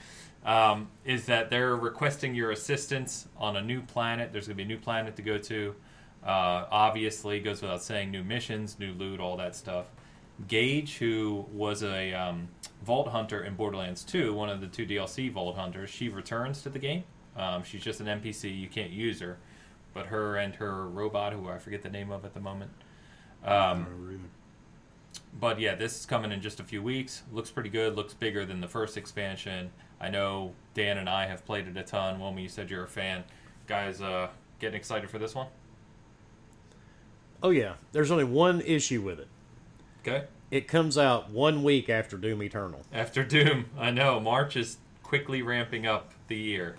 Um, 0.45 0.89
is 1.05 1.25
that 1.27 1.49
they're 1.49 1.75
requesting 1.75 2.35
your 2.35 2.51
assistance 2.51 3.27
on 3.37 3.55
a 3.55 3.61
new 3.61 3.81
planet. 3.81 4.33
There's 4.33 4.47
going 4.47 4.57
to 4.57 4.63
be 4.63 4.73
a 4.73 4.75
new 4.75 4.81
planet 4.81 5.15
to 5.17 5.21
go 5.21 5.37
to. 5.37 5.75
Uh, 6.25 6.65
obviously, 6.71 7.39
goes 7.39 7.61
without 7.61 7.81
saying, 7.81 8.11
new 8.11 8.23
missions, 8.23 8.79
new 8.79 8.93
loot, 8.93 9.19
all 9.19 9.37
that 9.37 9.55
stuff. 9.55 9.87
Gage, 10.47 10.97
who 10.97 11.45
was 11.53 11.83
a 11.83 12.13
um, 12.13 12.47
Vault 12.83 13.09
Hunter 13.09 13.43
in 13.43 13.55
Borderlands 13.55 14.03
2, 14.03 14.33
one 14.33 14.49
of 14.49 14.61
the 14.61 14.67
two 14.67 14.85
DLC 14.85 15.31
Vault 15.31 15.55
Hunters, 15.55 15.89
she 15.89 16.09
returns 16.09 16.61
to 16.63 16.69
the 16.69 16.79
game. 16.79 17.03
Um, 17.37 17.63
she's 17.63 17.83
just 17.83 17.99
an 17.99 18.07
NPC, 18.07 18.57
you 18.57 18.67
can't 18.67 18.91
use 18.91 19.19
her. 19.19 19.37
But 19.93 20.07
her 20.07 20.37
and 20.37 20.55
her 20.55 20.87
robot, 20.87 21.33
who 21.33 21.49
I 21.49 21.57
forget 21.59 21.83
the 21.83 21.89
name 21.89 22.11
of 22.11 22.25
at 22.25 22.33
the 22.33 22.39
moment. 22.39 22.71
Um, 23.45 24.29
but 25.39 25.59
yeah, 25.59 25.75
this 25.75 25.99
is 25.99 26.05
coming 26.05 26.31
in 26.31 26.41
just 26.41 26.59
a 26.59 26.63
few 26.63 26.81
weeks. 26.81 27.23
Looks 27.31 27.51
pretty 27.51 27.69
good. 27.69 27.95
Looks 27.95 28.13
bigger 28.13 28.45
than 28.45 28.61
the 28.61 28.67
first 28.67 28.97
expansion. 28.97 29.71
I 29.99 30.09
know 30.09 30.53
Dan 30.73 30.97
and 30.97 31.09
I 31.09 31.27
have 31.27 31.45
played 31.45 31.67
it 31.67 31.77
a 31.77 31.83
ton. 31.83 32.19
Wilmy, 32.19 32.43
you 32.43 32.49
said 32.49 32.69
you're 32.69 32.83
a 32.83 32.87
fan. 32.87 33.23
Guys, 33.67 34.01
uh, 34.01 34.29
getting 34.59 34.77
excited 34.77 35.09
for 35.09 35.19
this 35.19 35.35
one? 35.35 35.47
Oh 37.41 37.49
yeah, 37.49 37.73
there's 37.91 38.11
only 38.11 38.23
one 38.23 38.61
issue 38.61 39.01
with 39.01 39.19
it. 39.19 39.27
Okay. 40.01 40.25
It 40.51 40.67
comes 40.67 40.97
out 40.97 41.29
one 41.31 41.63
week 41.63 41.89
after 41.89 42.17
Doom 42.17 42.43
Eternal, 42.43 42.81
After 42.93 43.23
Doom, 43.23 43.65
I 43.77 43.89
know 43.89 44.19
March 44.19 44.55
is 44.55 44.77
quickly 45.01 45.41
ramping 45.41 45.87
up 45.87 46.11
the 46.27 46.35
year. 46.35 46.75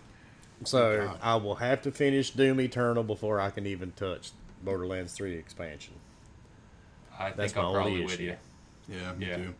So 0.64 0.90
oh, 0.92 1.06
God. 1.06 1.18
I 1.22 1.36
will 1.36 1.56
have 1.56 1.82
to 1.82 1.90
finish 1.92 2.30
Doom 2.30 2.60
Eternal 2.60 3.04
before 3.04 3.40
I 3.40 3.50
can 3.50 3.66
even 3.66 3.92
touch 3.92 4.30
Borderlands 4.62 5.12
3 5.14 5.34
expansion. 5.36 5.94
I 7.18 7.30
That's 7.30 7.52
think 7.52 7.56
I'm 7.58 7.64
only 7.66 7.76
probably 7.76 8.02
with 8.04 8.14
issue. 8.14 8.22
you. 8.24 8.36
Yeah, 8.88 9.12
me 9.14 9.26
Yeah. 9.26 9.36
too. 9.36 9.54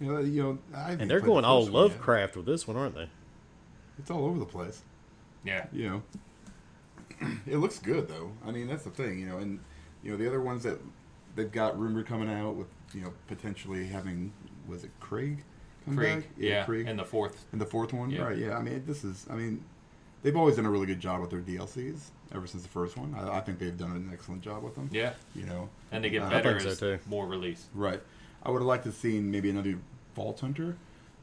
You 0.00 0.12
know, 0.12 0.20
you 0.20 0.42
know 0.42 0.58
I 0.74 0.92
And 0.92 1.10
they're 1.10 1.20
played 1.20 1.22
the 1.22 1.26
going 1.26 1.44
all 1.44 1.62
first 1.62 1.72
one 1.72 1.82
yet. 1.84 1.90
Lovecraft 1.92 2.36
with 2.36 2.46
this 2.46 2.66
one, 2.68 2.76
aren't 2.76 2.94
they? 2.94 3.08
It's 3.98 4.10
all 4.10 4.24
over 4.26 4.38
the 4.38 4.44
place. 4.44 4.82
Yeah. 5.44 5.66
You 5.72 5.88
know, 7.20 7.28
it 7.46 7.56
looks 7.56 7.78
good 7.78 8.08
though. 8.08 8.32
I 8.46 8.50
mean, 8.50 8.66
that's 8.68 8.84
the 8.84 8.90
thing. 8.90 9.18
You 9.20 9.26
know, 9.26 9.38
and 9.38 9.58
you 10.02 10.10
know 10.10 10.16
the 10.18 10.26
other 10.26 10.40
ones 10.42 10.62
that 10.64 10.78
they've 11.34 11.50
got 11.50 11.78
rumored 11.78 12.06
coming 12.06 12.30
out 12.30 12.56
with 12.56 12.68
you 12.92 13.00
know 13.02 13.12
potentially 13.26 13.86
having 13.86 14.32
was 14.68 14.84
it 14.84 14.90
Craig? 15.00 15.44
come 15.84 15.96
Krieg, 15.96 16.20
back? 16.22 16.30
yeah, 16.36 16.64
Craig, 16.64 16.86
and 16.88 16.98
the 16.98 17.04
fourth. 17.04 17.44
And 17.52 17.60
the 17.60 17.66
fourth 17.66 17.92
one, 17.92 18.10
Yeah. 18.10 18.22
right? 18.22 18.36
Yeah, 18.36 18.58
I 18.58 18.62
mean, 18.62 18.82
this 18.86 19.04
is. 19.04 19.26
I 19.30 19.34
mean, 19.34 19.62
they've 20.26 20.36
always 20.36 20.56
done 20.56 20.66
a 20.66 20.70
really 20.70 20.86
good 20.86 20.98
job 20.98 21.20
with 21.20 21.30
their 21.30 21.38
DLCs 21.40 22.10
ever 22.34 22.48
since 22.48 22.64
the 22.64 22.68
first 22.68 22.96
one. 22.96 23.14
I, 23.16 23.36
I 23.36 23.40
think 23.40 23.60
they've 23.60 23.76
done 23.78 23.92
an 23.92 24.10
excellent 24.12 24.42
job 24.42 24.64
with 24.64 24.74
them. 24.74 24.90
Yeah, 24.92 25.12
You 25.36 25.46
know, 25.46 25.68
and 25.92 26.02
they 26.02 26.10
get 26.10 26.22
Uh, 26.22 26.30
better 26.30 26.50
think 26.58 26.62
so, 26.62 26.68
as 26.70 26.80
too. 26.80 26.98
more 27.08 27.26
release. 27.28 27.66
right? 27.74 28.02
I 28.42 28.50
would 28.50 28.58
have 28.58 28.66
liked 28.66 28.82
to 28.84 28.88
have 28.90 28.96
seen 28.98 29.30
maybe 29.30 29.48
another 29.50 29.78
Vault 30.16 30.40
Hunter. 30.40 30.76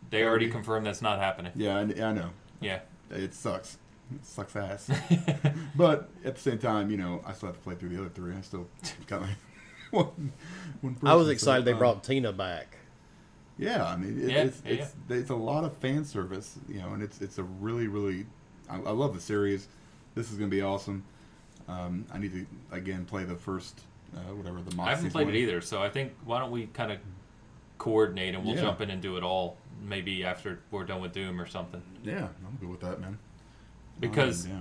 They 0.10 0.20
already 0.24 0.46
Already- 0.46 0.52
confirmed 0.52 0.86
that's 0.86 1.02
not 1.02 1.20
happening. 1.20 1.52
Yeah, 1.56 1.76
I, 1.78 1.82
I 1.82 2.14
know. 2.14 2.30
Yeah. 2.62 2.80
It 3.12 3.34
sucks. 3.34 3.78
It 4.16 4.26
sucks 4.26 4.56
ass. 4.56 4.90
but 5.76 6.10
at 6.24 6.36
the 6.36 6.42
same 6.42 6.58
time, 6.60 6.90
you 6.90 6.96
know, 6.98 7.22
I 7.26 7.34
still 7.34 7.48
have 7.48 7.58
to 7.58 7.62
play 7.62 7.76
through 7.76 7.90
the 7.90 8.00
other 8.00 8.10
three. 8.10 8.34
I 8.34 8.42
still 8.42 8.68
got 9.08 9.22
my 9.22 9.30
one. 9.92 10.32
one 10.82 10.98
I 11.04 11.16
was 11.16 11.28
excited 11.28 11.62
so, 11.62 11.66
they 11.66 11.72
um, 11.74 11.80
brought 11.80 12.04
Tina 12.06 12.32
back. 12.32 12.78
Yeah, 13.58 13.86
I 13.86 13.98
mean, 13.98 14.22
it, 14.22 14.32
Yeah, 14.32 14.44
it's 14.44 14.62
yeah, 14.66 14.72
it's 14.72 14.96
it's 15.10 15.30
a 15.30 15.36
lot 15.36 15.64
of 15.66 15.76
fan 15.78 16.06
service, 16.06 16.58
you 16.70 16.80
know, 16.80 16.94
and 16.94 17.04
it's 17.04 17.22
it's 17.22 17.38
a 17.38 17.44
really 17.44 17.88
really. 17.88 18.26
I, 18.74 18.90
I 18.90 18.92
love 18.92 19.14
the 19.14 19.22
series. 19.22 19.68
This 20.16 20.32
is 20.32 20.38
gonna 20.38 20.50
be 20.50 20.62
awesome. 20.62 21.04
Um, 21.68 22.06
I 22.14 22.18
need 22.18 22.34
to 22.34 22.46
again 22.72 23.06
play 23.06 23.24
the 23.24 23.36
first 23.36 23.82
uh, 24.16 24.20
whatever 24.34 24.60
the. 24.62 24.82
I 24.82 24.90
haven't 24.90 25.12
played 25.12 25.28
one. 25.28 25.36
it 25.36 25.40
either, 25.40 25.62
so 25.62 25.82
I 25.82 25.90
think 25.90 26.14
why 26.26 26.40
don't 26.40 26.52
we 26.52 26.68
kind 26.68 26.92
of 26.92 27.00
coordinate 27.78 28.36
and 28.36 28.44
we'll 28.46 28.56
Yeah. 28.56 28.62
jump 28.62 28.82
in 28.82 28.90
and 28.90 29.02
do 29.02 29.18
it 29.18 29.24
all 29.24 29.58
maybe 29.86 30.24
after 30.24 30.60
we're 30.72 30.86
done 30.86 31.02
with 31.02 31.14
Doom 31.14 31.40
or 31.42 31.46
something. 31.48 31.82
Yeah, 32.04 32.28
I'm 32.46 32.58
good 32.60 32.70
with 32.70 32.80
that, 32.82 33.02
man. 33.02 33.18
Because 34.00 34.46
Um, 34.46 34.52
yeah. 34.52 34.58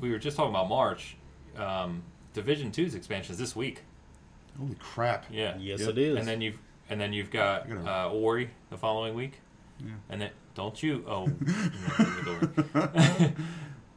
we 0.00 0.10
were 0.10 0.18
just 0.18 0.36
talking 0.36 0.50
about 0.50 0.68
March. 0.68 1.16
Um, 1.56 2.02
Division 2.34 2.70
2's 2.70 2.94
expansion 2.94 3.32
is 3.32 3.38
this 3.38 3.56
week. 3.56 3.82
holy 4.58 4.76
crap. 4.78 5.24
Yeah. 5.30 5.56
Yes, 5.58 5.80
Yep. 5.80 5.88
it 5.90 5.98
is. 5.98 6.16
And 6.18 6.28
then 6.28 6.40
you've 6.40 6.58
and 6.90 7.00
then 7.00 7.12
you've 7.12 7.30
got 7.30 7.68
gotta- 7.68 8.08
uh, 8.08 8.10
Ori 8.10 8.50
the 8.68 8.76
following 8.76 9.14
week. 9.14 9.40
Yeah. 9.84 9.92
And 10.08 10.20
then 10.22 10.30
don't 10.54 10.82
you? 10.82 11.04
Oh, 11.08 11.24
with 11.24 12.28
Ori. 12.74 13.32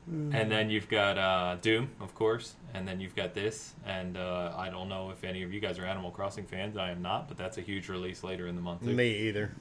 and 0.31 0.51
then 0.51 0.69
you've 0.69 0.87
got 0.89 1.17
uh, 1.17 1.55
Doom, 1.61 1.89
of 1.99 2.13
course, 2.15 2.55
and 2.73 2.87
then 2.87 2.99
you've 2.99 3.15
got 3.15 3.33
this. 3.33 3.73
And 3.85 4.17
uh, 4.17 4.53
I 4.57 4.69
don't 4.69 4.89
know 4.89 5.09
if 5.11 5.23
any 5.23 5.43
of 5.43 5.53
you 5.53 5.59
guys 5.59 5.79
are 5.79 5.85
Animal 5.85 6.11
Crossing 6.11 6.45
fans. 6.45 6.77
I 6.77 6.91
am 6.91 7.01
not, 7.01 7.27
but 7.27 7.37
that's 7.37 7.57
a 7.57 7.61
huge 7.61 7.89
release 7.89 8.23
later 8.23 8.47
in 8.47 8.55
the 8.55 8.61
month. 8.61 8.83
Too. 8.83 8.93
Me 8.93 9.27
either. 9.27 9.51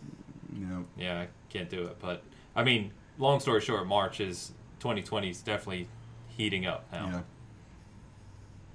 You 0.54 0.66
know, 0.66 0.84
Yeah, 0.96 1.20
I 1.22 1.28
can't 1.48 1.70
do 1.70 1.84
it. 1.86 1.96
But 2.00 2.22
I 2.54 2.62
mean, 2.62 2.90
long 3.18 3.40
story 3.40 3.60
short, 3.60 3.86
March 3.86 4.20
is 4.20 4.52
2020 4.80 5.30
is 5.30 5.40
definitely 5.42 5.88
heating 6.36 6.66
up 6.66 6.84
now. 6.92 7.06
yeah. 7.06 7.20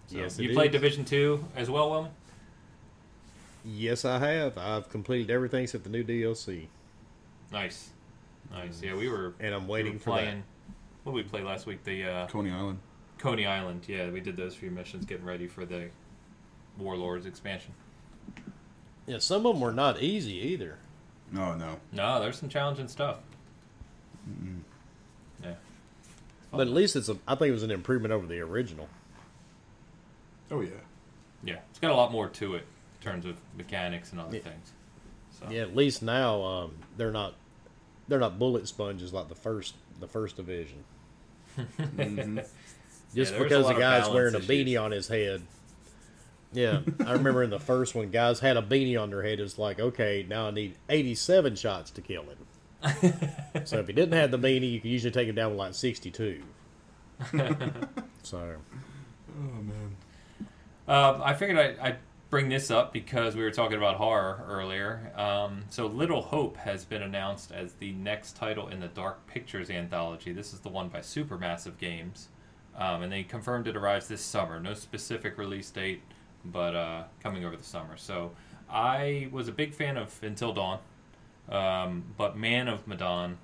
So, 0.08 0.18
Yes, 0.18 0.40
you 0.40 0.54
played 0.54 0.74
is. 0.74 0.82
Division 0.82 1.06
Two 1.06 1.44
as 1.56 1.70
well, 1.70 1.90
Wilman? 1.92 2.10
Yes, 3.66 4.06
I 4.06 4.20
have. 4.20 4.58
I've 4.58 4.90
completed 4.90 5.30
everything 5.30 5.64
except 5.64 5.84
the 5.84 5.90
new 5.90 6.04
DLC, 6.04 6.68
Nice, 7.52 7.90
nice. 8.52 8.82
Yeah, 8.82 8.96
we 8.96 9.08
were 9.10 9.34
and 9.40 9.54
I'm 9.56 9.68
we 9.68 9.74
waiting 9.74 9.94
were 9.94 10.00
for 10.00 10.12
playing. 10.12 10.44
What 11.04 11.14
did 11.14 11.24
we 11.26 11.30
play 11.30 11.42
last 11.42 11.66
week? 11.66 11.84
The 11.84 12.04
uh, 12.04 12.28
Coney 12.28 12.52
Island. 12.52 12.80
Coney 13.18 13.46
Island. 13.46 13.86
Yeah, 13.88 14.10
we 14.10 14.20
did 14.20 14.36
those 14.36 14.54
few 14.56 14.70
missions, 14.72 15.06
getting 15.06 15.26
ready 15.26 15.48
for 15.48 15.66
the 15.66 15.90
Warlords 16.78 17.26
expansion. 17.26 17.74
Yeah, 19.06 19.20
some 19.20 19.46
of 19.46 19.54
them 19.56 19.62
were 19.62 19.72
not 19.72 20.02
easy 20.02 20.34
either. 20.34 20.78
No, 21.32 21.56
no. 21.56 21.78
No, 21.94 22.20
there's 22.20 22.38
some 22.38 22.50
challenging 22.50 22.88
stuff. 22.90 23.18
Mm-mm. 24.30 24.60
Yeah, 25.44 25.54
But 26.52 26.62
at 26.62 26.74
least 26.74 26.96
it's 26.98 27.08
a. 27.10 27.18
I 27.28 27.36
think 27.36 27.50
it 27.50 27.54
was 27.54 27.64
an 27.64 27.72
improvement 27.72 28.14
over 28.14 28.28
the 28.28 28.40
original. 28.42 28.90
Oh 30.52 30.62
yeah. 30.62 30.70
yeah, 31.44 31.58
it's 31.70 31.80
got 31.80 31.92
a 31.92 31.96
lot 31.96 32.12
more 32.12 32.28
to 32.28 32.56
it 32.56 32.66
in 33.02 33.06
terms 33.12 33.26
of 33.26 33.38
mechanics 33.58 34.12
and 34.12 34.20
other 34.20 34.36
Yeah. 34.38 34.42
things. 34.44 34.72
So 35.40 35.50
Yeah, 35.50 35.62
at 35.62 35.76
least 35.76 36.02
now 36.02 36.42
um, 36.42 36.72
they're 36.98 37.12
not. 37.12 37.36
They're 38.08 38.20
not 38.20 38.40
bullet 38.40 38.68
sponges 38.68 39.12
like 39.14 39.28
the 39.28 39.36
first 39.36 39.76
the 40.00 40.08
first 40.08 40.38
division. 40.38 40.84
Mhm. 41.58 42.46
Just 43.16 43.32
there 43.32 43.42
was 43.44 43.52
a 43.52 43.56
because 43.56 43.68
the 43.68 43.74
guy's 43.74 44.02
balance 44.04 44.14
wearing 44.14 44.36
a 44.36 44.38
issues. 44.38 44.50
beanie 44.50 44.82
on 44.82 44.92
his 44.92 45.08
head. 45.08 45.42
Yeah, 46.54 46.80
I 47.06 47.14
remember 47.14 47.44
in 47.44 47.50
the 47.50 47.60
first 47.60 47.94
one, 47.96 48.10
guys 48.10 48.40
had 48.40 48.56
a 48.58 48.62
beanie 48.62 49.00
on 49.02 49.10
their 49.10 49.22
head. 49.24 49.40
It's 49.40 49.58
like, 49.58 49.80
okay, 49.80 50.26
now 50.28 50.48
I 50.48 50.52
need 50.52 50.76
87 50.88 51.56
shots 51.58 51.92
to 51.92 52.02
kill 52.02 52.24
him. 52.24 53.64
so 53.66 53.80
if 53.80 53.88
he 53.88 53.94
didn't 53.94 54.14
have 54.14 54.32
the 54.32 54.40
beanie, 54.40 54.72
you 54.72 54.80
could 54.80 54.90
usually 54.92 55.12
take 55.12 55.28
him 55.28 55.36
down 55.36 55.52
with 55.52 55.60
like 55.60 55.74
62. 55.74 56.42
so 58.24 58.38
Oh 58.40 59.62
man. 59.62 59.96
Um, 60.88 61.22
I 61.22 61.34
figured 61.34 61.58
I, 61.58 61.88
I'd 61.88 61.98
bring 62.30 62.50
this 62.50 62.70
up 62.70 62.92
because 62.92 63.36
we 63.36 63.42
were 63.44 63.52
talking 63.52 63.78
about 63.78 63.96
horror 63.96 64.44
earlier. 64.48 65.12
Um, 65.16 65.64
so, 65.70 65.88
Little 65.88 66.22
Hope 66.22 66.58
has 66.58 66.86
been 66.86 67.02
announced 67.02 67.52
as 67.52 67.74
the 67.74 67.92
next 67.94 68.36
title 68.36 68.68
in 68.68 68.80
the 68.80 68.88
Dark 68.88 69.26
Pictures 69.28 69.70
anthology. 69.70 70.32
This 70.34 70.54
is 70.54 70.60
the 70.60 70.70
one 70.70 70.90
by 70.90 71.00
Supermassive 71.00 71.78
Games. 71.78 72.30
Um, 72.76 73.02
and 73.02 73.12
they 73.12 73.24
confirmed 73.24 73.68
it 73.68 73.76
arrives 73.76 74.08
this 74.08 74.22
summer. 74.22 74.60
No 74.60 74.74
specific 74.76 75.38
release 75.38 75.72
date, 75.72 76.02
but 76.46 76.76
uh, 76.76 77.04
coming 77.24 77.44
over 77.44 77.56
the 77.56 77.64
summer. 77.64 77.98
So, 77.98 78.32
I 78.70 79.30
was 79.32 79.48
a 79.48 79.52
big 79.54 79.74
fan 79.74 79.98
of 79.98 80.18
Until 80.22 80.54
Dawn, 80.54 80.80
um, 81.50 82.04
but 82.18 82.38
Man 82.38 82.68
of 82.68 82.88
Medan 82.88 83.38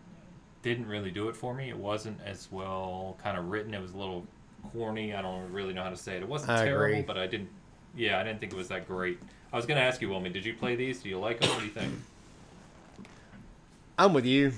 didn't 0.62 0.88
really 0.88 1.12
do 1.12 1.30
it 1.30 1.36
for 1.36 1.54
me. 1.54 1.70
It 1.70 1.78
wasn't 1.78 2.20
as 2.26 2.50
well 2.52 3.18
kind 3.24 3.38
of 3.38 3.50
written. 3.50 3.74
It 3.74 3.82
was 3.82 3.94
a 3.94 3.98
little 3.98 4.26
corny. 4.72 5.14
I 5.14 5.22
don't 5.22 5.52
really 5.52 5.74
know 5.74 5.84
how 5.84 5.90
to 5.90 5.98
say 5.98 6.16
it. 6.18 6.24
It 6.24 6.28
wasn't 6.28 6.52
I 6.52 6.66
terrible, 6.66 6.86
agree. 6.86 7.02
but 7.02 7.18
I 7.18 7.28
didn't. 7.28 7.50
Yeah, 7.96 8.20
I 8.20 8.24
didn't 8.24 8.40
think 8.40 8.52
it 8.54 8.56
was 8.56 8.70
that 8.70 8.88
great. 8.88 9.20
I 9.52 9.56
was 9.56 9.66
going 9.66 9.78
to 9.78 9.84
ask 9.84 10.02
you, 10.02 10.10
Wilmy, 10.10 10.34
did 10.34 10.46
you 10.46 10.54
play 10.56 10.76
these? 10.76 11.02
Do 11.02 11.10
you 11.10 11.20
like 11.20 11.40
them? 11.40 11.50
What 11.50 11.60
do 11.60 11.66
you 11.66 11.72
think? 11.72 11.94
I'm 13.98 14.14
with 14.14 14.26
you. 14.26 14.54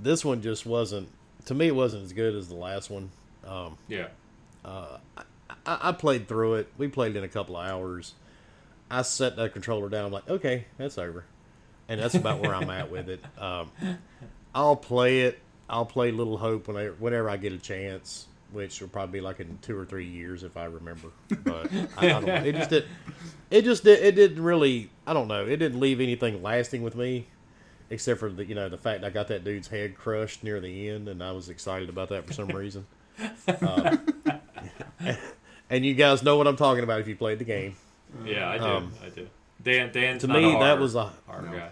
This 0.00 0.24
one 0.24 0.42
just 0.42 0.66
wasn't. 0.66 1.08
To 1.46 1.54
me, 1.54 1.68
it 1.68 1.74
wasn't 1.74 2.04
as 2.04 2.12
good 2.12 2.34
as 2.34 2.48
the 2.48 2.54
last 2.56 2.90
one. 2.90 3.10
Um, 3.46 3.76
Yeah. 3.88 4.08
I, 4.64 4.88
I 5.66 5.92
played 5.92 6.28
through 6.28 6.54
it. 6.54 6.72
We 6.78 6.88
played 6.88 7.16
in 7.16 7.22
a 7.24 7.28
couple 7.28 7.56
of 7.56 7.66
hours. 7.68 8.14
I 8.90 9.02
set 9.02 9.36
that 9.36 9.52
controller 9.52 9.88
down. 9.88 10.06
I'm 10.06 10.12
like, 10.12 10.28
okay, 10.28 10.66
that's 10.76 10.98
over, 10.98 11.24
and 11.88 12.00
that's 12.00 12.14
about 12.14 12.40
where 12.40 12.54
I'm 12.54 12.68
at 12.70 12.90
with 12.90 13.08
it. 13.08 13.24
Um, 13.40 13.70
I'll 14.54 14.76
play 14.76 15.22
it. 15.22 15.38
I'll 15.70 15.86
play 15.86 16.12
Little 16.12 16.36
Hope 16.36 16.68
when 16.68 16.76
I, 16.76 16.86
whenever 16.88 17.30
I 17.30 17.38
get 17.38 17.52
a 17.54 17.58
chance. 17.58 18.26
Which 18.52 18.80
will 18.80 18.88
probably 18.88 19.18
be 19.18 19.20
like 19.24 19.40
in 19.40 19.58
two 19.62 19.76
or 19.78 19.84
three 19.84 20.06
years 20.06 20.42
if 20.42 20.56
I 20.56 20.64
remember. 20.66 21.08
But 21.44 21.72
I, 21.72 21.88
I 21.96 22.08
don't 22.08 22.26
know. 22.26 22.34
It 22.34 22.54
just 22.54 22.70
did. 22.70 22.84
It 23.50 23.62
just 23.64 23.84
did. 23.84 24.02
It 24.02 24.14
didn't 24.14 24.42
really. 24.42 24.90
I 25.06 25.12
don't 25.12 25.28
know. 25.28 25.44
It 25.44 25.56
didn't 25.56 25.80
leave 25.80 26.00
anything 26.00 26.42
lasting 26.42 26.82
with 26.82 26.94
me, 26.96 27.26
except 27.90 28.20
for 28.20 28.30
the 28.30 28.44
you 28.44 28.54
know 28.54 28.68
the 28.68 28.78
fact 28.78 29.04
I 29.04 29.10
got 29.10 29.28
that 29.28 29.44
dude's 29.44 29.68
head 29.68 29.96
crushed 29.96 30.42
near 30.44 30.60
the 30.60 30.88
end, 30.90 31.08
and 31.08 31.22
I 31.22 31.32
was 31.32 31.48
excited 31.48 31.88
about 31.88 32.08
that 32.10 32.26
for 32.26 32.32
some 32.32 32.48
reason. 32.56 32.86
Um, 33.60 34.00
and 35.70 35.84
you 35.84 35.94
guys 35.94 36.22
know 36.22 36.36
what 36.36 36.46
I'm 36.46 36.56
talking 36.56 36.84
about 36.84 37.00
if 37.00 37.08
you 37.08 37.16
played 37.16 37.38
the 37.38 37.44
game. 37.44 37.76
Yeah, 38.24 38.48
I 38.50 38.58
do. 38.58 38.64
Um, 38.64 38.92
I 39.04 39.08
do. 39.08 39.28
Dan, 39.62 39.92
Dan's 39.92 40.22
To 40.22 40.26
not 40.26 40.36
me, 40.38 40.56
a 40.56 40.58
that 40.58 40.78
was 40.78 40.94
a 40.94 41.04
horror 41.26 41.42
No. 41.42 41.52
guy. 41.52 41.68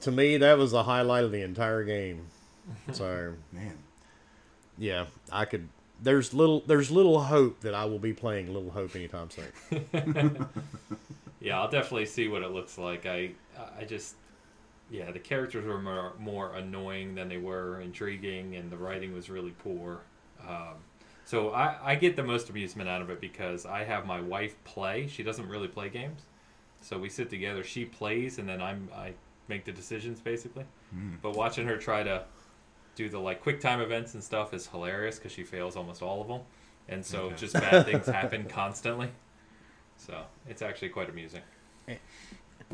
to 0.00 0.10
me 0.12 0.36
that 0.36 0.58
was 0.58 0.72
the 0.72 0.82
highlight 0.82 1.24
of 1.24 1.32
the 1.32 1.42
entire 1.42 1.82
game. 1.84 2.26
So 2.92 3.34
Man, 3.52 3.76
yeah, 4.78 5.06
I 5.30 5.44
could. 5.44 5.68
There's 6.02 6.34
little. 6.34 6.60
There's 6.66 6.90
little 6.90 7.22
hope 7.22 7.60
that 7.60 7.74
I 7.74 7.84
will 7.84 7.98
be 7.98 8.12
playing 8.12 8.52
Little 8.52 8.70
Hope 8.70 8.94
anytime 8.96 9.28
soon. 9.30 10.46
Yeah, 11.44 11.60
I'll 11.60 11.68
definitely 11.70 12.06
see 12.06 12.26
what 12.26 12.42
it 12.42 12.52
looks 12.52 12.78
like. 12.78 13.04
I, 13.04 13.32
I 13.78 13.84
just, 13.84 14.14
yeah, 14.90 15.10
the 15.10 15.18
characters 15.18 15.66
were 15.66 15.78
more, 15.78 16.14
more 16.18 16.54
annoying 16.54 17.14
than 17.14 17.28
they 17.28 17.36
were 17.36 17.82
intriguing, 17.82 18.56
and 18.56 18.72
the 18.72 18.78
writing 18.78 19.12
was 19.12 19.28
really 19.28 19.50
poor. 19.50 20.00
Um, 20.48 20.76
so 21.26 21.50
I, 21.50 21.76
I 21.82 21.94
get 21.96 22.16
the 22.16 22.22
most 22.22 22.48
amusement 22.48 22.88
out 22.88 23.02
of 23.02 23.10
it 23.10 23.20
because 23.20 23.66
I 23.66 23.84
have 23.84 24.06
my 24.06 24.22
wife 24.22 24.56
play. 24.64 25.06
She 25.06 25.22
doesn't 25.22 25.46
really 25.46 25.68
play 25.68 25.90
games, 25.90 26.22
so 26.80 26.98
we 26.98 27.10
sit 27.10 27.28
together. 27.28 27.62
She 27.62 27.84
plays, 27.84 28.38
and 28.38 28.48
then 28.48 28.62
I'm 28.62 28.88
I 28.96 29.12
make 29.46 29.66
the 29.66 29.72
decisions 29.72 30.20
basically. 30.20 30.64
Mm. 30.96 31.18
But 31.20 31.36
watching 31.36 31.66
her 31.66 31.76
try 31.76 32.02
to 32.04 32.24
do 32.94 33.08
the 33.08 33.18
like 33.18 33.42
quick 33.42 33.60
time 33.60 33.80
events 33.80 34.14
and 34.14 34.22
stuff 34.22 34.52
is 34.54 34.66
hilarious 34.66 35.16
because 35.18 35.32
she 35.32 35.42
fails 35.44 35.76
almost 35.76 36.02
all 36.02 36.20
of 36.20 36.28
them, 36.28 36.40
and 36.88 37.04
so 37.04 37.24
Okay. 37.26 37.36
just 37.36 37.54
bad 37.54 37.84
things 37.86 38.06
happen 38.06 38.44
constantly. 38.48 39.08
So 39.96 40.22
it's 40.48 40.62
actually 40.62 40.88
quite 40.90 41.08
amusing. 41.08 41.42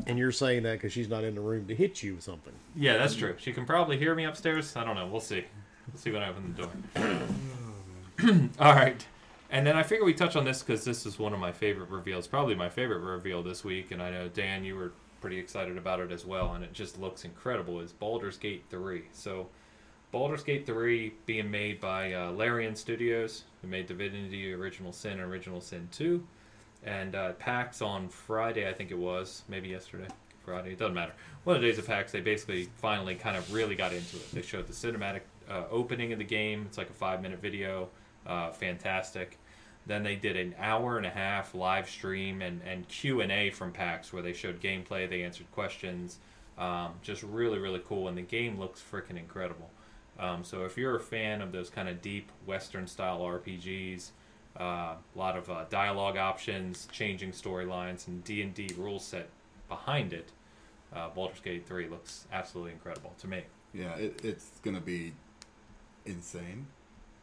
And 0.07 0.17
you're 0.17 0.31
saying 0.31 0.63
that 0.63 0.73
because 0.73 0.93
she's 0.93 1.09
not 1.09 1.23
in 1.23 1.35
the 1.35 1.41
room 1.41 1.67
to 1.67 1.75
hit 1.75 2.01
you 2.01 2.15
with 2.15 2.23
something. 2.23 2.53
Yeah, 2.75 2.97
that's 2.97 3.15
true. 3.15 3.35
She 3.37 3.51
can 3.53 3.65
probably 3.65 3.97
hear 3.97 4.15
me 4.15 4.23
upstairs. 4.23 4.75
I 4.75 4.83
don't 4.83 4.95
know. 4.95 5.05
We'll 5.07 5.19
see. 5.21 5.43
We'll 5.91 5.97
see 5.99 6.11
when 6.11 6.21
I 6.23 6.29
open 6.29 6.55
the 6.55 6.61
door. 6.63 8.49
All 8.59 8.73
right. 8.73 9.05
And 9.49 9.67
then 9.67 9.75
I 9.75 9.83
figure 9.83 10.05
we 10.05 10.13
touch 10.13 10.35
on 10.37 10.45
this 10.45 10.63
because 10.63 10.85
this 10.85 11.05
is 11.05 11.19
one 11.19 11.33
of 11.33 11.39
my 11.39 11.51
favorite 11.51 11.89
reveals, 11.89 12.25
probably 12.25 12.55
my 12.55 12.69
favorite 12.69 12.99
reveal 12.99 13.43
this 13.43 13.63
week. 13.65 13.91
And 13.91 14.01
I 14.01 14.09
know 14.09 14.29
Dan, 14.29 14.63
you 14.63 14.75
were 14.75 14.93
pretty 15.19 15.37
excited 15.37 15.77
about 15.77 15.99
it 15.99 16.11
as 16.11 16.25
well, 16.25 16.53
and 16.53 16.63
it 16.63 16.71
just 16.73 16.97
looks 16.99 17.25
incredible. 17.25 17.79
Is 17.81 17.91
Baldur's 17.91 18.37
Gate 18.37 18.63
three? 18.69 19.03
So, 19.11 19.47
Baldur's 20.11 20.43
Gate 20.43 20.65
three 20.65 21.13
being 21.25 21.49
made 21.49 21.79
by 21.79 22.13
uh, 22.13 22.31
Larian 22.31 22.75
Studios, 22.75 23.45
who 23.61 23.67
made 23.69 23.87
Divinity: 23.87 24.53
Original 24.53 24.91
Sin 24.91 25.13
and 25.13 25.21
Original 25.21 25.61
Sin 25.61 25.87
two, 25.89 26.27
and 26.83 27.15
uh, 27.15 27.31
PAX 27.33 27.81
on 27.81 28.09
Friday, 28.09 28.67
I 28.67 28.73
think 28.73 28.91
it 28.91 28.97
was, 28.97 29.43
maybe 29.47 29.69
yesterday, 29.69 30.07
Friday. 30.43 30.73
It 30.73 30.79
doesn't 30.79 30.95
matter. 30.95 31.13
One 31.45 31.55
of 31.55 31.61
the 31.61 31.67
days 31.69 31.77
of 31.77 31.87
PAX, 31.87 32.11
they 32.11 32.19
basically 32.19 32.67
finally 32.77 33.15
kind 33.15 33.37
of 33.37 33.53
really 33.53 33.75
got 33.75 33.93
into 33.93 34.17
it. 34.17 34.31
They 34.33 34.41
showed 34.41 34.67
the 34.67 34.73
cinematic 34.73 35.21
uh, 35.49 35.63
opening 35.71 36.11
of 36.11 36.19
the 36.19 36.25
game. 36.25 36.65
It's 36.67 36.77
like 36.77 36.89
a 36.89 36.93
five 36.93 37.21
minute 37.21 37.41
video, 37.41 37.87
uh, 38.27 38.51
fantastic. 38.51 39.37
Then 39.87 40.03
they 40.03 40.17
did 40.17 40.35
an 40.35 40.55
hour 40.59 40.97
and 40.97 41.05
a 41.05 41.09
half 41.09 41.55
live 41.55 41.89
stream 41.89 42.41
and, 42.41 42.61
and 42.67 42.87
Q 42.87 43.21
and 43.21 43.31
A 43.31 43.49
from 43.49 43.71
PAX 43.71 44.11
where 44.11 44.21
they 44.21 44.33
showed 44.33 44.61
gameplay, 44.61 45.09
they 45.09 45.23
answered 45.23 45.49
questions. 45.51 46.19
Um, 46.57 46.95
just 47.01 47.23
really 47.23 47.59
really 47.59 47.81
cool, 47.87 48.09
and 48.09 48.17
the 48.17 48.21
game 48.21 48.59
looks 48.59 48.81
freaking 48.81 49.17
incredible. 49.17 49.69
Um, 50.21 50.43
so 50.43 50.63
if 50.65 50.77
you're 50.77 50.95
a 50.95 50.99
fan 50.99 51.41
of 51.41 51.51
those 51.51 51.69
kind 51.69 51.89
of 51.89 52.01
deep 52.01 52.31
Western 52.45 52.85
style 52.87 53.19
RPGs, 53.21 54.11
a 54.55 54.63
uh, 54.63 54.95
lot 55.15 55.35
of 55.35 55.49
uh, 55.49 55.65
dialogue 55.69 56.15
options, 56.17 56.87
changing 56.91 57.31
storylines, 57.31 58.07
and 58.07 58.23
D 58.23 58.41
and 58.43 58.53
D 58.53 58.69
rule 58.77 58.99
set 58.99 59.29
behind 59.67 60.13
it, 60.13 60.31
uh, 60.95 61.09
Baldur's 61.09 61.39
Gate 61.39 61.65
3 61.67 61.87
looks 61.87 62.27
absolutely 62.31 62.73
incredible 62.73 63.13
to 63.19 63.27
me. 63.27 63.43
yeah, 63.73 63.95
it, 63.95 64.23
it's 64.23 64.51
gonna 64.63 64.81
be 64.81 65.13
insane. 66.05 66.67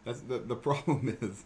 That's 0.05 0.21
the 0.21 0.39
the 0.39 0.57
problem 0.69 1.17
is, 1.21 1.45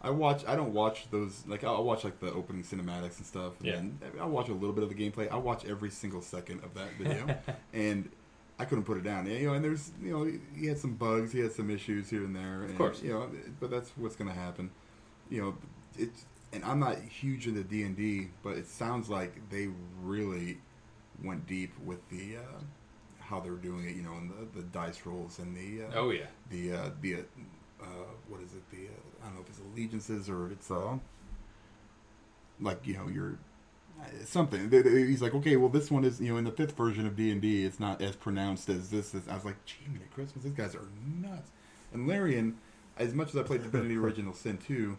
I 0.00 0.10
watch. 0.10 0.44
I 0.46 0.54
don't 0.56 0.72
watch 0.72 1.10
those. 1.10 1.42
Like 1.46 1.64
I'll 1.64 1.84
watch 1.84 2.04
like 2.04 2.20
the 2.20 2.32
opening 2.32 2.62
cinematics 2.62 3.18
and 3.18 3.26
stuff. 3.26 3.58
And 3.60 3.66
Yeah. 3.68 3.74
then 3.76 3.98
I'll 4.20 4.30
watch 4.30 4.48
a 4.48 4.52
little 4.54 4.72
bit 4.72 4.84
of 4.84 4.88
the 4.88 4.94
gameplay. 4.94 5.30
I 5.30 5.36
watch 5.36 5.64
every 5.66 5.90
single 5.90 6.22
second 6.22 6.62
of 6.64 6.74
that 6.74 6.92
video, 6.98 7.36
and 7.72 8.08
I 8.58 8.64
couldn't 8.64 8.84
put 8.84 8.96
it 8.96 9.04
down. 9.04 9.26
You 9.26 9.48
know, 9.48 9.54
and 9.54 9.64
there's 9.64 9.92
you 10.02 10.12
know 10.12 10.30
he 10.56 10.66
had 10.66 10.78
some 10.78 10.94
bugs, 10.94 11.32
he 11.32 11.40
had 11.40 11.52
some 11.52 11.70
issues 11.70 12.10
here 12.10 12.24
and 12.24 12.34
there. 12.34 12.62
And, 12.62 12.76
course. 12.76 13.02
you 13.02 13.12
know, 13.12 13.28
but 13.60 13.70
that's 13.70 13.90
what's 13.96 14.16
gonna 14.16 14.32
happen. 14.32 14.70
You 15.30 15.42
know, 15.42 15.58
it's 15.98 16.26
and 16.52 16.64
I'm 16.64 16.78
not 16.78 16.98
huge 16.98 17.46
into 17.46 17.64
D 17.64 17.82
and 17.82 17.96
D, 17.96 18.28
but 18.42 18.56
it 18.56 18.66
sounds 18.66 19.08
like 19.08 19.50
they 19.50 19.68
really 20.00 20.58
went 21.22 21.46
deep 21.46 21.72
with 21.84 22.08
the. 22.08 22.36
Uh, 22.36 22.60
how 23.20 23.40
they're 23.40 23.52
doing 23.52 23.88
it, 23.88 23.96
you 23.96 24.02
know, 24.02 24.12
and 24.12 24.30
the, 24.30 24.60
the 24.60 24.62
dice 24.64 25.06
rolls 25.06 25.38
and 25.38 25.56
the 25.56 25.84
uh, 25.84 25.90
Oh 25.94 26.10
yeah, 26.10 26.26
the 26.50 26.72
uh, 26.72 26.90
the 27.00 27.16
uh, 27.80 27.86
what 28.28 28.40
is 28.40 28.52
it? 28.52 28.70
The 28.70 28.86
uh, 28.86 29.22
I 29.22 29.26
don't 29.26 29.36
know 29.36 29.40
if 29.40 29.48
it's 29.48 29.60
allegiances 29.60 30.28
or 30.28 30.50
it's 30.50 30.70
uh 30.70 30.98
like 32.60 32.86
you 32.86 32.94
know 32.94 33.08
your 33.08 33.38
something. 34.24 34.70
He's 34.70 35.22
like, 35.22 35.34
okay, 35.34 35.56
well, 35.56 35.68
this 35.68 35.90
one 35.90 36.04
is 36.04 36.20
you 36.20 36.32
know 36.32 36.38
in 36.38 36.44
the 36.44 36.52
fifth 36.52 36.76
version 36.76 37.06
of 37.06 37.16
D 37.16 37.30
and 37.30 37.40
D, 37.40 37.64
it's 37.64 37.80
not 37.80 38.00
as 38.00 38.16
pronounced 38.16 38.68
as 38.68 38.90
this. 38.90 39.14
Is. 39.14 39.28
I 39.28 39.34
was 39.34 39.44
like, 39.44 39.64
gee, 39.64 39.86
man, 39.88 40.02
Christmas, 40.14 40.44
these 40.44 40.52
guys 40.52 40.74
are 40.74 40.88
nuts. 41.20 41.50
And 41.92 42.08
Larian, 42.08 42.58
as 42.98 43.14
much 43.14 43.28
as 43.28 43.36
I 43.36 43.42
played 43.42 43.62
Divinity 43.62 43.96
Original 43.98 44.34
Sin 44.34 44.58
2, 44.58 44.96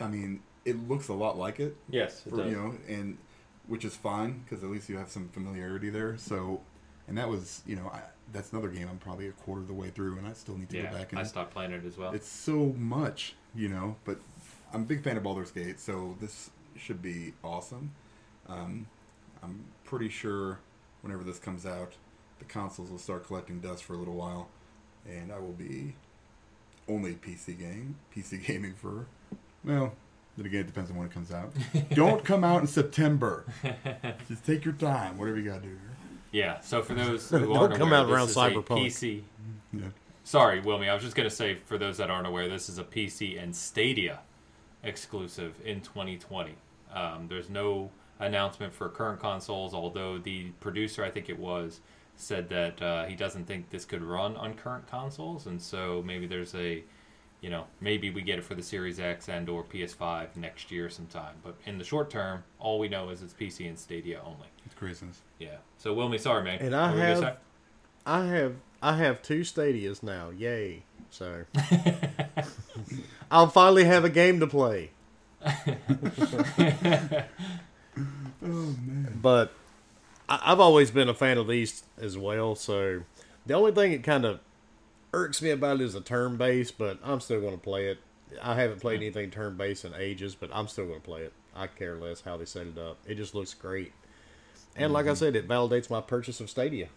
I 0.00 0.08
mean, 0.08 0.40
it 0.64 0.88
looks 0.88 1.08
a 1.08 1.14
lot 1.14 1.36
like 1.38 1.60
it 1.60 1.76
yes, 1.88 2.22
it 2.26 2.30
for, 2.30 2.36
does. 2.38 2.50
you 2.50 2.56
know, 2.56 2.74
and 2.88 3.18
which 3.66 3.84
is 3.84 3.96
fine 3.96 4.42
because 4.44 4.64
at 4.64 4.70
least 4.70 4.88
you 4.88 4.96
have 4.96 5.10
some 5.10 5.28
familiarity 5.28 5.90
there. 5.90 6.16
So, 6.16 6.60
and 7.06 7.18
that 7.18 7.28
was, 7.28 7.62
you 7.66 7.76
know, 7.76 7.90
I, 7.92 8.02
that's 8.32 8.52
another 8.52 8.68
game 8.68 8.88
I'm 8.90 8.98
probably 8.98 9.28
a 9.28 9.32
quarter 9.32 9.62
of 9.62 9.68
the 9.68 9.74
way 9.74 9.90
through, 9.90 10.18
and 10.18 10.26
I 10.26 10.32
still 10.32 10.56
need 10.56 10.70
to 10.70 10.76
yeah, 10.76 10.90
go 10.90 10.98
back 10.98 11.12
and 11.12 11.20
I 11.20 11.24
stopped 11.24 11.52
playing 11.52 11.72
it 11.72 11.84
as 11.84 11.96
well. 11.96 12.12
it's 12.12 12.28
so 12.28 12.74
much, 12.78 13.34
you 13.54 13.68
know. 13.68 13.96
But 14.04 14.18
I'm 14.72 14.82
a 14.82 14.86
big 14.86 15.02
fan 15.02 15.16
of 15.16 15.22
Baldur's 15.22 15.50
Gate, 15.50 15.80
so 15.80 16.16
this 16.20 16.50
should 16.76 17.02
be 17.02 17.34
awesome. 17.42 17.92
Um, 18.48 18.86
I'm 19.42 19.64
pretty 19.84 20.08
sure 20.08 20.58
whenever 21.02 21.22
this 21.24 21.38
comes 21.38 21.66
out, 21.66 21.92
the 22.38 22.44
consoles 22.44 22.90
will 22.90 22.98
start 22.98 23.26
collecting 23.26 23.60
dust 23.60 23.84
for 23.84 23.94
a 23.94 23.96
little 23.96 24.14
while, 24.14 24.48
and 25.06 25.32
I 25.32 25.38
will 25.38 25.52
be 25.52 25.94
only 26.88 27.14
PC 27.14 27.58
game, 27.58 27.96
PC 28.14 28.44
gaming 28.46 28.74
for 28.74 29.06
well. 29.64 29.92
Then 30.36 30.46
again, 30.46 30.60
it 30.60 30.66
depends 30.68 30.88
on 30.90 30.96
when 30.96 31.06
it 31.08 31.12
comes 31.12 31.32
out. 31.32 31.52
Don't 31.90 32.24
come 32.24 32.44
out 32.44 32.60
in 32.60 32.68
September. 32.68 33.44
Just 34.28 34.46
take 34.46 34.64
your 34.64 34.74
time. 34.74 35.18
Whatever 35.18 35.38
you 35.38 35.50
gotta 35.50 35.62
do. 35.62 35.76
Yeah. 36.30 36.60
So 36.60 36.80
for 36.80 36.94
those 36.94 37.28
who 37.28 37.40
Don't 37.40 37.56
aren't 37.56 37.74
come 37.74 37.88
aware, 37.88 38.00
out 38.18 38.26
this 38.26 38.36
around 38.36 38.52
is 38.52 38.54
Cyberpunk. 38.54 38.80
A 38.82 38.88
PC. 38.88 39.22
Yeah. 39.72 39.86
Sorry, 40.22 40.62
Wilmy. 40.62 40.88
I 40.88 40.94
was 40.94 41.02
just 41.02 41.16
gonna 41.16 41.28
say 41.28 41.56
for 41.66 41.76
those 41.76 41.96
that 41.96 42.08
aren't 42.08 42.28
aware, 42.28 42.48
this 42.48 42.68
is 42.68 42.78
a 42.78 42.84
PC 42.84 43.42
and 43.42 43.54
Stadia 43.56 44.20
exclusive 44.82 45.54
in 45.64 45.80
2020. 45.80 46.54
Um, 46.94 47.26
there's 47.28 47.50
no 47.50 47.90
announcement 48.18 48.72
for 48.74 48.88
current 48.88 49.20
consoles, 49.20 49.74
although 49.74 50.18
the 50.18 50.50
producer, 50.60 51.04
I 51.04 51.10
think 51.10 51.28
it 51.28 51.38
was, 51.38 51.80
said 52.16 52.48
that 52.48 52.82
uh, 52.82 53.04
he 53.06 53.14
doesn't 53.14 53.44
think 53.46 53.70
this 53.70 53.84
could 53.84 54.02
run 54.02 54.36
on 54.36 54.54
current 54.54 54.88
consoles, 54.90 55.46
and 55.46 55.60
so 55.62 56.02
maybe 56.04 56.26
there's 56.26 56.54
a, 56.56 56.82
you 57.40 57.50
know, 57.50 57.64
maybe 57.80 58.10
we 58.10 58.22
get 58.22 58.38
it 58.38 58.44
for 58.44 58.56
the 58.56 58.62
Series 58.62 58.98
X 58.98 59.28
and 59.28 59.48
or 59.48 59.62
PS5 59.62 60.34
next 60.34 60.72
year 60.72 60.88
sometime. 60.90 61.36
But 61.44 61.54
in 61.66 61.78
the 61.78 61.84
short 61.84 62.10
term, 62.10 62.42
all 62.58 62.78
we 62.80 62.88
know 62.88 63.10
is 63.10 63.22
it's 63.22 63.32
PC 63.34 63.68
and 63.68 63.78
Stadia 63.78 64.20
only. 64.24 64.48
It's 64.66 64.74
craziness. 64.74 65.20
Yeah. 65.38 65.58
So 65.76 65.94
Wilmy, 65.94 66.18
sorry, 66.18 66.42
man. 66.42 66.58
And 66.60 66.74
I 66.74 66.88
What 66.88 66.96
were 66.96 67.02
have- 67.24 67.38
I 68.04 68.24
have 68.26 68.54
I 68.82 68.96
have 68.96 69.22
two 69.22 69.42
stadias 69.42 70.02
now. 70.02 70.30
Yay! 70.30 70.82
So 71.10 71.44
I'll 73.30 73.48
finally 73.48 73.84
have 73.84 74.04
a 74.04 74.10
game 74.10 74.40
to 74.40 74.46
play. 74.46 74.90
Oh 78.42 78.76
man. 78.86 79.18
But 79.20 79.52
I, 80.28 80.40
I've 80.44 80.60
always 80.60 80.90
been 80.90 81.08
a 81.08 81.14
fan 81.14 81.38
of 81.38 81.48
these 81.48 81.82
as 82.00 82.16
well. 82.16 82.54
So 82.54 83.02
the 83.46 83.54
only 83.54 83.72
thing 83.72 83.92
that 83.92 84.02
kind 84.02 84.24
of 84.24 84.40
irks 85.12 85.42
me 85.42 85.50
about 85.50 85.80
it 85.80 85.84
is 85.84 85.94
the 85.94 86.00
turn 86.00 86.36
based, 86.36 86.78
but 86.78 86.98
I'm 87.02 87.20
still 87.20 87.40
going 87.40 87.54
to 87.54 87.58
play 87.58 87.88
it. 87.88 87.98
I 88.42 88.54
haven't 88.54 88.80
played 88.80 89.00
anything 89.00 89.30
turn 89.30 89.56
based 89.56 89.84
in 89.84 89.94
ages, 89.94 90.34
but 90.34 90.50
I'm 90.52 90.68
still 90.68 90.86
going 90.86 91.00
to 91.00 91.04
play 91.04 91.22
it. 91.22 91.32
I 91.54 91.66
care 91.66 91.96
less 91.96 92.20
how 92.20 92.36
they 92.36 92.44
set 92.44 92.66
it 92.66 92.78
up. 92.78 92.98
It 93.06 93.14
just 93.14 93.34
looks 93.34 93.54
great. 93.54 93.92
And 94.76 94.92
like 94.92 95.06
I 95.06 95.10
mm-hmm. 95.10 95.16
said, 95.16 95.36
it 95.36 95.48
validates 95.48 95.90
my 95.90 96.00
purchase 96.00 96.40
of 96.40 96.50
Stadia. 96.50 96.88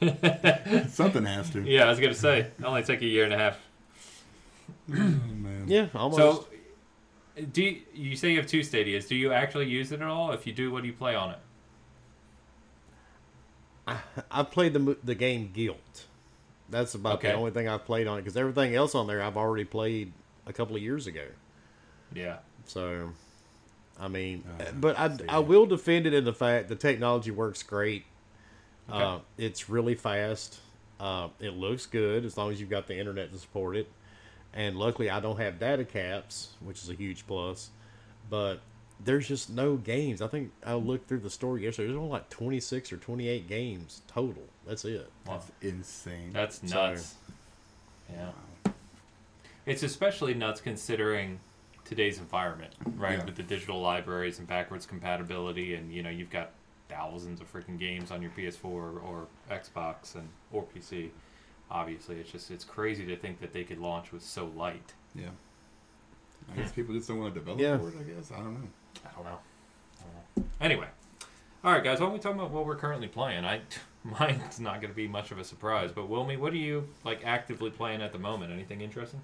Something 0.88 1.24
has 1.24 1.50
to. 1.50 1.62
Yeah, 1.62 1.86
I 1.86 1.90
was 1.90 2.00
gonna 2.00 2.14
say 2.14 2.40
it 2.40 2.54
only 2.64 2.82
took 2.82 3.00
a 3.02 3.06
year 3.06 3.24
and 3.24 3.32
a 3.32 3.38
half. 3.38 3.58
Man. 4.88 5.64
Yeah, 5.66 5.88
almost. 5.94 6.18
So, 6.18 6.46
do 7.52 7.62
you, 7.62 7.80
you 7.94 8.16
say 8.16 8.30
you 8.32 8.36
have 8.38 8.46
two 8.46 8.60
stadias? 8.60 9.08
Do 9.08 9.14
you 9.16 9.32
actually 9.32 9.68
use 9.68 9.92
it 9.92 10.00
at 10.02 10.08
all? 10.08 10.32
If 10.32 10.46
you 10.46 10.52
do, 10.52 10.70
what 10.70 10.82
do 10.82 10.86
you 10.88 10.92
play 10.94 11.14
on 11.14 11.30
it? 11.30 11.38
I've 14.30 14.50
played 14.50 14.74
the 14.74 14.96
the 15.02 15.14
game 15.14 15.50
Guilt. 15.52 16.04
That's 16.70 16.94
about 16.94 17.14
Okay. 17.14 17.28
the 17.28 17.34
only 17.34 17.50
thing 17.50 17.68
I've 17.68 17.84
played 17.84 18.06
on 18.06 18.18
it 18.18 18.22
because 18.22 18.36
everything 18.36 18.74
else 18.74 18.94
on 18.94 19.06
there 19.06 19.22
I've 19.22 19.36
already 19.36 19.64
played 19.64 20.12
a 20.46 20.52
couple 20.52 20.76
of 20.76 20.82
years 20.82 21.06
ago. 21.06 21.26
Yeah. 22.14 22.38
So, 22.64 23.10
I 24.00 24.08
mean, 24.08 24.44
Uh, 24.60 24.70
but 24.72 24.98
I. 24.98 25.16
I 25.28 25.38
will 25.40 25.66
defend 25.66 26.06
it 26.06 26.14
in 26.14 26.24
the 26.24 26.32
fact 26.32 26.68
the 26.68 26.76
technology 26.76 27.30
works 27.30 27.62
great. 27.62 28.04
Uh, 28.90 29.16
Okay. 29.16 29.24
it's 29.38 29.68
really 29.68 29.94
fast. 29.94 30.60
Uh, 31.00 31.28
it 31.40 31.50
looks 31.54 31.86
good 31.86 32.24
as 32.24 32.36
long 32.36 32.52
as 32.52 32.60
you've 32.60 32.70
got 32.70 32.86
the 32.86 32.96
internet 32.96 33.32
to 33.32 33.38
support 33.38 33.76
it. 33.76 33.90
And 34.54 34.76
luckily, 34.76 35.08
I 35.10 35.20
don't 35.20 35.38
have 35.38 35.58
data 35.58 35.84
caps, 35.84 36.50
which 36.60 36.82
is 36.82 36.90
a 36.90 36.94
huge 36.94 37.26
plus. 37.26 37.70
But 38.28 38.60
there's 39.04 39.26
just 39.26 39.50
no 39.50 39.76
games. 39.76 40.20
I 40.22 40.26
think 40.28 40.52
I 40.64 40.74
looked 40.74 41.08
through 41.08 41.20
the 41.20 41.30
store 41.30 41.58
yesterday. 41.58 41.88
There's 41.88 41.98
only 41.98 42.10
like 42.10 42.28
26 42.30 42.92
or 42.92 42.96
28 42.98 43.48
games 43.48 44.02
total. 44.06 44.44
That's 44.66 44.84
it. 44.84 45.10
Wow. 45.26 45.34
That's 45.38 45.50
insane. 45.62 46.30
That's 46.32 46.60
So- 46.68 46.74
nuts. 46.74 47.14
Yeah. 48.12 48.30
It's 49.64 49.82
especially 49.82 50.34
nuts 50.34 50.60
considering 50.60 51.38
today's 51.84 52.18
environment, 52.18 52.74
right? 52.96 53.18
Yeah. 53.18 53.24
With 53.24 53.36
the 53.36 53.42
digital 53.42 53.80
libraries 53.80 54.38
and 54.38 54.46
backwards 54.48 54.86
compatibility, 54.86 55.74
and 55.74 55.92
you 55.92 56.02
know 56.02 56.10
you've 56.10 56.30
got 56.30 56.50
thousands 56.88 57.40
of 57.40 57.50
freaking 57.52 57.78
games 57.78 58.10
on 58.10 58.20
your 58.22 58.30
PS4 58.32 58.64
or 58.64 59.26
Xbox 59.50 60.14
and 60.16 60.28
or 60.50 60.64
PC. 60.64 61.10
Obviously, 61.72 62.16
it's 62.16 62.30
just 62.30 62.50
it's 62.50 62.64
crazy 62.64 63.06
to 63.06 63.16
think 63.16 63.40
that 63.40 63.52
they 63.54 63.64
could 63.64 63.78
launch 63.78 64.12
with 64.12 64.22
so 64.22 64.52
light. 64.54 64.92
yeah. 65.14 65.30
I 66.52 66.56
guess 66.56 66.70
people 66.72 66.94
just 66.94 67.08
don't 67.08 67.18
want 67.18 67.32
to 67.32 67.40
develop 67.40 67.60
Yeah. 67.60 67.78
for 67.78 67.88
it. 67.88 67.94
I 67.98 68.02
guess 68.02 68.30
I 68.30 68.36
don't 68.36 68.54
know. 68.54 68.68
I 69.06 69.08
don't 69.14 69.24
know. 69.24 69.38
I 69.98 70.02
don't 70.02 70.44
know. 70.44 70.50
Anyway, 70.60 70.88
all 71.64 71.72
right, 71.72 71.82
guys. 71.82 71.98
Why 72.00 72.06
don't 72.06 72.12
we 72.14 72.18
talk 72.18 72.34
about 72.34 72.50
what 72.50 72.66
we're 72.66 72.76
currently 72.76 73.08
playing? 73.08 73.44
I 73.44 73.60
mine's 74.04 74.60
not 74.60 74.80
going 74.80 74.90
to 74.92 74.96
be 74.96 75.08
much 75.08 75.30
of 75.30 75.38
a 75.38 75.44
surprise, 75.44 75.92
but 75.92 76.10
Wilmy, 76.10 76.38
what 76.38 76.52
are 76.52 76.56
you 76.56 76.88
like 77.04 77.22
actively 77.24 77.70
playing 77.70 78.02
at 78.02 78.12
the 78.12 78.18
moment? 78.18 78.52
Anything 78.52 78.80
interesting? 78.82 79.22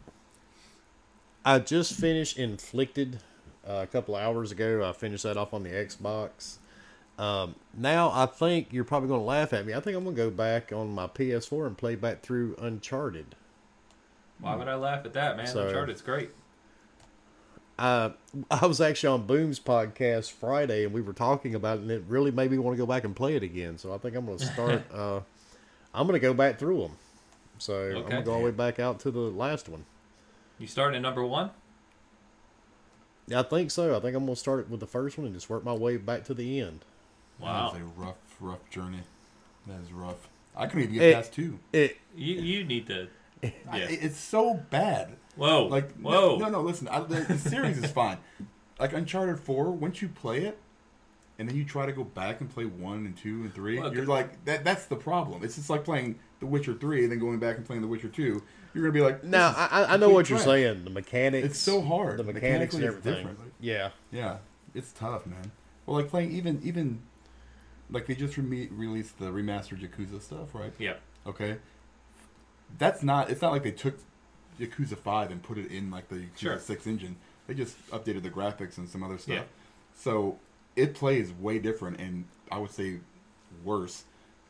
I 1.45 1.59
just 1.59 1.93
finished 1.95 2.39
Inflicted 2.39 3.21
uh, 3.69 3.81
a 3.83 3.87
couple 3.87 4.15
of 4.17 4.23
hours 4.23 4.53
ago. 4.53 4.89
I 4.89 4.93
finished 4.93 5.25
that 5.25 5.37
off 5.37 5.53
on 5.53 5.63
the 5.65 5.71
Xbox. 5.71 6.59
Um, 7.19 7.57
now 7.77 8.11
I 8.15 8.27
think 8.27 8.73
you're 8.73 8.85
probably 8.85 9.09
going 9.09 9.21
to 9.21 9.27
laugh 9.27 9.53
at 9.53 9.67
me. 9.67 9.75
I 9.75 9.81
think 9.81 9.97
I'm 9.97 10.05
going 10.05 10.15
to 10.15 10.23
go 10.23 10.31
back 10.31 10.73
on 10.73 10.95
my 10.95 11.09
PS4 11.09 11.67
and 11.67 11.77
play 11.77 11.97
back 11.97 12.23
through 12.23 12.55
Uncharted. 12.59 13.35
Why 14.41 14.55
would 14.55 14.69
I 14.69 14.77
laugh 14.77 15.05
at 15.05 15.15
that, 15.15 15.37
man? 15.37 15.47
So- 15.47 15.67
Uncharted's 15.67 16.03
great. 16.03 16.31
Uh, 17.79 18.11
I 18.51 18.67
was 18.67 18.81
actually 18.81 19.11
on 19.15 19.27
Boom's 19.27 19.61
podcast 19.61 20.33
Friday, 20.33 20.85
and 20.85 20.93
we 20.93 21.01
were 21.01 21.13
talking 21.13 21.55
about 21.55 21.79
it, 21.79 21.83
and 21.83 21.91
it 21.93 22.03
really 22.09 22.33
made 22.33 22.51
me 22.51 22.59
want 22.59 22.77
to 22.77 22.79
go 22.79 22.87
back 22.87 23.05
and 23.05 23.15
play 23.15 23.37
it 23.37 23.45
again. 23.45 23.79
So 23.79 23.95
I 23.95 23.99
think 23.99 24.17
I'm 24.17 24.27
going 24.27 24.39
to 24.39 24.47
start. 24.47 24.83
uh, 24.93 25.21
I'm 25.95 26.07
going 26.09 26.21
to 26.21 26.25
go 26.25 26.35
back 26.35 26.59
through 26.59 26.81
them. 26.81 26.97
So 27.59 27.87
I'm 27.87 27.93
going 28.03 28.11
to 28.17 28.23
go 28.23 28.33
all 28.33 28.39
the 28.41 28.47
way 28.47 28.51
back 28.51 28.81
out 28.81 28.99
to 29.01 29.13
the 29.13 29.21
last 29.21 29.69
one. 29.69 29.85
You 30.59 30.67
starting 30.67 30.97
at 30.97 31.03
number 31.03 31.25
one? 31.25 31.51
Yeah, 33.29 33.41
I 33.41 33.43
think 33.45 33.71
so. 33.71 33.97
I 33.97 34.01
think 34.01 34.17
I'm 34.17 34.25
going 34.25 34.35
to 34.35 34.41
start 34.41 34.69
with 34.69 34.81
the 34.81 34.87
first 34.87 35.17
one 35.17 35.27
and 35.27 35.35
just 35.35 35.49
work 35.49 35.65
my 35.65 35.73
way 35.73 35.99
back 35.99 36.25
to 36.25 36.35
the 36.35 36.61
end. 36.61 36.85
Wow. 37.41 37.71
That 37.71 37.77
is 37.77 37.83
a 37.83 38.01
rough, 38.01 38.17
rough 38.41 38.71
journey. 38.71 39.01
That 39.67 39.81
is 39.81 39.93
rough. 39.93 40.29
I 40.57 40.67
couldn't 40.67 40.83
even 40.85 40.95
get 40.95 41.03
It- 41.03 41.15
past 41.15 41.33
two. 41.33 41.59
It 41.73 41.97
You 42.17 42.35
you 42.35 42.65
need 42.65 42.87
to. 42.89 43.09
I, 43.43 43.79
Yeah. 43.79 43.87
it's 43.89 44.19
so 44.19 44.55
bad. 44.71 45.17
Whoa. 45.37 45.67
Like 45.67 45.93
whoa. 45.99 46.37
No, 46.37 46.47
no, 46.47 46.49
no 46.51 46.61
listen. 46.63 46.89
I, 46.89 47.01
the, 47.01 47.21
the 47.21 47.39
series 47.39 47.79
is 47.79 47.91
fine. 47.91 48.19
Like 48.81 48.93
Uncharted 48.93 49.41
Four, 49.41 49.73
once 49.73 50.01
you 50.03 50.07
play 50.09 50.45
it, 50.45 50.57
and 51.37 51.49
then 51.49 51.57
you 51.57 51.65
try 51.65 51.85
to 51.85 51.91
go 51.93 52.05
back 52.05 52.41
and 52.41 52.49
play 52.49 52.65
one 52.65 53.07
and 53.07 53.17
two 53.17 53.43
and 53.43 53.53
three, 53.53 53.81
Well, 53.81 53.93
you're 53.93 54.07
like 54.07 54.45
that. 54.45 54.63
That's 54.65 54.87
the 54.87 54.95
problem. 54.95 55.43
It's 55.43 55.57
just 55.57 55.69
like 55.69 55.83
playing 55.85 56.21
The 56.39 56.47
Witcher 56.47 56.75
Three 56.75 57.03
and 57.03 57.11
then 57.11 57.19
going 57.19 57.41
back 57.41 57.57
and 57.57 57.67
playing 57.67 57.83
The 57.83 57.89
Witcher 57.89 58.07
Two. 58.09 58.41
You're 58.75 58.85
gonna 58.85 58.93
be 58.93 59.01
like, 59.01 59.23
this 59.23 59.31
Now 59.33 59.53
I, 59.57 59.83
I- 59.83 59.95
I 59.95 59.97
know 59.97 60.11
what 60.11 60.29
you're 60.31 60.39
trash. 60.39 60.47
saying. 60.47 60.85
The 60.85 60.91
mechanics. 60.91 61.45
It's 61.47 61.59
so 61.59 61.81
hard. 61.83 62.19
The 62.21 62.23
mechanics 62.23 62.75
and 62.75 62.83
Mechanically, 62.85 62.85
it's 62.85 62.97
everything. 63.07 63.27
different. 63.35 63.53
Yeah. 63.59 63.91
Yeah, 64.13 64.37
it's 64.77 64.93
tough, 64.93 65.27
man. 65.27 65.51
Well, 65.85 65.97
like 65.97 66.09
playing 66.09 66.31
even 66.31 66.61
even 66.63 67.01
like 67.91 68.07
they 68.07 68.15
just 68.15 68.37
re- 68.37 68.69
released 68.71 69.19
the 69.19 69.27
remastered 69.27 69.81
Yakuza 69.81 70.21
stuff, 70.21 70.55
right? 70.55 70.73
Yeah. 70.79 70.95
Okay, 71.27 71.59
that's 72.79 73.03
not. 73.03 73.31
It's 73.31 73.43
not 73.43 73.53
like 73.53 73.63
they 73.63 73.71
took 73.73 73.99
Yakuza 74.61 74.97
Five 74.97 75.31
and 75.31 75.43
put 75.43 75.59
it 75.59 75.71
in 75.71 75.91
like 75.91 76.09
the 76.09 76.17
Yakuza 76.17 76.39
Sure. 76.39 76.59
Six 76.59 76.87
engine. 76.87 77.17
They 77.47 77.55
just 77.55 77.77
updated 77.91 78.23
the 78.23 78.31
graphics 78.31 78.77
and 78.79 78.89
some 78.89 79.03
other 79.03 79.19
stuff. 79.19 79.35
Yeah. 79.37 79.43
So 79.95 80.39
it 80.77 80.95
plays 80.95 81.33
way 81.33 81.59
different, 81.59 81.99
and 82.01 82.25
I 82.51 82.59
would 82.59 82.71
say 82.71 82.99
worse 83.65 84.05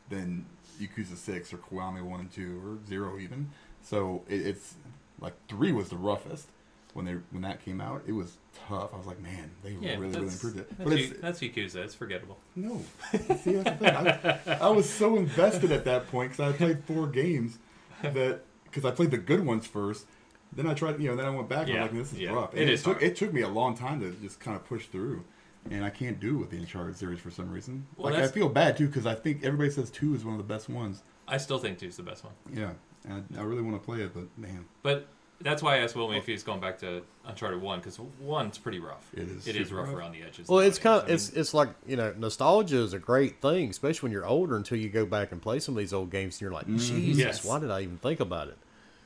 than 0.09 0.45
Yakuza 0.81 1.15
Six 1.17 1.53
or 1.53 1.57
Kiwami 1.57 2.01
One 2.03 2.19
and 2.19 2.31
Two 2.31 2.61
or 2.65 2.87
Zero 2.87 3.17
even. 3.19 3.51
So 3.81 4.23
it, 4.27 4.45
it's 4.45 4.75
like 5.21 5.33
three 5.47 5.71
was 5.71 5.89
the 5.89 5.97
roughest 5.97 6.47
when 6.93 7.05
they 7.05 7.13
when 7.31 7.41
that 7.43 7.63
came 7.63 7.79
out. 7.81 8.01
It 8.07 8.13
was 8.13 8.37
tough. 8.67 8.91
I 8.93 8.97
was 8.97 9.05
like, 9.05 9.21
man, 9.21 9.51
they 9.63 9.71
Yeah. 9.79 9.91
really 9.97 10.07
really 10.19 10.27
improved 10.27 10.57
it. 10.59 10.69
That's, 10.77 10.89
But 10.89 10.97
Yu- 10.97 11.05
it's 11.11 11.21
that's 11.21 11.39
Yakuza. 11.39 11.75
It's 11.77 11.95
forgettable. 11.95 12.37
no. 12.55 12.81
See, 13.11 13.53
that's 13.53 13.79
the 13.79 13.91
thing. 13.91 13.95
I, 13.95 14.57
I 14.61 14.69
was 14.69 14.89
so 14.89 15.15
invested 15.17 15.71
at 15.71 15.85
that 15.85 16.07
point 16.09 16.31
because 16.31 16.53
I 16.53 16.57
played 16.57 16.83
four 16.85 17.07
games 17.07 17.57
that 18.01 18.41
because 18.65 18.85
I 18.85 18.91
played 18.91 19.11
the 19.11 19.17
good 19.17 19.45
ones 19.45 19.67
first. 19.67 20.05
Then 20.51 20.65
I 20.65 20.73
tried, 20.73 20.99
you 20.99 21.09
know, 21.09 21.15
then 21.15 21.25
I 21.27 21.29
went 21.29 21.47
back 21.47 21.67
and 21.67 21.69
Yeah, 21.69 21.75
I'm 21.75 21.81
like, 21.83 21.91
this 21.93 22.11
is 22.13 22.19
yeah. 22.19 22.31
rough. 22.31 22.55
It 22.55 22.67
And 22.67 22.79
took 22.83 23.01
it 23.03 23.15
took 23.15 23.31
me 23.33 23.41
a 23.41 23.47
long 23.47 23.77
time 23.77 23.99
to 23.99 24.11
just 24.21 24.39
kind 24.39 24.57
of 24.57 24.65
push 24.65 24.87
through, 24.87 25.23
and 25.69 25.85
I 25.85 25.91
can't 25.91 26.19
do 26.19 26.35
it 26.35 26.39
with 26.39 26.49
the 26.49 26.57
Uncharted 26.57 26.97
series 26.97 27.19
for 27.19 27.29
some 27.29 27.51
reason. 27.51 27.85
Well, 27.97 28.11
like 28.13 28.23
I 28.23 28.27
feel 28.27 28.49
bad 28.49 28.75
too 28.75 28.87
because 28.87 29.05
I 29.05 29.13
think 29.13 29.43
everybody 29.43 29.69
says 29.69 29.91
two 29.91 30.15
is 30.15 30.25
one 30.25 30.33
of 30.33 30.39
the 30.39 30.51
best 30.51 30.67
ones. 30.67 31.03
I 31.27 31.37
still 31.37 31.59
think 31.59 31.77
two 31.77 31.85
is 31.85 31.97
the 31.97 32.03
best 32.03 32.23
one. 32.23 32.33
Yeah, 32.51 32.71
and 33.07 33.25
I, 33.37 33.41
I 33.41 33.43
really 33.43 33.61
want 33.61 33.79
to 33.79 33.85
play 33.85 34.01
it, 34.01 34.11
but 34.11 34.23
man, 34.37 34.65
But 34.81 35.07
that's 35.41 35.63
why 35.63 35.75
I 35.75 35.79
asked 35.79 35.95
Wilmy 35.95 36.17
if 36.17 36.25
he's 36.25 36.43
going 36.43 36.59
back 36.59 36.79
to 36.79 37.01
Uncharted 37.25 37.61
One 37.61 37.79
because 37.79 37.99
one's 38.19 38.57
pretty 38.57 38.79
rough. 38.79 39.09
It 39.13 39.27
is 39.29 39.47
It 39.47 39.55
is 39.55 39.71
rough 39.71 39.87
rough. 39.87 39.95
around 39.95 40.11
the 40.13 40.21
edges. 40.23 40.47
Well, 40.47 40.59
it's 40.59 40.79
kind 40.79 41.01
of 41.03 41.09
I 41.09 41.13
it's 41.13 41.29
it's 41.29 41.53
like 41.53 41.69
you 41.87 41.95
know 41.95 42.13
nostalgia 42.17 42.77
is 42.79 42.93
a 42.93 42.99
great 42.99 43.41
thing, 43.41 43.69
especially 43.69 44.07
when 44.07 44.11
you're 44.11 44.25
older. 44.25 44.55
Until 44.55 44.77
you 44.77 44.89
go 44.89 45.05
back 45.05 45.31
and 45.31 45.41
play 45.41 45.59
some 45.59 45.75
of 45.75 45.79
these 45.79 45.93
old 45.93 46.09
games, 46.11 46.35
and 46.35 46.41
you're 46.41 46.51
like, 46.51 46.67
Jesus, 46.67 46.89
Mm-hmm. 46.91 47.19
Yes. 47.19 47.45
why 47.45 47.59
did 47.59 47.71
I 47.71 47.81
even 47.81 47.97
think 47.97 48.19
about 48.19 48.47
it? 48.49 48.57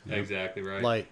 mean, 0.05 0.18
exactly 0.18 0.61
right. 0.64 0.81
Like, 0.81 1.07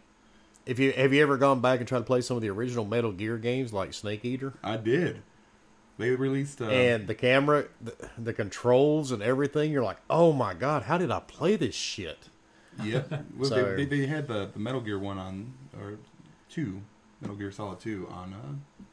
if 0.66 0.80
you 0.80 0.92
have 0.94 1.14
you 1.14 1.22
ever 1.22 1.38
gone 1.38 1.62
back 1.62 1.80
and 1.80 1.88
tried 1.88 2.00
to 2.00 2.06
play 2.06 2.22
some 2.22 2.36
of 2.38 2.42
the 2.42 2.50
original 2.50 2.86
Metal 2.86 3.12
Gear 3.12 3.38
games, 3.38 3.72
like 3.74 3.94
Snake 3.94 4.26
Eater, 4.26 4.54
I 4.64 4.78
did. 4.78 5.22
They 5.98 6.10
released 6.10 6.60
uh, 6.62 6.66
and 6.66 7.06
the 7.06 7.14
camera, 7.14 7.66
the, 7.80 7.94
the 8.18 8.34
controls, 8.34 9.12
and 9.12 9.22
everything, 9.22 9.72
you're 9.72 9.84
like, 9.84 9.98
oh 10.10 10.34
my 10.34 10.56
god, 10.56 10.84
how 10.84 10.98
did 10.98 11.12
I 11.12 11.20
play 11.20 11.56
this 11.58 11.76
shit? 11.76 12.30
Yep. 12.84 13.26
Well, 13.38 13.50
So- 13.50 13.76
they, 13.76 13.86
they, 13.86 13.98
they 13.98 14.06
had 14.06 14.28
the, 14.28 14.50
the 14.52 14.60
Metal 14.60 14.82
Gear 14.82 15.00
one 15.00 15.18
on 15.18 15.54
or 15.80 16.00
two, 16.50 16.82
Metal 17.20 17.36
Gear 17.36 17.52
Solid 17.52 17.80
two 17.80 18.08
on 18.12 18.34
uh, 18.34 18.84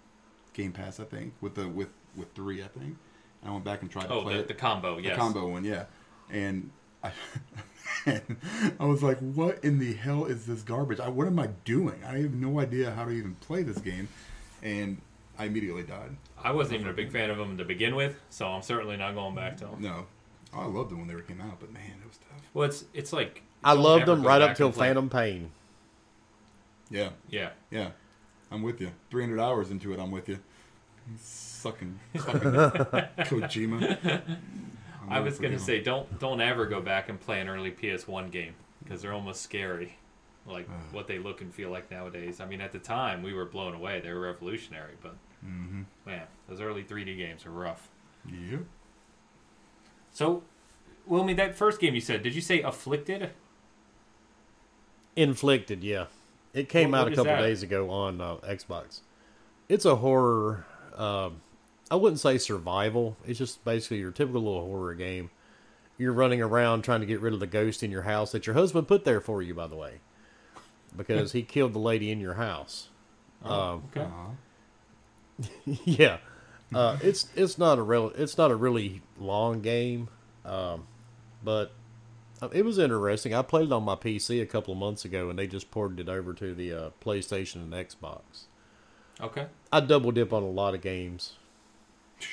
Game 0.53 0.73
Pass, 0.73 1.01
I 1.01 1.05
think, 1.05 1.35
with 1.41 1.55
the 1.55 1.69
with 1.69 1.89
with 2.17 2.33
three, 2.35 2.63
I 2.63 2.69
think. 2.69 2.97
And 3.43 3.51
I 3.51 3.53
went 3.53 3.65
back 3.65 3.83
and 3.83 3.91
tried 3.91 4.09
to 4.09 4.15
oh, 4.15 4.23
play 4.23 4.35
the, 4.35 4.41
it, 4.41 4.49
the 4.49 4.55
combo. 4.55 4.99
Yes. 4.99 5.15
The 5.15 5.21
combo 5.21 5.49
one, 5.49 5.65
yeah. 5.65 5.85
And 6.31 6.71
I, 7.03 7.13
and 8.07 8.37
I 8.81 8.85
was 8.85 9.03
like, 9.03 9.19
"What 9.19 9.63
in 9.65 9.79
the 9.79 9.95
hell 9.95 10.25
is 10.27 10.47
this 10.47 10.63
garbage? 10.63 11.01
I, 11.01 11.09
what 11.09 11.27
am 11.27 11.39
I 11.39 11.49
doing? 11.65 12.01
I 12.07 12.19
have 12.19 12.35
no 12.35 12.61
idea 12.61 12.91
how 12.91 13.05
to 13.05 13.11
even 13.11 13.35
play 13.37 13.63
this 13.63 13.79
game." 13.79 14.09
And 14.63 15.01
I 15.39 15.45
immediately 15.45 15.85
died. 15.85 16.17
I 16.43 16.51
wasn't 16.51 16.81
even 16.81 16.89
a 16.89 16.93
big 16.93 17.13
fan 17.13 17.31
of 17.31 17.39
them 17.39 17.57
to 17.59 17.65
begin 17.65 17.95
with, 17.95 18.17
so 18.31 18.49
I'm 18.49 18.63
certainly 18.63 18.97
not 18.97 19.15
going 19.15 19.35
back 19.35 19.57
to 19.59 19.67
them. 19.67 19.81
No, 19.81 20.07
oh, 20.53 20.61
I 20.61 20.67
loved 20.67 20.91
them 20.91 21.07
when 21.07 21.09
they 21.09 21.23
came 21.23 21.41
out, 21.41 21.61
but 21.61 21.73
man, 21.73 21.93
it 22.03 22.07
was 22.09 22.19
tough. 22.19 22.43
Well, 22.55 22.69
it's 22.69 22.85
it's 22.93 23.13
like 23.13 23.43
I 23.65 23.73
loved 23.73 24.07
them 24.07 24.23
right 24.23 24.41
up 24.41 24.57
till 24.57 24.73
Phantom 24.73 25.09
Pain. 25.11 25.51
Yeah, 26.91 27.11
Yeah. 27.29 27.51
Yeah, 27.71 27.91
I'm 28.51 28.63
with 28.63 28.81
you. 28.81 28.91
300 29.11 29.41
hours 29.41 29.71
into 29.71 29.93
it, 29.93 30.01
I'm 30.01 30.11
with 30.11 30.29
you. 30.29 30.39
Sucking, 31.21 31.99
sucking 32.17 32.41
Kojima. 32.53 33.99
I'm 34.05 35.13
I 35.13 35.19
rooting 35.19 35.25
was 35.25 35.37
for 35.37 35.43
gonna 35.43 35.59
say 35.59 35.81
don't 35.83 36.19
don't 36.19 36.41
ever 36.41 36.67
go 36.67 36.81
back 36.81 37.09
and 37.09 37.19
play 37.21 37.41
an 37.41 37.49
early 37.49 37.71
PS1 37.71 38.31
game 38.31 38.55
because 38.83 39.01
they're 39.03 39.13
almost 39.13 39.41
scary, 39.43 39.97
like 40.47 40.69
what 40.93 41.07
they 41.07 41.19
look 41.19 41.41
and 41.41 41.53
feel 41.53 41.71
like 41.71 41.91
nowadays. 41.91 42.41
I 42.41 42.47
mean, 42.47 42.61
at 42.61 42.73
the 42.73 42.79
time 42.79 43.23
we 43.23 43.33
were 43.33 43.47
blown 43.47 43.75
away; 43.75 44.01
they 44.01 44.13
were 44.13 44.21
revolutionary. 44.21 44.95
But 45.03 45.17
Mhm. 45.45 45.85
man, 46.07 46.27
those 46.49 46.61
early 46.61 46.83
3D 46.85 47.17
games 47.17 47.47
are 47.47 47.51
rough. 47.51 47.89
Yep. 48.27 48.61
So, 50.13 50.43
Wilmy, 51.09 51.35
that 51.37 51.55
first 51.57 51.81
game 51.81 51.95
you 51.95 52.01
said, 52.01 52.23
did 52.23 52.35
you 52.35 52.41
say 52.41 52.61
Afflicted? 52.61 53.31
Inflicted, 55.23 55.82
yeah. 55.82 56.07
It 56.55 56.69
came 56.69 56.93
What- 56.93 56.99
out 56.99 57.05
what 57.07 57.12
a 57.12 57.16
couple 57.16 57.36
days 57.39 57.62
ago 57.62 57.90
on 57.90 58.20
uh, 58.20 58.36
Xbox. 58.36 59.01
It's 59.69 59.85
a 59.85 59.97
horror. 59.97 60.65
Um, 60.97 61.40
I 61.90 61.97
wouldn't 61.97 62.20
say 62.20 62.39
survival. 62.39 63.16
It's 63.27 63.39
just 63.39 63.65
basically 63.65 63.99
your 63.99 64.12
typical 64.12 64.43
little 64.43 64.65
horror 64.65 64.95
game. 64.95 65.31
You're 65.99 66.12
running 66.12 66.40
around 66.40 66.82
trying 66.82 67.01
to 67.01 67.07
get 67.07 67.20
rid 67.20 67.35
of 67.35 67.40
the 67.40 67.47
ghost 67.49 67.82
in 67.82 67.90
your 67.90 68.03
house 68.03 68.31
that 68.32 68.47
your 68.47 68.55
husband 68.55 68.86
put 68.86 69.05
there 69.05 69.20
for 69.20 69.43
you, 69.43 69.55
by 69.55 69.66
the 69.66 69.74
way, 69.74 69.95
because 70.97 71.32
he 71.32 71.43
killed 71.43 71.73
the 71.73 71.78
lady 71.81 72.11
in 72.12 72.20
your 72.20 72.35
house. 72.35 72.89
Um, 73.45 73.82
okay. 73.97 74.07
Yeah, 75.85 76.19
uh, 76.74 76.99
it's 77.03 77.28
it's 77.36 77.59
not 77.59 77.78
a 77.78 77.82
real 77.82 78.11
it's 78.16 78.36
not 78.39 78.51
a 78.51 78.57
really 78.57 79.03
long 79.19 79.61
game, 79.62 80.09
um, 80.45 80.86
but 81.45 81.66
Uh, 81.66 81.78
It 82.52 82.65
was 82.65 82.78
interesting. 82.78 83.35
I 83.35 83.43
played 83.43 83.66
it 83.66 83.73
on 83.73 83.82
my 83.82 83.94
PC 83.97 84.40
a 84.40 84.47
couple 84.47 84.73
of 84.73 84.78
months 84.78 85.05
ago, 85.05 85.28
and 85.31 85.39
they 85.39 85.47
just 85.47 85.70
ported 85.70 86.01
it 86.01 86.09
over 86.09 86.32
to 86.35 86.55
the 86.55 86.73
uh, 86.73 86.90
PlayStation 87.05 87.56
and 87.56 87.73
Xbox. 87.73 88.47
Okay. 89.20 89.47
I 89.73 89.81
double 89.81 90.12
dip 90.12 90.32
on 90.32 90.43
a 90.43 90.51
lot 90.51 90.74
of 90.74 90.81
games, 90.81 91.35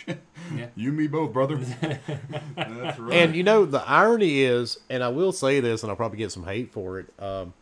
You 0.76 0.92
me 0.92 1.08
both, 1.08 1.34
brother. 1.34 1.58
That's 2.56 3.00
right. 3.00 3.14
and 3.14 3.36
you 3.36 3.44
know 3.44 3.66
the 3.66 3.82
irony 3.88 4.42
is, 4.42 4.80
and 4.90 5.04
I 5.04 5.10
will 5.10 5.32
say 5.32 5.60
this, 5.60 5.84
and 5.84 5.90
I'll 5.90 5.96
probably 5.96 6.18
get 6.18 6.32
some 6.32 6.46
hate 6.46 6.72
for 6.72 7.00
it. 7.00 7.14
Um, 7.20 7.54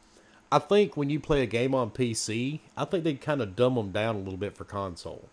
I 0.51 0.59
think 0.59 0.95
when 0.95 1.09
you 1.09 1.19
play 1.19 1.41
a 1.41 1.45
game 1.47 1.73
on 1.73 1.89
PC, 1.89 2.59
I 2.77 2.85
think 2.85 3.03
they 3.03 3.15
kind 3.15 3.41
of 3.41 3.55
dumb 3.55 3.75
them 3.75 3.91
down 3.91 4.15
a 4.15 4.19
little 4.19 4.37
bit 4.37 4.55
for 4.55 4.63
console, 4.65 5.29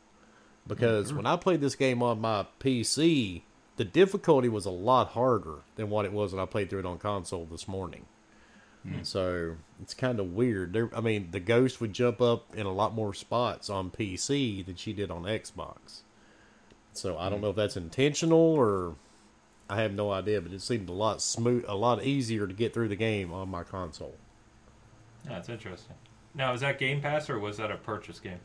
because 0.66 1.12
when 1.12 1.26
I 1.26 1.36
played 1.36 1.60
this 1.60 1.74
game 1.74 2.02
on 2.02 2.20
my 2.20 2.46
PC, 2.58 3.42
the 3.81 3.85
difficulty 3.86 4.47
was 4.47 4.66
a 4.66 4.70
lot 4.70 5.09
harder 5.09 5.61
than 5.77 5.89
what 5.89 6.05
it 6.05 6.12
was 6.12 6.35
when 6.35 6.43
I 6.43 6.44
played 6.44 6.69
through 6.69 6.81
it 6.81 6.85
on 6.85 6.98
console 6.98 7.47
this 7.47 7.66
morning. 7.66 8.05
So 9.01 9.57
it's 9.81 9.94
kind 9.94 10.20
of 10.20 10.35
weird. 10.35 10.74
There, 10.74 10.90
I 10.94 11.01
mean, 11.01 11.31
the 11.31 11.40
ghost 11.40 11.81
would 11.81 11.94
jump 11.94 12.20
up 12.20 12.55
in 12.55 12.66
a 12.66 12.73
lot 12.74 12.93
more 12.93 13.15
spots 13.15 13.70
on 13.70 13.90
PC 13.90 14.66
than 14.66 14.77
she 14.77 14.93
did 14.93 15.11
on 15.11 15.23
Xbox. 15.23 16.02
So 16.93 17.16
I 17.16 17.31
don't 17.31 17.40
know 17.40 17.48
if 17.48 17.57
that's 17.57 17.78
intentional 17.78 18.39
or 18.39 18.97
I 19.70 19.81
have 19.81 19.94
no 19.94 20.12
idea, 20.12 20.43
but 20.43 20.52
it 20.52 20.61
seemed 20.61 20.90
a 20.90 20.93
lot 20.93 21.23
smooth, 21.23 21.65
a 21.66 21.74
lot 21.74 22.05
easier 22.05 22.47
to 22.47 22.52
get 22.52 22.74
through 22.74 22.89
the 22.89 22.97
game 22.97 23.32
on 23.32 23.48
my 23.48 23.62
console. 23.62 24.16
That's 25.24 25.48
interesting. 25.48 25.97
Now, 26.35 26.52
is 26.52 26.61
that 26.61 26.78
Game 26.78 27.01
Pass 27.01 27.31
or 27.31 27.39
was 27.39 27.57
that 27.57 27.70
a 27.70 27.78
purchase 27.78 28.20
game? 28.20 28.40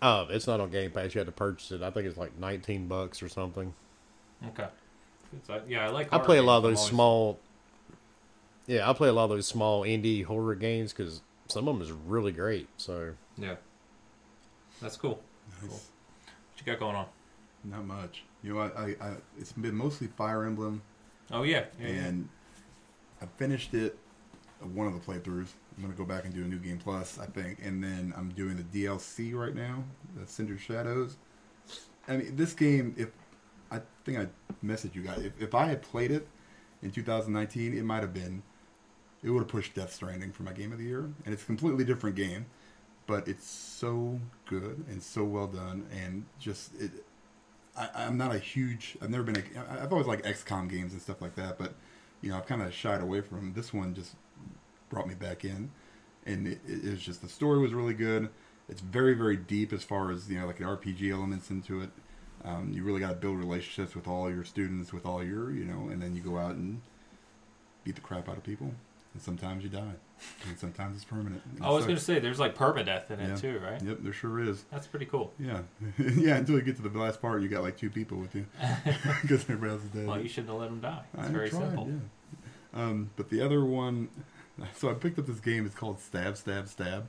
Uh, 0.00 0.24
it's 0.30 0.46
not 0.46 0.58
on 0.58 0.70
Game 0.70 0.90
Pass. 0.90 1.14
You 1.14 1.18
had 1.18 1.26
to 1.26 1.32
purchase 1.32 1.70
it. 1.70 1.82
I 1.82 1.90
think 1.90 2.06
it's 2.06 2.16
like 2.16 2.38
nineteen 2.38 2.86
bucks 2.88 3.22
or 3.22 3.28
something. 3.28 3.74
Okay. 4.48 4.66
It's, 5.36 5.50
uh, 5.50 5.60
yeah, 5.68 5.86
I 5.86 5.90
like. 5.90 6.12
I 6.12 6.18
play 6.18 6.38
a 6.38 6.42
lot 6.42 6.58
of 6.58 6.62
those 6.64 6.78
always- 6.78 6.90
small. 6.90 7.38
Yeah, 8.66 8.88
I 8.88 8.92
play 8.94 9.08
a 9.08 9.12
lot 9.12 9.24
of 9.24 9.30
those 9.30 9.46
small 9.46 9.82
indie 9.82 10.24
horror 10.24 10.54
games 10.56 10.92
because 10.92 11.22
some 11.46 11.68
of 11.68 11.74
them 11.76 11.82
is 11.82 11.92
really 11.92 12.32
great. 12.32 12.68
So 12.76 13.12
Yeah. 13.38 13.54
That's 14.80 14.96
cool. 14.96 15.20
Nice. 15.50 15.60
Cool. 15.60 15.70
What 15.70 15.80
you 16.58 16.66
got 16.66 16.80
going 16.80 16.96
on? 16.96 17.06
Not 17.64 17.84
much. 17.86 18.24
You 18.42 18.54
know, 18.54 18.60
I, 18.60 18.66
I, 18.66 18.86
I 19.00 19.12
it's 19.38 19.52
been 19.52 19.74
mostly 19.74 20.08
Fire 20.08 20.44
Emblem, 20.44 20.82
Oh 21.30 21.42
yeah. 21.44 21.64
yeah, 21.80 21.88
yeah. 21.88 21.94
and 22.06 22.28
I 23.22 23.26
finished 23.36 23.72
it. 23.74 23.96
uh, 24.62 24.66
One 24.66 24.86
of 24.86 24.94
the 24.94 25.00
playthroughs. 25.00 25.48
I'm 25.76 25.82
gonna 25.82 25.94
go 25.94 26.04
back 26.04 26.24
and 26.24 26.34
do 26.34 26.42
a 26.42 26.46
new 26.46 26.58
game 26.58 26.78
plus, 26.78 27.18
I 27.18 27.26
think, 27.26 27.58
and 27.62 27.82
then 27.82 28.12
I'm 28.16 28.30
doing 28.30 28.56
the 28.56 28.62
DLC 28.64 29.32
right 29.34 29.54
now, 29.54 29.84
the 30.16 30.26
Cindered 30.26 30.60
Shadows. 30.60 31.16
I 32.08 32.16
mean, 32.16 32.36
this 32.36 32.52
game. 32.54 32.94
If 32.96 33.08
I 33.70 33.80
think 34.04 34.18
I 34.18 34.28
messaged 34.64 34.94
you 34.94 35.02
guys, 35.02 35.18
if, 35.18 35.40
if 35.40 35.54
I 35.54 35.66
had 35.66 35.82
played 35.82 36.10
it 36.10 36.26
in 36.82 36.90
2019, 36.90 37.76
it 37.76 37.84
might 37.84 38.02
have 38.02 38.14
been. 38.14 38.42
It 39.22 39.30
would 39.30 39.40
have 39.40 39.48
pushed 39.48 39.74
Death 39.74 39.92
Stranding 39.92 40.30
for 40.32 40.42
my 40.42 40.52
game 40.52 40.72
of 40.72 40.78
the 40.78 40.84
year, 40.84 41.10
and 41.24 41.34
it's 41.34 41.42
a 41.42 41.46
completely 41.46 41.84
different 41.84 42.16
game, 42.16 42.46
but 43.06 43.26
it's 43.26 43.46
so 43.48 44.20
good 44.46 44.84
and 44.88 45.02
so 45.02 45.24
well 45.24 45.46
done, 45.46 45.86
and 45.90 46.26
just 46.38 46.74
it. 46.80 46.90
I, 47.76 47.88
I'm 47.94 48.16
not 48.16 48.34
a 48.34 48.38
huge. 48.38 48.96
I've 49.02 49.10
never 49.10 49.24
been. 49.24 49.36
A, 49.36 49.82
I've 49.82 49.92
always 49.92 50.06
liked 50.06 50.24
XCOM 50.24 50.68
games 50.68 50.92
and 50.92 51.02
stuff 51.02 51.20
like 51.20 51.34
that, 51.36 51.58
but 51.58 51.74
you 52.20 52.30
know, 52.30 52.36
I've 52.36 52.46
kind 52.46 52.62
of 52.62 52.72
shied 52.72 53.00
away 53.00 53.20
from 53.20 53.38
them. 53.38 53.52
This 53.54 53.72
one 53.72 53.94
just 53.94 54.14
brought 54.88 55.08
me 55.08 55.14
back 55.14 55.44
in, 55.44 55.70
and 56.24 56.46
it, 56.46 56.60
it 56.66 56.90
was 56.90 57.00
just 57.00 57.22
the 57.22 57.28
story 57.28 57.58
was 57.58 57.74
really 57.74 57.94
good. 57.94 58.28
It's 58.68 58.80
very 58.80 59.14
very 59.14 59.36
deep 59.36 59.72
as 59.72 59.82
far 59.82 60.10
as 60.10 60.28
you 60.28 60.38
know, 60.38 60.46
like 60.46 60.58
the 60.58 60.64
RPG 60.64 61.10
elements 61.10 61.50
into 61.50 61.80
it. 61.80 61.90
Um, 62.46 62.70
you 62.72 62.84
really 62.84 63.00
got 63.00 63.08
to 63.08 63.16
build 63.16 63.38
relationships 63.38 63.96
with 63.96 64.06
all 64.06 64.30
your 64.30 64.44
students, 64.44 64.92
with 64.92 65.04
all 65.04 65.22
your 65.22 65.50
you 65.50 65.64
know, 65.64 65.88
and 65.90 66.00
then 66.00 66.14
you 66.14 66.22
go 66.22 66.38
out 66.38 66.54
and 66.54 66.80
beat 67.82 67.96
the 67.96 68.00
crap 68.00 68.28
out 68.28 68.36
of 68.36 68.44
people, 68.44 68.72
and 69.14 69.22
sometimes 69.22 69.64
you 69.64 69.68
die, 69.68 69.94
and 70.46 70.58
sometimes 70.58 70.94
it's 70.96 71.04
permanent. 71.04 71.42
it 71.56 71.62
I 71.62 71.70
was 71.70 71.86
gonna 71.86 71.98
say 71.98 72.20
there's 72.20 72.38
like 72.38 72.54
permadeath 72.54 73.10
in 73.10 73.18
it 73.18 73.36
too, 73.38 73.60
right? 73.64 73.82
Yep, 73.82 73.98
there 74.00 74.12
sure 74.12 74.40
is. 74.40 74.64
That's 74.70 74.86
pretty 74.86 75.06
cool. 75.06 75.32
Yeah, 75.40 75.62
yeah. 75.98 76.36
Until 76.36 76.54
you 76.54 76.62
get 76.62 76.76
to 76.76 76.82
the 76.82 76.96
last 76.96 77.20
part, 77.20 77.42
you 77.42 77.48
got 77.48 77.64
like 77.64 77.76
two 77.76 77.90
people 77.90 78.18
with 78.18 78.34
you 78.34 78.46
because 79.22 79.42
everybody 79.42 79.72
else 79.72 79.82
is 79.82 79.90
dead. 79.90 80.06
Well, 80.06 80.20
you 80.20 80.28
shouldn't 80.28 80.50
have 80.50 80.60
let 80.60 80.70
them 80.70 80.80
die. 80.80 81.02
It's 81.14 81.28
I 81.28 81.32
very 81.32 81.50
tried, 81.50 81.60
simple. 81.62 81.88
Yeah. 81.88 82.80
Um, 82.80 83.10
but 83.16 83.30
the 83.30 83.40
other 83.40 83.64
one, 83.64 84.08
so 84.76 84.90
I 84.90 84.94
picked 84.94 85.18
up 85.18 85.26
this 85.26 85.40
game. 85.40 85.66
It's 85.66 85.74
called 85.74 85.98
Stab, 85.98 86.36
Stab, 86.36 86.68
Stab. 86.68 87.06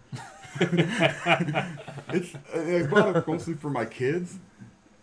it's 0.61 2.34
I 2.55 2.88
bought 2.89 3.18
it 3.18 3.27
mostly 3.27 3.53
for 3.53 3.69
my 3.69 3.85
kids, 3.85 4.39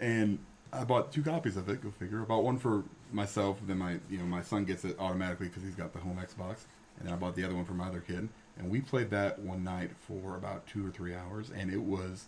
and 0.04 0.38
I 0.72 0.84
bought 0.84 1.12
two 1.12 1.22
copies 1.22 1.56
of 1.56 1.68
it. 1.68 1.82
Go 1.82 1.90
figure. 1.90 2.20
I 2.22 2.24
bought 2.24 2.44
one 2.44 2.58
for 2.58 2.84
myself. 3.12 3.58
Then 3.66 3.78
my 3.78 3.92
you 4.10 4.18
know 4.18 4.24
my 4.24 4.42
son 4.42 4.64
gets 4.64 4.84
it 4.84 4.96
automatically 4.98 5.48
because 5.48 5.62
he's 5.62 5.74
got 5.74 5.92
the 5.92 5.98
home 6.00 6.18
Xbox, 6.18 6.64
and 6.98 7.06
then 7.06 7.12
I 7.14 7.16
bought 7.16 7.34
the 7.36 7.44
other 7.44 7.54
one 7.54 7.64
for 7.64 7.74
my 7.74 7.88
other 7.88 8.00
kid. 8.00 8.28
And 8.58 8.70
we 8.70 8.80
played 8.80 9.10
that 9.10 9.38
one 9.40 9.64
night 9.64 9.90
for 10.06 10.36
about 10.36 10.66
two 10.66 10.86
or 10.86 10.90
three 10.90 11.14
hours, 11.14 11.50
and 11.50 11.72
it 11.72 11.80
was 11.82 12.26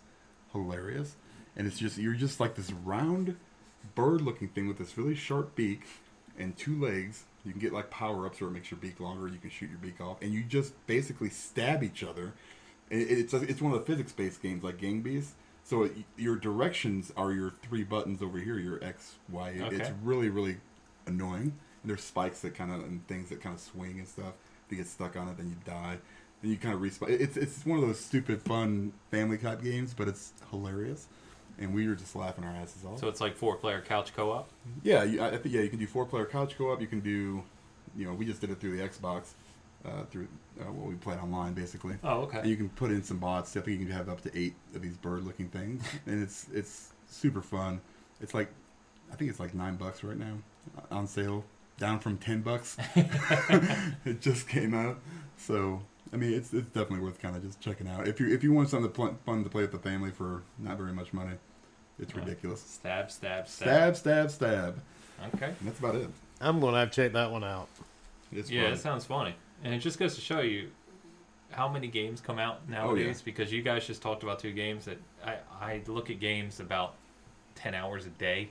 hilarious. 0.51 1.15
And 1.55 1.67
it's 1.67 1.77
just 1.79 1.97
you're 1.97 2.13
just 2.13 2.39
like 2.39 2.55
this 2.55 2.71
round 2.71 3.35
bird-looking 3.95 4.49
thing 4.49 4.67
with 4.67 4.77
this 4.77 4.97
really 4.97 5.15
sharp 5.15 5.55
beak 5.55 5.83
and 6.37 6.55
two 6.57 6.79
legs. 6.79 7.23
You 7.45 7.51
can 7.51 7.61
get 7.61 7.73
like 7.73 7.89
power-ups 7.89 8.41
where 8.41 8.49
it 8.49 8.53
makes 8.53 8.69
your 8.71 8.79
beak 8.79 8.99
longer. 8.99 9.27
You 9.27 9.37
can 9.39 9.49
shoot 9.49 9.69
your 9.69 9.79
beak 9.79 10.01
off, 10.01 10.17
and 10.21 10.33
you 10.33 10.43
just 10.43 10.73
basically 10.87 11.29
stab 11.29 11.83
each 11.83 12.03
other. 12.03 12.33
And 12.91 13.01
it- 13.01 13.09
It's 13.19 13.33
it's 13.33 13.61
one 13.61 13.73
of 13.73 13.79
the 13.79 13.85
physics-based 13.85 14.41
games 14.41 14.63
like 14.63 14.77
Gang 14.77 15.01
Beasts. 15.01 15.33
So 15.67 15.89
your 16.15 16.37
directions 16.37 17.11
are 17.17 17.33
your 17.33 17.51
three 17.61 17.83
buttons 17.83 18.21
over 18.21 18.37
here, 18.37 18.57
your 18.57 18.81
X, 18.81 19.15
Y. 19.29 19.49
It's 19.69 19.91
really 20.01 20.29
really 20.29 20.57
annoying. 21.05 21.53
And 21.81 21.91
there's 21.91 22.03
spikes 22.03 22.39
that 22.41 22.55
kind 22.55 22.71
of 22.71 22.79
and 22.79 23.05
things 23.07 23.29
that 23.29 23.41
kind 23.41 23.53
of 23.53 23.59
swing 23.59 23.99
and 23.99 24.07
stuff. 24.07 24.33
If 24.65 24.71
you 24.71 24.77
get 24.77 24.87
stuck 24.87 25.17
on 25.17 25.27
it, 25.27 25.35
then 25.35 25.49
you 25.49 25.55
die. 25.65 25.97
Then 26.41 26.51
you 26.51 26.57
kind 26.57 26.73
of 26.73 26.79
respawn. 26.79 27.09
It's 27.09 27.35
it's 27.35 27.65
one 27.65 27.79
of 27.79 27.85
those 27.85 27.99
stupid, 27.99 28.41
fun 28.41 28.93
family 29.11 29.37
cop 29.37 29.61
games, 29.61 29.93
but 29.93 30.07
it's 30.07 30.31
hilarious. 30.51 31.07
And 31.59 31.73
we 31.73 31.85
were 31.85 31.95
just 31.95 32.15
laughing 32.15 32.45
our 32.45 32.51
asses 32.51 32.85
off. 32.85 32.99
So 32.99 33.09
it's 33.09 33.19
like 33.19 33.35
four 33.35 33.57
player 33.57 33.81
couch 33.81 34.15
co 34.15 34.31
op. 34.31 34.49
Yeah, 34.83 35.03
you, 35.03 35.21
I 35.21 35.31
I 35.31 35.37
think 35.37 35.53
yeah, 35.53 35.61
you 35.61 35.69
can 35.69 35.79
do 35.79 35.87
four 35.87 36.05
player 36.05 36.25
couch 36.25 36.57
co 36.57 36.71
op. 36.71 36.79
You 36.79 36.87
can 36.87 37.01
do, 37.01 37.43
you 37.97 38.05
know, 38.05 38.13
we 38.13 38.25
just 38.25 38.39
did 38.39 38.51
it 38.51 38.61
through 38.61 38.77
the 38.77 38.87
Xbox, 38.87 39.31
uh, 39.87 40.03
through 40.11 40.27
uh, 40.59 40.65
what 40.65 40.87
we 40.89 40.95
played 40.95 41.19
online 41.19 41.53
basically. 41.53 41.95
Oh, 42.03 42.23
And 42.23 42.35
okay. 42.37 42.47
you 42.49 42.55
can 42.57 42.69
put 42.69 42.91
in 42.91 43.03
some 43.03 43.17
bots. 43.17 43.55
I 43.55 43.61
think 43.61 43.79
you 43.79 43.85
can 43.85 43.95
have 43.95 44.09
up 44.09 44.21
to 44.21 44.37
eight 44.37 44.53
of 44.75 44.81
these 44.81 44.97
bird 44.97 45.23
looking 45.23 45.47
things, 45.49 45.83
and 46.05 46.21
it's 46.21 46.47
it's 46.53 46.91
super 47.09 47.41
fun. 47.41 47.81
It's 48.21 48.33
like, 48.33 48.49
I 49.11 49.15
think 49.15 49.29
it's 49.31 49.39
like 49.39 49.53
nine 49.53 49.75
bucks 49.75 50.03
right 50.03 50.17
now 50.17 50.33
uh, 50.77 50.95
on 50.95 51.07
sale, 51.07 51.43
down 51.79 51.99
from 51.99 52.17
ten 52.17 52.41
bucks. 52.41 52.77
it 54.05 54.21
just 54.21 54.47
came 54.47 54.73
out, 54.73 54.99
so 55.37 55.81
I 56.13 56.17
mean 56.17 56.33
it's 56.33 56.53
it's 56.53 56.67
definitely 56.69 56.99
worth 57.05 57.19
kind 57.21 57.35
of 57.35 57.43
just 57.43 57.59
checking 57.61 57.87
out 57.87 58.07
if 58.07 58.19
you 58.19 58.33
if 58.33 58.43
you 58.43 58.53
want 58.53 58.69
something 58.69 58.89
to 58.89 58.93
pl- 58.95 59.17
fun 59.25 59.43
to 59.43 59.49
play 59.49 59.61
with 59.63 59.71
the 59.71 59.79
family 59.79 60.11
for 60.11 60.43
not 60.59 60.77
very 60.77 60.93
much 60.93 61.13
money. 61.13 61.35
It's 61.99 62.13
Right. 62.15 62.25
ridiculous. 62.25 62.61
Stab, 62.61 63.09
stab, 63.09 63.47
Stab, 63.47 63.95
stab. 63.95 64.29
stab, 64.29 64.31
stab. 64.31 64.81
Okay. 65.35 65.47
And 65.47 65.67
that's 65.67 65.79
about 65.79 65.95
it. 65.95 66.09
I'm 66.39 66.59
gonna 66.59 66.77
have 66.77 66.91
to 66.91 66.95
check 66.95 67.13
that 67.13 67.31
one 67.31 67.43
out. 67.43 67.67
It's 68.31 68.51
Yeah, 68.51 68.65
fun. 68.65 68.73
it 68.73 68.79
sounds 68.79 69.05
funny, 69.05 69.33
and 69.63 69.73
it 69.73 69.79
just 69.79 69.99
goes 69.99 70.15
to 70.15 70.21
show 70.21 70.41
you 70.41 70.69
how 71.51 71.67
many 71.67 71.87
games 71.87 72.21
come 72.21 72.39
out 72.39 72.67
nowadays. 72.69 73.21
Because 73.21 73.51
you 73.51 73.61
guys 73.61 73.87
just 73.87 74.01
talked 74.01 74.23
about 74.23 74.39
two 74.39 74.53
games 74.53 74.85
that 74.85 74.97
I 75.25 75.37
I 75.59 75.81
look 75.87 76.09
at 76.09 76.19
games 76.19 76.59
about 76.59 76.95
ten 77.55 77.73
hours 77.73 78.05
a 78.05 78.09
day. 78.09 78.49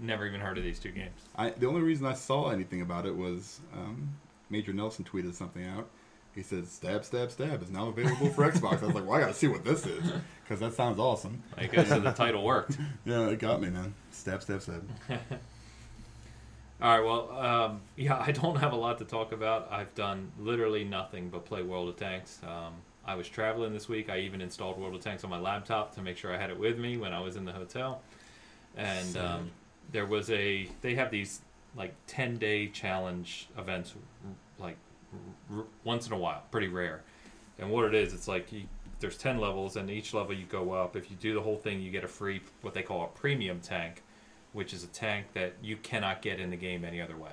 Never 0.00 0.26
even 0.26 0.40
heard 0.40 0.58
of 0.58 0.64
these 0.64 0.78
two 0.78 0.90
games. 0.90 1.20
I, 1.36 1.50
the 1.50 1.66
only 1.66 1.82
reason 1.82 2.06
I 2.06 2.14
saw 2.14 2.48
anything 2.48 2.80
about 2.80 3.04
it 3.06 3.14
was 3.14 3.60
um, 3.74 4.16
Major 4.48 4.72
Nelson 4.72 5.04
tweeted 5.04 5.34
something 5.34 5.64
out. 5.66 5.88
He 6.34 6.42
said, 6.42 6.66
"Stab, 6.66 7.04
stab, 7.04 7.30
stab 7.30 7.62
is 7.62 7.70
now 7.70 7.88
available 7.88 8.30
for 8.30 8.50
Xbox." 8.50 8.82
I 8.82 8.86
was 8.86 8.94
like, 8.94 9.06
"Well, 9.06 9.18
I 9.18 9.20
gotta 9.20 9.34
see 9.34 9.48
what 9.48 9.64
this 9.64 9.84
is 9.84 10.12
because 10.42 10.60
that 10.60 10.72
sounds 10.72 10.98
awesome." 10.98 11.42
I 11.58 11.66
guess 11.66 11.90
so 11.90 12.00
the 12.00 12.12
title 12.12 12.42
worked. 12.42 12.78
Yeah, 13.04 13.26
it 13.28 13.38
got 13.38 13.60
me, 13.60 13.68
man. 13.68 13.94
Stab, 14.10 14.42
stab, 14.42 14.62
stab. 14.62 14.82
All 16.82 16.98
right, 16.98 17.06
well, 17.06 17.30
um, 17.38 17.80
yeah, 17.96 18.20
I 18.20 18.32
don't 18.32 18.56
have 18.56 18.72
a 18.72 18.76
lot 18.76 18.98
to 18.98 19.04
talk 19.04 19.30
about. 19.30 19.68
I've 19.70 19.94
done 19.94 20.32
literally 20.38 20.82
nothing 20.84 21.28
but 21.28 21.44
play 21.44 21.62
World 21.62 21.88
of 21.88 21.96
Tanks. 21.96 22.40
Um, 22.42 22.74
I 23.04 23.14
was 23.14 23.28
traveling 23.28 23.72
this 23.72 23.88
week. 23.88 24.10
I 24.10 24.18
even 24.18 24.40
installed 24.40 24.78
World 24.78 24.96
of 24.96 25.00
Tanks 25.00 25.22
on 25.22 25.30
my 25.30 25.38
laptop 25.38 25.94
to 25.94 26.02
make 26.02 26.16
sure 26.16 26.34
I 26.34 26.38
had 26.38 26.50
it 26.50 26.58
with 26.58 26.78
me 26.78 26.96
when 26.96 27.12
I 27.12 27.20
was 27.20 27.36
in 27.36 27.44
the 27.44 27.52
hotel. 27.52 28.02
And 28.76 29.16
um, 29.16 29.50
there 29.92 30.06
was 30.06 30.28
a, 30.30 30.68
they 30.80 30.96
have 30.96 31.10
these 31.10 31.42
like 31.76 31.94
10 32.08 32.38
day 32.38 32.66
challenge 32.68 33.48
events, 33.56 33.94
like 34.58 34.76
r- 35.52 35.58
r- 35.58 35.64
once 35.84 36.08
in 36.08 36.12
a 36.12 36.18
while, 36.18 36.42
pretty 36.50 36.68
rare. 36.68 37.02
And 37.58 37.70
what 37.70 37.84
it 37.84 37.94
is, 37.94 38.12
it's 38.12 38.26
like 38.26 38.50
you, 38.52 38.64
there's 38.98 39.16
10 39.18 39.38
levels, 39.38 39.76
and 39.76 39.88
each 39.88 40.14
level 40.14 40.34
you 40.34 40.46
go 40.46 40.72
up. 40.72 40.96
If 40.96 41.10
you 41.10 41.16
do 41.16 41.34
the 41.34 41.42
whole 41.42 41.56
thing, 41.56 41.80
you 41.80 41.92
get 41.92 42.02
a 42.02 42.08
free, 42.08 42.40
what 42.62 42.74
they 42.74 42.82
call 42.82 43.04
a 43.04 43.08
premium 43.18 43.60
tank 43.60 44.02
which 44.52 44.72
is 44.72 44.84
a 44.84 44.88
tank 44.88 45.26
that 45.34 45.54
you 45.62 45.76
cannot 45.76 46.22
get 46.22 46.38
in 46.40 46.50
the 46.50 46.56
game 46.56 46.84
any 46.84 47.00
other 47.00 47.16
way. 47.16 47.32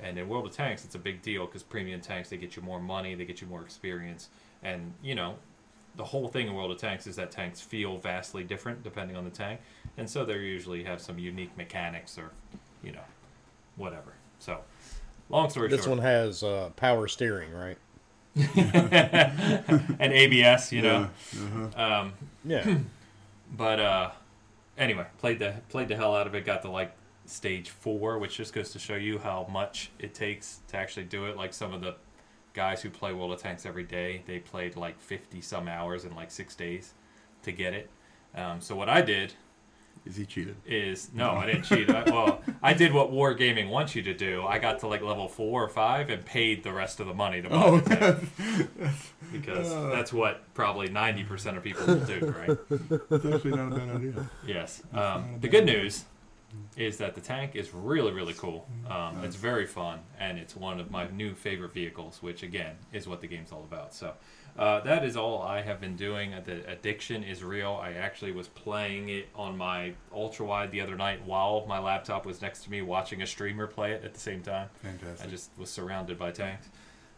And 0.00 0.16
in 0.18 0.28
World 0.28 0.46
of 0.46 0.52
Tanks, 0.52 0.84
it's 0.84 0.94
a 0.94 0.98
big 0.98 1.22
deal 1.22 1.46
because 1.46 1.62
premium 1.62 2.00
tanks 2.00 2.28
they 2.28 2.36
get 2.36 2.56
you 2.56 2.62
more 2.62 2.80
money, 2.80 3.14
they 3.14 3.24
get 3.24 3.40
you 3.40 3.46
more 3.48 3.62
experience, 3.62 4.28
and 4.62 4.92
you 5.02 5.14
know, 5.14 5.34
the 5.96 6.04
whole 6.04 6.28
thing 6.28 6.46
in 6.46 6.54
World 6.54 6.70
of 6.70 6.78
Tanks 6.78 7.06
is 7.06 7.16
that 7.16 7.32
tanks 7.32 7.60
feel 7.60 7.98
vastly 7.98 8.44
different 8.44 8.84
depending 8.84 9.16
on 9.16 9.24
the 9.24 9.30
tank, 9.30 9.60
and 9.96 10.08
so 10.08 10.24
they 10.24 10.34
usually 10.34 10.84
have 10.84 11.00
some 11.00 11.18
unique 11.18 11.56
mechanics 11.56 12.16
or, 12.16 12.30
you 12.84 12.92
know, 12.92 13.04
whatever. 13.76 14.12
So, 14.38 14.60
long 15.28 15.50
story 15.50 15.68
This 15.68 15.80
short, 15.84 15.96
one 15.96 15.98
has 15.98 16.44
uh, 16.44 16.70
power 16.76 17.08
steering, 17.08 17.52
right? 17.52 17.78
and 18.56 20.12
ABS, 20.12 20.72
you 20.72 20.82
know. 20.82 21.08
Uh-huh. 21.34 21.82
Um, 21.82 22.12
Yeah. 22.44 22.78
but 23.56 23.80
uh, 23.80 24.10
anyway, 24.78 25.06
played 25.18 25.38
the 25.38 25.54
played 25.68 25.88
the 25.88 25.96
hell 25.96 26.14
out 26.14 26.26
of 26.26 26.34
it. 26.34 26.44
Got 26.44 26.62
to 26.62 26.70
like 26.70 26.92
stage 27.26 27.70
four, 27.70 28.18
which 28.18 28.36
just 28.36 28.54
goes 28.54 28.70
to 28.70 28.78
show 28.78 28.96
you 28.96 29.18
how 29.18 29.46
much 29.50 29.90
it 29.98 30.14
takes 30.14 30.60
to 30.68 30.76
actually 30.76 31.04
do 31.04 31.26
it. 31.26 31.36
Like 31.36 31.52
some 31.52 31.74
of 31.74 31.80
the 31.82 31.96
guys 32.54 32.82
who 32.82 32.90
play 32.90 33.12
World 33.12 33.32
of 33.32 33.40
Tanks 33.40 33.66
every 33.66 33.84
day, 33.84 34.22
they 34.26 34.38
played 34.38 34.76
like 34.76 34.98
fifty 34.98 35.40
some 35.40 35.68
hours 35.68 36.04
in 36.04 36.14
like 36.14 36.30
six 36.30 36.54
days 36.54 36.94
to 37.42 37.52
get 37.52 37.74
it. 37.74 37.90
Um, 38.34 38.60
so 38.60 38.74
what 38.76 38.88
I 38.88 39.02
did 39.02 39.34
Is 40.06 40.16
he 40.16 40.24
cheated? 40.26 40.56
is 40.66 41.10
no, 41.12 41.32
I 41.32 41.46
didn't 41.46 41.62
cheat. 41.64 41.90
I, 41.90 42.02
well, 42.10 42.40
I 42.62 42.72
did 42.74 42.92
what 42.92 43.10
Wargaming 43.10 43.68
wants 43.70 43.94
you 43.94 44.02
to 44.02 44.14
do. 44.14 44.44
I 44.46 44.58
got 44.58 44.78
to 44.80 44.86
like 44.88 45.02
level 45.02 45.28
four 45.28 45.62
or 45.62 45.68
five 45.68 46.10
and 46.10 46.24
paid 46.24 46.62
the 46.64 46.72
rest 46.72 47.00
of 47.00 47.06
the 47.06 47.14
money 47.14 47.42
to 47.42 47.48
buy 47.48 47.56
Oh, 47.56 47.78
the 47.80 47.94
tank 47.96 48.90
because 49.32 49.70
that's 49.90 50.12
what 50.12 50.42
probably 50.54 50.88
ninety 50.88 51.24
percent 51.24 51.56
of 51.56 51.62
people 51.62 51.86
will 51.86 52.00
do, 52.00 52.34
right? 52.38 52.58
that's 53.10 53.24
actually 53.26 53.50
not 53.52 53.72
a 53.72 53.76
bad 53.76 53.96
idea. 53.96 54.30
Yes. 54.46 54.82
Um, 54.92 55.36
the 55.40 55.48
good 55.48 55.64
news 55.66 56.04
is 56.78 56.96
that 56.96 57.14
the 57.14 57.20
tank 57.20 57.54
is 57.56 57.74
really, 57.74 58.10
really 58.10 58.32
cool. 58.32 58.66
Um, 58.88 59.22
it's 59.22 59.36
very 59.36 59.66
fun, 59.66 59.98
and 60.18 60.38
it's 60.38 60.56
one 60.56 60.80
of 60.80 60.90
my 60.90 61.06
new 61.10 61.34
favorite 61.34 61.72
vehicles, 61.74 62.22
which 62.22 62.42
again 62.42 62.76
is 62.92 63.06
what 63.06 63.20
the 63.20 63.26
game's 63.26 63.52
all 63.52 63.64
about. 63.64 63.92
So 63.94 64.14
uh, 64.58 64.80
that 64.80 65.04
is 65.04 65.16
all 65.16 65.40
I 65.42 65.62
have 65.62 65.80
been 65.80 65.96
doing. 65.96 66.32
The 66.44 66.68
addiction 66.70 67.22
is 67.22 67.44
real. 67.44 67.78
I 67.80 67.92
actually 67.92 68.32
was 68.32 68.48
playing 68.48 69.08
it 69.08 69.28
on 69.34 69.56
my 69.56 69.94
ultra 70.12 70.44
wide 70.46 70.70
the 70.72 70.80
other 70.80 70.96
night 70.96 71.24
while 71.24 71.64
my 71.66 71.78
laptop 71.78 72.26
was 72.26 72.42
next 72.42 72.64
to 72.64 72.70
me, 72.70 72.82
watching 72.82 73.22
a 73.22 73.26
streamer 73.26 73.66
play 73.66 73.92
it 73.92 74.04
at 74.04 74.14
the 74.14 74.20
same 74.20 74.42
time. 74.42 74.68
Fantastic. 74.82 75.26
I 75.26 75.30
just 75.30 75.50
was 75.56 75.70
surrounded 75.70 76.18
by 76.18 76.32
tanks. 76.32 76.68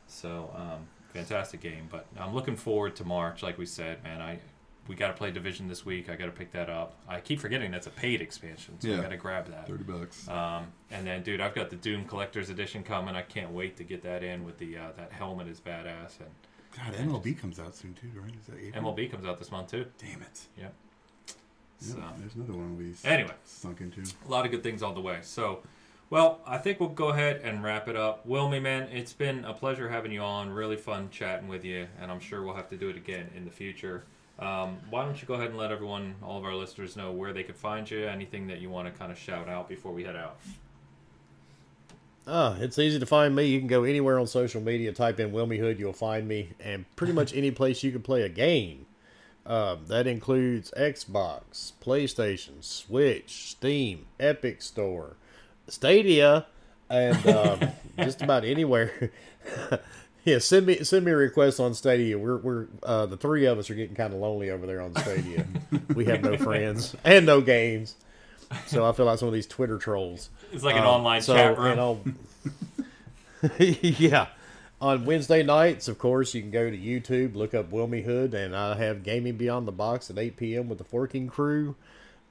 So, 0.07 0.51
um, 0.57 0.87
fantastic 1.15 1.61
game. 1.61 1.87
But 1.91 2.07
I'm 2.19 2.35
looking 2.35 2.57
forward 2.57 2.97
to 2.97 3.05
March. 3.05 3.43
Like 3.43 3.59
we 3.59 3.67
said, 3.67 4.03
man, 4.05 4.21
I 4.21 4.39
we 4.89 4.97
got 4.97 5.09
to 5.09 5.15
play 5.15 5.31
Division 5.31 5.69
this 5.69 5.87
week. 5.87 6.11
I 6.11 6.17
got 6.17 6.25
to 6.27 6.33
pick 6.33 6.51
that 6.53 6.69
up. 6.69 6.97
I 7.07 7.21
keep 7.21 7.39
forgetting 7.39 7.71
that's 7.71 7.87
a 7.87 7.91
paid 7.91 8.21
expansion, 8.21 8.75
so 8.81 8.89
I 8.89 8.93
Yeah. 8.97 9.03
got 9.03 9.11
to 9.11 9.17
grab 9.17 9.47
that. 9.51 9.69
Thirty 9.69 9.85
bucks. 9.85 10.27
Um, 10.29 10.67
and 10.91 11.07
then, 11.07 11.23
dude, 11.23 11.41
I've 11.41 11.55
got 11.55 11.71
the 11.71 11.77
Doom 11.77 12.07
Collector's 12.07 12.51
Edition 12.51 12.83
coming. 12.83 13.15
I 13.15 13.23
can't 13.23 13.51
wait 13.53 13.77
to 13.77 13.85
get 13.85 14.03
that 14.03 14.25
in 14.25 14.43
with 14.45 14.59
the 14.59 14.77
uh, 14.79 14.89
that 14.97 15.13
helmet 15.13 15.47
is 15.47 15.61
badass. 15.61 16.19
And 16.19 16.31
God, 16.77 16.95
MLB 16.95 17.39
comes 17.39 17.59
out 17.59 17.75
soon 17.75 17.95
too, 17.95 18.09
right? 18.21 18.33
Is 18.39 18.47
that 18.47 18.59
April? 18.59 18.95
MLB 18.95 19.11
comes 19.11 19.27
out 19.27 19.39
this 19.39 19.51
month 19.51 19.71
too. 19.71 19.87
Damn 19.99 20.23
it. 20.23 20.47
Yep. 20.57 20.73
Yep, 21.27 21.97
So 21.97 22.03
there's 22.19 22.35
another 22.35 22.53
one 22.53 22.77
we 22.77 22.95
anyway, 23.09 23.33
sunk 23.45 23.81
into. 23.81 24.03
a 24.27 24.31
lot 24.31 24.45
of 24.45 24.51
good 24.51 24.63
things 24.63 24.83
on 24.83 24.95
the 24.95 25.01
way. 25.01 25.19
So, 25.23 25.61
well, 26.11 26.41
I 26.47 26.59
think 26.59 26.79
we'll 26.79 26.91
go 26.91 27.09
ahead 27.09 27.41
and 27.43 27.63
wrap 27.65 27.89
it 27.89 27.97
up. 27.97 28.29
Wilmy, 28.29 28.61
man, 28.61 28.89
it's 28.93 29.13
been 29.15 29.45
a 29.45 29.55
pleasure 29.55 29.89
having 29.89 30.13
you 30.13 30.21
on. 30.21 30.51
Really 30.51 30.77
fun 30.77 31.09
chatting 31.11 31.49
with 31.49 31.65
you, 31.65 31.87
and 32.01 32.11
I'm 32.11 32.21
sure 32.21 32.43
we'll 32.43 32.55
have 32.55 32.69
to 32.71 32.77
do 32.77 32.89
it 32.91 32.97
again 32.97 33.31
in 33.35 33.45
the 33.45 33.51
future. 33.51 34.05
Um, 34.39 34.79
why 34.91 35.05
don't 35.05 35.21
you 35.21 35.27
go 35.29 35.35
ahead 35.35 35.49
and 35.49 35.59
let 35.59 35.71
everyone, 35.71 36.15
all 36.23 36.39
of 36.39 36.45
our 36.45 36.55
listeners, 36.55 36.97
know 36.97 37.13
where 37.13 37.33
they 37.33 37.43
could 37.43 37.57
find 37.57 37.91
you? 37.91 38.07
Anything 38.07 38.47
that 38.49 38.61
you 38.61 38.71
want 38.71 38.93
to 38.93 38.99
kind 38.99 39.11
of 39.13 39.19
shout 39.19 39.49
out 39.49 39.69
before 39.69 39.93
we 39.93 40.05
head 40.05 40.17
out? 40.17 40.39
Uh, 42.27 42.57
it's 42.61 42.79
easy 42.79 42.99
to 42.99 43.07
find 43.07 43.35
me. 43.35 43.47
You 43.47 43.59
can 43.59 43.69
go 43.69 43.85
anywhere 43.85 44.19
on 44.19 44.27
social 44.27 44.61
media, 44.61 44.93
type 44.93 45.19
in 45.19 45.33
Wilmy 45.33 45.59
Hood, 45.59 45.79
you'll 45.79 45.93
find 45.93 46.29
me, 46.29 46.51
and 46.61 46.85
pretty 46.97 47.13
much 47.13 47.35
any 47.35 47.51
place 47.51 47.83
you 47.83 47.91
can 47.91 48.03
play 48.03 48.23
a 48.23 48.29
game. 48.29 48.87
Um, 49.47 49.81
that 49.89 50.07
includes 50.07 50.71
Xbox, 50.77 51.73
PlayStation, 51.83 52.63
Switch, 52.63 53.51
Steam, 53.51 54.07
Epic 54.21 54.63
Store, 54.63 55.17
Stadia, 55.67 56.47
and 56.89 57.27
um, 57.27 57.61
just 57.99 58.23
about 58.23 58.45
anywhere. 58.45 59.11
yeah, 60.25 60.39
send 60.39 60.67
me 60.67 60.85
send 60.85 61.05
me 61.05 61.13
a 61.13 61.17
request 61.17 61.59
on 61.59 61.75
Stadia. 61.75 62.19
We're 62.19 62.37
we're 62.37 62.67
uh, 62.83 63.07
the 63.07 63.17
three 63.17 63.47
of 63.47 63.59
us 63.59 63.71
are 63.71 63.75
getting 63.75 63.97
kind 63.97 64.13
of 64.13 64.21
lonely 64.21 64.51
over 64.51 64.67
there 64.67 64.83
on 64.83 64.95
Stadia. 64.95 65.47
we 65.95 66.05
have 66.05 66.23
no 66.23 66.37
friends 66.37 66.95
and 67.05 67.25
no 67.25 67.41
games, 67.41 67.97
so 68.67 68.85
I 68.85 68.93
feel 68.93 69.07
like 69.07 69.19
some 69.19 69.29
of 69.29 69.35
these 69.35 69.47
Twitter 69.47 69.79
trolls. 69.79 70.29
It's 70.53 70.65
like 70.65 70.77
an 70.77 70.83
Um, 70.83 70.89
online 70.89 71.23
so, 71.23 71.35
chat 71.35 71.59
room. 71.59 71.77
Know, 71.77 72.01
yeah. 73.59 74.27
On 74.81 75.05
Wednesday 75.05 75.43
nights, 75.43 75.89
of 75.89 75.99
course, 75.99 76.33
you 76.35 76.41
can 76.41 76.51
go 76.51 76.71
to 76.71 76.77
YouTube, 76.77 77.35
look 77.35 77.53
up 77.55 77.71
Wilmy 77.71 78.03
Hood, 78.05 78.33
and 78.33 78.57
I 78.57 78.77
have 78.77 79.03
Gaming 79.03 79.37
Beyond 79.37 79.69
the 79.69 79.73
Box 79.73 80.09
at 80.11 80.19
8 80.19 80.37
p.m. 80.37 80.69
with 80.69 80.79
the 80.79 80.85
Forking 80.85 81.29
Crew. 81.29 81.77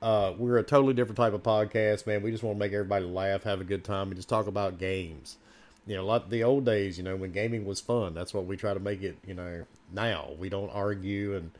Uh, 0.01 0.33
we're 0.37 0.57
a 0.57 0.63
totally 0.63 0.93
different 0.93 1.17
type 1.17 1.33
of 1.33 1.43
podcast, 1.43 2.07
man. 2.07 2.23
We 2.23 2.31
just 2.31 2.41
want 2.43 2.55
to 2.55 2.59
make 2.59 2.73
everybody 2.73 3.05
laugh, 3.05 3.43
have 3.43 3.61
a 3.61 3.65
good 3.65 3.83
time, 3.83 4.07
and 4.07 4.15
just 4.15 4.29
talk 4.29 4.47
about 4.47 4.79
games. 4.79 5.37
You 5.85 5.97
know, 5.97 6.05
like 6.05 6.29
the 6.29 6.43
old 6.43 6.65
days, 6.65 6.97
you 6.97 7.03
know, 7.03 7.15
when 7.15 7.31
gaming 7.31 7.65
was 7.65 7.81
fun. 7.81 8.13
That's 8.13 8.33
what 8.33 8.45
we 8.45 8.57
try 8.57 8.73
to 8.73 8.79
make 8.79 9.01
it, 9.03 9.17
you 9.27 9.33
know, 9.33 9.65
now. 9.91 10.29
We 10.39 10.49
don't 10.49 10.69
argue 10.69 11.35
and 11.35 11.51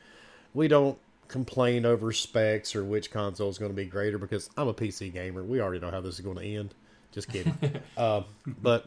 we 0.53 0.67
don't 0.67 0.97
complain 1.29 1.85
over 1.85 2.11
specs 2.11 2.75
or 2.75 2.83
which 2.83 3.11
console 3.11 3.49
is 3.49 3.57
going 3.57 3.71
to 3.71 3.75
be 3.75 3.85
greater 3.85 4.17
because 4.17 4.49
I'm 4.57 4.67
a 4.67 4.73
PC 4.73 5.13
gamer. 5.13 5.43
We 5.43 5.61
already 5.61 5.79
know 5.79 5.91
how 5.91 6.01
this 6.01 6.15
is 6.15 6.21
going 6.21 6.37
to 6.37 6.43
end. 6.43 6.73
Just 7.13 7.29
kidding. 7.29 7.57
uh, 7.95 8.23
but 8.61 8.85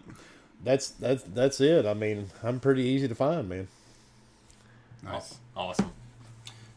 that's 0.62 0.90
that's 0.90 1.22
that's 1.22 1.60
it. 1.60 1.86
I 1.86 1.94
mean, 1.94 2.26
I'm 2.42 2.60
pretty 2.60 2.82
easy 2.82 3.08
to 3.08 3.14
find, 3.14 3.48
man. 3.48 3.68
Nice. 5.02 5.38
Awesome. 5.56 5.90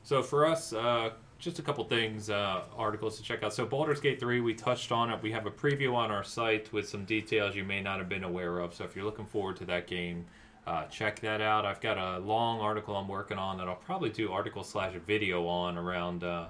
So 0.04 0.24
for 0.24 0.46
us, 0.46 0.72
uh, 0.72 1.12
just 1.40 1.60
a 1.60 1.62
couple 1.62 1.84
things, 1.84 2.30
uh, 2.30 2.62
articles 2.76 3.18
to 3.18 3.24
check 3.24 3.44
out. 3.44 3.54
So 3.54 3.66
Baldur's 3.66 4.00
Gate 4.00 4.20
3, 4.20 4.42
we 4.42 4.54
touched 4.54 4.92
on 4.92 5.12
it. 5.12 5.22
We 5.22 5.32
have 5.32 5.46
a 5.46 5.52
preview 5.52 5.94
on 5.94 6.12
our 6.12 6.24
site 6.24 6.72
with 6.74 6.88
some 6.88 7.06
details 7.06 7.56
you 7.56 7.64
may 7.64 7.82
not 7.82 8.00
have 8.00 8.10
been 8.10 8.24
aware 8.24 8.60
of. 8.60 8.74
So 8.74 8.84
if 8.84 8.96
you're 8.96 9.06
looking 9.06 9.26
forward 9.26 9.58
to 9.58 9.66
that 9.66 9.88
game, 9.88 10.26
uh, 10.68 10.86
check 10.86 11.20
that 11.20 11.42
out. 11.42 11.66
I've 11.66 11.82
got 11.82 11.98
a 11.98 12.20
long 12.20 12.60
article 12.60 12.96
I'm 12.96 13.08
working 13.08 13.38
on 13.38 13.58
that 13.58 13.68
I'll 13.68 13.76
probably 13.76 14.10
do 14.10 14.32
article 14.32 14.64
slash 14.64 14.94
video 15.06 15.48
on 15.48 15.78
around 15.78 16.24
uh, 16.24 16.48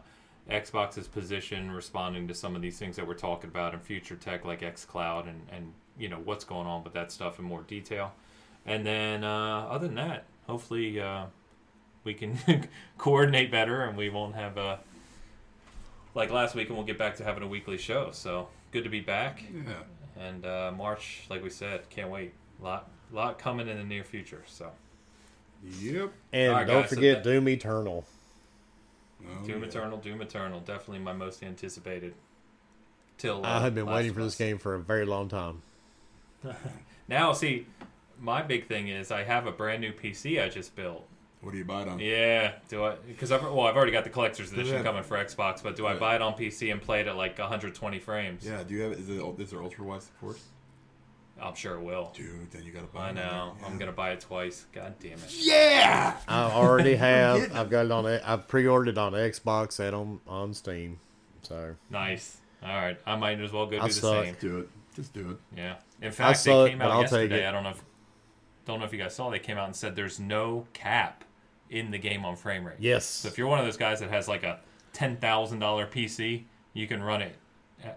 Xbox's 0.50 1.08
position, 1.08 1.72
responding 1.72 2.28
to 2.28 2.34
some 2.34 2.56
of 2.56 2.62
these 2.62 2.78
things 2.78 2.96
that 2.96 3.06
we're 3.06 3.16
talking 3.16 3.50
about 3.50 3.74
in 3.74 3.80
future 3.80 4.16
tech 4.16 4.46
like 4.46 4.62
xCloud 4.62 5.28
and, 5.28 5.42
and 5.52 5.74
you 5.98 6.08
know 6.08 6.20
what's 6.24 6.46
going 6.46 6.68
on 6.68 6.84
with 6.84 6.94
that 6.94 7.12
stuff 7.12 7.40
in 7.40 7.46
more 7.46 7.64
detail. 7.64 8.14
And 8.66 8.86
then 8.86 9.24
uh, 9.24 9.68
other 9.70 9.88
than 9.88 9.96
that, 9.96 10.26
hopefully 10.48 11.00
uh, 11.00 11.26
we 12.04 12.14
can 12.14 12.40
coordinate 12.98 13.52
better 13.52 13.84
and 13.84 13.98
we 13.98 14.10
won't 14.10 14.36
have 14.36 14.58
a 14.58 14.80
like 16.14 16.32
last 16.32 16.56
week 16.56 16.70
and 16.70 16.78
we'll 16.78 16.86
get 16.86 16.98
back 16.98 17.18
to 17.18 17.24
having 17.26 17.44
a 17.44 17.48
weekly 17.48 17.78
show. 17.78 18.12
So 18.12 18.48
good 18.72 18.86
to 18.86 18.90
be 18.90 19.02
back. 19.02 19.44
Yeah. 19.54 20.24
And 20.24 20.46
uh, 20.46 20.72
March, 20.76 21.26
like 21.30 21.44
we 21.44 21.50
said, 21.50 21.90
can't 21.90 22.10
wait. 22.10 22.34
A 22.62 22.64
Lot 22.64 22.90
lot 23.16 23.40
coming 23.40 23.68
in 23.68 23.78
the 23.78 23.84
near 23.84 24.04
future. 24.04 24.44
So 24.48 24.72
Yep. 25.80 26.12
And 26.34 26.52
All 26.52 26.58
right, 26.60 26.68
don't 26.68 26.82
guys, 26.82 26.90
so 26.90 26.96
forget 26.96 27.24
that- 27.24 27.30
Doom 27.30 27.50
Eternal. 27.50 28.06
Oh, 29.24 29.46
Doom 29.46 29.62
yeah. 29.62 29.68
Eternal, 29.68 29.98
Doom 29.98 30.22
Eternal, 30.22 30.60
definitely 30.60 31.00
my 31.00 31.14
most 31.14 31.42
anticipated. 31.42 32.14
Till 33.18 33.46
uh, 33.46 33.50
I 33.50 33.62
have 33.62 33.74
been 33.74 33.86
waiting 33.86 34.14
for 34.14 34.22
this 34.24 34.36
game 34.36 34.58
for 34.60 34.76
a 34.76 34.80
very 34.80 35.06
long 35.06 35.30
time. 35.30 35.62
Now, 37.08 37.34
see, 37.34 37.68
my 38.20 38.42
big 38.42 38.68
thing 38.68 38.88
is 38.88 39.12
I 39.12 39.24
have 39.24 39.46
a 39.46 39.52
brand 39.52 39.82
new 39.82 39.92
PC 39.94 40.44
I 40.44 40.50
just 40.50 40.76
built. 40.76 41.06
What 41.42 41.52
do 41.52 41.58
you 41.60 41.64
buy 41.66 41.84
it 41.84 41.88
on? 41.88 42.00
Yeah, 42.00 42.54
do 42.68 42.84
I? 42.84 42.96
Because 43.08 43.32
I've 43.32 43.44
well, 43.44 43.62
I've 43.62 43.76
already 43.76 43.92
got 43.92 44.04
the 44.06 44.10
collector's 44.10 44.52
edition 44.52 44.74
have- 44.78 44.84
coming 44.86 45.04
for 45.04 45.16
Xbox, 45.24 45.62
but 45.62 45.76
do 45.76 45.86
I 45.86 45.94
buy 45.96 46.16
it 46.16 46.24
on 46.24 46.34
PC 46.34 46.72
and 46.72 46.82
play 46.82 47.02
it 47.02 47.08
at 47.08 47.16
like 47.16 47.38
120 47.38 48.00
frames? 48.00 48.44
Yeah, 48.44 48.64
do 48.64 48.74
you 48.74 48.82
have 48.82 48.94
is 48.94 49.08
it 49.08 49.22
is 49.40 49.52
there 49.52 49.62
ultra 49.62 49.84
wide 49.84 50.02
support? 50.02 50.40
I'm 51.42 51.54
sure 51.56 51.76
it 51.76 51.82
will. 51.82 52.12
Dude, 52.16 52.50
then 52.52 52.64
you 52.64 52.72
gotta 52.72 52.88
buy 52.88 53.08
I 53.08 53.10
it. 53.10 53.16
know. 53.16 53.54
Yeah. 53.60 53.66
I'm 53.68 53.78
gonna 53.78 53.92
buy 53.92 54.12
it 54.12 54.22
twice. 54.22 54.66
God 54.72 54.96
damn 55.00 55.14
it. 55.14 55.26
Yeah! 55.30 56.16
I 56.28 56.44
already 56.52 56.96
have. 56.98 57.54
I've 57.56 57.70
got 57.70 57.86
it 57.86 57.92
on. 57.92 58.06
I've 58.06 58.48
pre-ordered 58.48 58.90
it 58.90 58.98
on 58.98 59.14
Xbox 59.14 59.80
and 59.80 59.96
on 59.96 60.20
on 60.28 60.54
Steam. 60.54 61.00
So 61.42 61.76
Nice. 61.90 62.38
All 62.64 62.70
right, 62.76 62.98
I 63.06 63.16
might 63.16 63.40
as 63.42 63.52
well 63.52 63.66
go 63.66 63.78
do 63.78 63.84
I 63.84 63.88
the 63.88 63.94
suck. 63.94 64.24
same. 64.26 64.36
Do 64.40 64.60
it. 64.60 64.70
Just 64.96 65.14
do 65.14 65.32
it. 65.32 65.38
Yeah. 65.58 65.76
In 66.02 66.12
fact, 66.12 66.40
suck, 66.40 66.66
they 66.66 66.70
came 66.70 66.80
but 66.80 66.86
out 66.88 66.92
I'll 66.92 67.02
take 67.04 67.12
yesterday. 67.30 67.44
it. 67.46 67.48
I 67.48 67.52
don't 67.52 67.64
know. 67.64 67.70
If, 67.72 67.84
don't 68.66 68.80
know 68.80 68.86
if 68.86 68.94
you 68.94 68.98
guys 69.00 69.14
saw. 69.14 69.30
They 69.30 69.40
came 69.40 69.58
out 69.58 69.66
and 69.66 69.76
said 69.76 69.96
there's 69.96 70.20
no 70.20 70.66
cap 70.74 71.24
in 71.70 71.92
the 71.92 71.98
game 72.00 72.24
on 72.26 72.36
frame 72.36 72.66
rate. 72.66 72.78
yes, 72.80 73.06
So 73.06 73.28
if 73.28 73.38
you're 73.38 73.48
one 73.48 73.60
of 73.60 73.66
those 73.66 73.78
guys 73.78 74.00
that 74.00 74.10
has 74.10 74.28
like 74.28 74.44
a 74.44 74.62
ten 74.94 75.18
thousand 75.18 75.60
dollar 75.60 75.86
PC, 75.86 76.46
you 76.74 76.88
can 76.88 77.04
run 77.04 77.22
it 77.22 77.28
h- 77.30 77.36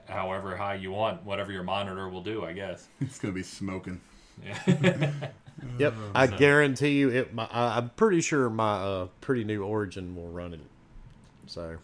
however 0.09 0.56
high 0.56 0.74
you 0.74 0.90
want, 0.92 1.24
whatever 1.24 1.52
your 1.52 1.62
monitor 1.62 2.09
will 2.09 2.22
do. 2.22 2.44
I 2.44 2.52
guess. 2.52 2.88
It's 3.00 3.18
gonna 3.18 3.34
be 3.34 3.42
smoking. 3.42 4.00
Yeah. 4.44 5.10
yep. 5.78 5.94
I 6.14 6.26
So- 6.28 6.36
guarantee 6.36 6.98
you, 6.98 7.09
it. 7.10 7.34
My, 7.34 7.48
I, 7.50 7.78
I'm 7.78 7.90
pretty 7.90 8.20
sure 8.20 8.48
my 8.50 8.74
uh, 8.74 9.06
pretty 9.20 9.44
new 9.44 9.64
Origin 9.64 10.14
will 10.14 10.28
run 10.28 10.55
it. 10.55 10.60
So 11.46 11.78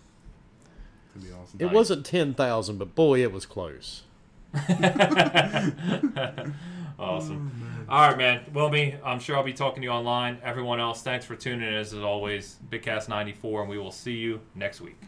be 1.20 1.28
awesome. 1.32 1.60
it 1.60 1.70
wasn't 1.72 2.04
ten 2.06 2.34
thousand, 2.34 2.78
but 2.78 2.94
boy, 2.94 3.22
it 3.22 3.32
was 3.32 3.46
close. 3.46 4.02
awesome. 6.98 7.86
All 7.88 8.08
right, 8.08 8.16
man. 8.16 8.42
Well, 8.52 8.70
me, 8.70 8.94
I'm 9.04 9.18
sure 9.20 9.36
I'll 9.36 9.42
be 9.42 9.52
talking 9.52 9.82
to 9.82 9.86
you 9.86 9.90
online. 9.92 10.38
Everyone 10.42 10.80
else, 10.80 11.02
thanks 11.02 11.24
for 11.26 11.34
tuning 11.36 11.66
in 11.66 11.74
as 11.74 11.92
always. 11.94 12.56
Bigcast 12.70 13.08
94, 13.08 13.62
and 13.62 13.70
we 13.70 13.78
will 13.78 13.90
see 13.90 14.14
you 14.14 14.40
next 14.54 14.80
week. 14.80 15.00